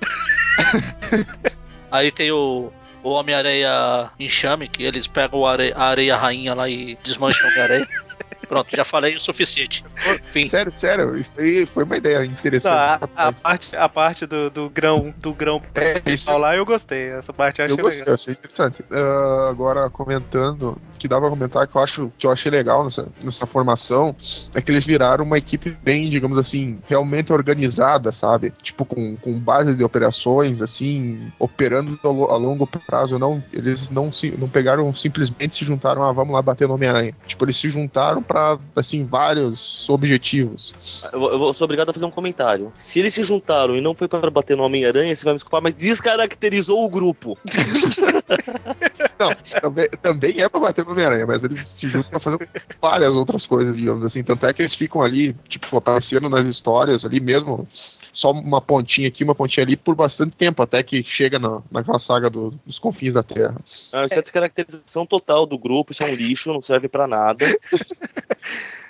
Aí 1.90 2.10
tem 2.10 2.32
o, 2.32 2.72
o 3.06 3.10
Homem-Areia 3.10 4.10
enxame, 4.18 4.68
que 4.68 4.82
eles 4.82 5.06
pegam 5.06 5.38
o 5.40 5.46
are- 5.46 5.72
a 5.76 5.84
areia 5.84 6.16
rainha 6.16 6.54
lá 6.54 6.68
e 6.68 6.98
desmancham 7.04 7.48
a 7.48 7.62
areia. 7.62 7.86
Pronto, 8.48 8.68
já 8.74 8.84
falei 8.84 9.16
o 9.16 9.20
suficiente. 9.20 9.84
Enfim, 10.22 10.48
Sério, 10.48 10.72
sério, 10.76 11.16
isso 11.18 11.34
aí 11.38 11.66
foi 11.66 11.84
uma 11.84 11.96
ideia 11.96 12.18
Não, 12.18 12.24
interessante. 12.26 12.74
a, 13.16 13.28
a 13.28 13.32
parte, 13.32 13.76
a 13.76 13.88
parte 13.88 14.26
do, 14.26 14.50
do 14.50 14.70
grão 14.70 15.14
do 15.18 15.32
grão 15.34 15.60
É, 15.74 16.00
isso 16.06 16.30
lá 16.36 16.56
eu 16.56 16.64
gostei. 16.64 17.10
Essa 17.10 17.32
parte 17.32 17.58
eu 17.60 17.64
achei 17.64 17.76
Eu 17.78 17.82
gostei, 17.82 18.00
legal. 18.00 18.14
achei 18.14 18.32
interessante. 18.34 18.84
Ah, 18.90 19.48
agora, 19.50 19.90
comentando 19.90 20.78
que 20.98 21.06
dá 21.08 21.20
pra 21.20 21.28
comentar 21.28 21.66
que 21.66 21.76
eu 21.76 21.82
acho 21.82 22.12
que 22.18 22.26
eu 22.26 22.30
achei 22.30 22.50
legal 22.50 22.84
nessa, 22.84 23.06
nessa 23.22 23.46
formação 23.46 24.16
é 24.54 24.60
que 24.60 24.70
eles 24.70 24.84
viraram 24.84 25.24
uma 25.24 25.38
equipe 25.38 25.70
bem, 25.82 26.08
digamos 26.08 26.38
assim, 26.38 26.78
realmente 26.88 27.32
organizada, 27.32 28.12
sabe? 28.12 28.52
Tipo, 28.62 28.84
com, 28.84 29.16
com 29.16 29.38
base 29.38 29.74
de 29.74 29.84
operações, 29.84 30.62
assim, 30.62 31.30
operando 31.38 31.98
a 32.02 32.36
longo 32.36 32.66
prazo. 32.66 33.18
Não, 33.18 33.42
eles 33.52 33.88
não 33.90 34.10
se 34.12 34.30
não 34.36 34.48
pegaram 34.48 34.94
simplesmente 34.94 35.54
se 35.54 35.64
juntaram, 35.64 36.02
ah, 36.02 36.12
vamos 36.12 36.34
lá 36.34 36.42
bater 36.42 36.66
no 36.68 36.74
Homem-Aranha. 36.74 37.14
Tipo, 37.26 37.44
eles 37.44 37.56
se 37.56 37.68
juntaram 37.68 38.22
pra, 38.22 38.35
assim, 38.74 39.04
vários 39.04 39.88
objetivos. 39.88 40.72
Eu, 41.12 41.20
vou- 41.20 41.30
eu 41.32 41.38
vou- 41.38 41.54
sou 41.54 41.64
obrigado 41.64 41.90
a 41.90 41.92
fazer 41.92 42.04
um 42.06 42.10
comentário. 42.10 42.72
Se 42.76 42.98
eles 42.98 43.14
se 43.14 43.22
juntaram 43.24 43.76
e 43.76 43.80
não 43.80 43.94
foi 43.94 44.08
para 44.08 44.30
bater 44.30 44.56
no 44.56 44.62
Homem-Aranha, 44.62 45.14
você 45.14 45.24
vai 45.24 45.34
me 45.34 45.38
desculpar, 45.38 45.62
mas 45.62 45.74
descaracterizou 45.74 46.84
o 46.84 46.88
grupo. 46.88 47.36
Não, 49.18 49.34
também, 49.60 49.88
também 50.02 50.40
é 50.42 50.48
pra 50.48 50.60
bater 50.60 50.84
no 50.84 50.92
Homem-Aranha, 50.92 51.26
mas 51.26 51.42
eles 51.42 51.66
se 51.66 51.88
juntam 51.88 52.10
pra 52.10 52.20
fazer 52.20 52.48
várias 52.80 53.12
outras 53.14 53.46
coisas, 53.46 53.74
digamos 53.76 54.04
assim. 54.04 54.22
Tanto 54.22 54.44
é 54.46 54.52
que 54.52 54.62
eles 54.62 54.74
ficam 54.74 55.00
ali, 55.02 55.34
tipo, 55.48 55.74
aparecendo 55.76 56.28
nas 56.28 56.46
histórias 56.46 57.04
ali 57.04 57.18
mesmo, 57.20 57.66
só 58.16 58.30
uma 58.32 58.62
pontinha 58.62 59.08
aqui, 59.08 59.22
uma 59.22 59.34
pontinha 59.34 59.64
ali, 59.64 59.76
por 59.76 59.94
bastante 59.94 60.34
tempo, 60.36 60.62
até 60.62 60.82
que 60.82 61.02
chega 61.04 61.38
na, 61.38 61.60
naquela 61.70 61.98
saga 62.00 62.30
do- 62.30 62.54
dos 62.64 62.78
confins 62.78 63.12
da 63.12 63.22
Terra. 63.22 63.56
Ah, 63.92 64.06
isso 64.06 64.14
é 64.14 64.22
descaracterização 64.22 65.04
total 65.04 65.44
do 65.44 65.58
grupo, 65.58 65.92
isso 65.92 66.02
é 66.02 66.06
um 66.06 66.14
lixo, 66.14 66.50
não 66.52 66.62
serve 66.62 66.88
pra 66.88 67.06
nada. 67.06 67.44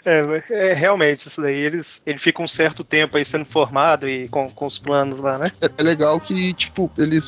É, 0.09 0.69
é, 0.69 0.73
realmente, 0.73 1.27
isso 1.27 1.43
daí, 1.43 1.57
eles, 1.57 2.01
ele 2.07 2.19
fica 2.19 2.41
um 2.41 2.47
certo 2.47 2.85
tempo 2.85 3.17
aí 3.17 3.25
sendo 3.25 3.45
formado 3.45 4.09
e 4.09 4.29
com, 4.29 4.49
com 4.49 4.65
os 4.65 4.79
planos 4.79 5.19
lá, 5.19 5.37
né? 5.37 5.51
É, 5.61 5.69
é 5.77 5.83
legal 5.83 6.21
que, 6.21 6.55
tipo, 6.55 6.89
eles. 6.97 7.25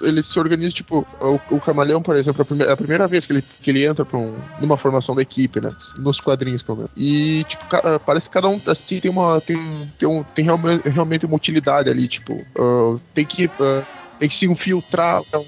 Eles 0.00 0.26
se 0.26 0.38
organizam, 0.38 0.74
tipo, 0.74 1.06
o, 1.20 1.56
o 1.56 1.60
Camaleão, 1.60 2.02
por 2.02 2.16
exemplo, 2.16 2.40
é 2.40 2.42
a 2.42 2.46
primeira, 2.46 2.70
é 2.70 2.74
a 2.74 2.76
primeira 2.76 3.08
vez 3.08 3.24
que 3.26 3.32
ele, 3.32 3.44
que 3.62 3.70
ele 3.70 3.84
entra 3.86 4.04
pra 4.04 4.18
um, 4.18 4.36
numa 4.60 4.76
formação 4.76 5.14
da 5.14 5.22
equipe, 5.22 5.60
né? 5.60 5.72
Nos 5.98 6.20
quadrinhos, 6.20 6.62
pelo 6.62 6.78
menos. 6.78 6.92
E, 6.96 7.44
tipo, 7.44 7.64
ca- 7.66 7.82
ah, 7.84 7.98
parece 8.00 8.28
que 8.28 8.34
cada 8.34 8.48
um, 8.48 8.60
assim, 8.66 9.00
tem 9.00 9.10
uma. 9.10 9.40
Tem, 9.40 9.56
tem, 9.98 10.08
um, 10.08 10.22
tem 10.22 10.44
realmente, 10.44 10.88
realmente 10.88 11.26
uma 11.26 11.36
utilidade 11.36 11.88
ali, 11.88 12.08
tipo, 12.08 12.44
ah, 12.58 12.98
tem 13.14 13.24
que. 13.24 13.50
ah, 13.60 13.82
tem 14.18 14.28
que 14.28 14.34
se 14.34 14.46
infiltrar. 14.46 15.22
então, 15.28 15.44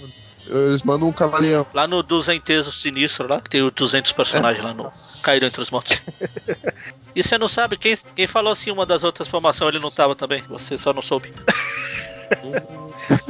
eles 0.49 0.83
mandam 0.83 1.09
um 1.09 1.13
camaleão. 1.13 1.67
Lá 1.75 1.89
no 1.89 2.03
Duzenteso 2.03 2.71
Sinistro, 2.71 3.29
lá, 3.29 3.41
que 3.41 3.51
tem 3.51 3.63
os 3.63 3.73
200 3.73 4.13
personagens 4.13 4.65
lá 4.65 4.73
no. 4.73 4.91
Caíram 5.23 5.49
entre 5.49 5.61
os 5.63 5.71
mortos. 5.71 6.01
E 7.15 7.23
você 7.23 7.39
não 7.39 7.49
sabe, 7.49 7.79
quem, 7.79 7.97
quem 8.15 8.27
falou 8.27 8.53
assim 8.53 8.71
uma 8.71 8.85
das 8.85 9.03
outras 9.03 9.27
formações 9.27 9.75
ele 9.75 9.83
não 9.83 9.91
tava 9.91 10.15
também? 10.15 10.43
Você 10.51 10.77
só 10.77 10.93
não 10.93 11.01
soube. 11.01 11.33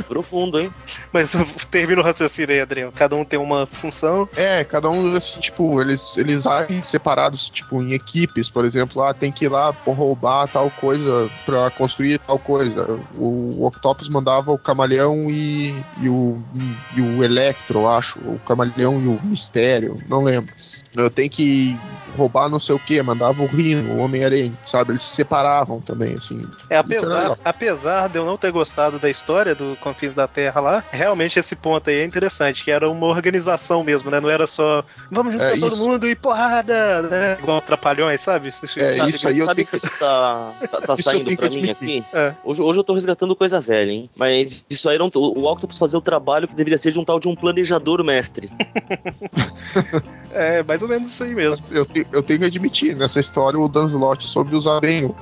Profundo, 0.09 0.59
hein? 0.59 0.71
Mas 1.13 1.31
termina 1.71 2.01
o 2.01 2.05
raciocínio 2.05 2.55
aí, 2.55 2.61
Adriano. 2.61 2.93
Cada 2.93 3.15
um 3.17 3.25
tem 3.25 3.39
uma 3.39 3.67
função. 3.67 4.29
É, 4.37 4.65
cada 4.65 4.89
um, 4.89 5.17
assim, 5.17 5.41
tipo, 5.41 5.81
eles, 5.81 6.17
eles 6.17 6.47
agem 6.47 6.83
separados, 6.85 7.49
tipo, 7.51 7.83
em 7.83 7.93
equipes, 7.93 8.49
por 8.49 8.65
exemplo, 8.65 9.03
ah, 9.03 9.13
tem 9.13 9.33
que 9.33 9.45
ir 9.45 9.49
lá 9.49 9.75
roubar 9.87 10.49
tal 10.49 10.71
coisa 10.71 11.31
pra 11.45 11.71
construir 11.71 12.19
tal 12.21 12.39
coisa. 12.39 12.99
O, 13.15 13.57
o 13.59 13.67
Octopus 13.67 14.09
mandava 14.09 14.53
o 14.53 14.59
Camaleão 14.59 15.31
e, 15.31 15.75
e, 16.01 16.09
o, 16.09 16.41
e 16.97 17.01
o 17.01 17.23
Electro, 17.23 17.81
eu 17.81 17.89
acho. 17.89 18.19
O 18.21 18.39
Camaleão 18.47 19.01
e 19.01 19.07
o 19.07 19.21
Mistério, 19.25 19.97
não 20.09 20.23
lembro. 20.23 20.55
Eu 20.97 21.11
tenho 21.11 21.31
que 21.31 21.77
roubar 22.17 22.49
não 22.49 22.59
sei 22.59 22.75
o 22.75 22.79
que, 22.79 23.03
mandava 23.03 23.43
o 23.43 23.47
Rino, 23.47 23.91
o 23.91 23.99
Homem-Aranha, 23.99 24.53
sabe? 24.67 24.93
Eles 24.93 25.03
se 25.03 25.17
separavam 25.17 25.81
também, 25.81 26.15
assim. 26.15 26.41
É, 26.71 26.77
apesar, 26.79 27.37
apesar 27.45 28.09
de 28.09 28.19
eu 28.19 28.25
não 28.25 28.37
ter 28.37 28.51
gostado 28.51 28.99
da 28.99 29.11
história 29.11 29.55
do 29.55 29.77
Confins 29.81 30.15
da 30.15 30.27
Terra 30.27 30.61
lá, 30.61 30.85
realmente 30.91 31.39
esse 31.39 31.55
ponto 31.55 31.91
aí 31.91 31.97
é 31.97 32.05
interessante, 32.05 32.65
que 32.65 32.71
era 32.71 32.89
uma 32.89 33.07
organização 33.07 33.85
mesmo, 33.85 34.11
né? 34.11 34.21
Não 34.21 34.31
era 34.31 34.47
só 34.47 34.83
vamos 35.11 35.33
juntar 35.35 35.53
É, 35.53 35.59
todo 35.59 35.73
isso. 35.75 35.85
mundo 35.85 36.09
e 36.09 36.15
porrada, 36.15 37.03
né? 37.03 37.37
Igual 37.39 37.61
trapalhões, 37.61 38.21
sabe? 38.21 38.49
É, 38.49 38.97
Sabe- 38.99 39.11
isso 39.11 39.29
aí 39.29 39.39
eu 39.39 39.47
sabe 39.47 39.65
tenho 39.65 39.81
que 39.81 39.87
isso 39.87 39.99
tá, 39.99 40.55
tá, 40.71 40.81
tá 40.81 40.97
saindo 41.03 41.37
pra 41.37 41.51
mim 41.51 41.71
aqui? 41.71 42.05
É. 42.13 42.35
Hoje, 42.43 42.63
hoje 42.63 42.79
eu 42.81 42.85
tô 42.85 42.95
resgatando 42.95 43.37
coisa 43.37 43.61
velha, 43.61 43.91
hein? 43.91 44.11
Mas 44.17 44.65
isso 44.71 44.89
aí 44.89 44.95
era 44.95 45.05
um, 45.05 45.11
o 45.15 45.45
Octopus 45.51 45.79
fazer 45.79 45.97
o 45.97 46.01
trabalho 46.01 46.49
que 46.49 46.55
deveria 46.55 46.79
ser 46.79 46.93
de 46.93 46.99
um 46.99 47.05
tal 47.05 47.21
de 47.21 47.29
um 47.29 47.37
planejador 47.37 48.03
mestre. 48.03 48.51
É, 50.33 50.63
mais 50.63 50.83
ou 50.87 50.91
menos 50.91 51.11
isso 51.11 51.25
aí 51.25 51.35
mesmo. 51.35 51.67
Eu, 51.71 51.87
eu 52.13 52.23
tenho 52.23 52.39
que 52.39 52.45
admitir, 52.45 52.97
nessa 52.97 53.21
história 53.21 53.59
o 53.59 53.69
Dan 53.69 53.87
Slott 53.87 54.27
soube 54.27 54.55
usar 54.55 54.81
bem 54.81 55.05
o, 55.05 55.17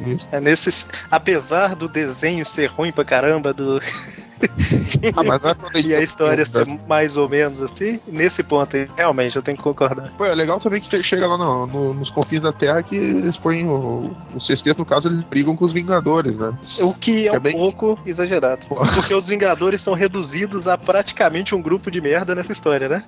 nisso. 0.00 0.26
É 0.32 0.40
nesses, 0.40 0.88
apesar 1.10 1.76
do 1.76 1.88
desenho 1.88 2.44
ser 2.44 2.66
ruim 2.66 2.92
pra 2.92 3.04
caramba 3.04 3.52
do, 3.52 3.80
Ah, 5.16 5.22
mas 5.22 5.42
não 5.42 5.50
é 5.50 5.80
e 5.80 5.94
a 5.94 6.00
história 6.00 6.44
ser 6.46 6.66
né? 6.66 6.78
mais 6.88 7.16
ou 7.16 7.28
menos 7.28 7.60
assim, 7.62 7.98
nesse 8.06 8.42
ponto 8.42 8.76
aí, 8.76 8.88
realmente 8.96 9.34
eu 9.36 9.42
tenho 9.42 9.56
que 9.56 9.62
concordar. 9.62 10.10
Pô, 10.16 10.24
é 10.24 10.34
legal 10.34 10.60
também 10.60 10.80
que 10.80 11.02
chega 11.02 11.26
lá 11.26 11.36
no- 11.36 11.66
no- 11.66 11.94
nos 11.94 12.10
confins 12.10 12.42
da 12.42 12.52
Terra 12.52 12.82
que 12.82 12.94
eles 12.96 13.36
põem 13.36 13.66
o, 13.66 14.14
o 14.34 14.40
sexteto, 14.40 14.78
no 14.78 14.84
caso, 14.86 15.08
eles 15.08 15.22
brigam 15.24 15.56
com 15.56 15.64
os 15.64 15.72
Vingadores, 15.72 16.36
né? 16.36 16.52
O 16.80 16.94
que 16.94 17.26
é 17.28 17.34
É 17.34 17.36
um 17.38 17.40
bem- 17.40 17.52
pouco 17.56 17.98
exagerado. 18.06 18.66
Porque 18.68 19.14
os 19.14 19.26
Vingadores 19.28 19.80
são 19.82 19.94
reduzidos 19.94 20.66
a 20.68 20.76
praticamente 20.78 21.54
um 21.54 21.62
grupo 21.62 21.90
de 21.90 22.00
merda 22.00 22.34
nessa 22.34 22.52
história, 22.52 22.88
né? 22.88 23.04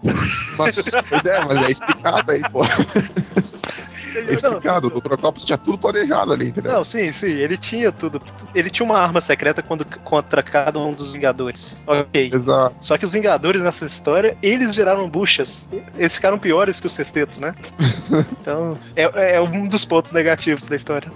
Mas, 0.58 0.76
pois 1.08 1.24
é, 1.24 1.44
mas 1.44 1.66
é 1.66 1.70
explicado 1.70 2.30
aí, 2.32 2.42
pô. 2.50 2.60
Explicado, 4.20 4.88
o. 4.88 4.98
Octopus 4.98 5.44
tinha 5.44 5.58
tudo 5.58 5.78
planejado 5.78 6.32
ali, 6.32 6.48
entendeu? 6.48 6.72
Não, 6.72 6.84
sim, 6.84 7.12
sim, 7.12 7.30
ele 7.30 7.56
tinha 7.56 7.92
tudo. 7.92 8.20
Ele 8.54 8.70
tinha 8.70 8.84
uma 8.84 8.98
arma 8.98 9.20
secreta 9.20 9.62
quando, 9.62 9.84
contra 10.00 10.42
cada 10.42 10.78
um 10.78 10.92
dos 10.92 11.12
Vingadores. 11.12 11.82
Ok. 11.86 12.30
Exato. 12.32 12.76
Só 12.80 12.98
que 12.98 13.04
os 13.04 13.12
Vingadores 13.12 13.62
nessa 13.62 13.84
história, 13.84 14.36
eles 14.42 14.74
geraram 14.74 15.08
buchas. 15.08 15.68
Eles 15.96 16.14
ficaram 16.14 16.38
piores 16.38 16.80
que 16.80 16.86
os 16.86 16.92
sextetos, 16.92 17.38
né? 17.38 17.54
Então, 18.40 18.76
é, 18.94 19.36
é 19.36 19.40
um 19.40 19.66
dos 19.66 19.84
pontos 19.84 20.12
negativos 20.12 20.66
da 20.66 20.76
história. 20.76 21.10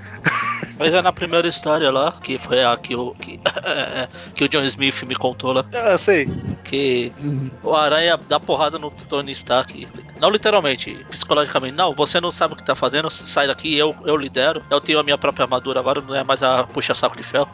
Mas 0.79 0.95
é 0.95 1.03
na 1.03 1.13
primeira 1.13 1.49
história 1.49 1.91
lá, 1.91 2.13
que 2.23 2.39
foi 2.39 2.63
a 2.65 2.77
que 2.77 2.95
o, 2.95 3.13
que, 3.15 3.41
que 4.35 4.45
o 4.45 4.49
John 4.49 4.63
Smith 4.65 5.03
me 5.05 5.15
contou 5.15 5.53
lá, 5.53 5.65
Ah, 5.75 5.99
sei. 5.99 6.29
que 6.65 7.13
Uhum. 7.19 7.51
o 7.63 7.75
Aranha 7.75 8.17
dá 8.29 8.39
porrada 8.39 8.79
no 8.79 8.91
Tony 8.91 9.33
Stark. 9.33 9.89
Não 10.21 10.31
literalmente, 10.31 11.05
psicologicamente. 11.11 11.75
Não, 11.77 11.95
você 11.95 12.21
não 12.21 12.31
sabe 12.31 12.55
o 12.55 12.57
que 12.57 12.65
tá 12.65 12.75
fazendo, 12.75 13.09
sai 13.11 13.47
daqui, 13.47 13.77
eu, 13.77 13.95
eu 14.05 14.17
lidero. 14.17 14.63
Eu 14.71 14.81
tenho 14.81 14.99
a 14.99 15.03
minha 15.03 15.17
própria 15.19 15.45
armadura 15.45 15.79
agora, 15.81 16.01
não 16.01 16.15
é 16.15 16.25
mais 16.25 16.43
a 16.43 16.65
puxa-saco 16.65 17.17
de 17.17 17.23
ferro. 17.23 17.49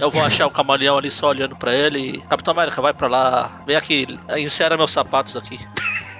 Eu 0.00 0.10
vou 0.10 0.22
achar 0.22 0.46
o 0.46 0.50
camaleão 0.50 0.96
ali 0.98 1.10
só 1.10 1.28
olhando 1.28 1.56
pra 1.56 1.74
ele. 1.74 2.22
Capitão 2.28 2.52
América, 2.52 2.80
vai 2.82 2.92
pra 2.94 3.08
lá, 3.08 3.62
vem 3.66 3.76
aqui, 3.76 4.06
insera 4.38 4.76
meus 4.76 4.90
sapatos 4.92 5.36
aqui. 5.36 5.58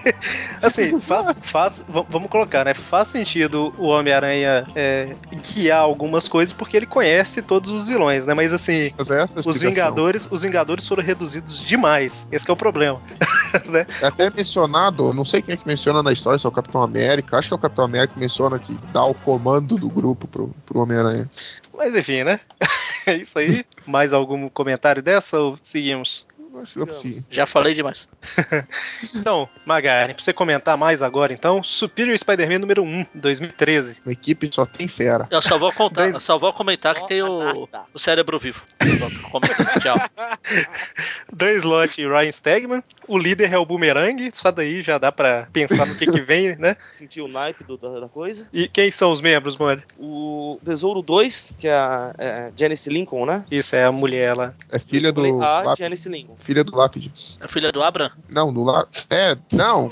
Assim, 0.62 0.98
faz, 1.00 1.26
faz, 1.42 1.84
vamos 1.88 2.30
colocar, 2.30 2.64
né? 2.64 2.74
Faz 2.74 3.08
sentido 3.08 3.72
o 3.78 3.86
Homem-Aranha 3.86 4.66
é, 4.74 5.14
guiar 5.52 5.80
algumas 5.80 6.28
coisas 6.28 6.52
porque 6.52 6.76
ele 6.76 6.86
conhece 6.86 7.42
todos 7.42 7.70
os 7.70 7.88
vilões, 7.88 8.26
né? 8.26 8.34
Mas 8.34 8.52
assim, 8.52 8.92
é 8.98 9.48
os. 9.48 9.60
Vingadores, 9.60 10.28
os 10.30 10.42
Vingadores 10.42 10.86
foram 10.86 11.02
reduzidos 11.02 11.64
demais. 11.64 12.28
Esse 12.30 12.44
que 12.44 12.50
é 12.50 12.54
o 12.54 12.56
problema. 12.56 13.00
né? 13.66 13.86
É 14.00 14.06
até 14.06 14.30
mencionado, 14.30 15.12
não 15.12 15.24
sei 15.24 15.42
quem 15.42 15.54
é 15.54 15.56
que 15.56 15.66
menciona 15.66 16.02
na 16.02 16.12
história, 16.12 16.38
se 16.38 16.46
é 16.46 16.48
o 16.48 16.52
Capitão 16.52 16.82
América, 16.82 17.38
acho 17.38 17.48
que 17.48 17.54
é 17.54 17.56
o 17.56 17.60
Capitão 17.60 17.84
América 17.84 18.14
que 18.14 18.20
menciona 18.20 18.58
que 18.58 18.78
dá 18.92 19.04
o 19.04 19.14
comando 19.14 19.76
do 19.76 19.88
grupo 19.88 20.26
pro, 20.26 20.54
pro 20.66 20.80
Homem-Aranha. 20.80 21.28
Mas 21.76 21.96
enfim, 21.96 22.22
né? 22.22 22.40
É 23.06 23.16
isso 23.16 23.38
aí. 23.38 23.64
Mais 23.86 24.12
algum 24.12 24.46
comentário 24.50 25.02
dessa 25.02 25.38
ou 25.38 25.58
seguimos? 25.62 26.26
Possível. 26.50 27.22
Já 27.30 27.46
falei 27.46 27.74
demais. 27.74 28.08
Então, 29.14 29.48
Magari, 29.64 30.14
pra 30.14 30.22
você 30.22 30.32
comentar 30.32 30.76
mais 30.76 31.02
agora, 31.02 31.32
então, 31.32 31.62
Superior 31.62 32.16
Spider-Man 32.18 32.58
número 32.58 32.82
1, 32.82 33.06
2013. 33.14 34.00
Uma 34.04 34.12
equipe 34.12 34.48
só 34.52 34.64
tem 34.66 34.88
fera. 34.88 35.26
Eu 35.30 35.40
só 35.42 35.58
vou 35.58 35.72
contar, 35.72 36.02
Dois- 36.02 36.14
eu 36.14 36.20
só 36.20 36.38
vou 36.38 36.52
comentar 36.52 36.94
que 36.94 37.06
tem 37.06 37.22
o, 37.22 37.68
o 37.92 37.98
cérebro 37.98 38.38
vivo. 38.38 38.62
Só. 38.98 39.40
Tchau. 39.80 39.98
Dan 41.32 41.52
Slott 41.54 42.00
e 42.00 42.06
Ryan 42.06 42.32
Stegman. 42.32 42.82
O 43.06 43.18
líder 43.18 43.52
é 43.52 43.58
o 43.58 43.64
Boomerang, 43.64 44.30
só 44.34 44.50
daí 44.50 44.82
já 44.82 44.98
dá 44.98 45.10
pra 45.10 45.48
pensar 45.52 45.86
no 45.86 45.96
que 45.96 46.06
que 46.06 46.20
vem, 46.20 46.54
né? 46.58 46.76
Sentiu 46.92 47.24
o 47.24 47.28
naipe 47.28 47.64
do- 47.64 47.76
da, 47.76 48.00
da 48.00 48.08
coisa. 48.08 48.48
E 48.52 48.68
quem 48.68 48.90
são 48.90 49.10
os 49.10 49.20
membros, 49.20 49.56
mano? 49.56 49.82
O 49.98 50.58
Besouro 50.62 51.02
2, 51.02 51.54
que 51.58 51.68
é 51.68 51.72
a 51.74 52.12
é, 52.18 52.50
Janice 52.56 52.88
Lincoln, 52.90 53.26
né? 53.26 53.44
Isso, 53.50 53.74
é 53.76 53.84
a 53.84 53.92
mulher 53.92 54.36
lá. 54.36 54.54
É 54.70 54.78
filha 54.78 55.12
do. 55.12 55.20
A 55.42 55.60
Lápide. 55.62 55.78
Janice 55.84 56.08
Lincoln. 56.08 56.36
Filha 56.40 56.64
do 56.64 56.76
Lápide. 56.76 57.12
É 57.40 57.48
filha 57.48 57.70
do 57.70 57.82
Abram? 57.82 58.10
Não, 58.28 58.52
do 58.52 58.64
Lápide. 58.64 59.06
É, 59.10 59.34
não! 59.52 59.88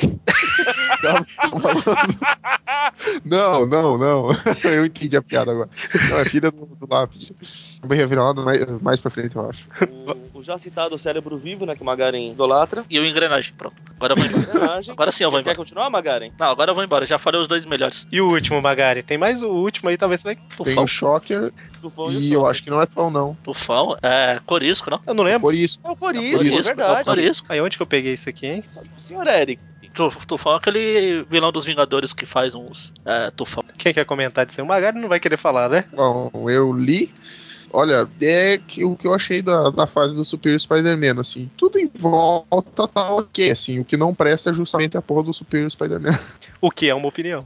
Não, 3.25 3.67
não, 3.67 3.99
não. 3.99 4.29
Eu 4.65 4.87
entendi 4.87 5.17
a 5.17 5.23
piada 5.23 5.53
agora. 5.53 5.69
Não, 6.11 6.19
é 6.19 6.25
filha 6.25 6.51
do, 6.51 6.67
do 6.67 6.87
Lápide. 6.89 7.35
Vou 7.83 7.97
revirar 7.97 8.25
lá 8.27 8.35
mais, 8.35 8.83
mais 8.83 9.01
pra 9.01 9.11
frente, 9.11 9.37
eu 9.37 9.49
acho. 9.49 9.65
O, 10.35 10.39
o 10.39 10.43
já 10.43 10.59
citado 10.59 10.99
Cérebro 10.99 11.37
Vivo, 11.39 11.65
né? 11.65 11.77
Que 11.77 11.83
o 11.83 11.85
Magaren 11.85 12.31
idolatra. 12.31 12.85
E 12.91 12.99
o 12.99 13.05
engrenagem. 13.07 13.55
Pronto. 13.57 13.77
Agora 13.97 14.13
eu 14.13 14.17
vou 14.17 14.27
embora. 14.27 14.43
Engrenagem. 14.43 14.93
Agora 14.93 15.13
sim 15.13 15.25
eu 15.25 15.31
vou 15.31 15.39
Quer 15.39 15.43
embora. 15.43 15.57
continuar, 15.57 15.91
Magaren? 15.91 16.33
Não, 16.39 16.51
agora 16.51 16.71
eu 16.71 16.75
vou 16.75 16.85
embora. 16.85 17.07
Já 17.07 17.19
falei 17.19 17.41
os 17.41 17.47
dois 17.49 17.65
melhores. 17.65 18.07
E 18.11 18.21
o 18.21 18.29
último, 18.29 18.61
Magari? 18.61 19.03
Tem 19.03 19.17
mais 19.17 19.43
o 19.43 19.49
último 19.49 19.89
aí, 19.89 19.97
talvez 19.97 20.21
você 20.21 20.29
vai... 20.29 20.37
Tem 20.37 20.57
Tufão. 20.57 20.85
o 20.85 20.89
Shocker 20.89 21.53
Tufão 21.81 22.11
e 22.13 22.31
o 22.31 22.41
eu 22.41 22.47
acho 22.47 22.63
que 22.63 22.71
não 22.71 22.81
é 22.81 22.87
tão, 22.87 23.11
não. 23.11 23.37
Tufão. 23.43 23.97
É. 24.03 24.41
Corisco, 24.45 24.91
não? 24.91 25.01
Eu 25.07 25.15
não 25.15 25.25
lembro. 25.25 25.43
Por 25.43 25.55
isso. 25.55 25.79
É 25.85 25.91
o 25.91 25.97
Corisco, 25.97 26.35
é 26.35 26.51
Corisco. 26.51 26.63
verdade. 26.65 27.05
Corisco. 27.05 27.47
Aí 27.49 27.61
onde 27.61 27.77
que 27.77 27.83
eu 27.83 27.87
peguei 27.87 28.15
isso 28.15 28.29
aqui, 28.29 28.47
hein? 28.47 28.65
Senhor 28.99 29.27
Eric. 29.27 29.61
Tu- 29.99 30.27
Tufão 30.29 30.53
é 30.53 30.57
aquele 30.57 31.25
vilão 31.29 31.51
dos 31.51 31.65
Vingadores 31.65 32.13
que 32.13 32.25
faz 32.25 32.55
uns 32.55 32.93
é, 33.05 33.33
tufão. 33.33 33.65
Quem 33.77 33.93
quer 33.93 34.05
comentar 34.05 34.47
disso? 34.47 34.61
aí? 34.61 34.65
O 34.65 34.69
Magari 34.69 34.97
não 35.01 35.09
vai 35.09 35.19
querer 35.19 35.37
falar, 35.37 35.69
né? 35.69 35.85
Bom, 35.93 36.31
eu 36.49 36.73
li. 36.73 37.13
Olha, 37.73 38.09
é 38.21 38.59
que, 38.59 38.85
o 38.85 38.95
que 38.97 39.07
eu 39.09 39.13
achei 39.13 39.43
da, 39.43 39.71
da 39.71 39.87
fase 39.89 40.15
do 40.15 40.25
Superior 40.25 40.59
Spider-Man, 40.61 41.21
assim, 41.21 41.51
tudo 41.57 41.79
em 41.79 41.87
volta 41.99 42.87
tá 42.89 43.11
ok, 43.13 43.51
assim, 43.51 43.81
o 43.81 43.85
que 43.85 43.97
não 43.97 44.15
presta 44.15 44.51
é 44.51 44.55
justamente 44.55 44.97
a 44.97 45.03
porra 45.03 45.25
do 45.25 45.35
Superior 45.35 45.69
Spider-Man. 45.71 46.19
O 46.63 46.71
que 46.71 46.89
é 46.89 46.95
uma 46.95 47.09
opinião. 47.09 47.45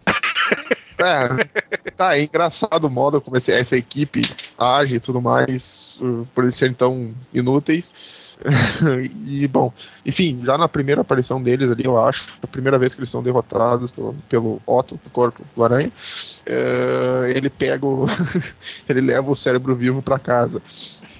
É, 0.99 1.91
tá, 1.97 2.17
é 2.17 2.23
engraçado 2.23 2.85
o 2.85 2.91
modo 2.91 3.21
como 3.21 3.37
esse- 3.37 3.51
essa 3.53 3.77
equipe 3.77 4.23
age 4.57 4.95
e 4.97 5.01
tudo 5.01 5.21
mais, 5.21 5.97
por 6.35 6.45
eles 6.45 6.55
serem 6.57 6.75
tão 6.75 7.13
inúteis. 7.35 7.93
e, 9.27 9.47
bom, 9.47 9.73
enfim, 10.05 10.43
já 10.45 10.59
na 10.59 10.69
primeira 10.69 11.01
aparição 11.01 11.43
deles 11.43 11.71
ali, 11.71 11.85
eu 11.85 12.03
acho, 12.03 12.25
a 12.43 12.47
primeira 12.47 12.79
vez 12.79 12.95
que 12.95 13.01
eles 13.01 13.11
são 13.11 13.23
derrotados 13.23 13.91
pelo, 13.91 14.15
pelo 14.29 14.63
Otto, 14.67 14.99
o 15.05 15.11
corpo 15.11 15.43
do 15.55 15.65
Aranha, 15.65 15.91
é, 16.45 17.33
ele 17.35 17.49
pega 17.49 17.87
o. 17.87 18.07
ele 18.89 19.01
leva 19.01 19.31
o 19.31 19.37
cérebro 19.37 19.75
vivo 19.75 20.03
pra 20.03 20.19
casa 20.19 20.61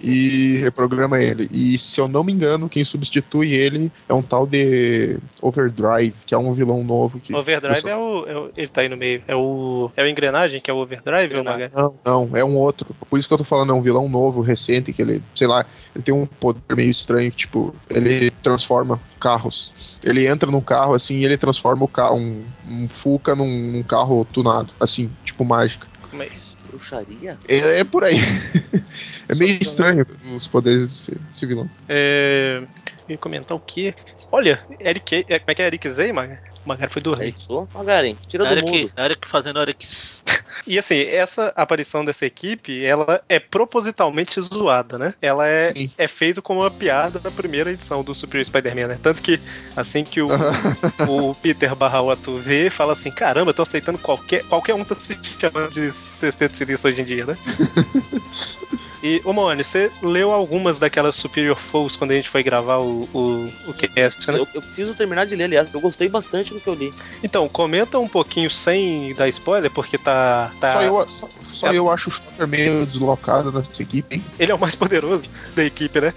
e 0.03 0.59
reprograma 0.59 1.21
ele. 1.23 1.49
E 1.53 1.79
se 1.79 2.01
eu 2.01 2.09
não 2.09 2.25
me 2.25 2.33
engano, 2.33 2.69
quem 2.69 2.85
substitui 2.85 3.53
ele 3.53 3.91
é 4.09 4.15
um 4.15 4.23
tal 4.23 4.47
de 4.47 5.19
Overdrive, 5.41 6.15
que 6.27 6.35
é 6.35 6.39
um 6.39 6.53
vilão 6.53 6.83
novo. 6.83 7.21
Que 7.21 7.35
Overdrive 7.35 7.89
é 7.89 7.97
o, 7.97 8.27
é 8.27 8.37
o- 8.37 8.51
Ele 8.57 8.69
tá 8.69 8.81
aí 8.81 8.89
no 8.89 8.97
meio. 8.97 9.23
É 9.29 9.35
o. 9.37 9.91
É 9.97 10.03
o 10.03 10.09
engrenagem 10.09 10.61
que 10.61 10.71
é 10.71 10.75
o 10.75 10.79
Overdrive, 10.79 11.37
ou 11.37 11.45
Magari? 11.45 11.73
Não, 11.75 11.95
não, 12.05 12.37
é 12.37 12.45
um 12.45 12.57
outro. 12.57 12.95
Por 13.09 13.19
isso 13.19 13.29
que 13.29 13.35
eu 13.35 13.39
tô 13.39 13.45
falando, 13.45 13.71
é 13.73 13.75
um 13.75 13.83
vilão 13.83 14.09
novo, 14.09 14.41
recente, 14.41 14.93
que 14.93 15.03
ele, 15.03 15.23
sei 15.35 15.47
lá, 15.47 15.65
ele 15.95 16.03
tem 16.05 16.15
um 16.15 16.27
poder 16.27 16.61
meio 16.75 16.91
estranho, 16.91 17.31
tipo, 17.31 17.75
ele 17.89 18.31
transforma 18.43 19.01
carros. 19.21 19.73
Ele 20.03 20.27
entra 20.27 20.51
num 20.51 20.61
carro, 20.61 20.95
assim, 20.95 21.17
e 21.17 21.25
ele 21.25 21.37
transforma 21.37 21.85
o 21.85 21.89
carro, 21.89 22.17
um, 22.17 22.43
um 22.69 22.89
Fuca 22.89 23.35
num, 23.35 23.73
num 23.73 23.83
carro 23.83 24.25
tunado, 24.33 24.73
assim, 24.81 25.11
tipo 25.25 25.45
mágica. 25.45 25.87
Como 26.11 26.23
é? 26.23 26.29
Bruxaria? 26.73 27.39
É, 27.47 27.81
é 27.81 27.85
por 27.85 28.03
aí. 28.03 28.17
é 29.29 29.35
meio 29.35 29.59
estranho 29.61 30.07
os 30.35 30.47
poderes 30.47 31.07
desse, 31.07 31.47
vilão. 31.47 31.71
É. 31.89 32.63
Eu 33.09 33.13
ia 33.15 33.19
comentar 33.19 33.57
o 33.57 33.61
quê? 33.61 33.95
Olha, 34.31 34.61
Eric. 34.81 35.27
é, 35.29 35.39
Como 35.39 35.51
é 35.51 35.55
que 35.55 35.63
é 35.63 35.67
Eric 35.67 35.89
Magari? 36.13 36.41
O 36.65 36.69
Magari 36.69 36.93
foi 36.93 37.03
dormir. 37.03 37.25
Eric 37.25 37.41
sou? 37.41 37.69
Magaren, 37.75 38.17
tira 38.29 38.45
do 38.45 38.53
Eric, 38.53 38.71
mundo. 38.71 38.93
Eric 38.97 39.29
fazendo 39.29 39.61
Eric. 39.61 39.87
E 40.67 40.79
assim, 40.79 41.01
essa 41.01 41.53
aparição 41.57 42.05
dessa 42.05 42.25
equipe, 42.25 42.85
ela 42.85 43.23
é 43.29 43.41
propositalmente 43.41 44.41
zoada, 44.41 44.99
né? 44.99 45.15
Ela 45.21 45.49
é, 45.49 45.73
Sim. 45.73 45.91
é 45.99 46.07
feito 46.07 46.41
como 46.41 46.61
uma 46.61 46.71
piada 46.71 47.19
da 47.19 47.31
primeira 47.31 47.73
edição 47.73 48.05
do 48.05 48.15
Superior 48.15 48.45
Spider-Man, 48.45 48.87
né? 48.89 48.99
Tanto 49.03 49.23
que, 49.23 49.41
assim 49.75 50.05
que 50.05 50.21
o, 50.21 50.29
o 51.09 51.35
Peter 51.35 51.75
barra 51.75 52.03
Otto 52.03 52.37
vê, 52.37 52.71
fala 52.71 52.93
assim, 52.93 53.11
caramba, 53.11 53.51
eu 53.51 53.55
tô 53.55 53.63
aceitando 53.63 53.99
qualquer, 53.99 54.45
qualquer 54.45 54.75
um 54.75 54.85
tá 54.85 54.95
se 54.95 55.19
chamando 55.39 55.73
de 55.73 55.91
sexteto 55.91 56.57
sinistro 56.57 56.91
hoje 56.91 57.01
em 57.01 57.05
dia, 57.05 57.27
né? 57.27 57.37
E, 59.03 59.21
ô 59.25 59.33
Moane, 59.33 59.65
você 59.65 59.91
leu 60.01 60.31
algumas 60.31 60.79
daquelas 60.79 61.17
Superior 61.17 61.59
Foes 61.59 61.97
quando 61.97 62.13
a 62.13 62.15
gente 62.15 62.29
foi 62.29 62.43
gravar 62.43 62.79
o, 62.79 63.09
o, 63.13 63.53
o 63.67 63.75
cast, 63.75 64.31
né? 64.31 64.39
Eu, 64.39 64.49
eu 64.55 64.63
preciso 64.63 64.95
terminar 64.95 65.27
de 65.27 65.35
ler, 65.35 65.45
aliás, 65.45 65.67
porque 65.67 65.77
eu 65.77 65.81
gostei 65.81 66.09
bastante 66.09 66.55
do 66.55 66.61
que 66.61 66.69
eu 66.69 66.75
li. 66.75 66.95
Então, 67.23 67.49
comenta 67.49 67.99
um 67.99 68.09
pouquinho 68.09 68.51
sem 68.51 69.13
dar 69.15 69.29
spoiler, 69.29 69.71
porque 69.71 69.99
tá... 69.99 70.51
tá... 70.61 70.75
Só, 70.75 70.83
eu, 70.83 71.09
só, 71.09 71.29
só 71.51 71.73
eu 71.73 71.91
acho 71.91 72.11
o 72.11 72.13
Shocker 72.13 72.47
meio 72.47 72.87
deslocado 72.87 73.51
nessa 73.51 73.83
equipe, 73.83 74.15
hein? 74.15 74.25
Ele 74.39 74.53
é 74.53 74.55
o 74.55 74.59
mais 74.59 74.77
poderoso 74.77 75.25
da 75.55 75.65
equipe, 75.65 76.01
né? 76.01 76.15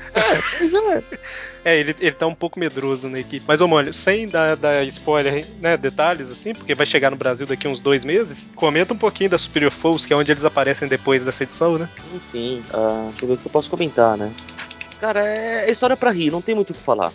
Pois 0.60 0.74
é. 0.74 1.04
É, 1.66 1.80
ele, 1.80 1.96
ele 2.00 2.12
tá 2.12 2.28
um 2.28 2.36
pouco 2.36 2.60
medroso 2.60 3.10
na 3.10 3.20
equipe. 3.20 3.44
Mas, 3.48 3.60
ô, 3.60 3.68
mano, 3.68 3.92
sem 3.92 4.28
dar, 4.28 4.56
dar 4.56 4.86
spoiler, 4.86 5.48
né, 5.60 5.76
detalhes, 5.76 6.30
assim, 6.30 6.54
porque 6.54 6.76
vai 6.76 6.86
chegar 6.86 7.10
no 7.10 7.18
Brasil 7.18 7.48
daqui 7.48 7.68
uns 7.68 7.82
dois 7.82 8.06
meses, 8.06 8.48
comenta 8.56 8.94
um 8.94 8.98
pouquinho 8.98 9.32
da 9.32 9.38
Superior 9.40 9.72
Foes, 9.72 10.06
que 10.06 10.14
é 10.14 10.16
onde 10.16 10.32
eles 10.32 10.46
aparecem 10.46 10.88
depois 10.88 11.26
dessa 11.26 11.42
edição, 11.42 11.76
né? 11.76 11.90
Sim, 12.12 12.20
sim. 12.20 12.64
Ah, 12.76 13.08
deixa 13.10 13.24
eu 13.24 13.30
ver 13.30 13.34
o 13.36 13.38
que 13.38 13.48
eu 13.48 13.52
posso 13.52 13.70
comentar, 13.70 14.18
né? 14.18 14.34
Cara, 15.00 15.26
é 15.26 15.72
história 15.72 15.96
pra 15.96 16.12
rir, 16.12 16.30
não 16.30 16.42
tem 16.42 16.54
muito 16.54 16.72
o 16.72 16.74
que 16.74 16.82
falar. 16.82 17.12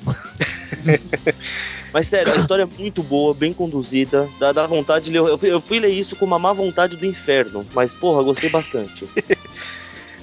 Mas 1.92 2.06
sério, 2.06 2.32
a 2.32 2.36
história 2.36 2.62
é 2.62 2.80
muito 2.80 3.02
boa, 3.02 3.34
bem 3.34 3.52
conduzida, 3.52 4.28
dá, 4.38 4.52
dá 4.52 4.66
vontade 4.66 5.06
de 5.06 5.10
ler. 5.10 5.18
Eu 5.18 5.36
fui, 5.36 5.50
eu 5.50 5.60
fui 5.60 5.80
ler 5.80 5.90
isso 5.90 6.16
com 6.16 6.24
uma 6.24 6.38
má 6.38 6.52
vontade 6.52 6.96
do 6.96 7.04
inferno, 7.04 7.66
mas 7.74 7.92
porra, 7.92 8.22
gostei 8.22 8.48
bastante. 8.48 9.06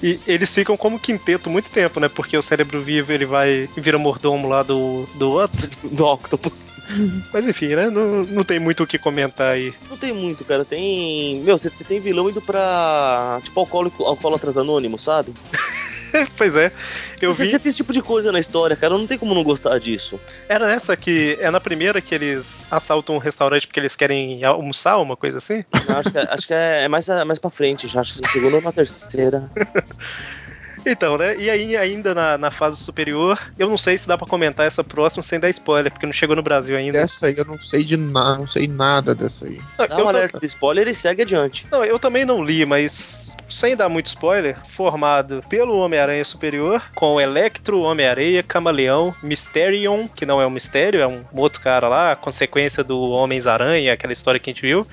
E 0.02 0.20
eles 0.26 0.54
ficam 0.54 0.76
como 0.76 0.98
quinteto 0.98 1.50
muito 1.50 1.70
tempo, 1.70 1.98
né? 1.98 2.08
Porque 2.08 2.36
o 2.36 2.42
cérebro 2.42 2.80
vivo 2.80 3.12
ele 3.12 3.26
vai 3.26 3.68
e 3.76 3.80
vira 3.80 3.98
mordomo 3.98 4.48
lá 4.48 4.62
do, 4.62 5.06
do 5.14 5.30
outro. 5.30 5.68
Do 5.90 6.06
Octopus. 6.06 6.70
Mas 7.32 7.48
enfim, 7.48 7.74
né? 7.74 7.90
Não, 7.90 8.24
não 8.24 8.44
tem 8.44 8.58
muito 8.58 8.82
o 8.82 8.86
que 8.86 8.98
comentar 8.98 9.54
aí. 9.54 9.72
Não 9.88 9.96
tem 9.96 10.12
muito, 10.12 10.44
cara. 10.44 10.64
Tem. 10.64 11.40
Meu, 11.40 11.58
você, 11.58 11.70
tem 11.70 12.00
vilão 12.00 12.30
indo 12.30 12.40
pra. 12.40 13.40
Tipo, 13.42 13.60
alcoólico, 13.60 14.04
alcoólatras 14.04 14.56
anônimos, 14.56 15.02
sabe? 15.04 15.32
pois 16.36 16.56
é. 16.56 16.72
Eu 17.20 17.32
você, 17.32 17.44
vi. 17.44 17.50
você 17.50 17.58
tem 17.58 17.68
esse 17.68 17.76
tipo 17.76 17.92
de 17.92 18.02
coisa 18.02 18.32
na 18.32 18.38
história, 18.38 18.76
cara. 18.76 18.96
Não 18.96 19.06
tem 19.06 19.18
como 19.18 19.34
não 19.34 19.42
gostar 19.42 19.78
disso. 19.78 20.18
Era 20.48 20.66
nessa 20.66 20.96
que. 20.96 21.36
É 21.40 21.50
na 21.50 21.60
primeira 21.60 22.00
que 22.00 22.14
eles 22.14 22.64
assaltam 22.70 23.16
um 23.16 23.18
restaurante 23.18 23.66
porque 23.66 23.80
eles 23.80 23.96
querem 23.96 24.44
almoçar, 24.44 24.98
uma 24.98 25.16
coisa 25.16 25.38
assim? 25.38 25.64
Eu 25.88 25.96
acho 25.96 26.10
que, 26.10 26.18
acho 26.18 26.46
que 26.46 26.54
é, 26.54 26.84
é 26.84 26.88
mais, 26.88 27.08
mais 27.08 27.38
pra 27.38 27.50
frente, 27.50 27.88
já 27.88 28.00
acho 28.00 28.14
que 28.14 28.22
na 28.22 28.28
segunda 28.28 28.56
ou 28.56 28.62
na 28.62 28.72
terceira. 28.72 29.50
Então, 30.86 31.18
né? 31.18 31.36
E 31.36 31.48
aí, 31.50 31.76
ainda 31.76 32.14
na, 32.14 32.38
na 32.38 32.50
fase 32.50 32.76
superior, 32.82 33.38
eu 33.58 33.68
não 33.68 33.76
sei 33.78 33.96
se 33.98 34.06
dá 34.08 34.16
pra 34.16 34.26
comentar 34.26 34.66
essa 34.66 34.82
próxima 34.84 35.22
sem 35.22 35.38
dar 35.40 35.48
spoiler, 35.50 35.90
porque 35.92 36.06
não 36.06 36.12
chegou 36.12 36.34
no 36.36 36.42
Brasil 36.42 36.76
ainda. 36.76 37.00
Dessa 37.00 37.26
aí 37.26 37.34
eu 37.36 37.44
não 37.44 37.58
sei 37.60 37.84
de 37.84 37.96
nada, 37.96 38.38
não 38.38 38.46
sei 38.46 38.66
nada 38.66 39.14
dessa 39.14 39.44
aí. 39.44 39.60
Não, 39.78 39.86
Dá 39.86 39.94
eu, 39.94 40.00
um 40.00 40.02
ta- 40.04 40.08
alerta 40.18 40.38
de 40.40 40.46
spoiler 40.46 40.88
e 40.88 40.94
segue 40.94 41.22
adiante. 41.22 41.66
não, 41.70 41.84
eu 41.84 41.98
também 41.98 42.24
não 42.24 42.42
li, 42.44 42.64
mas 42.64 43.32
sem 43.48 43.76
dar 43.76 43.88
muito 43.88 44.06
spoiler, 44.06 44.58
formado 44.66 45.42
pelo 45.48 45.78
Homem-Aranha 45.78 46.24
Superior, 46.24 46.82
com 46.94 47.20
Electro, 47.20 47.80
Homem-Areia, 47.80 48.42
Camaleão, 48.42 49.14
Mysterion, 49.22 50.06
que 50.08 50.26
não 50.26 50.40
é 50.40 50.46
um 50.46 50.50
mistério, 50.50 51.00
é 51.00 51.06
um 51.06 51.24
outro 51.34 51.60
cara 51.60 51.88
lá, 51.88 52.16
consequência 52.16 52.82
do 52.84 52.98
Homens-Aranha, 53.10 53.92
aquela 53.92 54.12
história 54.12 54.38
que 54.40 54.50
a 54.50 54.52
gente 54.52 54.62
viu. 54.62 54.86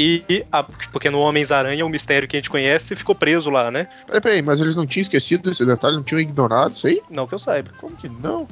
E, 0.00 0.44
a- 0.52 0.62
porque 0.92 1.10
no 1.10 1.18
Homens-Aranha, 1.18 1.84
o 1.84 1.88
mistério 1.88 2.28
que 2.28 2.36
a 2.36 2.38
gente 2.38 2.48
conhece 2.48 2.94
ficou 2.94 3.16
preso 3.16 3.50
lá, 3.50 3.68
né? 3.68 3.88
Peraí, 4.06 4.20
peraí, 4.20 4.42
mas 4.42 4.60
eles 4.60 4.76
não 4.76 4.86
tinham 4.86 5.02
esquecido 5.02 5.50
desse 5.50 5.66
detalhe, 5.66 5.96
não 5.96 6.04
tinham 6.04 6.20
ignorado 6.20 6.76
isso 6.76 6.86
aí? 6.86 7.02
Não 7.10 7.26
que 7.26 7.34
eu 7.34 7.38
saiba. 7.40 7.70
Como 7.80 7.96
que 7.96 8.08
não? 8.08 8.46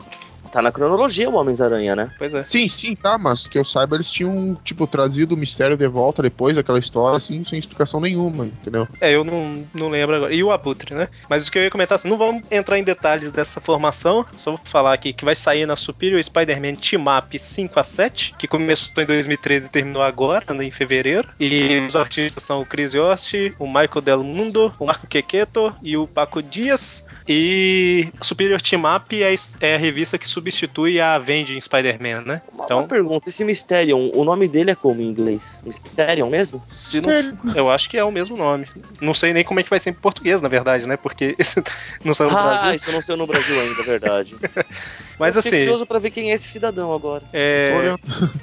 Tá 0.51 0.63
na 0.63 0.73
cronologia 0.73 1.29
o 1.29 1.35
Homens-Aranha, 1.35 1.97
né? 1.97 2.11
Pois 2.19 2.35
é. 2.35 2.45
Sim, 2.45 2.69
sim, 2.69 2.95
tá, 2.95 3.19
mas 3.19 3.47
que 3.47 3.59
eu 3.59 3.65
saiba, 3.65 3.97
eles 3.97 4.11
tinham, 4.11 4.57
tipo, 4.65 4.87
trazido 4.87 5.35
o 5.35 5.39
mistério 5.39 5.77
de 5.77 5.87
volta 5.87 6.23
depois 6.23 6.55
daquela 6.55 6.79
história, 6.79 7.17
assim, 7.17 7.45
sem 7.45 7.59
explicação 7.59 8.01
nenhuma, 8.01 8.47
entendeu? 8.47 8.89
É, 9.01 9.15
eu 9.15 9.25
não, 9.25 9.65
não 9.75 9.89
lembro 9.89 10.17
agora. 10.17 10.35
E 10.35 10.43
o 10.43 10.51
Abutre, 10.51 10.95
né? 10.95 11.09
Mas 11.29 11.47
o 11.47 11.53
que 11.53 11.59
eu 11.59 11.63
ia 11.63 11.71
comentar, 11.71 11.97
assim, 11.97 12.09
não 12.09 12.17
vamos 12.17 12.43
entrar 12.51 12.79
em 12.79 12.85
detalhes 12.85 13.31
dessa 13.31 13.61
formação, 13.61 14.25
só 14.39 14.53
vou 14.53 14.61
falar 14.65 14.93
aqui 14.93 15.13
que 15.13 15.25
vai 15.25 15.35
sair 15.35 15.67
na 15.67 15.77
Superior 15.77 16.23
Spider-Man 16.23 16.75
Team 16.75 17.05
Up 17.07 17.39
5 17.39 17.81
a 17.81 17.85
7, 17.85 18.35
que 18.39 18.47
começou 18.47 19.03
em 19.03 19.07
2013 19.07 19.67
e 19.67 19.71
terminou 19.71 20.03
agora, 20.03 20.53
né, 20.55 20.65
em 20.65 20.71
fevereiro. 20.71 21.29
E 21.39 21.81
os 21.87 21.97
artistas 21.97 22.43
são 22.43 22.61
o 22.61 22.67
Chris 22.67 22.95
Yost, 22.95 23.55
o 23.59 23.67
Michael 23.67 24.03
Del 24.03 24.23
Mundo, 24.23 24.73
o 24.79 24.87
Marco 24.87 25.07
Quequeto 25.07 25.75
e 25.83 25.97
o 25.97 26.07
Paco 26.07 26.43
Dias. 26.43 27.07
E 27.29 28.09
Superior 28.21 28.61
Team 28.61 28.83
Up 28.85 29.23
é, 29.23 29.35
é 29.61 29.75
a 29.75 29.79
revista 29.79 30.19
que 30.19 30.29
substitui 30.51 31.01
a 31.01 31.15
Avenging 31.15 31.61
Spider-Man, 31.61 32.23
né? 32.23 32.43
Uma, 32.53 32.65
Então- 32.65 32.79
uma 32.79 32.87
pergunta, 32.89 33.29
esse 33.29 33.45
Mysterion, 33.45 34.11
o 34.15 34.25
nome 34.25 34.47
dele 34.49 34.71
é 34.71 34.75
como 34.75 35.01
em 35.01 35.07
inglês? 35.07 35.61
Mysterion 35.65 36.29
mesmo? 36.31 36.63
Se 36.67 37.01
não, 37.01 37.11
eu 37.55 37.71
acho 37.71 37.89
que 37.91 37.97
é 37.99 38.05
o 38.05 38.11
mesmo 38.13 38.37
nome. 38.37 38.67
Não 39.01 39.13
sei 39.15 39.33
nem 39.33 39.45
como 39.45 39.61
é 39.61 39.63
que 39.63 39.71
vai 39.71 39.81
ser 39.81 39.91
em 39.91 39.95
português, 39.95 40.41
na 40.41 40.49
verdade, 40.49 40.87
né? 40.87 40.97
Porque 40.97 41.35
esse 41.39 41.63
não 42.05 42.15
saiu 42.15 42.31
no 42.31 42.39
ah, 42.39 42.43
Brasil. 42.43 42.75
isso 42.75 42.93
não 42.93 43.03
saiu 43.03 43.17
no 43.17 43.27
Brasil 43.27 43.61
ainda, 43.61 43.81
é 43.81 43.85
verdade. 43.85 44.37
Mas 45.19 45.35
Eu 45.37 45.43
fiquei 45.43 45.59
assim, 45.59 45.67
curioso 45.67 45.87
pra 45.87 45.99
ver 45.99 46.11
quem 46.11 46.31
é 46.31 46.35
esse 46.35 46.49
cidadão 46.49 46.93
agora. 46.95 47.25
É. 47.33 47.73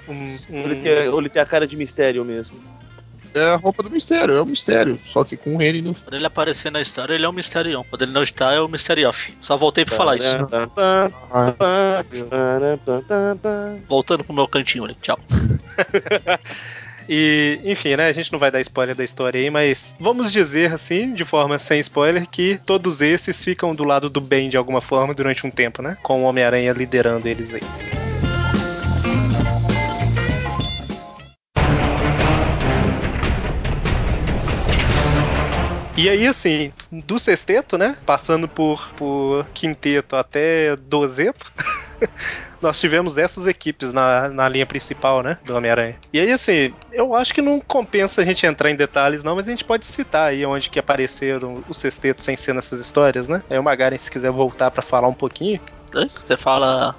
um- 0.09 0.37
Ou 0.49 0.65
ele, 0.65 0.75
um- 0.75 0.81
tem, 0.81 1.07
ou 1.09 1.19
ele 1.19 1.29
tem 1.29 1.41
a 1.41 1.45
cara 1.45 1.65
de 1.67 1.77
mistério 1.77 2.23
mesmo. 2.25 2.57
É 3.33 3.49
a 3.49 3.55
roupa 3.55 3.81
do 3.81 3.89
mistério, 3.89 4.35
é 4.35 4.41
o 4.41 4.45
mistério, 4.45 4.99
só 5.11 5.23
que 5.23 5.35
com 5.35 5.61
ele 5.61 5.81
no. 5.81 5.95
Quando 5.95 6.13
ele 6.15 6.25
aparecer 6.25 6.71
na 6.71 6.81
história, 6.81 7.13
ele 7.13 7.25
é 7.25 7.29
um 7.29 7.33
Mysterion. 7.33 7.83
Quando 7.89 8.03
ele 8.03 8.11
não 8.11 8.23
está, 8.23 8.53
é 8.53 8.59
o 8.59 8.67
Mysterioff. 8.67 9.35
Só 9.41 9.57
voltei 9.57 9.85
pra 9.85 9.95
falar 9.95 10.17
isso. 10.17 10.27
Voltando 13.87 14.23
pro 14.23 14.33
meu 14.33 14.47
cantinho 14.47 14.85
ali. 14.85 14.95
Tchau. 15.01 15.19
E, 17.07 17.59
enfim, 17.63 17.95
né? 17.95 18.07
A 18.07 18.13
gente 18.13 18.31
não 18.31 18.39
vai 18.39 18.49
dar 18.49 18.61
spoiler 18.61 18.95
da 18.95 19.03
história 19.03 19.39
aí, 19.39 19.49
mas 19.49 19.95
vamos 19.99 20.31
dizer 20.31 20.73
assim, 20.73 21.13
de 21.13 21.25
forma 21.25 21.59
sem 21.59 21.79
spoiler, 21.79 22.27
que 22.27 22.59
todos 22.65 23.01
esses 23.01 23.43
ficam 23.43 23.75
do 23.75 23.83
lado 23.83 24.09
do 24.09 24.21
bem 24.21 24.49
de 24.49 24.57
alguma 24.57 24.81
forma 24.81 25.13
durante 25.13 25.45
um 25.45 25.51
tempo, 25.51 25.81
né? 25.81 25.97
Com 26.01 26.21
o 26.21 26.25
Homem-Aranha 26.25 26.71
liderando 26.71 27.27
eles 27.27 27.53
aí. 27.53 28.02
E 35.95 36.09
aí, 36.09 36.25
assim, 36.27 36.71
do 36.91 37.19
sexteto, 37.19 37.77
né? 37.77 37.95
Passando 38.05 38.47
por, 38.47 38.89
por 38.95 39.45
quinteto 39.53 40.15
até 40.15 40.75
dozeto. 40.75 41.51
nós 42.61 42.79
tivemos 42.79 43.17
essas 43.17 43.45
equipes 43.45 43.91
na, 43.93 44.29
na 44.29 44.47
linha 44.49 44.65
principal, 44.65 45.21
né? 45.21 45.37
Do 45.43 45.55
Homem-Aranha. 45.55 45.95
E 46.11 46.19
aí, 46.19 46.31
assim, 46.31 46.73
eu 46.91 47.13
acho 47.13 47.33
que 47.33 47.41
não 47.41 47.59
compensa 47.59 48.21
a 48.21 48.23
gente 48.23 48.45
entrar 48.45 48.69
em 48.71 48.75
detalhes, 48.75 49.23
não, 49.23 49.35
mas 49.35 49.47
a 49.47 49.51
gente 49.51 49.65
pode 49.65 49.85
citar 49.85 50.29
aí 50.29 50.45
onde 50.45 50.69
que 50.69 50.79
apareceram 50.79 51.63
os 51.67 51.77
sextetos 51.77 52.23
sem 52.23 52.35
ser 52.35 52.53
nessas 52.53 52.79
histórias, 52.79 53.27
né? 53.27 53.43
Aí 53.49 53.59
o 53.59 53.63
Magaren, 53.63 53.97
se 53.97 54.09
quiser 54.09 54.31
voltar 54.31 54.71
pra 54.71 54.81
falar 54.81 55.07
um 55.07 55.13
pouquinho. 55.13 55.59
Oi? 55.93 56.09
Você 56.25 56.37
fala 56.37 56.95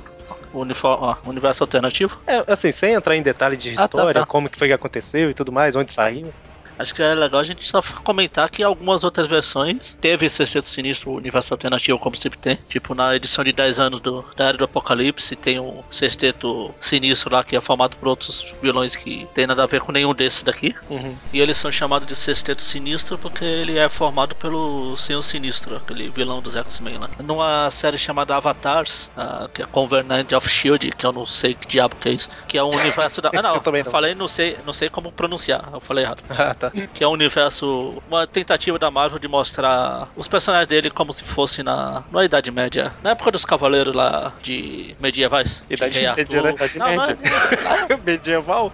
unifor- 0.53 1.03
ó, 1.03 1.17
universo 1.25 1.65
alternativo? 1.65 2.17
É, 2.27 2.45
assim, 2.47 2.71
sem 2.71 2.93
entrar 2.95 3.17
em 3.17 3.23
detalhe 3.23 3.57
de 3.57 3.71
Ah, 3.73 3.77
tá, 3.77 3.85
história, 3.85 4.21
tá. 4.21 4.27
como 4.27 4.49
que 4.49 4.59
foi 4.59 4.69
que 4.69 4.75
aconteceu 4.75 5.31
e 5.31 5.35
tudo 5.35 5.51
mais, 5.51 5.75
onde 5.75 5.93
saiu. 5.93 6.33
Acho 6.79 6.95
que 6.95 7.03
é 7.03 7.15
legal 7.15 7.41
a 7.41 7.45
gente 7.45 7.67
só 7.67 7.81
comentar 8.03 8.49
que 8.51 8.63
algumas 8.63 9.05
outras 9.05 9.29
versões 9.29 9.97
teve 10.01 10.27
esse 10.27 10.37
sexteto 10.37 10.67
sinistro, 10.67 11.11
o 11.11 11.17
universo 11.17 11.55
alternativo, 11.55 11.99
como 11.99 12.17
sempre 12.17 12.39
tem. 12.39 12.59
Tipo, 12.69 12.95
na 12.95 13.15
edição 13.15 13.45
de 13.45 13.53
10 13.53 13.79
anos 13.79 14.01
do, 14.01 14.25
da 14.37 14.47
Era 14.47 14.59
do 14.59 14.65
Apocalipse, 14.65 15.37
tem 15.37 15.59
um 15.61 15.83
sexteto 15.91 16.75
sinistro 16.79 17.33
lá 17.33 17.43
que 17.45 17.57
é 17.57 17.61
formado 17.61 17.97
por 17.97 18.09
outros 18.09 18.47
vilões 18.63 18.97
que 18.97 19.27
tem 19.35 19.47
nada 19.47 19.63
a 19.63 19.67
ver 19.67 19.81
com 19.81 19.93
nenhum 19.93 20.15
desses 20.15 20.43
daqui. 20.43 20.75
Uhum. 20.89 21.17
E 21.33 21.41
eles 21.41 21.57
são 21.57 21.71
chamados 21.71 22.07
de 22.07 22.15
Sexteto 22.17 22.63
Sinistro 22.63 23.19
porque 23.19 23.45
ele 23.45 23.79
é 23.79 23.89
formado 23.89 24.35
pelo 24.35 24.97
Senhor 24.97 25.23
Sinistro, 25.23 25.77
aquele 25.77 26.09
vilão 26.09 26.41
dos 26.41 26.57
X-Men 26.57 26.99
lá. 26.99 27.11
Numa 27.23 27.71
série 27.71 27.99
chamada 27.99 28.37
Avatars, 28.37 29.11
ah, 29.17 29.49
que 29.53 29.63
é 29.63 29.67
Covenant 29.67 30.33
of 30.33 30.49
Shield, 30.49 30.91
que 30.93 31.07
eu 31.07 31.13
não 31.13 31.27
sei 31.27 31.55
que 31.55 31.67
diabo 31.67 31.97
que 31.97 32.09
é 32.09 32.13
isso, 32.13 32.29
que 32.49 32.59
é 32.59 32.63
um 32.63 32.71
universo 32.71 33.21
da. 33.21 33.31
Ah, 33.35 33.43
não, 33.43 33.57
Eu 33.57 33.61
também 33.61 33.83
não. 33.83 33.91
falei, 33.91 34.15
não 34.15 34.29
sei, 34.29 34.57
não 34.65 34.73
sei 34.73 34.89
como 34.89 35.11
pronunciar, 35.11 35.69
eu 35.73 35.81
falei 35.81 36.05
errado. 36.05 36.23
Ah, 36.45 36.55
tá. 36.55 36.64
Que 36.93 37.03
é 37.05 37.09
um 37.09 37.13
universo, 37.13 38.03
uma 38.09 38.27
tentativa 38.27 38.79
da 38.79 38.91
Marvel 38.91 39.19
de 39.19 39.29
mostrar 39.29 40.09
os 40.17 40.29
personagens 40.29 40.69
dele 40.69 40.91
como 40.91 41.13
se 41.13 41.25
fosse 41.25 41.63
na, 41.63 42.03
na 42.11 42.25
Idade 42.25 42.51
Média, 42.51 42.93
na 43.03 43.11
época 43.11 43.31
dos 43.31 43.45
cavaleiros 43.45 43.95
lá 43.95 44.33
de 44.43 44.95
medievais. 45.01 45.65
de 45.69 45.75
Idade 45.75 45.99
Rei 46.01 46.09
Média, 46.15 46.43
né? 46.43 46.51
Idade 46.53 46.79
Não, 46.79 46.97
não 46.97 47.05
é- 47.05 47.97
Medieval? 48.05 48.71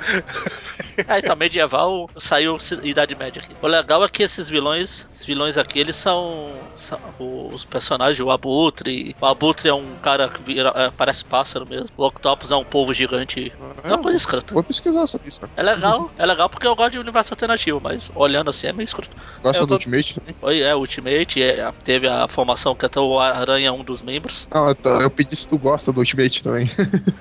é, 1.08 1.18
então, 1.18 1.36
medieval 1.36 2.10
saiu 2.16 2.58
Idade 2.82 3.14
Média 3.14 3.42
aqui. 3.42 3.54
O 3.60 3.66
legal 3.66 4.04
é 4.04 4.08
que 4.08 4.22
esses 4.22 4.48
vilões, 4.48 5.06
esses 5.08 5.24
vilões 5.24 5.56
aqui, 5.58 5.78
eles 5.78 5.96
são, 5.96 6.50
são 6.74 6.98
os 7.18 7.64
personagens, 7.64 8.20
o 8.20 8.30
Abutre. 8.30 9.14
O 9.20 9.26
Abutre 9.26 9.68
é 9.68 9.74
um 9.74 9.96
cara 10.02 10.28
que 10.28 10.42
vira- 10.42 10.72
é, 10.76 10.90
parece 10.90 11.24
pássaro 11.24 11.66
mesmo. 11.68 11.88
O 11.96 12.04
Octopus 12.06 12.50
é 12.50 12.56
um 12.56 12.64
povo 12.64 12.92
gigante. 12.92 13.52
É 13.82 13.88
uma 13.88 13.98
coisa 13.98 14.16
escrota. 14.18 14.52
Vou 14.54 14.62
pesquisar 14.62 15.06
sobre 15.06 15.28
isso. 15.30 15.40
É 15.56 15.62
legal, 15.62 16.10
é 16.18 16.26
legal 16.26 16.48
porque 16.48 16.66
eu 16.66 16.74
gosto 16.76 16.92
de 16.92 16.98
universo 16.98 17.32
alternativo, 17.32 17.79
mas 17.80 18.10
olhando 18.14 18.50
assim 18.50 18.66
é 18.68 18.72
meio 18.72 18.84
escroto. 18.84 19.10
Gosta 19.42 19.58
Eu 19.58 19.66
do 19.66 19.68
tô- 19.68 19.74
Ultimate 19.74 20.14
também? 20.14 20.36
Oi, 20.42 20.60
é, 20.62 20.74
Ultimate, 20.74 21.42
é, 21.42 21.72
teve 21.84 22.06
a 22.08 22.28
formação 22.28 22.74
que 22.74 22.86
até 22.86 23.00
o 23.00 23.18
Aranha 23.18 23.68
é 23.68 23.72
um 23.72 23.82
dos 23.84 24.02
membros. 24.02 24.46
Ah, 24.50 24.74
tá, 24.74 25.00
eu 25.02 25.10
pedi 25.10 25.34
se 25.36 25.46
tu 25.48 25.58
gosta 25.58 25.92
do 25.92 25.98
Ultimate 26.00 26.42
também. 26.42 26.70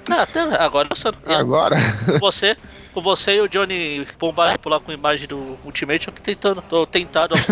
É, 0.10 0.14
até 0.22 0.42
agora 0.42 0.88
eu 0.92 0.96
sou. 0.96 1.14
Agora? 1.26 1.76
Com 2.06 2.20
você, 2.20 2.58
com 2.94 3.02
você 3.02 3.36
e 3.36 3.42
o 3.42 3.48
Johnny 3.50 4.06
Pombar 4.18 4.60
pular 4.60 4.80
com 4.80 4.92
a 4.92 4.94
imagem 4.94 5.28
do 5.28 5.58
Ultimate, 5.64 6.08
eu 6.08 6.14
tô 6.14 6.22
tentando, 6.22 6.62
tô 6.62 6.86
tentado. 6.86 7.36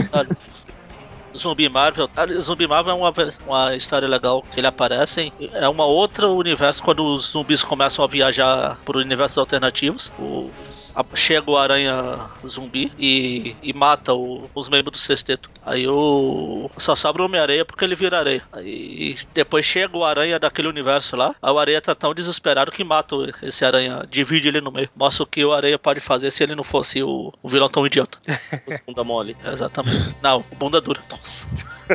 Zumbi 1.36 1.70
Marvel. 1.70 2.10
Ah, 2.16 2.26
Zumbi 2.42 2.66
Marvel 2.68 2.94
é 2.94 2.96
uma, 2.96 3.14
uma 3.46 3.76
história 3.76 4.08
legal 4.08 4.42
que 4.52 4.60
ele 4.60 4.68
aparece. 4.68 5.32
É 5.54 5.68
uma 5.70 5.86
outra 5.86 6.28
universo 6.28 6.82
quando 6.82 7.04
os 7.04 7.32
zumbis 7.32 7.64
começam 7.64 8.04
a 8.04 8.08
viajar 8.08 8.78
por 8.86 8.96
universos 8.98 9.38
alternativos. 9.38 10.12
O, 10.18 10.50
a- 10.87 10.87
chega 11.14 11.50
o 11.52 11.58
aranha 11.58 12.20
zumbi 12.46 12.92
e, 12.98 13.56
e 13.62 13.74
mata 13.74 14.14
o- 14.14 14.50
os 14.56 14.70
membros 14.70 14.94
do 14.94 14.98
sexteto. 14.98 15.50
Aí 15.66 15.88
o. 15.88 16.70
Só 16.78 16.96
sobra 16.96 17.22
o 17.22 17.26
Homem-Areia 17.26 17.66
porque 17.66 17.84
ele 17.84 17.96
vira 17.96 18.20
areia. 18.20 18.42
Aí 18.52 19.16
depois 19.34 19.66
chega 19.66 19.98
o 19.98 20.04
aranha 20.06 20.40
daquele 20.40 20.68
universo 20.68 21.16
lá. 21.16 21.36
Aí 21.42 21.52
o 21.52 21.60
areia 21.60 21.82
tá 21.82 21.94
tão 21.94 22.14
desesperado 22.14 22.72
que 22.72 22.84
mata 22.84 23.16
o- 23.16 23.30
esse 23.44 23.64
aranha, 23.66 24.06
divide 24.10 24.48
ele 24.48 24.62
no 24.62 24.72
meio. 24.72 24.90
Mostra 24.96 25.24
o 25.24 25.28
que 25.28 25.44
o 25.44 25.54
areia 25.54 25.78
pode 25.78 26.00
fazer 26.00 26.32
se 26.32 26.44
ele 26.44 26.56
não 26.56 26.64
fosse 26.64 27.02
o, 27.04 27.34
o 27.44 27.50
vilão 27.50 27.70
tão 27.70 27.86
idiota. 27.86 28.18
Os 28.68 28.80
bunda 28.86 29.04
mole. 29.04 29.36
Exatamente. 29.46 30.16
Não, 30.22 30.44
o 30.52 30.56
bunda 30.56 30.80
dura. 30.82 31.02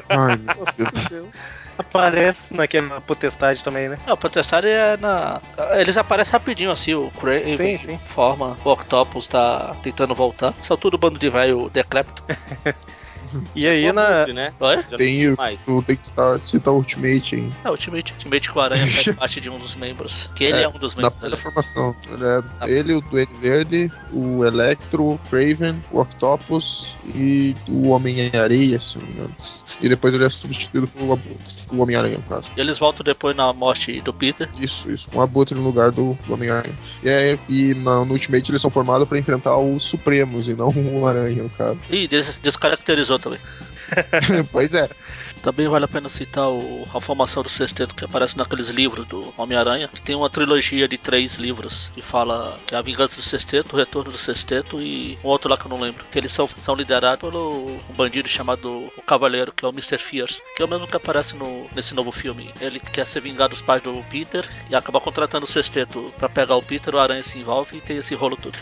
Ai, 0.09 0.37
meu 0.37 0.65
Deus. 1.09 1.29
Aparece 1.79 2.55
naquela 2.55 3.01
potestade 3.01 3.63
também, 3.63 3.89
né? 3.89 3.99
Não, 4.07 4.15
o 4.15 4.17
Protestário 4.17 4.69
é 4.69 4.97
na. 4.97 5.41
Eles 5.79 5.97
aparecem 5.97 6.33
rapidinho 6.33 6.71
assim, 6.71 6.95
o 6.95 7.11
Craven 7.13 7.57
Sim, 7.57 7.79
sim. 7.79 8.01
forma, 8.07 8.57
o 8.65 8.71
Octopus 8.71 9.27
tá 9.27 9.75
tentando 9.83 10.15
voltar. 10.15 10.53
São 10.63 10.77
tudo 10.77 10.99
bando 10.99 11.19
de 11.19 11.29
velho 11.29 11.71
decrépito. 11.71 12.23
E 13.55 13.67
aí 13.67 13.91
na. 13.93 14.27
Né? 14.27 14.53
Tem 14.97 15.29
o- 15.31 15.37
mais. 15.37 15.65
Tem 15.87 15.97
que 15.97 16.05
citar, 16.07 16.39
citar 16.41 16.73
o 16.73 16.77
Ultimate 16.77 17.35
aí. 17.37 17.51
É, 17.65 17.71
Ultimate. 17.71 18.13
Ultimate 18.13 18.51
com 18.51 18.59
o 18.59 18.63
Aranha 18.63 18.87
faz 18.91 19.09
parte 19.17 19.41
de 19.41 19.49
um 19.51 19.59
dos 19.59 19.75
membros. 19.75 20.31
Que 20.35 20.45
ele 20.45 20.59
é, 20.59 20.63
É, 20.65 20.69
um 20.69 20.73
dos 20.73 20.95
membros. 20.95 21.23
aliás. 21.25 21.43
formação. 21.43 21.97
Ele, 22.11 22.25
é 22.25 22.71
ele, 22.79 22.95
o 22.95 23.01
Duende 23.01 23.33
Verde, 23.35 23.91
o 24.13 24.45
Electro, 24.45 25.13
o 25.13 25.21
Craven, 25.31 25.83
o 25.91 26.01
Octopus 26.01 26.91
e 27.15 27.57
o 27.69 27.89
Homem-Areia, 27.89 28.79
se 28.81 28.99
não 28.99 29.07
me 29.07 29.13
engano. 29.13 29.37
E 29.81 29.89
depois 29.89 30.13
ele 30.15 30.25
é 30.27 30.31
substituído 30.31 30.87
pelo 30.89 31.13
Abutre. 31.15 31.62
O 31.73 31.81
Homem-Aranha, 31.83 32.17
no 32.19 32.23
caso. 32.25 32.49
E 32.57 32.61
eles 32.61 32.79
voltam 32.79 33.03
depois 33.05 33.35
na 33.35 33.53
morte 33.53 34.01
do 34.03 34.13
Peter. 34.13 34.49
Isso, 34.61 34.91
isso. 34.91 35.07
Um 35.15 35.21
Abutre 35.21 35.55
no 35.55 35.63
lugar 35.63 35.91
do, 35.91 36.17
do 36.27 36.35
Homem-Aranha. 36.35 36.75
E, 37.03 37.09
aí, 37.09 37.39
e 37.49 37.75
na- 37.75 38.05
no 38.05 38.13
Ultimate 38.13 38.51
eles 38.51 38.61
são 38.61 38.71
formados 38.71 39.09
pra 39.09 39.19
enfrentar 39.19 39.57
os 39.57 39.83
Supremos 39.85 40.47
e 40.49 40.55
não 40.55 40.69
o 40.71 41.07
Aranha, 41.07 41.43
no 41.43 41.51
caso. 41.51 41.79
Ih, 41.91 42.07
des 42.07 42.39
descaracterizou 42.43 43.19
também. 43.19 43.39
pois 44.53 44.75
é. 44.75 44.89
Também 45.43 45.67
vale 45.67 45.85
a 45.85 45.89
pena 45.89 46.09
citar 46.09 46.49
o- 46.49 46.87
a 46.95 47.01
formação 47.01 47.43
do 47.43 47.49
sexteto 47.49 47.97
que 47.97 48.05
aparece 48.05 48.39
naqueles 48.39 48.69
livros 48.69 49.05
do 49.09 49.35
Homem-Aranha, 49.37 49.89
que 49.89 50.01
tem 50.01 50.15
uma 50.15 50.31
trilogia 50.31 50.87
de 50.87 50.97
três 50.97 51.35
livros 51.35 51.91
que 51.95 52.01
fala 52.01 52.57
que 52.65 52.77
é 52.77 52.79
a 52.79 52.83
vingança 52.83 53.17
do 53.17 53.23
sexteto, 53.23 53.73
o 53.75 53.77
retorno 53.77 54.13
do 54.13 54.19
sexteto 54.19 54.81
e 54.81 55.19
um 55.25 55.27
outro 55.27 55.51
lá 55.51 55.57
que 55.59 55.67
eu 55.67 55.69
não 55.69 55.81
lembro. 55.81 56.05
Que 56.13 56.19
eles 56.19 56.31
são, 56.31 56.47
são 56.47 56.77
liderados 56.77 57.19
pelo 57.29 57.67
um 57.91 57.93
bandido 57.95 58.29
chamado 58.29 58.89
o 58.97 59.03
Cavaleiro, 59.03 59.53
que 59.53 59.65
é 59.65 59.69
o 59.69 59.73
Mr. 59.73 59.99
Fierce, 59.99 60.41
que 60.55 60.63
é 60.63 60.65
o 60.65 60.69
mesmo 60.69 60.87
que 60.87 60.97
aparece 60.97 61.35
no, 61.35 61.67
nesse 61.75 61.93
novo 61.93 62.13
filme. 62.13 62.55
Ele 62.61 62.79
quer 62.79 63.05
ser 63.05 63.21
vingado 63.21 63.51
dos 63.53 63.63
pais 63.63 63.83
do 63.83 63.95
Peter 64.11 64.49
e 64.71 64.77
acaba 64.77 65.01
contratando 65.01 65.45
o 65.45 65.49
sexteto 65.51 66.15
pra 66.19 66.29
pegar 66.29 66.55
o 66.55 66.63
Peter, 66.63 66.95
o 66.95 66.99
Aranha 67.01 67.23
se 67.25 67.37
envolve 67.39 67.79
e 67.79 67.81
tem 67.81 67.97
esse 67.97 68.15
rolo 68.15 68.37
todo. 68.37 68.57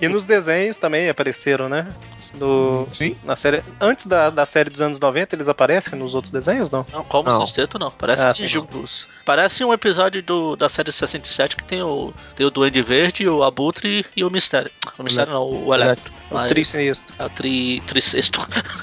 E 0.00 0.08
nos 0.08 0.24
desenhos 0.24 0.78
também 0.78 1.10
apareceram, 1.10 1.68
né? 1.68 1.92
No, 2.34 2.86
Sim. 2.96 3.16
na 3.24 3.34
série. 3.36 3.62
Antes 3.80 4.06
da, 4.06 4.30
da 4.30 4.46
série 4.46 4.70
dos 4.70 4.80
anos 4.80 5.00
90, 5.00 5.34
eles 5.34 5.48
aparecem 5.48 5.98
nos 5.98 6.14
outros 6.14 6.30
desenhos, 6.30 6.70
não? 6.70 6.86
Não, 6.92 7.02
como 7.04 7.28
Não. 7.28 7.40
sexteto 7.40 7.78
não. 7.78 7.90
Parece 7.90 8.22
Ah, 8.22 8.32
juntos. 8.32 9.06
Parece 9.24 9.64
um 9.64 9.72
episódio 9.72 10.22
do, 10.22 10.54
da 10.56 10.68
série 10.68 10.92
67 10.92 11.56
que 11.56 11.64
tem 11.64 11.82
o, 11.82 12.12
tem 12.36 12.46
o 12.46 12.50
Duende 12.50 12.82
Verde, 12.82 13.28
o 13.28 13.42
Abutre 13.42 14.06
e 14.16 14.24
o 14.24 14.30
Mistério. 14.30 14.70
O 14.98 15.02
Mistério 15.02 15.32
não, 15.32 15.48
o 15.48 15.74
Electro. 15.74 16.12
O 16.30 16.46
Tricexto. 16.46 17.12
É 17.18 17.24
o 17.24 17.30
tri, 17.30 17.80
Tricexto. 17.86 18.40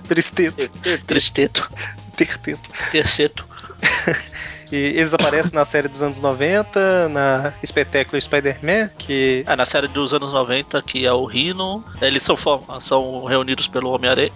Tristeto. 0.07 0.69
Tristeto. 1.05 1.71
Terteto. 2.15 2.69
Terceto. 2.91 3.45
E 4.71 4.75
eles 4.75 5.13
aparecem 5.13 5.53
na 5.53 5.63
série 5.63 5.87
dos 5.87 6.01
anos 6.01 6.19
90, 6.19 7.07
na 7.09 7.53
Espetáculo 7.63 8.21
Spider-Man, 8.21 8.89
que. 8.97 9.43
É, 9.47 9.55
na 9.55 9.65
série 9.65 9.87
dos 9.87 10.13
anos 10.13 10.33
90, 10.33 10.81
que 10.81 11.05
é 11.05 11.13
o 11.13 11.23
Rhino. 11.25 11.83
Eles 12.01 12.23
são, 12.23 12.35
são 12.81 13.23
reunidos 13.25 13.67
pelo 13.67 13.91
Homem-Aranha. 13.91 14.31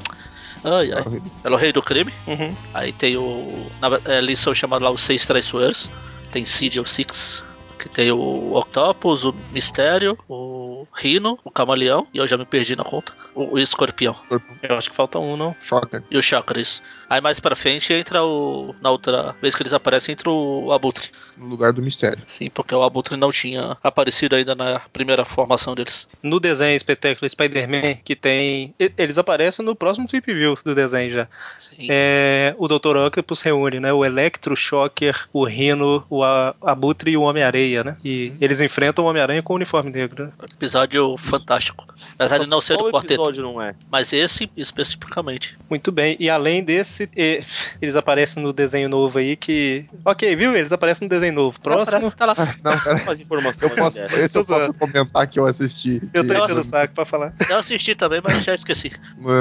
Ai, 0.64 0.92
ai. 0.94 1.22
Pelo 1.42 1.58
Rei 1.58 1.74
do 1.74 1.82
Crime. 1.82 2.14
Uhum. 2.28 2.56
Aí 2.74 2.94
tem 2.94 3.18
o. 3.18 3.66
na 3.82 3.90
ve- 3.90 4.02
eles 4.06 4.40
são 4.40 4.54
chamados 4.54 4.86
lá 4.86 4.92
os 4.92 5.02
Seis 5.02 5.26
Traiçoeiros. 5.26 5.90
Tem 6.32 6.46
Seed 6.46 6.78
ou 6.78 6.86
Six. 6.86 7.44
Que 7.80 7.90
tem 7.90 8.12
o 8.12 8.54
Octopus, 8.56 9.26
o 9.26 9.34
Mistério, 9.52 10.16
o 10.30 10.61
Rhino, 10.94 11.38
o 11.44 11.52
Camaleão. 11.52 12.08
E 12.14 12.18
eu 12.18 12.28
já 12.28 12.38
me 12.38 12.46
perdi 12.46 12.76
na 12.76 12.84
conta. 12.84 13.14
O, 13.36 13.56
o 13.56 13.60
Escorpião. 13.60 14.16
Eu 14.62 14.78
acho 14.78 14.90
que 14.90 14.96
falta 14.96 15.20
um, 15.20 15.36
não? 15.38 15.56
Shocker. 15.68 16.04
E 16.10 16.18
o 16.18 16.22
Chakras. 16.22 16.82
Aí 17.10 17.20
mais 17.20 17.40
pra 17.40 17.56
frente 17.56 17.92
entra 17.94 18.24
o. 18.24 18.74
Na 18.82 18.90
outra 18.90 19.36
vez 19.42 19.54
que 19.54 19.62
eles 19.62 19.74
aparecem, 19.74 20.14
entra 20.14 20.30
o 20.30 20.72
Abutre. 20.72 21.10
No 21.38 21.46
lugar 21.48 21.74
do 21.74 21.82
mistério. 21.82 22.24
Sim, 22.26 22.50
porque 22.50 22.74
o 22.74 22.84
Abutre 22.84 23.18
não 23.18 23.32
tinha 23.32 23.78
aparecido 23.84 24.36
ainda 24.36 24.56
na 24.56 24.80
primeira 24.94 25.26
formação 25.26 25.76
deles. 25.76 26.08
No 26.24 26.40
desenho 26.40 26.76
Espetáculo 26.76 27.30
Spider-Man, 27.30 27.96
que 28.06 28.16
tem. 28.16 28.74
Eles 28.80 29.18
aparecem 29.18 29.66
no 29.66 29.76
próximo 29.76 30.08
Trip 30.08 30.34
View 30.34 30.58
do 30.64 30.74
desenho 30.74 31.12
já. 31.12 31.28
Sim. 31.58 31.88
É, 31.90 32.56
o 32.58 32.68
Dr. 32.68 32.96
Octopus 32.96 33.42
reúne, 33.42 33.80
né? 33.82 33.92
O 33.92 34.06
Electro, 34.06 34.54
o 34.54 34.58
Shocker, 34.58 35.28
o 35.34 35.44
Rhino, 35.44 36.06
o 36.10 36.24
Abutre 36.24 37.12
e 37.12 37.18
o 37.18 37.24
Homem-Areia. 37.24 37.84
né? 37.84 37.98
E 38.06 38.32
eles 38.40 38.62
enfrentam 38.62 39.04
o 39.04 39.08
Homem-Aranha 39.10 39.44
com 39.44 39.52
o 39.52 39.56
uniforme 39.58 39.92
negro, 39.92 40.26
né? 40.28 40.32
Episódio 40.76 41.18
fantástico. 41.18 41.86
Apesar 42.16 42.38
de 42.38 42.48
não 42.48 42.62
ser 42.62 42.78
do 42.78 42.86
quarteto. 42.90 43.14
episódio 43.16 43.44
não 43.44 43.62
é? 43.62 43.76
Mas 43.92 44.14
esse 44.14 44.50
especificamente. 44.56 45.58
Muito 45.70 45.92
bem. 45.92 46.16
E 46.18 46.30
além 46.30 46.64
desse, 46.64 47.10
e- 47.16 47.44
eles 47.82 47.94
aparecem 47.94 48.42
no 48.42 48.54
desenho 48.54 48.88
novo 48.88 49.20
aí 49.20 49.36
que. 49.36 49.86
Ok, 50.06 50.34
viu? 50.34 50.56
Eles 50.56 50.72
aparecem 50.72 51.06
no 51.06 51.10
desenho 51.10 51.34
novo. 51.34 51.60
Próximo. 51.60 51.98
Aparece, 51.98 52.16
tá 52.16 52.26
lá. 52.26 52.36
Não, 52.64 52.78
cara, 52.80 53.04
Mais 53.04 53.20
informação. 53.20 53.68
eu 53.68 53.76
posso, 53.76 54.02
esse 54.02 54.38
eu 54.38 54.46
posso 54.46 54.74
comentar 54.76 55.28
que 55.28 55.38
eu 55.40 55.46
assisti. 55.46 56.02
Eu 56.14 56.26
tô 56.26 56.34
enchendo 56.34 56.62
o 56.62 56.64
saco 56.64 56.94
pra 56.94 57.04
falar. 57.06 57.34
Eu 57.50 57.58
assisti 57.58 57.94
também, 57.94 58.22
mas 58.24 58.42
já 58.42 58.54
esqueci. 58.56 58.94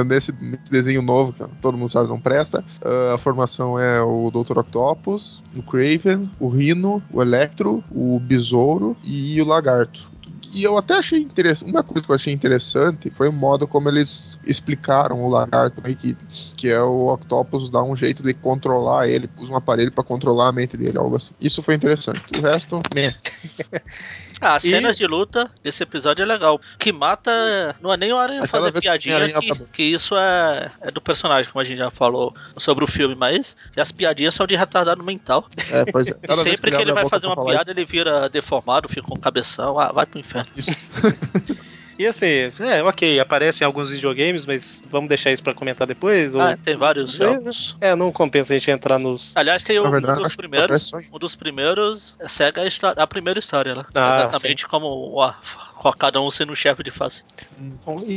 nesse, 0.06 0.32
nesse 0.32 0.68
desenho 0.70 1.00
novo, 1.00 1.32
que 1.32 1.44
todo 1.62 1.78
mundo 1.78 1.92
sabe 1.92 2.08
não 2.08 2.20
presta, 2.20 2.64
ah, 2.84 3.14
a 3.14 3.18
formação 3.18 3.78
é 3.78 4.02
o 4.02 4.30
Dr. 4.32 4.58
Octopus, 4.58 5.40
o 5.54 5.62
Craven, 5.62 6.28
o 6.40 6.48
Rhino, 6.48 7.00
o 7.12 7.22
Electro, 7.22 7.84
o 7.90 8.18
Besouro 8.18 8.96
e 9.04 9.40
o 9.40 9.44
Lagarto. 9.44 10.09
E 10.52 10.64
eu 10.64 10.76
até 10.76 10.94
achei 10.94 11.20
interessante. 11.20 11.70
Uma 11.70 11.82
coisa 11.82 12.04
que 12.04 12.10
eu 12.10 12.16
achei 12.16 12.32
interessante 12.32 13.08
foi 13.10 13.28
o 13.28 13.32
modo 13.32 13.68
como 13.68 13.88
eles 13.88 14.36
explicaram 14.44 15.22
o 15.24 15.30
lagarto 15.30 15.80
aí, 15.84 15.94
que, 15.94 16.16
que 16.56 16.68
é 16.68 16.82
o 16.82 17.12
Octopus 17.12 17.70
dá 17.70 17.82
um 17.82 17.94
jeito 17.94 18.22
de 18.22 18.34
controlar 18.34 19.08
ele, 19.08 19.30
usa 19.38 19.52
um 19.52 19.56
aparelho 19.56 19.92
pra 19.92 20.02
controlar 20.02 20.48
a 20.48 20.52
mente 20.52 20.76
dele, 20.76 20.98
algo 20.98 21.16
assim. 21.16 21.30
Isso 21.40 21.62
foi 21.62 21.74
interessante. 21.74 22.22
O 22.36 22.40
resto, 22.40 22.84
meh. 22.92 23.14
Ah, 24.40 24.54
as 24.54 24.64
E- 24.64 24.70
cenas 24.70 24.96
de 24.96 25.06
luta 25.06 25.50
desse 25.62 25.82
episódio 25.82 26.22
é 26.22 26.26
legal. 26.26 26.56
O 26.56 26.78
que 26.78 26.92
mata 26.92 27.76
não 27.80 27.92
é 27.92 27.96
nem 27.96 28.12
o 28.12 28.16
Aranha 28.16 28.42
Aquela 28.42 28.64
fazer 28.64 28.72
que 28.72 28.80
piadinha, 28.80 29.16
aranha 29.16 29.34
que, 29.34 29.54
que 29.72 29.82
isso 29.82 30.16
é, 30.16 30.70
é 30.80 30.90
do 30.90 31.00
personagem, 31.00 31.50
como 31.52 31.60
a 31.60 31.64
gente 31.64 31.78
já 31.78 31.90
falou 31.90 32.34
sobre 32.56 32.82
o 32.82 32.86
filme, 32.86 33.14
mas 33.14 33.56
as 33.76 33.92
piadinhas 33.92 34.34
são 34.34 34.46
de 34.46 34.56
retardado 34.56 35.02
mental. 35.04 35.46
É, 35.70 35.84
pois 35.90 36.08
é. 36.08 36.14
E 36.30 36.34
sempre 36.36 36.70
que 36.70 36.80
ele 36.80 36.92
vai 36.92 37.08
fazer 37.08 37.26
uma 37.26 37.44
piada, 37.44 37.70
ele 37.70 37.84
vira 37.84 38.28
deformado, 38.28 38.88
fica 38.88 39.02
com 39.02 39.16
cabeção, 39.18 39.78
ah, 39.78 39.92
vai 39.92 40.06
pro 40.06 40.18
inferno. 40.18 40.50
Isso. 40.56 40.70
E 42.00 42.06
assim, 42.06 42.50
é, 42.60 42.82
ok, 42.82 43.20
aparecem 43.20 43.62
alguns 43.62 43.90
videogames, 43.90 44.46
mas 44.46 44.82
vamos 44.88 45.06
deixar 45.06 45.32
isso 45.32 45.42
pra 45.42 45.52
comentar 45.52 45.86
depois? 45.86 46.34
Ou... 46.34 46.40
Ah, 46.40 46.56
tem 46.56 46.74
vários 46.74 47.20
É, 47.20 47.24
jogos. 47.24 47.76
É, 47.78 47.94
não 47.94 48.10
compensa 48.10 48.54
a 48.54 48.58
gente 48.58 48.70
entrar 48.70 48.98
nos. 48.98 49.36
Aliás, 49.36 49.62
tem 49.62 49.78
um, 49.78 49.90
verdade, 49.90 50.22
dos 50.22 50.34
primeiros. 50.34 50.90
Um 51.12 51.18
dos 51.18 51.36
primeiros 51.36 52.16
segue 52.26 52.58
a, 52.58 52.64
histó- 52.66 52.94
a 52.96 53.06
primeira 53.06 53.38
história 53.38 53.74
lá. 53.74 53.84
Ah, 53.94 54.20
Exatamente 54.20 54.66
como 54.66 54.86
o- 54.86 55.32
com 55.76 55.92
cada 55.92 56.22
um 56.22 56.30
sendo 56.30 56.52
um 56.52 56.54
chefe 56.54 56.82
de 56.82 56.90
face. 56.90 57.22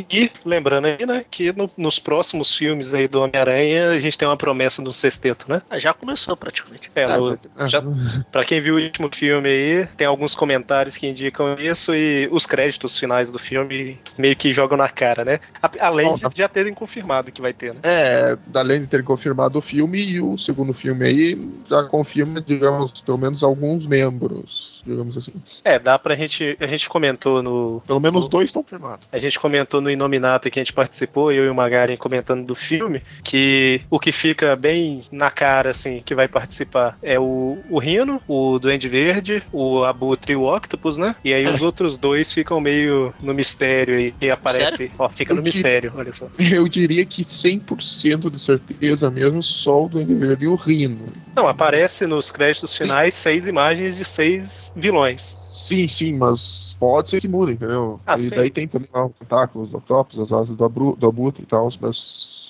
E 0.10 0.32
lembrando 0.46 0.86
aí, 0.86 1.06
né, 1.06 1.26
que 1.30 1.52
no- 1.52 1.70
nos 1.78 2.00
próximos 2.00 2.56
filmes 2.56 2.94
aí 2.94 3.08
do 3.10 3.22
Homem-Aranha, 3.22 3.90
a 3.90 4.00
gente 4.00 4.18
tem 4.18 4.26
uma 4.28 4.38
promessa 4.38 4.82
do 4.82 4.94
sexteto, 4.94 5.46
né? 5.50 5.62
Ah, 5.70 5.78
já 5.78 5.94
começou 5.94 6.38
praticamente. 6.38 6.90
É, 6.96 7.06
no- 7.18 7.38
Ah, 7.58 7.68
já- 7.68 7.84
Pra 8.32 8.46
quem 8.46 8.62
viu 8.62 8.76
o 8.76 8.80
último 8.82 9.10
filme 9.14 9.50
aí, 9.50 9.88
tem 9.98 10.08
alguns 10.08 10.34
comentários 10.36 10.96
que 10.96 11.06
indicam 11.06 11.58
isso 11.60 11.94
e 11.94 12.30
os 12.32 12.46
créditos 12.46 12.98
finais 12.98 13.30
do 13.30 13.38
filme 13.40 13.73
meio 14.18 14.36
que 14.36 14.52
jogam 14.52 14.78
na 14.78 14.90
cara, 14.90 15.24
né? 15.24 15.40
Além 15.80 16.08
Bom, 16.08 16.16
de 16.16 16.38
já 16.38 16.48
terem 16.48 16.74
confirmado 16.74 17.32
que 17.32 17.42
vai 17.42 17.54
ter, 17.54 17.74
né? 17.74 17.80
É, 17.84 18.38
além 18.54 18.82
de 18.82 18.88
ter 18.88 19.04
confirmado 19.04 19.60
o 19.60 19.62
filme, 19.62 20.00
e 20.00 20.22
o 20.22 20.38
segundo 20.38 20.74
filme 20.74 21.06
aí 21.06 21.52
já 21.70 21.84
confirma, 21.84 22.42
digamos, 22.42 23.02
pelo 23.02 23.18
menos 23.18 23.44
alguns 23.44 23.86
membros, 23.86 24.73
digamos 24.86 25.18
assim. 25.18 25.32
É, 25.64 25.78
dá 25.80 25.98
pra 25.98 26.16
gente. 26.16 26.58
A 26.60 26.68
gente 26.68 26.88
comentou 26.90 27.42
no. 27.42 27.82
Pelo 27.86 28.00
menos 28.00 28.28
dois 28.30 28.48
estão 28.48 28.62
confirmados. 28.64 29.06
A 29.12 29.18
gente 29.18 29.40
comentou 29.40 29.82
no 29.82 29.90
Inominato 29.90 30.50
que 30.50 30.60
a 30.60 30.64
gente 30.64 30.74
participou, 30.74 31.32
eu 31.32 31.46
e 31.46 31.50
o 31.50 31.56
Magaren 31.56 31.96
comentando 31.98 32.46
do 32.46 32.56
filme, 32.56 33.02
que 33.24 33.82
o 33.90 34.00
que 34.00 34.12
fica 34.12 34.56
bem 34.56 35.04
na 35.12 35.32
cara, 35.32 35.72
assim, 35.72 36.02
que 36.06 36.16
vai 36.16 36.28
participar 36.28 36.98
é 37.02 37.20
o, 37.20 37.58
o 37.70 37.80
Rino, 37.80 38.22
o 38.28 38.60
Duende 38.60 38.88
Verde, 38.90 39.44
o 39.52 39.84
Abutre 39.84 40.34
e 40.34 40.36
o 40.36 40.44
Octopus, 40.54 40.98
né? 40.98 41.16
E 41.24 41.34
aí 41.34 41.46
os 41.48 41.62
outros 41.64 41.98
dois 41.98 42.32
ficam 42.34 42.60
meio 42.60 43.14
no 43.22 43.34
mistério 43.34 43.96
aí, 43.98 44.14
e 44.22 44.30
aparece. 44.30 44.92
Ó, 44.98 45.08
fica 45.10 45.34
no 45.34 45.40
Eu 45.40 45.44
te- 45.44 45.56
mistério, 45.58 45.94
olha 45.96 46.14
só. 46.14 46.28
Eu 46.40 46.68
diria 46.68 47.06
que 47.06 47.24
100% 47.24 48.30
de 48.30 48.40
certeza 48.40 49.10
mesmo, 49.10 49.42
só 49.42 49.86
o 49.86 49.90
Duende 49.90 50.14
Verde 50.16 50.46
e 50.46 50.48
o 50.48 50.56
Rino. 50.56 51.06
Não, 51.36 51.48
aparece 51.48 52.06
nos 52.06 52.32
créditos 52.32 52.78
finais 52.78 53.14
seis 53.14 53.48
imagens 53.48 53.96
de 53.96 54.06
seis 54.06 54.72
vilões. 54.76 55.38
Sim, 55.68 55.88
sim, 55.88 56.14
mas 56.18 56.76
pode 56.80 57.10
ser 57.10 57.22
que 57.22 57.28
mude, 57.28 57.54
entendeu? 57.54 58.00
Ah, 58.06 58.18
e 58.18 58.24
sim. 58.24 58.36
daí 58.36 58.52
tem 58.52 58.68
também 58.68 58.90
lá 58.94 59.06
os 59.06 59.14
tentáculos, 59.18 59.70
os 59.70 59.76
octopus, 59.76 60.20
as 60.20 60.32
asas 60.32 60.56
do, 60.58 60.66
abru, 60.66 60.96
do 60.98 61.08
abutre 61.08 61.44
e 61.44 61.46
tal, 61.46 61.70
mas 61.80 61.96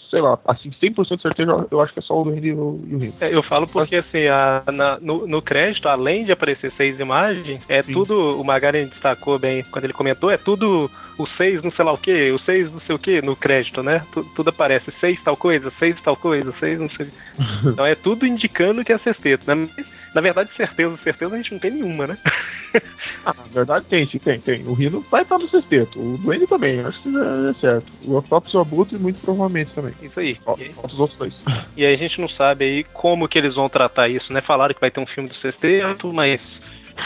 sei 0.10 0.22
lá, 0.22 0.40
assim, 0.45 0.72
100% 0.80 1.16
de 1.18 1.22
certeza 1.24 1.68
eu 1.72 1.82
acho 1.82 1.91
que 1.91 1.98
é 1.98 2.02
só 2.04 2.22
o 2.22 2.24
Duende 2.24 2.50
e 2.50 2.54
o, 2.54 2.80
e 2.88 2.95
o 2.95 3.00
Rino. 3.00 3.14
É, 3.20 3.34
eu 3.34 3.41
falo 3.41 3.66
porque, 3.66 3.95
assim, 3.95 4.28
a- 4.28 4.64
na- 4.72 5.00
no, 5.00 5.26
no 5.26 5.41
crédito, 5.41 5.88
além 5.90 6.24
de 6.24 6.32
aparecer 6.32 6.72
seis 6.74 7.00
imagens, 7.00 7.60
é 7.68 7.82
Sim. 7.82 7.94
tudo, 7.94 8.40
o 8.40 8.44
Magaren 8.44 8.86
destacou 8.86 9.40
bem 9.40 9.64
quando 9.72 9.86
ele 9.86 9.94
comentou, 9.94 10.30
é 10.30 10.38
tudo 10.38 10.90
o 11.18 11.26
seis 11.26 11.64
não 11.64 11.72
sei 11.72 11.84
lá 11.84 11.94
o 11.94 11.98
que, 11.98 12.32
o 12.32 12.38
seis 12.40 12.72
não 12.72 12.80
sei 12.82 12.95
o 12.95 13.00
que 13.00 13.22
no 13.24 13.36
crédito, 13.36 13.82
né? 13.82 14.06
Tu- 14.12 14.24
tudo 14.36 14.50
aparece 14.50 14.91
seis 15.00 15.20
tal 15.24 15.36
coisa, 15.36 15.72
seis 15.80 16.00
tal 16.04 16.16
coisa, 16.16 16.54
seis 16.60 16.80
não 16.80 16.90
sei. 16.91 17.08
Então 17.74 17.86
é 17.86 17.95
tudo 17.95 18.28
indicando 18.28 18.84
que 18.86 18.94
é 18.94 18.98
sexteto, 19.00 19.48
né? 19.48 19.56
Mas, 19.76 19.86
na 20.14 20.22
verdade, 20.22 20.49
certeza, 20.56 20.98
certeza 21.03 21.34
a 21.34 21.38
gente 21.38 21.52
não 21.53 21.60
tem 21.60 21.72
nenhuma, 21.72 22.07
né? 22.07 22.18
Ah, 23.26 23.34
na 23.38 23.44
verdade 23.53 23.85
tem, 23.85 24.06
sim, 24.07 24.18
tem, 24.18 24.40
tem. 24.41 24.65
O 24.68 24.73
Rino 24.73 24.99
vai 25.10 25.22
estar 25.22 25.38
no 25.38 25.48
sexteto, 25.48 25.98
o 25.99 26.18
Duende 26.18 26.45
também, 26.48 26.81
acho 26.81 26.99
que 27.02 27.10
é, 27.10 27.49
é 27.49 27.53
certo. 27.53 27.85
O 28.06 28.18
Octopus 28.18 28.52
e 28.53 28.57
o 28.57 28.60
Abutre 28.60 28.98
muito 28.98 29.22
provavelmente 29.22 29.72
também. 29.73 29.94
Isso 30.02 30.19
E 30.19 30.27
aí- 30.27 30.35
Falta 30.73 30.94
os 30.94 30.99
outros 30.99 31.18
dois. 31.19 31.34
E 31.77 31.85
aí 31.85 31.94
a 31.94 31.98
gente 31.98 32.19
não 32.19 32.27
sabe 32.27 32.65
aí 32.65 32.84
como 32.85 33.27
que 33.30 33.38
eles 33.38 33.56
vão 33.56 33.69
tratar 33.69 34.10
isso, 34.10 34.34
né? 34.34 34.41
Falaram 34.41 34.73
que 34.73 34.81
vai 34.81 34.91
ter 34.91 34.99
um 34.99 35.06
filme 35.06 35.30
do 35.30 35.35
sexteto, 35.38 36.11
mas 36.14 36.41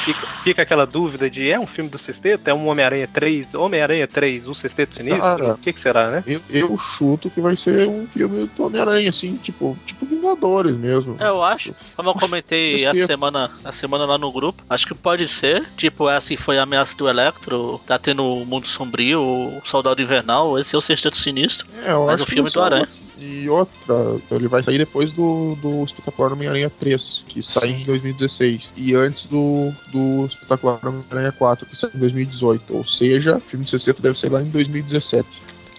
fica, 0.05 0.27
fica 0.43 0.61
aquela 0.61 0.85
dúvida 0.85 1.29
de 1.29 1.49
é 1.49 1.59
um 1.59 1.67
filme 1.67 1.89
do 1.89 1.99
sexteto? 1.99 2.47
É 2.47 2.53
um 2.53 2.67
Homem-Aranha 2.67 3.07
3? 3.11 3.53
Homem-Aranha 3.53 4.07
3, 4.07 4.47
o 4.47 4.53
sexteto 4.55 4.95
sinistro? 4.95 5.21
Cara. 5.21 5.53
O 5.53 5.57
que, 5.57 5.73
que 5.73 5.81
será, 5.81 6.09
né? 6.09 6.23
Eu, 6.27 6.41
eu 6.49 6.77
chuto 6.97 7.29
que 7.29 7.39
vai 7.41 7.55
ser 7.55 7.87
um 7.87 8.07
filme 8.07 8.49
do 8.55 8.65
Homem-Aranha, 8.65 9.09
assim, 9.09 9.35
tipo, 9.37 9.77
tipo 9.85 10.05
Vingadores 10.05 10.75
mesmo. 10.75 11.15
Eu 11.19 11.43
acho, 11.43 11.73
como 11.95 12.09
eu 12.09 12.13
comentei 12.13 12.85
a 12.87 12.91
que- 12.91 13.05
semana, 13.05 13.49
a 13.63 13.71
semana 13.71 14.05
lá 14.05 14.17
no 14.17 14.31
grupo, 14.31 14.63
acho 14.69 14.87
que 14.87 14.93
pode 14.93 15.27
ser, 15.27 15.65
tipo, 15.77 16.09
essa 16.09 16.35
foi 16.37 16.57
a 16.57 16.63
ameaça 16.63 16.95
do 16.97 17.07
Electro, 17.07 17.79
tá 17.85 17.97
tendo 17.97 18.23
o 18.25 18.45
Mundo 18.45 18.67
Sombrio, 18.67 19.21
o 19.21 19.61
Soldado 19.63 20.01
Invernal, 20.01 20.57
esse 20.59 20.75
é 20.75 20.77
o 20.77 20.81
Sexteto 20.81 21.15
Sinistro. 21.17 21.67
É, 21.83 21.93
Mas 21.93 22.19
o 22.21 22.25
filme 22.25 22.49
do 22.49 22.61
Aranha. 22.61 22.81
outro. 22.81 23.06
E 23.19 23.49
outra, 23.49 24.19
ele 24.31 24.47
vai 24.47 24.61
sair 24.61 24.77
depois 24.77 25.11
do, 25.11 25.55
do 25.55 25.83
Espetacular 25.83 26.33
Homem-Aranha 26.33 26.69
3, 26.69 27.23
que 27.27 27.41
sai 27.41 27.69
em 27.69 27.83
2016. 27.83 28.69
E 28.75 28.93
antes 28.93 29.25
do, 29.25 29.71
do 29.91 30.25
Espetacular 30.25 30.79
Homem-Aranha 30.83 31.31
4, 31.31 31.65
que 31.65 31.75
sai 31.75 31.89
em 31.93 31.99
2018. 31.99 32.75
Ou 32.75 32.85
seja, 32.85 33.37
o 33.37 33.39
filme 33.39 33.65
de 33.65 33.71
60 33.71 34.01
deve 34.01 34.19
sair 34.19 34.29
lá 34.29 34.41
em 34.41 34.49
2017. 34.49 35.27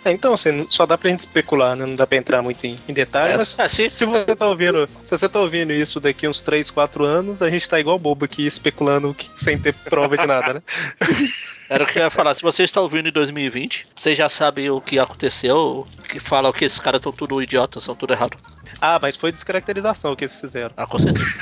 É, 0.04 0.12
então, 0.12 0.34
assim, 0.34 0.66
só 0.68 0.86
dá 0.86 0.96
pra 0.96 1.10
gente 1.10 1.20
especular, 1.20 1.76
né? 1.76 1.84
Não 1.84 1.96
dá 1.96 2.06
pra 2.06 2.18
entrar 2.18 2.42
muito 2.42 2.66
em, 2.66 2.78
em 2.88 2.92
detalhe, 2.92 3.36
mas 3.36 3.58
É, 3.58 3.68
se, 3.68 3.90
se 3.90 4.04
você 4.04 4.34
tá 4.36 4.46
ouvindo, 4.46 4.88
se 5.04 5.10
você 5.10 5.28
tá 5.28 5.40
ouvindo 5.40 5.72
isso 5.72 6.00
daqui 6.00 6.28
uns 6.28 6.40
3, 6.40 6.70
4 6.70 7.04
anos, 7.04 7.42
a 7.42 7.50
gente 7.50 7.68
tá 7.68 7.80
igual 7.80 7.98
bobo 7.98 8.24
aqui 8.24 8.46
especulando 8.46 9.14
sem 9.36 9.58
ter 9.58 9.74
prova 9.74 10.16
de 10.16 10.26
nada, 10.26 10.54
né? 10.54 10.62
Era 11.68 11.84
o 11.84 11.86
que 11.86 11.98
eu 11.98 12.02
ia 12.02 12.10
falar. 12.10 12.34
Se 12.34 12.42
você 12.42 12.62
está 12.62 12.80
ouvindo 12.80 13.10
em 13.10 13.12
2020, 13.12 13.88
você 13.94 14.14
já 14.14 14.28
sabe 14.28 14.70
o 14.70 14.80
que 14.80 14.98
aconteceu, 14.98 15.84
que 16.08 16.18
fala 16.18 16.50
que 16.52 16.64
esses 16.64 16.80
caras 16.80 16.98
estão 16.98 17.12
tudo 17.12 17.42
idiotas, 17.42 17.84
são 17.84 17.94
tudo 17.94 18.14
errado. 18.14 18.38
Ah, 18.80 18.98
mas 19.00 19.16
foi 19.16 19.32
descaracterização 19.32 20.14
que 20.14 20.24
eles 20.24 20.40
fizeram. 20.40 20.72
Ah, 20.76 20.86
com 20.86 20.98
certeza. 20.98 21.28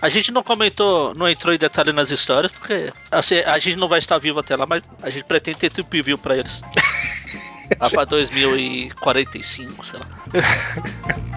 A 0.00 0.08
gente 0.08 0.30
não 0.30 0.42
comentou, 0.42 1.14
não 1.14 1.28
entrou 1.28 1.54
em 1.54 1.58
detalhe 1.58 1.92
nas 1.92 2.10
histórias, 2.10 2.52
porque 2.52 2.92
assim, 3.10 3.36
a 3.46 3.58
gente 3.58 3.76
não 3.76 3.88
vai 3.88 3.98
estar 3.98 4.18
vivo 4.18 4.40
até 4.40 4.54
lá, 4.54 4.66
mas 4.66 4.82
a 5.02 5.10
gente 5.10 5.24
pretende 5.24 5.58
ter 5.58 5.70
trip 5.70 6.02
view 6.02 6.18
pra 6.18 6.36
eles. 6.36 6.62
Lá 7.80 7.90
pra 7.90 8.04
2045, 8.04 9.84
sei 9.84 9.98
lá. 9.98 10.06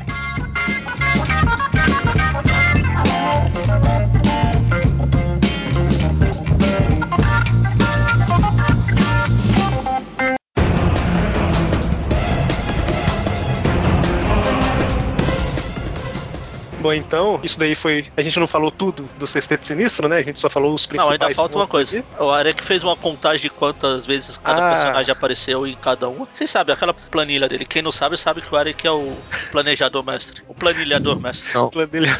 Bom, 16.79 16.93
então, 16.93 17.39
isso 17.43 17.59
daí 17.59 17.75
foi. 17.75 18.07
A 18.15 18.21
gente 18.21 18.39
não 18.39 18.47
falou 18.47 18.71
tudo 18.71 19.09
do 19.17 19.27
Sexteto 19.27 19.65
Sinistro, 19.67 20.07
né? 20.07 20.17
A 20.17 20.23
gente 20.23 20.39
só 20.39 20.49
falou 20.49 20.73
os 20.73 20.83
Não, 20.83 20.89
principais. 20.89 21.21
ainda 21.21 21.35
falta 21.35 21.55
uma 21.57 21.67
coisa. 21.67 21.99
aqui. 21.99 22.07
O 22.23 22.29
Arek 22.31 22.63
fez 22.63 22.83
uma 22.83 22.95
contagem 22.95 23.41
de 23.41 23.49
quantas 23.49 24.05
vezes 24.05 24.37
cada 24.37 24.65
Ah. 24.65 24.73
personagem 24.73 25.11
apareceu 25.11 25.67
em 25.67 25.75
cada 25.75 26.07
uma. 26.07 26.27
Vocês 26.31 26.49
sabem, 26.49 26.73
aquela 26.73 26.93
planilha 26.93 27.47
dele. 27.49 27.65
Quem 27.65 27.81
não 27.81 27.91
sabe, 27.91 28.17
sabe 28.17 28.41
que 28.41 28.53
o 28.53 28.57
Arek 28.57 28.87
é 28.87 28.91
o 28.91 29.15
planejador 29.51 30.03
mestre. 30.05 30.41
O 30.47 30.53
planilhador 30.53 31.19
mestre. 31.19 31.49
Não, 31.53 31.69
Planilha- 31.69 32.19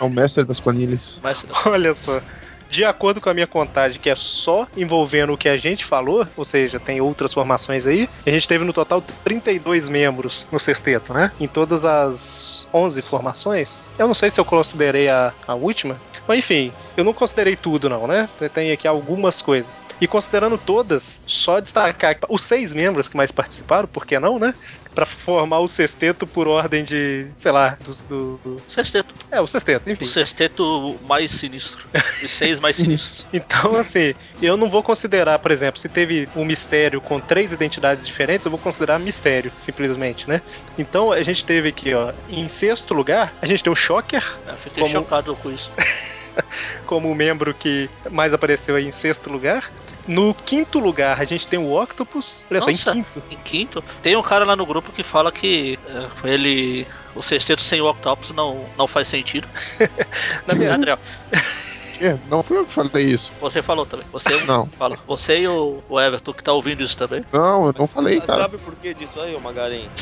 é 0.00 0.04
o 0.04 0.10
mestre 0.10 0.44
das 0.44 0.60
planilhas. 0.60 1.18
mestre. 1.22 1.48
Olha 1.66 1.94
só. 1.94 2.20
De 2.68 2.84
acordo 2.84 3.20
com 3.20 3.30
a 3.30 3.34
minha 3.34 3.46
contagem, 3.46 4.00
que 4.00 4.10
é 4.10 4.14
só 4.14 4.66
envolvendo 4.76 5.32
o 5.32 5.38
que 5.38 5.48
a 5.48 5.56
gente 5.56 5.84
falou, 5.84 6.26
ou 6.36 6.44
seja, 6.44 6.80
tem 6.80 7.00
outras 7.00 7.32
formações 7.32 7.86
aí, 7.86 8.08
a 8.26 8.30
gente 8.30 8.48
teve 8.48 8.64
no 8.64 8.72
total 8.72 9.02
32 9.22 9.88
membros 9.88 10.48
no 10.50 10.58
sexteto, 10.58 11.12
né? 11.12 11.30
Em 11.38 11.46
todas 11.46 11.84
as 11.84 12.68
11 12.72 13.02
formações. 13.02 13.92
Eu 13.98 14.06
não 14.06 14.14
sei 14.14 14.30
se 14.30 14.40
eu 14.40 14.44
considerei 14.44 15.08
a, 15.08 15.32
a 15.46 15.54
última, 15.54 16.00
mas 16.26 16.38
enfim, 16.38 16.72
eu 16.96 17.04
não 17.04 17.12
considerei 17.12 17.56
tudo, 17.56 17.88
não, 17.88 18.06
né? 18.06 18.28
Tem 18.52 18.72
aqui 18.72 18.88
algumas 18.88 19.40
coisas. 19.40 19.84
E 20.00 20.06
considerando 20.06 20.58
todas, 20.58 21.22
só 21.26 21.60
destacar 21.60 22.16
os 22.28 22.42
seis 22.42 22.74
membros 22.74 23.08
que 23.08 23.16
mais 23.16 23.30
participaram, 23.30 23.88
por 23.88 24.06
que 24.06 24.18
não, 24.18 24.38
né? 24.38 24.54
Pra 24.94 25.04
formar 25.04 25.58
o 25.58 25.66
sexteto 25.66 26.26
por 26.26 26.46
ordem 26.46 26.84
de, 26.84 27.26
sei 27.36 27.50
lá, 27.50 27.76
do, 28.08 28.38
do- 28.44 28.62
Sexteto. 28.66 29.12
É, 29.30 29.40
o 29.40 29.46
sexteto, 29.46 29.90
enfim. 29.90 30.04
O 30.04 30.06
sexteto 30.06 30.96
mais 31.08 31.30
sinistro. 31.32 31.84
Os 32.22 32.30
seis 32.30 32.60
mais 32.60 32.76
sinistros. 32.76 33.26
Então, 33.32 33.76
assim, 33.76 34.14
eu 34.40 34.56
não 34.56 34.70
vou 34.70 34.82
considerar, 34.82 35.38
por 35.40 35.50
exemplo, 35.50 35.80
se 35.80 35.88
teve 35.88 36.28
um 36.36 36.44
mistério 36.44 37.00
com 37.00 37.18
três 37.18 37.50
identidades 37.50 38.06
diferentes, 38.06 38.44
eu 38.44 38.50
vou 38.50 38.58
considerar 38.60 38.98
mistério, 39.00 39.50
simplesmente, 39.58 40.28
né? 40.28 40.40
Então, 40.78 41.10
a 41.10 41.22
gente 41.24 41.44
teve 41.44 41.70
aqui, 41.70 41.92
ó, 41.92 42.12
em 42.28 42.46
sexto 42.46 42.94
lugar, 42.94 43.34
a 43.42 43.46
gente 43.46 43.64
tem 43.64 43.72
o 43.72 43.76
Shocker, 43.76 44.24
Eu 44.46 44.54
fiquei 44.54 44.82
Como- 44.82 44.92
chocado 44.92 45.34
com 45.36 45.50
isso. 45.50 45.72
como 46.86 47.10
o 47.10 47.14
membro 47.14 47.54
que 47.54 47.88
mais 48.10 48.32
apareceu 48.34 48.76
aí 48.76 48.84
em 48.86 48.92
sexto 48.92 49.30
lugar. 49.30 49.70
No 50.06 50.34
quinto 50.34 50.78
lugar, 50.78 51.20
a 51.20 51.24
gente 51.24 51.46
tem 51.46 51.58
o 51.58 51.80
Octopus. 51.80 52.44
Olha 52.50 52.60
só, 52.60 52.70
Nossa. 52.70 52.90
em 52.90 52.94
quinto. 52.94 53.22
Em 53.30 53.36
quinto, 53.38 53.84
tem 54.02 54.16
um 54.16 54.22
cara 54.22 54.44
lá 54.44 54.54
no 54.54 54.66
grupo 54.66 54.92
que 54.92 55.02
fala 55.02 55.32
que 55.32 55.78
é, 55.86 56.28
ele. 56.28 56.86
O 57.14 57.22
sexteto 57.22 57.62
sem 57.62 57.80
o 57.80 57.88
Octopus 57.88 58.30
não, 58.32 58.68
não 58.76 58.88
faz 58.88 59.06
sentido. 59.06 59.48
Na 60.46 60.54
verdade, 60.54 61.00
Adriel, 61.94 62.14
É, 62.14 62.18
não 62.30 62.42
fui 62.42 62.56
eu 62.58 62.66
que 62.66 62.72
falei 62.72 63.04
isso. 63.06 63.30
você 63.40 63.62
falou 63.62 63.86
também. 63.86 64.06
Você 64.12 64.28
Não. 64.44 64.66
fala. 64.66 64.98
Você 65.06 65.40
e 65.40 65.48
o, 65.48 65.82
o 65.88 66.00
Everton 66.00 66.32
que 66.32 66.42
tá 66.42 66.52
ouvindo 66.52 66.82
isso 66.82 66.96
também. 66.96 67.24
Não, 67.32 67.66
eu 67.66 67.74
não 67.78 67.86
falei, 67.86 68.20
Você 68.20 68.26
cara. 68.26 68.42
Sabe 68.42 68.58
por 68.58 68.74
que 68.76 68.94
disso 68.94 69.20
aí, 69.20 69.34
ô 69.34 69.40
Magaren? 69.40 69.84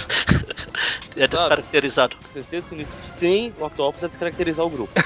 É 1.14 1.26
descaracterizado. 1.28 2.16
Sinistro 2.30 2.96
sem 3.02 3.52
o 3.60 3.66
Octopus 3.66 4.02
é 4.02 4.08
descaracterizar 4.08 4.64
o 4.64 4.70
grupo. 4.70 4.92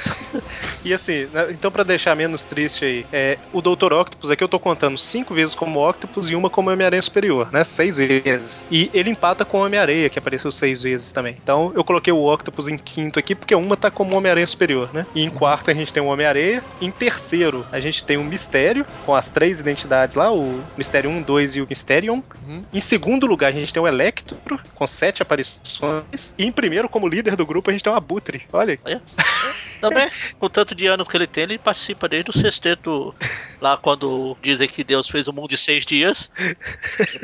E 0.85 0.93
assim, 0.95 1.27
né, 1.33 1.49
então 1.51 1.69
pra 1.71 1.83
deixar 1.83 2.15
menos 2.15 2.45
triste 2.45 2.85
aí, 2.85 3.07
é, 3.13 3.39
o 3.53 3.61
Dr. 3.61 3.93
Octopus 3.93 4.31
aqui 4.31 4.45
eu 4.45 4.49
tô 4.49 4.61
contando 4.61 4.97
cinco 4.97 5.35
vezes 5.35 5.53
como 5.53 5.81
Octopus 5.89 6.31
e 6.31 6.37
uma 6.37 6.49
como 6.49 6.71
Homem-Aranha 6.71 7.03
Superior, 7.03 7.51
né? 7.51 7.65
Seis 7.65 7.97
vezes. 7.97 8.65
E 8.71 8.89
ele 8.95 9.11
empata 9.11 9.45
com 9.45 9.59
o 9.59 9.65
Homem-Areia, 9.65 10.09
que 10.09 10.19
apareceu 10.19 10.53
seis 10.53 10.83
vezes 10.83 11.11
também. 11.11 11.37
Então 11.43 11.73
eu 11.75 11.83
coloquei 11.83 12.13
o 12.13 12.33
Octopus 12.33 12.69
em 12.69 12.79
quinto 12.79 13.19
aqui, 13.19 13.35
porque 13.35 13.55
uma 13.55 13.77
tá 13.77 13.91
como 13.91 14.17
Homem-Aranha 14.17 14.47
Superior, 14.47 14.89
né? 14.93 15.05
E 15.13 15.25
em 15.25 15.31
quarto 15.31 15.71
a 15.71 15.75
gente 15.75 15.93
tem 15.93 16.01
o 16.03 16.07
Homem-Areia. 16.07 16.63
Em 16.81 16.91
terceiro 16.91 17.67
a 17.73 17.81
gente 17.81 18.05
tem 18.05 18.17
o 18.17 18.25
Mistério, 18.25 18.85
com 19.05 19.15
as 19.15 19.29
três 19.29 19.61
identidades 19.61 20.17
lá, 20.17 20.33
o 20.33 20.63
Mistério 20.77 21.11
1, 21.11 21.23
2 21.23 21.57
e 21.57 21.61
o 21.63 21.67
Mysterion. 21.69 22.21
Uhum. 22.47 22.65
Em 22.73 22.81
segundo 22.81 23.27
lugar 23.27 23.49
a 23.49 23.53
gente 23.53 23.73
tem 23.73 23.83
o 23.83 23.87
Electro, 23.87 24.61
com 24.75 24.87
sete 24.87 25.23
aparições. 25.23 26.35
E 26.37 26.45
em 26.45 26.53
primeiro, 26.53 26.89
como 26.89 27.09
líder 27.09 27.37
do 27.37 27.47
grupo, 27.47 27.71
a 27.71 27.73
gente 27.73 27.83
tem 27.83 27.93
o 27.93 27.97
Abutre. 27.97 28.43
Olha, 28.53 28.79
Também, 29.89 30.11
com 30.39 30.49
tanto 30.49 30.75
de 30.75 30.87
anos 30.87 31.07
que 31.09 31.17
ele 31.17 31.27
tem, 31.27 31.45
ele 31.45 31.59
participa 31.59 32.09
desde 32.09 32.31
o 32.31 32.33
sexteto. 32.33 33.15
Lá 33.61 33.77
quando 33.77 34.37
dizem 34.43 34.69
que 34.69 34.85
Deus 34.85 35.09
fez 35.09 35.27
o 35.29 35.33
mundo 35.33 35.53
em 35.53 35.57
seis 35.57 35.85
dias. 35.87 36.31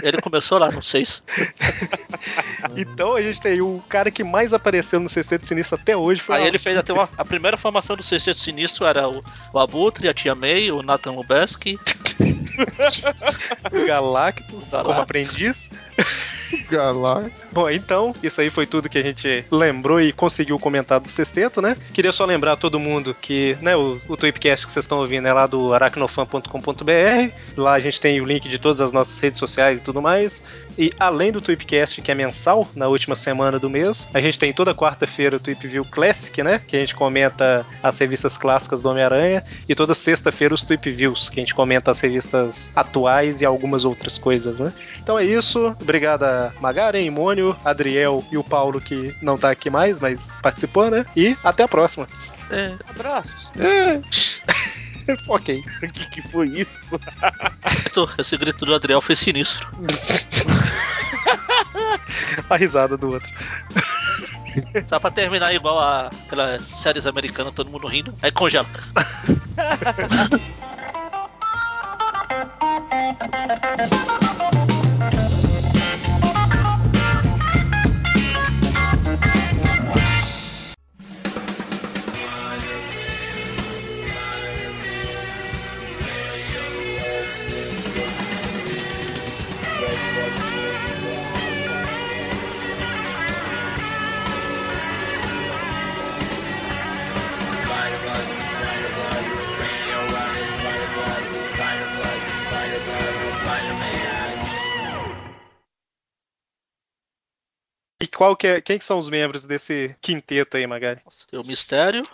Ele 0.02 0.18
começou 0.20 0.58
lá 0.58 0.70
no 0.70 0.82
seis. 0.82 1.22
Então 2.76 3.14
a 3.14 3.22
gente 3.22 3.40
tem 3.40 3.60
o 3.60 3.82
cara 3.88 4.10
que 4.10 4.24
mais 4.24 4.52
apareceu 4.54 4.98
no 5.00 5.08
Sexteto 5.08 5.46
Sinistro 5.46 5.76
até 5.80 5.96
hoje 5.96 6.20
foi 6.20 6.36
Aí 6.36 6.44
a- 6.44 6.46
ele 6.46 6.58
fez 6.58 6.76
até 6.76 6.92
uma. 6.92 7.08
A 7.18 7.24
primeira 7.24 7.56
formação 7.56 7.96
do 7.96 8.02
sexteto 8.02 8.40
sinistro 8.40 8.86
era 8.86 9.08
o, 9.08 9.22
o 9.52 9.58
Abutre, 9.58 10.08
a 10.08 10.14
Tia 10.14 10.34
May, 10.34 10.70
o 10.70 10.82
Nathan 10.82 11.12
Lubeski. 11.12 11.78
o 13.72 13.86
Galactus 13.86 14.70
Galactus. 14.70 14.70
como 14.70 14.92
aprendiz. 14.92 15.70
Galáctico. 16.70 17.41
Bom, 17.52 17.68
então, 17.68 18.14
isso 18.22 18.40
aí 18.40 18.48
foi 18.48 18.66
tudo 18.66 18.88
que 18.88 18.98
a 18.98 19.02
gente 19.02 19.44
lembrou 19.50 20.00
e 20.00 20.10
conseguiu 20.12 20.58
comentar 20.58 20.98
do 20.98 21.08
Sexteto, 21.08 21.60
né? 21.60 21.76
Queria 21.92 22.10
só 22.10 22.24
lembrar 22.24 22.52
a 22.52 22.56
todo 22.56 22.80
mundo 22.80 23.14
que, 23.20 23.56
né, 23.60 23.76
o, 23.76 24.00
o 24.08 24.16
Tweepcast 24.16 24.66
que 24.66 24.72
vocês 24.72 24.84
estão 24.84 24.98
ouvindo 24.98 25.28
é 25.28 25.32
lá 25.32 25.46
do 25.46 25.74
aracnofan.com.br. 25.74 27.34
Lá 27.56 27.74
a 27.74 27.80
gente 27.80 28.00
tem 28.00 28.20
o 28.20 28.24
link 28.24 28.48
de 28.48 28.58
todas 28.58 28.80
as 28.80 28.90
nossas 28.90 29.18
redes 29.18 29.38
sociais 29.38 29.78
e 29.80 29.82
tudo 29.82 30.00
mais. 30.00 30.42
E 30.78 30.90
além 30.98 31.30
do 31.30 31.42
Tweepcast, 31.42 32.00
que 32.00 32.10
é 32.10 32.14
mensal, 32.14 32.66
na 32.74 32.88
última 32.88 33.14
semana 33.14 33.58
do 33.58 33.68
mês, 33.68 34.08
a 34.14 34.20
gente 34.20 34.38
tem 34.38 34.52
toda 34.52 34.74
quarta-feira 34.74 35.36
o 35.36 35.40
Tweep 35.40 35.66
View 35.66 35.84
Classic, 35.84 36.42
né? 36.42 36.60
Que 36.66 36.76
a 36.76 36.80
gente 36.80 36.94
comenta 36.94 37.66
as 37.82 37.98
revistas 37.98 38.38
clássicas 38.38 38.80
do 38.80 38.88
Homem-Aranha. 38.88 39.44
E 39.68 39.74
toda 39.74 39.94
sexta-feira 39.94 40.54
os 40.54 40.64
Tweep 40.64 40.90
Views, 40.90 41.28
que 41.28 41.38
a 41.38 41.42
gente 41.42 41.54
comenta 41.54 41.90
as 41.90 42.00
revistas 42.00 42.72
atuais 42.74 43.42
e 43.42 43.44
algumas 43.44 43.84
outras 43.84 44.16
coisas, 44.16 44.58
né? 44.58 44.72
Então 45.02 45.18
é 45.18 45.24
isso. 45.24 45.76
Obrigado 45.80 46.22
a 46.22 46.52
Magaren, 46.60 47.10
Mônio, 47.10 47.41
Adriel 47.64 48.24
e 48.30 48.36
o 48.36 48.44
Paulo, 48.44 48.80
que 48.80 49.14
não 49.20 49.36
tá 49.36 49.50
aqui 49.50 49.68
mais, 49.70 49.98
mas 49.98 50.36
participou, 50.42 50.90
né? 50.90 51.04
E 51.16 51.36
até 51.42 51.62
a 51.62 51.68
próxima. 51.68 52.06
É, 52.50 52.74
Abraços. 52.88 53.50
ok. 55.28 55.64
O 55.82 55.88
que, 55.88 56.10
que 56.10 56.22
foi 56.28 56.48
isso? 56.48 57.00
esse 58.18 58.36
grito 58.36 58.64
do 58.66 58.74
Adriel 58.74 59.00
foi 59.00 59.16
sinistro. 59.16 59.68
A 62.48 62.56
risada 62.56 62.96
do 62.96 63.12
outro. 63.12 63.28
Só 64.86 64.98
pra 65.00 65.10
terminar 65.10 65.54
igual 65.54 65.78
a 65.78 66.08
aquelas 66.08 66.64
séries 66.64 67.06
americanas, 67.06 67.54
todo 67.54 67.70
mundo 67.70 67.86
rindo, 67.86 68.14
aí 68.20 68.30
congela. 68.30 68.66
Qual 108.16 108.36
que 108.36 108.46
é, 108.46 108.60
quem 108.60 108.78
que 108.78 108.84
são 108.84 108.98
os 108.98 109.08
membros 109.08 109.44
desse 109.44 109.94
quinteto 110.00 110.56
aí, 110.56 110.66
Magari? 110.66 111.00
Tem 111.30 111.40
o 111.40 111.44
Mistério, 111.44 112.06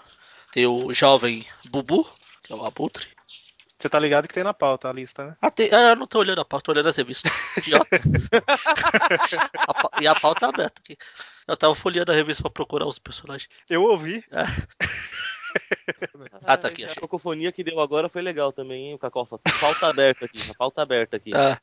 tem 0.53 0.67
o 0.67 0.93
jovem 0.95 1.45
Bubu, 1.71 2.09
que 2.43 2.53
é 2.53 2.57
o 2.57 2.65
Abutre. 2.65 3.07
Você 3.79 3.89
tá 3.89 3.97
ligado 4.01 4.27
que 4.27 4.35
tem 4.35 4.43
na 4.43 4.53
pauta 4.53 4.89
a 4.89 4.93
lista, 4.93 5.25
né? 5.25 5.37
Ah, 5.41 5.53
tem, 5.53 5.73
ah, 5.73 5.91
eu 5.91 5.97
não 5.97 6.07
tô 6.07 6.19
olhando 6.19 6.41
a 6.41 6.45
pauta, 6.45 6.65
tô 6.65 6.73
olhando 6.73 6.89
as 6.89 6.97
revistas. 6.97 7.31
Idiota. 7.59 7.87
A 9.69 9.75
pa- 9.75 9.91
e 10.01 10.07
a 10.09 10.15
pauta 10.17 10.41
tá 10.41 10.49
aberta 10.49 10.81
aqui. 10.81 10.99
Eu 11.47 11.57
tava 11.57 11.75
folheando 11.77 12.11
a 12.11 12.15
revista 12.15 12.43
pra 12.43 12.51
procurar 12.51 12.87
os 12.87 12.99
personagens. 12.99 13.49
Eu 13.71 13.85
ouvi. 13.85 14.25
Ah, 16.45 16.57
tá 16.59 16.69
aqui, 16.69 16.85
A 16.85 16.89
achei. 16.89 17.01
cacofonia 17.01 17.51
que 17.51 17.65
deu 17.65 17.81
agora 17.81 18.09
foi 18.09 18.21
legal 18.21 18.53
também, 18.53 18.89
hein, 18.89 18.95
o 18.95 18.99
Cacofa. 18.99 19.39
Pauta 19.59 19.87
aberta 19.87 20.27
aqui, 20.27 20.39
a 20.51 20.55
pauta 20.55 20.83
aberta 20.83 21.17
aqui. 21.17 21.35
Ah, 21.35 21.57